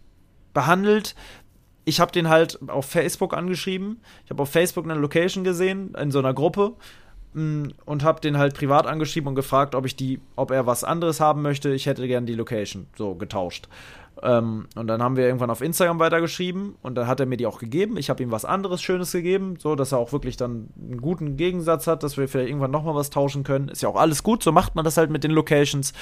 behandelt, 0.52 1.14
ich 1.84 2.00
habe 2.00 2.10
den 2.10 2.28
halt 2.28 2.58
auf 2.68 2.86
Facebook 2.86 3.32
angeschrieben. 3.32 4.00
Ich 4.24 4.30
habe 4.30 4.42
auf 4.42 4.50
Facebook 4.50 4.84
eine 4.84 4.98
Location 4.98 5.44
gesehen 5.44 5.94
in 5.94 6.10
so 6.10 6.18
einer 6.18 6.34
Gruppe 6.34 6.74
und 7.36 8.02
habe 8.02 8.20
den 8.20 8.38
halt 8.38 8.54
privat 8.54 8.86
angeschrieben 8.86 9.28
und 9.28 9.34
gefragt, 9.34 9.74
ob 9.74 9.84
ich 9.84 9.94
die, 9.94 10.20
ob 10.36 10.50
er 10.50 10.66
was 10.66 10.84
anderes 10.84 11.20
haben 11.20 11.42
möchte. 11.42 11.68
Ich 11.70 11.84
hätte 11.84 12.06
gern 12.06 12.24
die 12.24 12.34
Location 12.34 12.86
so 12.96 13.14
getauscht. 13.14 13.68
Ähm, 14.22 14.66
und 14.74 14.86
dann 14.86 15.02
haben 15.02 15.16
wir 15.16 15.26
irgendwann 15.26 15.50
auf 15.50 15.60
Instagram 15.60 15.98
weitergeschrieben 15.98 16.76
und 16.82 16.94
dann 16.94 17.06
hat 17.06 17.20
er 17.20 17.26
mir 17.26 17.36
die 17.36 17.46
auch 17.46 17.58
gegeben. 17.58 17.96
Ich 17.98 18.08
habe 18.08 18.22
ihm 18.22 18.30
was 18.30 18.44
anderes 18.44 18.80
Schönes 18.80 19.12
gegeben, 19.12 19.56
so 19.58 19.74
dass 19.74 19.92
er 19.92 19.98
auch 19.98 20.12
wirklich 20.12 20.36
dann 20.36 20.68
einen 20.80 21.00
guten 21.00 21.36
Gegensatz 21.36 21.86
hat, 21.86 22.02
dass 22.02 22.16
wir 22.16 22.26
vielleicht 22.26 22.48
irgendwann 22.48 22.70
nochmal 22.70 22.94
was 22.94 23.10
tauschen 23.10 23.44
können. 23.44 23.68
Ist 23.68 23.82
ja 23.82 23.88
auch 23.88 23.96
alles 23.96 24.22
gut, 24.22 24.42
so 24.42 24.52
macht 24.52 24.74
man 24.74 24.84
das 24.84 24.96
halt 24.96 25.10
mit 25.10 25.22
den 25.22 25.32
Locations. 25.32 25.92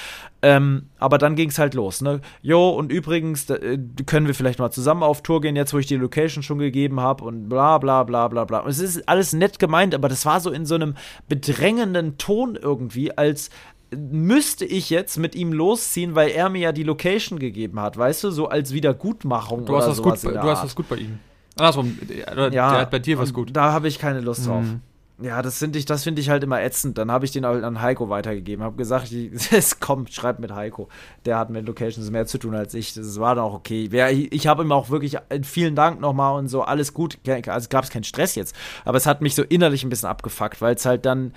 Ähm, 0.43 0.91
aber 0.99 1.19
dann 1.19 1.35
ging 1.35 1.49
es 1.49 1.59
halt 1.59 1.75
los, 1.75 2.03
ne? 2.03 2.21
Jo, 2.41 2.71
und 2.71 2.93
übrigens 2.93 3.47
da, 3.47 3.57
äh, 3.57 3.79
können 4.07 4.27
wir 4.27 4.35
vielleicht 4.35 4.61
mal 4.61 4.71
zusammen 4.71 5.03
auf 5.03 5.23
Tour 5.23 5.41
gehen, 5.41 5.57
jetzt 5.57 5.75
wo 5.75 5.79
ich 5.79 5.87
die 5.87 5.97
Location 5.97 6.43
schon 6.43 6.59
gegeben 6.59 7.01
habe 7.01 7.25
und 7.25 7.49
bla 7.49 7.79
bla 7.79 8.05
bla 8.05 8.29
bla 8.29 8.45
bla. 8.45 8.61
Und 8.61 8.71
es 8.71 8.79
ist 8.79 9.09
alles 9.09 9.33
nett 9.33 9.59
gemeint, 9.59 9.95
aber 9.95 10.09
das 10.09 10.25
war 10.25 10.41
so 10.41 10.51
in 10.51 10.67
so 10.67 10.77
einem 10.77 10.95
bedrängenden 11.29 12.17
Ton 12.17 12.57
irgendwie, 12.61 13.17
als 13.17 13.51
müsste 13.97 14.65
ich 14.65 14.91
jetzt 14.91 15.19
mit 15.19 15.35
ihm 15.35 15.53
losziehen, 15.53 16.15
weil 16.15 16.31
er 16.31 16.49
mir 16.49 16.61
ja 16.61 16.73
die 16.73 16.83
Location 16.83 17.39
gegeben 17.39 17.81
hat, 17.81 17.97
weißt 17.97 18.25
du, 18.25 18.31
so 18.31 18.49
als 18.49 18.73
Wiedergutmachung 18.73 19.67
du 19.67 19.77
hast 19.77 19.85
oder 19.85 19.95
sowas. 19.95 20.23
Gut, 20.23 20.35
du 20.35 20.43
hast 20.43 20.65
das 20.65 20.75
gut 20.75 20.89
bei 20.89 20.97
ihm. 20.97 21.19
Andersrum, 21.57 21.99
der, 22.09 22.35
ja, 22.35 22.49
der 22.51 22.81
hat 22.81 22.91
bei 22.91 22.99
dir 22.99 23.19
was 23.19 23.33
gut. 23.33 23.51
Da 23.53 23.73
habe 23.73 23.89
ich 23.89 23.99
keine 23.99 24.21
Lust 24.21 24.47
drauf. 24.47 24.63
Mhm. 24.63 24.81
Ja, 25.23 25.43
das 25.43 25.59
finde 25.59 25.79
ich, 25.79 25.85
das 25.85 26.05
ich 26.05 26.29
halt 26.29 26.43
immer 26.43 26.61
ätzend. 26.61 26.99
Dann 26.99 27.13
habe 27.13 27.25
ich 27.25 27.31
den 27.31 27.47
halt 27.47 27.63
an 27.63 27.81
Heiko 27.81 28.09
weitergegeben. 28.09 28.65
Habe 28.65 28.77
gesagt, 28.77 29.13
es 29.53 29.79
kommt, 29.79 30.13
schreibt 30.13 30.41
mit 30.41 30.53
Heiko. 30.53 30.89
Der 31.25 31.39
hat 31.39 31.51
mit 31.51 31.67
Locations 31.67 32.11
mehr 32.11 32.27
zu 32.27 32.39
tun 32.39 32.55
als 32.57 32.75
ich. 32.75 32.95
Das 32.95 33.21
war 33.21 33.37
dann 33.37 33.45
auch 33.45 33.55
okay. 33.55 33.89
Ich 34.33 34.49
habe 34.49 34.65
ihm 34.65 34.73
auch 34.73 34.91
wirklich 34.91 35.17
vielen 35.43 35.77
Dank 35.77 36.01
nochmal 36.01 36.37
und 36.37 36.49
so 36.49 36.63
alles 36.63 36.95
gut. 36.95 37.19
Also 37.47 37.69
gab 37.69 37.85
es 37.85 37.91
keinen 37.91 38.05
Stress 38.05 38.35
jetzt. 38.35 38.57
Aber 38.85 38.97
es 38.97 39.07
hat 39.07 39.23
mich 39.23 39.37
so 39.37 39.45
innerlich 39.45 39.85
ein 39.85 39.89
bisschen 39.89 40.09
abgefuckt, 40.09 40.61
weil 40.61 40.75
es 40.75 40.85
halt 40.85 41.07
dann 41.07 41.33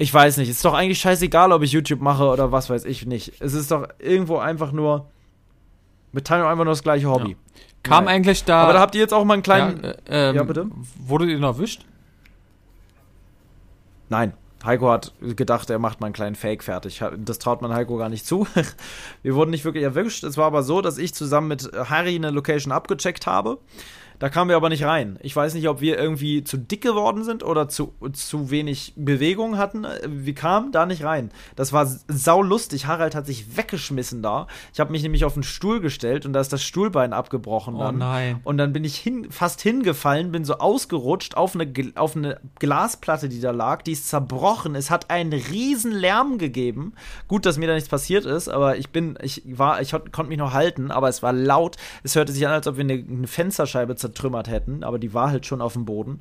ich 0.00 0.14
weiß 0.14 0.38
nicht. 0.38 0.48
Ist 0.48 0.64
doch 0.64 0.72
eigentlich 0.72 0.98
scheißegal, 0.98 1.52
ob 1.52 1.62
ich 1.62 1.72
YouTube 1.72 2.00
mache 2.00 2.24
oder 2.24 2.50
was 2.50 2.70
weiß 2.70 2.86
ich 2.86 3.04
nicht. 3.04 3.34
Es 3.38 3.52
ist 3.52 3.70
doch 3.70 3.86
irgendwo 3.98 4.38
einfach 4.38 4.72
nur. 4.72 5.10
Wir 6.12 6.24
teilen 6.24 6.42
einfach 6.42 6.64
nur 6.64 6.72
das 6.72 6.82
gleiche 6.82 7.06
Hobby. 7.10 7.32
Ja. 7.32 7.36
Kam 7.82 8.04
Nein. 8.06 8.14
eigentlich 8.14 8.44
da. 8.44 8.62
Aber 8.62 8.72
da 8.72 8.80
habt 8.80 8.94
ihr 8.94 9.02
jetzt 9.02 9.12
auch 9.12 9.26
mal 9.26 9.34
einen 9.34 9.42
kleinen. 9.42 9.84
Ja, 9.84 9.90
äh, 9.90 10.30
ähm, 10.30 10.36
ja 10.36 10.42
bitte. 10.44 10.70
Wurdet 10.98 11.28
ihr 11.28 11.38
noch 11.38 11.56
erwischt? 11.56 11.84
Nein. 14.08 14.32
Heiko 14.64 14.90
hat 14.90 15.12
gedacht, 15.20 15.68
er 15.68 15.78
macht 15.78 16.00
mal 16.00 16.06
einen 16.06 16.14
kleinen 16.14 16.34
Fake 16.34 16.64
fertig. 16.64 17.02
Das 17.18 17.38
traut 17.38 17.60
man 17.60 17.74
Heiko 17.74 17.98
gar 17.98 18.08
nicht 18.08 18.24
zu. 18.24 18.46
Wir 19.22 19.34
wurden 19.34 19.50
nicht 19.50 19.66
wirklich 19.66 19.84
erwischt. 19.84 20.24
Es 20.24 20.38
war 20.38 20.46
aber 20.46 20.62
so, 20.62 20.80
dass 20.80 20.96
ich 20.96 21.12
zusammen 21.12 21.48
mit 21.48 21.70
Harry 21.74 22.14
eine 22.14 22.30
Location 22.30 22.72
abgecheckt 22.72 23.26
habe. 23.26 23.58
Da 24.20 24.28
kamen 24.28 24.50
wir 24.50 24.56
aber 24.56 24.68
nicht 24.68 24.84
rein. 24.84 25.18
Ich 25.22 25.34
weiß 25.34 25.54
nicht, 25.54 25.66
ob 25.66 25.80
wir 25.80 25.98
irgendwie 25.98 26.44
zu 26.44 26.58
dick 26.58 26.82
geworden 26.82 27.24
sind 27.24 27.42
oder 27.42 27.70
zu, 27.70 27.94
zu 28.12 28.50
wenig 28.50 28.92
Bewegung 28.94 29.56
hatten. 29.56 29.86
Wir 30.06 30.34
kamen 30.34 30.72
da 30.72 30.84
nicht 30.84 31.02
rein. 31.04 31.30
Das 31.56 31.72
war 31.72 31.86
saulustig. 32.06 32.86
Harald 32.86 33.14
hat 33.14 33.26
sich 33.26 33.56
weggeschmissen 33.56 34.22
da. 34.22 34.46
Ich 34.74 34.78
habe 34.78 34.92
mich 34.92 35.02
nämlich 35.02 35.24
auf 35.24 35.32
den 35.32 35.42
Stuhl 35.42 35.80
gestellt 35.80 36.26
und 36.26 36.34
da 36.34 36.40
ist 36.40 36.52
das 36.52 36.62
Stuhlbein 36.62 37.14
abgebrochen 37.14 37.78
dann. 37.78 37.94
Oh 37.94 37.98
nein. 37.98 38.40
Und 38.44 38.58
dann 38.58 38.74
bin 38.74 38.84
ich 38.84 38.96
hin, 38.96 39.28
fast 39.30 39.62
hingefallen, 39.62 40.32
bin 40.32 40.44
so 40.44 40.58
ausgerutscht 40.58 41.34
auf 41.38 41.54
eine, 41.54 41.72
auf 41.94 42.14
eine 42.14 42.40
Glasplatte, 42.58 43.30
die 43.30 43.40
da 43.40 43.52
lag. 43.52 43.80
Die 43.80 43.92
ist 43.92 44.06
zerbrochen. 44.10 44.74
Es 44.74 44.90
hat 44.90 45.08
einen 45.08 45.32
riesen 45.32 45.92
Lärm 45.92 46.36
gegeben. 46.36 46.92
Gut, 47.26 47.46
dass 47.46 47.56
mir 47.56 47.68
da 47.68 47.74
nichts 47.74 47.88
passiert 47.88 48.26
ist, 48.26 48.50
aber 48.50 48.76
ich 48.76 48.90
bin, 48.90 49.18
ich 49.22 49.44
war, 49.46 49.80
ich 49.80 49.92
konnte 49.92 50.26
mich 50.26 50.38
noch 50.38 50.52
halten, 50.52 50.90
aber 50.90 51.08
es 51.08 51.22
war 51.22 51.32
laut. 51.32 51.78
Es 52.02 52.16
hörte 52.16 52.34
sich 52.34 52.46
an, 52.46 52.52
als 52.52 52.66
ob 52.66 52.76
wir 52.76 52.84
eine, 52.84 52.92
eine 52.92 53.26
Fensterscheibe 53.26 53.96
zerbrochen 53.96 54.09
zertrümmert 54.10 54.48
hätten, 54.48 54.84
aber 54.84 54.98
die 54.98 55.14
war 55.14 55.30
halt 55.30 55.46
schon 55.46 55.60
auf 55.60 55.74
dem 55.74 55.84
Boden. 55.84 56.20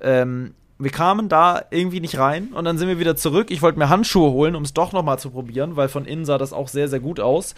Ähm, 0.00 0.54
wir 0.78 0.90
kamen 0.90 1.28
da 1.28 1.62
irgendwie 1.70 2.00
nicht 2.00 2.18
rein 2.18 2.48
und 2.54 2.64
dann 2.64 2.78
sind 2.78 2.88
wir 2.88 2.98
wieder 2.98 3.16
zurück. 3.16 3.50
Ich 3.50 3.60
wollte 3.60 3.78
mir 3.78 3.88
Handschuhe 3.88 4.30
holen, 4.30 4.54
um 4.56 4.62
es 4.62 4.72
doch 4.72 4.92
nochmal 4.92 5.18
zu 5.18 5.30
probieren, 5.30 5.76
weil 5.76 5.88
von 5.88 6.06
innen 6.06 6.24
sah 6.24 6.38
das 6.38 6.52
auch 6.52 6.68
sehr, 6.68 6.88
sehr 6.88 7.00
gut 7.00 7.20
aus. 7.20 7.54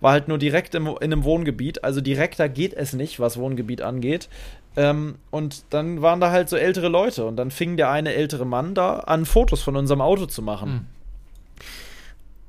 War 0.00 0.12
halt 0.12 0.28
nur 0.28 0.38
direkt 0.38 0.74
im, 0.74 0.86
in 0.86 1.12
einem 1.12 1.24
Wohngebiet, 1.24 1.84
also 1.84 2.00
direkter 2.00 2.48
geht 2.48 2.72
es 2.72 2.92
nicht, 2.92 3.20
was 3.20 3.38
Wohngebiet 3.38 3.82
angeht. 3.82 4.28
Ähm, 4.76 5.16
und 5.30 5.64
dann 5.70 6.00
waren 6.00 6.20
da 6.20 6.30
halt 6.30 6.48
so 6.48 6.56
ältere 6.56 6.88
Leute 6.88 7.24
und 7.24 7.36
dann 7.36 7.50
fing 7.50 7.76
der 7.76 7.90
eine 7.90 8.14
ältere 8.14 8.46
Mann 8.46 8.74
da 8.74 9.00
an, 9.00 9.26
Fotos 9.26 9.62
von 9.62 9.76
unserem 9.76 10.00
Auto 10.00 10.26
zu 10.26 10.42
machen. 10.42 10.86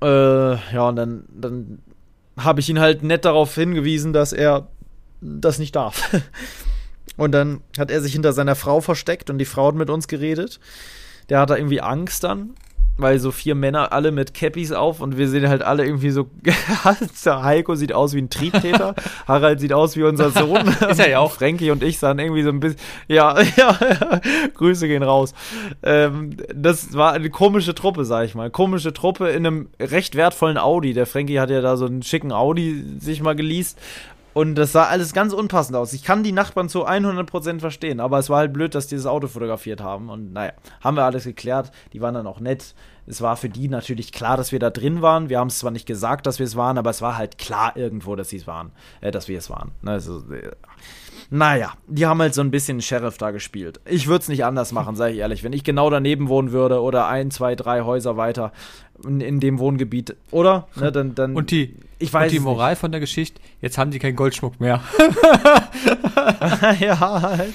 Mhm. 0.02 0.08
Äh, 0.08 0.74
ja, 0.74 0.88
und 0.88 0.96
dann, 0.96 1.24
dann 1.34 1.80
habe 2.38 2.60
ich 2.60 2.70
ihn 2.70 2.80
halt 2.80 3.02
nett 3.02 3.26
darauf 3.26 3.56
hingewiesen, 3.56 4.14
dass 4.14 4.34
er 4.34 4.68
das 5.20 5.58
nicht 5.60 5.76
darf. 5.76 6.12
Und 7.18 7.34
dann 7.34 7.62
hat 7.78 7.92
er 7.92 8.02
sich 8.02 8.14
hinter 8.14 8.34
seiner 8.34 8.56
Frau 8.56 8.82
versteckt 8.82 9.30
und 9.30 9.38
die 9.38 9.46
Frau 9.46 9.68
hat 9.68 9.76
mit 9.76 9.90
uns 9.90 10.08
geredet. 10.08 10.60
Der 11.30 11.40
hat 11.40 11.50
da 11.50 11.56
irgendwie 11.56 11.82
Angst 11.82 12.24
dann, 12.24 12.56
weil 12.98 13.20
so 13.20 13.32
vier 13.32 13.56
Männer 13.56 13.92
alle 13.92 14.12
mit 14.12 14.34
Cappies 14.34 14.72
auf 14.72 15.02
und 15.02 15.18
wir 15.18 15.28
sehen 15.28 15.48
halt 15.48 15.62
alle 15.62 15.86
irgendwie 15.86 16.12
so. 16.12 16.30
Heiko 17.26 17.76
sieht 17.76 17.94
aus 17.94 18.14
wie 18.14 18.22
ein 18.22 18.30
Triebtäter, 18.30 18.96
Harald 19.28 19.60
sieht 19.60 19.74
aus 19.74 19.96
wie 19.96 20.04
unser 20.04 20.30
Sohn. 20.32 20.68
Ist 20.90 21.00
er 21.00 21.10
ja 21.10 21.20
auch. 21.20 21.32
Frankie 21.32 21.72
und 21.72 21.84
ich 21.84 22.00
sahen 22.00 22.20
irgendwie 22.20 22.44
so 22.44 22.50
ein 22.50 22.60
bisschen. 22.60 22.80
Ja, 23.08 23.42
ja, 23.56 23.78
Grüße 24.56 24.88
gehen 24.88 25.04
raus. 25.04 25.34
Ähm, 25.84 26.32
das 26.54 26.94
war 26.94 27.14
eine 27.14 27.30
komische 27.30 27.74
Truppe, 27.74 28.06
sag 28.06 28.26
ich 28.26 28.36
mal. 28.36 28.50
Komische 28.50 28.94
Truppe 28.94 29.30
in 29.30 29.46
einem 29.46 29.70
recht 29.80 30.16
wertvollen 30.16 30.58
Audi. 30.58 30.94
Der 30.94 31.06
Frankie 31.06 31.40
hat 31.40 31.50
ja 31.50 31.62
da 31.62 31.78
so 31.78 31.86
einen 31.86 32.04
schicken 32.04 32.32
Audi 32.32 32.84
sich 33.00 33.22
mal 33.22 33.36
geleast 33.36 33.80
und 34.34 34.56
das 34.56 34.72
sah 34.72 34.86
alles 34.86 35.14
ganz 35.14 35.34
unpassend 35.34 35.76
aus. 35.76 35.94
Ich 35.94 36.04
kann 36.04 36.24
die 36.24 36.32
Nachbarn 36.32 36.70
zu 36.70 36.88
100% 36.88 37.60
verstehen, 37.60 38.00
aber 38.00 38.20
es 38.20 38.30
war 38.30 38.38
halt 38.38 38.54
blöd, 38.54 38.76
dass 38.76 38.88
die 38.88 38.96
das 38.96 39.06
Auto 39.06 39.28
fotografiert 39.28 39.82
haben. 39.82 40.10
Und 40.10 40.34
naja, 40.34 40.54
haben 40.82 40.96
wir 40.96 41.04
alles 41.04 41.26
geklärt. 41.26 41.72
Die 41.94 42.02
waren 42.02 42.14
dann 42.14 42.28
auch 42.28 42.40
nett. 42.40 42.74
Es 43.08 43.22
war 43.22 43.36
für 43.36 43.50
die 43.50 43.68
natürlich 43.68 44.12
klar, 44.12 44.38
dass 44.38 44.52
wir 44.52 44.60
da 44.60 44.70
drin 44.70 45.02
waren. 45.02 45.30
Wir 45.30 45.40
haben 45.40 45.48
es 45.48 45.60
zwar 45.60 45.72
nicht 45.72 45.86
gesagt, 45.86 46.26
dass 46.28 46.40
wir 46.40 46.46
es 46.46 46.56
waren, 46.56 46.78
aber 46.78 46.90
es 46.92 47.02
war 47.02 47.18
halt 47.18 47.38
klar 47.38 47.76
irgendwo, 47.76 48.16
dass 48.16 48.30
sie 48.30 48.38
es 48.38 48.48
waren. 48.48 48.72
Äh, 49.02 49.12
dass 49.12 49.28
wir 49.28 49.38
es 49.38 49.50
waren. 49.50 49.72
Also, 49.86 50.20
äh, 50.32 50.52
naja, 51.34 51.76
die 51.88 52.06
haben 52.06 52.20
halt 52.20 52.34
so 52.34 52.42
ein 52.42 52.52
bisschen 52.52 52.82
Sheriff 52.82 53.18
da 53.18 53.32
gespielt. 53.32 53.80
Ich 53.86 54.08
würde 54.08 54.22
es 54.22 54.28
nicht 54.28 54.44
anders 54.44 54.74
machen, 54.74 54.98
sage 54.98 55.14
ich 55.14 55.20
ehrlich. 55.20 55.46
Wenn 55.46 55.54
ich 55.54 55.64
genau 55.64 55.90
daneben 55.90 56.28
wohnen 56.28 56.52
würde 56.52 56.82
oder 56.82 57.08
ein, 57.08 57.32
zwei, 57.32 57.56
drei 57.56 57.84
Häuser 57.84 58.18
weiter 58.18 58.52
in, 59.06 59.22
in 59.22 59.40
dem 59.40 59.58
Wohngebiet, 59.58 60.18
oder? 60.32 60.68
Ne, 60.76 60.92
dann, 60.92 61.16
dann, 61.16 61.34
und 61.34 61.52
die, 61.52 61.78
ich 62.00 62.12
weiß 62.12 62.30
und 62.30 62.34
die 62.34 62.42
Moral 62.42 62.72
nicht. 62.72 62.80
von 62.80 62.92
der 62.92 63.00
Geschichte, 63.00 63.40
jetzt 63.62 63.78
haben 63.78 63.92
die 63.92 64.00
keinen 64.00 64.18
Goldschmuck 64.18 64.60
mehr. 64.60 64.82
ja, 66.82 67.00
halt. 67.00 67.54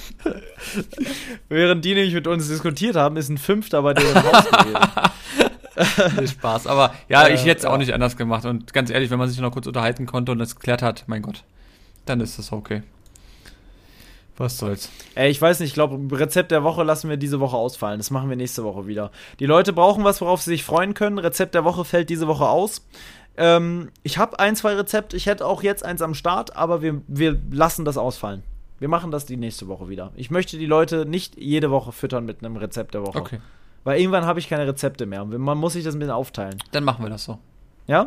Während 1.50 1.84
die 1.84 1.94
nämlich 1.94 2.14
mit 2.14 2.26
uns 2.26 2.48
diskutiert 2.48 2.96
haben, 2.96 3.18
ist 3.18 3.28
ein 3.28 3.36
Fünfter 3.36 3.82
bei 3.82 3.92
denen 3.92 4.16
rausgewählt. 4.16 4.88
Spaß, 6.30 6.66
aber 6.66 6.94
ja, 7.10 7.28
ich 7.28 7.44
hätte 7.44 7.58
es 7.58 7.64
auch 7.66 7.76
nicht 7.76 7.92
anders 7.92 8.16
gemacht. 8.16 8.46
Und 8.46 8.72
ganz 8.72 8.88
ehrlich, 8.88 9.10
wenn 9.10 9.18
man 9.18 9.28
sich 9.28 9.38
noch 9.38 9.52
kurz 9.52 9.66
unterhalten 9.66 10.06
konnte 10.06 10.32
und 10.32 10.38
das 10.38 10.56
geklärt 10.56 10.80
hat, 10.80 11.04
mein 11.08 11.20
Gott, 11.20 11.44
dann 12.06 12.20
ist 12.20 12.38
das 12.38 12.52
okay. 12.52 12.82
Was 14.38 14.58
soll's. 14.58 14.90
Ey, 15.14 15.30
ich 15.30 15.40
weiß 15.40 15.60
nicht, 15.60 15.70
ich 15.70 15.74
glaube, 15.74 15.98
Rezept 16.18 16.50
der 16.50 16.62
Woche 16.62 16.82
lassen 16.82 17.08
wir 17.08 17.16
diese 17.16 17.40
Woche 17.40 17.56
ausfallen. 17.56 17.98
Das 17.98 18.10
machen 18.10 18.28
wir 18.28 18.36
nächste 18.36 18.64
Woche 18.64 18.86
wieder. 18.86 19.10
Die 19.40 19.46
Leute 19.46 19.72
brauchen 19.72 20.04
was, 20.04 20.20
worauf 20.20 20.42
sie 20.42 20.50
sich 20.50 20.64
freuen 20.64 20.94
können. 20.94 21.18
Rezept 21.18 21.54
der 21.54 21.64
Woche 21.64 21.84
fällt 21.84 22.10
diese 22.10 22.26
Woche 22.26 22.46
aus. 22.46 22.86
Ähm, 23.38 23.90
ich 24.02 24.18
habe 24.18 24.38
ein, 24.38 24.56
zwei 24.56 24.74
Rezepte. 24.74 25.16
Ich 25.16 25.26
hätte 25.26 25.46
auch 25.46 25.62
jetzt 25.62 25.84
eins 25.84 26.02
am 26.02 26.14
Start, 26.14 26.56
aber 26.56 26.82
wir, 26.82 27.00
wir 27.06 27.40
lassen 27.50 27.84
das 27.84 27.96
ausfallen. 27.96 28.42
Wir 28.78 28.88
machen 28.88 29.10
das 29.10 29.24
die 29.24 29.38
nächste 29.38 29.68
Woche 29.68 29.88
wieder. 29.88 30.12
Ich 30.16 30.30
möchte 30.30 30.58
die 30.58 30.66
Leute 30.66 31.06
nicht 31.06 31.38
jede 31.38 31.70
Woche 31.70 31.92
füttern 31.92 32.26
mit 32.26 32.44
einem 32.44 32.56
Rezept 32.56 32.94
der 32.94 33.06
Woche. 33.06 33.18
Okay. 33.18 33.40
Weil 33.84 34.00
irgendwann 34.00 34.26
habe 34.26 34.38
ich 34.38 34.48
keine 34.48 34.66
Rezepte 34.66 35.06
mehr. 35.06 35.24
Man 35.24 35.56
muss 35.56 35.74
sich 35.74 35.84
das 35.84 35.94
ein 35.94 35.98
bisschen 35.98 36.12
aufteilen. 36.12 36.58
Dann 36.72 36.84
machen 36.84 37.04
wir 37.04 37.08
das 37.08 37.24
so. 37.24 37.38
Ja? 37.86 38.06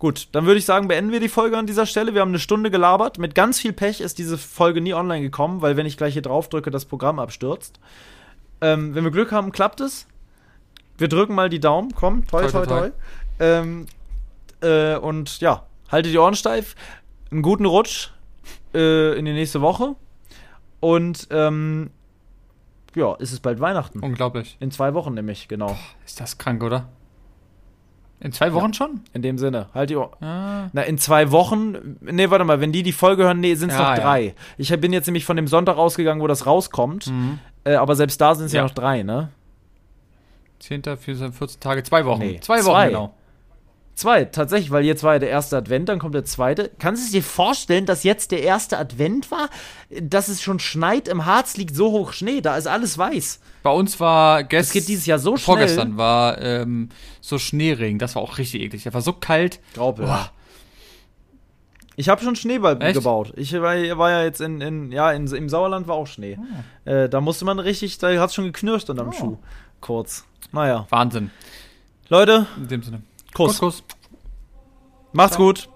Gut, 0.00 0.28
dann 0.32 0.46
würde 0.46 0.58
ich 0.58 0.64
sagen, 0.64 0.88
beenden 0.88 1.12
wir 1.12 1.20
die 1.20 1.28
Folge 1.28 1.58
an 1.58 1.66
dieser 1.66 1.84
Stelle. 1.84 2.14
Wir 2.14 2.22
haben 2.22 2.30
eine 2.30 2.38
Stunde 2.38 2.70
gelabert. 2.70 3.18
Mit 3.18 3.34
ganz 3.34 3.60
viel 3.60 3.74
Pech 3.74 4.00
ist 4.00 4.16
diese 4.16 4.38
Folge 4.38 4.80
nie 4.80 4.94
online 4.94 5.20
gekommen, 5.20 5.60
weil 5.60 5.76
wenn 5.76 5.84
ich 5.84 5.98
gleich 5.98 6.14
hier 6.14 6.22
drauf 6.22 6.48
drücke, 6.48 6.70
das 6.70 6.86
Programm 6.86 7.18
abstürzt. 7.18 7.78
Ähm, 8.62 8.94
wenn 8.94 9.04
wir 9.04 9.10
Glück 9.10 9.30
haben, 9.30 9.52
klappt 9.52 9.82
es. 9.82 10.06
Wir 10.96 11.08
drücken 11.08 11.34
mal 11.34 11.50
die 11.50 11.60
Daumen. 11.60 11.94
Komm, 11.94 12.26
toi, 12.26 12.46
toi, 12.46 12.64
toi. 12.64 12.88
toi. 12.88 12.90
Ähm, 13.40 13.86
äh, 14.62 14.96
und 14.96 15.38
ja, 15.40 15.66
haltet 15.90 16.14
die 16.14 16.18
Ohren 16.18 16.34
steif. 16.34 16.76
Einen 17.30 17.42
guten 17.42 17.66
Rutsch 17.66 18.08
äh, 18.72 19.18
in 19.18 19.26
die 19.26 19.34
nächste 19.34 19.60
Woche. 19.60 19.96
Und 20.80 21.28
ähm, 21.30 21.90
ja, 22.94 23.16
ist 23.16 23.32
es 23.32 23.40
bald 23.40 23.60
Weihnachten. 23.60 24.00
Unglaublich. 24.00 24.56
In 24.60 24.70
zwei 24.70 24.94
Wochen 24.94 25.12
nämlich, 25.12 25.46
genau. 25.46 25.66
Boah, 25.66 25.78
ist 26.06 26.20
das 26.20 26.38
krank, 26.38 26.62
oder? 26.62 26.88
In 28.20 28.32
zwei 28.32 28.52
Wochen 28.52 28.68
ja, 28.68 28.74
schon? 28.74 29.00
In 29.14 29.22
dem 29.22 29.38
Sinne. 29.38 29.68
Halt 29.72 29.88
die 29.88 29.96
Ohr. 29.96 30.10
Ah. 30.20 30.68
Na, 30.72 30.82
in 30.82 30.98
zwei 30.98 31.30
Wochen. 31.30 31.96
Nee, 32.02 32.28
warte 32.28 32.44
mal, 32.44 32.60
wenn 32.60 32.70
die 32.70 32.82
die 32.82 32.92
Folge 32.92 33.24
hören, 33.24 33.40
nee, 33.40 33.54
sind 33.54 33.70
es 33.70 33.78
ja, 33.78 33.90
noch 33.94 34.02
drei. 34.02 34.22
Ja. 34.22 34.32
Ich 34.58 34.80
bin 34.80 34.92
jetzt 34.92 35.06
nämlich 35.06 35.24
von 35.24 35.36
dem 35.36 35.46
Sonntag 35.46 35.78
ausgegangen, 35.78 36.20
wo 36.20 36.26
das 36.26 36.44
rauskommt. 36.44 37.06
Mhm. 37.06 37.38
Äh, 37.64 37.74
aber 37.74 37.96
selbst 37.96 38.20
da 38.20 38.34
sind 38.34 38.46
es 38.46 38.52
ja. 38.52 38.62
noch 38.62 38.72
drei, 38.72 39.02
ne? 39.02 39.30
10., 40.60 40.82
14, 40.82 41.32
14 41.32 41.60
Tage, 41.60 41.82
zwei 41.82 42.04
Wochen. 42.04 42.20
Nee, 42.20 42.40
zwei 42.40 42.58
Wochen, 42.64 42.74
zwei. 42.74 42.86
genau. 42.88 43.14
Zwei, 44.00 44.24
tatsächlich, 44.24 44.70
weil 44.70 44.82
jetzt 44.86 45.02
war 45.02 45.12
ja 45.12 45.18
der 45.18 45.28
erste 45.28 45.58
Advent, 45.58 45.90
dann 45.90 45.98
kommt 45.98 46.14
der 46.14 46.24
zweite. 46.24 46.70
Kannst 46.78 47.06
du 47.06 47.12
dir 47.12 47.22
vorstellen, 47.22 47.84
dass 47.84 48.02
jetzt 48.02 48.30
der 48.30 48.42
erste 48.42 48.78
Advent 48.78 49.30
war? 49.30 49.50
Dass 49.90 50.28
es 50.28 50.40
schon 50.40 50.58
schneit, 50.58 51.06
im 51.06 51.26
Harz 51.26 51.58
liegt 51.58 51.76
so 51.76 51.90
hoch 51.90 52.14
Schnee, 52.14 52.40
da 52.40 52.56
ist 52.56 52.66
alles 52.66 52.96
weiß. 52.96 53.40
Bei 53.62 53.68
uns 53.68 54.00
war 54.00 54.42
gestern. 54.42 54.68
Es 54.68 54.72
geht 54.72 54.88
dieses 54.88 55.04
Jahr 55.04 55.18
so 55.18 55.36
schnell. 55.36 55.44
Vorgestern 55.44 55.98
war 55.98 56.40
ähm, 56.40 56.88
so 57.20 57.36
Schneeregen, 57.36 57.98
das 57.98 58.14
war 58.14 58.22
auch 58.22 58.38
richtig 58.38 58.62
eklig. 58.62 58.84
Der 58.84 58.94
war 58.94 59.02
so 59.02 59.12
kalt. 59.12 59.60
Graupel. 59.74 60.08
Ich 61.96 62.08
habe 62.08 62.24
schon 62.24 62.36
Schneeball 62.36 62.80
Echt? 62.80 62.94
gebaut. 62.94 63.34
Ich 63.36 63.52
war, 63.52 63.76
war, 63.98 64.10
ja 64.10 64.22
jetzt 64.24 64.40
in, 64.40 64.62
in 64.62 64.92
ja, 64.92 65.12
in, 65.12 65.26
im 65.26 65.50
Sauerland 65.50 65.88
war 65.88 65.96
auch 65.96 66.06
Schnee. 66.06 66.38
Oh. 66.40 66.90
Äh, 66.90 67.10
da 67.10 67.20
musste 67.20 67.44
man 67.44 67.58
richtig, 67.58 67.98
da 67.98 68.18
hat 68.18 68.30
es 68.30 68.34
schon 68.34 68.46
geknirscht 68.46 68.88
unterm 68.88 69.08
oh. 69.08 69.12
Schuh. 69.12 69.38
Kurz. 69.82 70.24
Naja. 70.52 70.86
Wahnsinn. 70.88 71.30
Leute. 72.08 72.46
In 72.56 72.68
dem 72.68 72.82
Sinne. 72.82 73.02
Kuss. 73.34 73.58
Kuss, 73.58 73.82
Kuss. 73.82 73.84
Macht's 75.12 75.36
Ciao. 75.36 75.46
gut. 75.46 75.68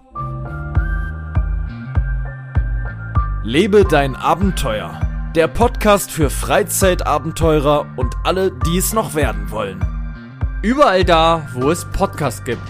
Lebe 3.43 3.85
dein 3.85 4.17
Abenteuer. 4.17 5.01
Der 5.35 5.49
Podcast 5.49 6.11
für 6.11 6.31
Freizeitabenteurer 6.31 7.87
und 7.97 8.15
alle, 8.25 8.53
die 8.53 8.79
es 8.79 8.93
noch 8.93 9.15
werden 9.15 9.51
wollen. 9.51 9.85
Überall 10.63 11.05
da, 11.05 11.47
wo 11.53 11.71
es 11.71 11.85
Podcasts 11.85 12.45
gibt. 12.45 12.63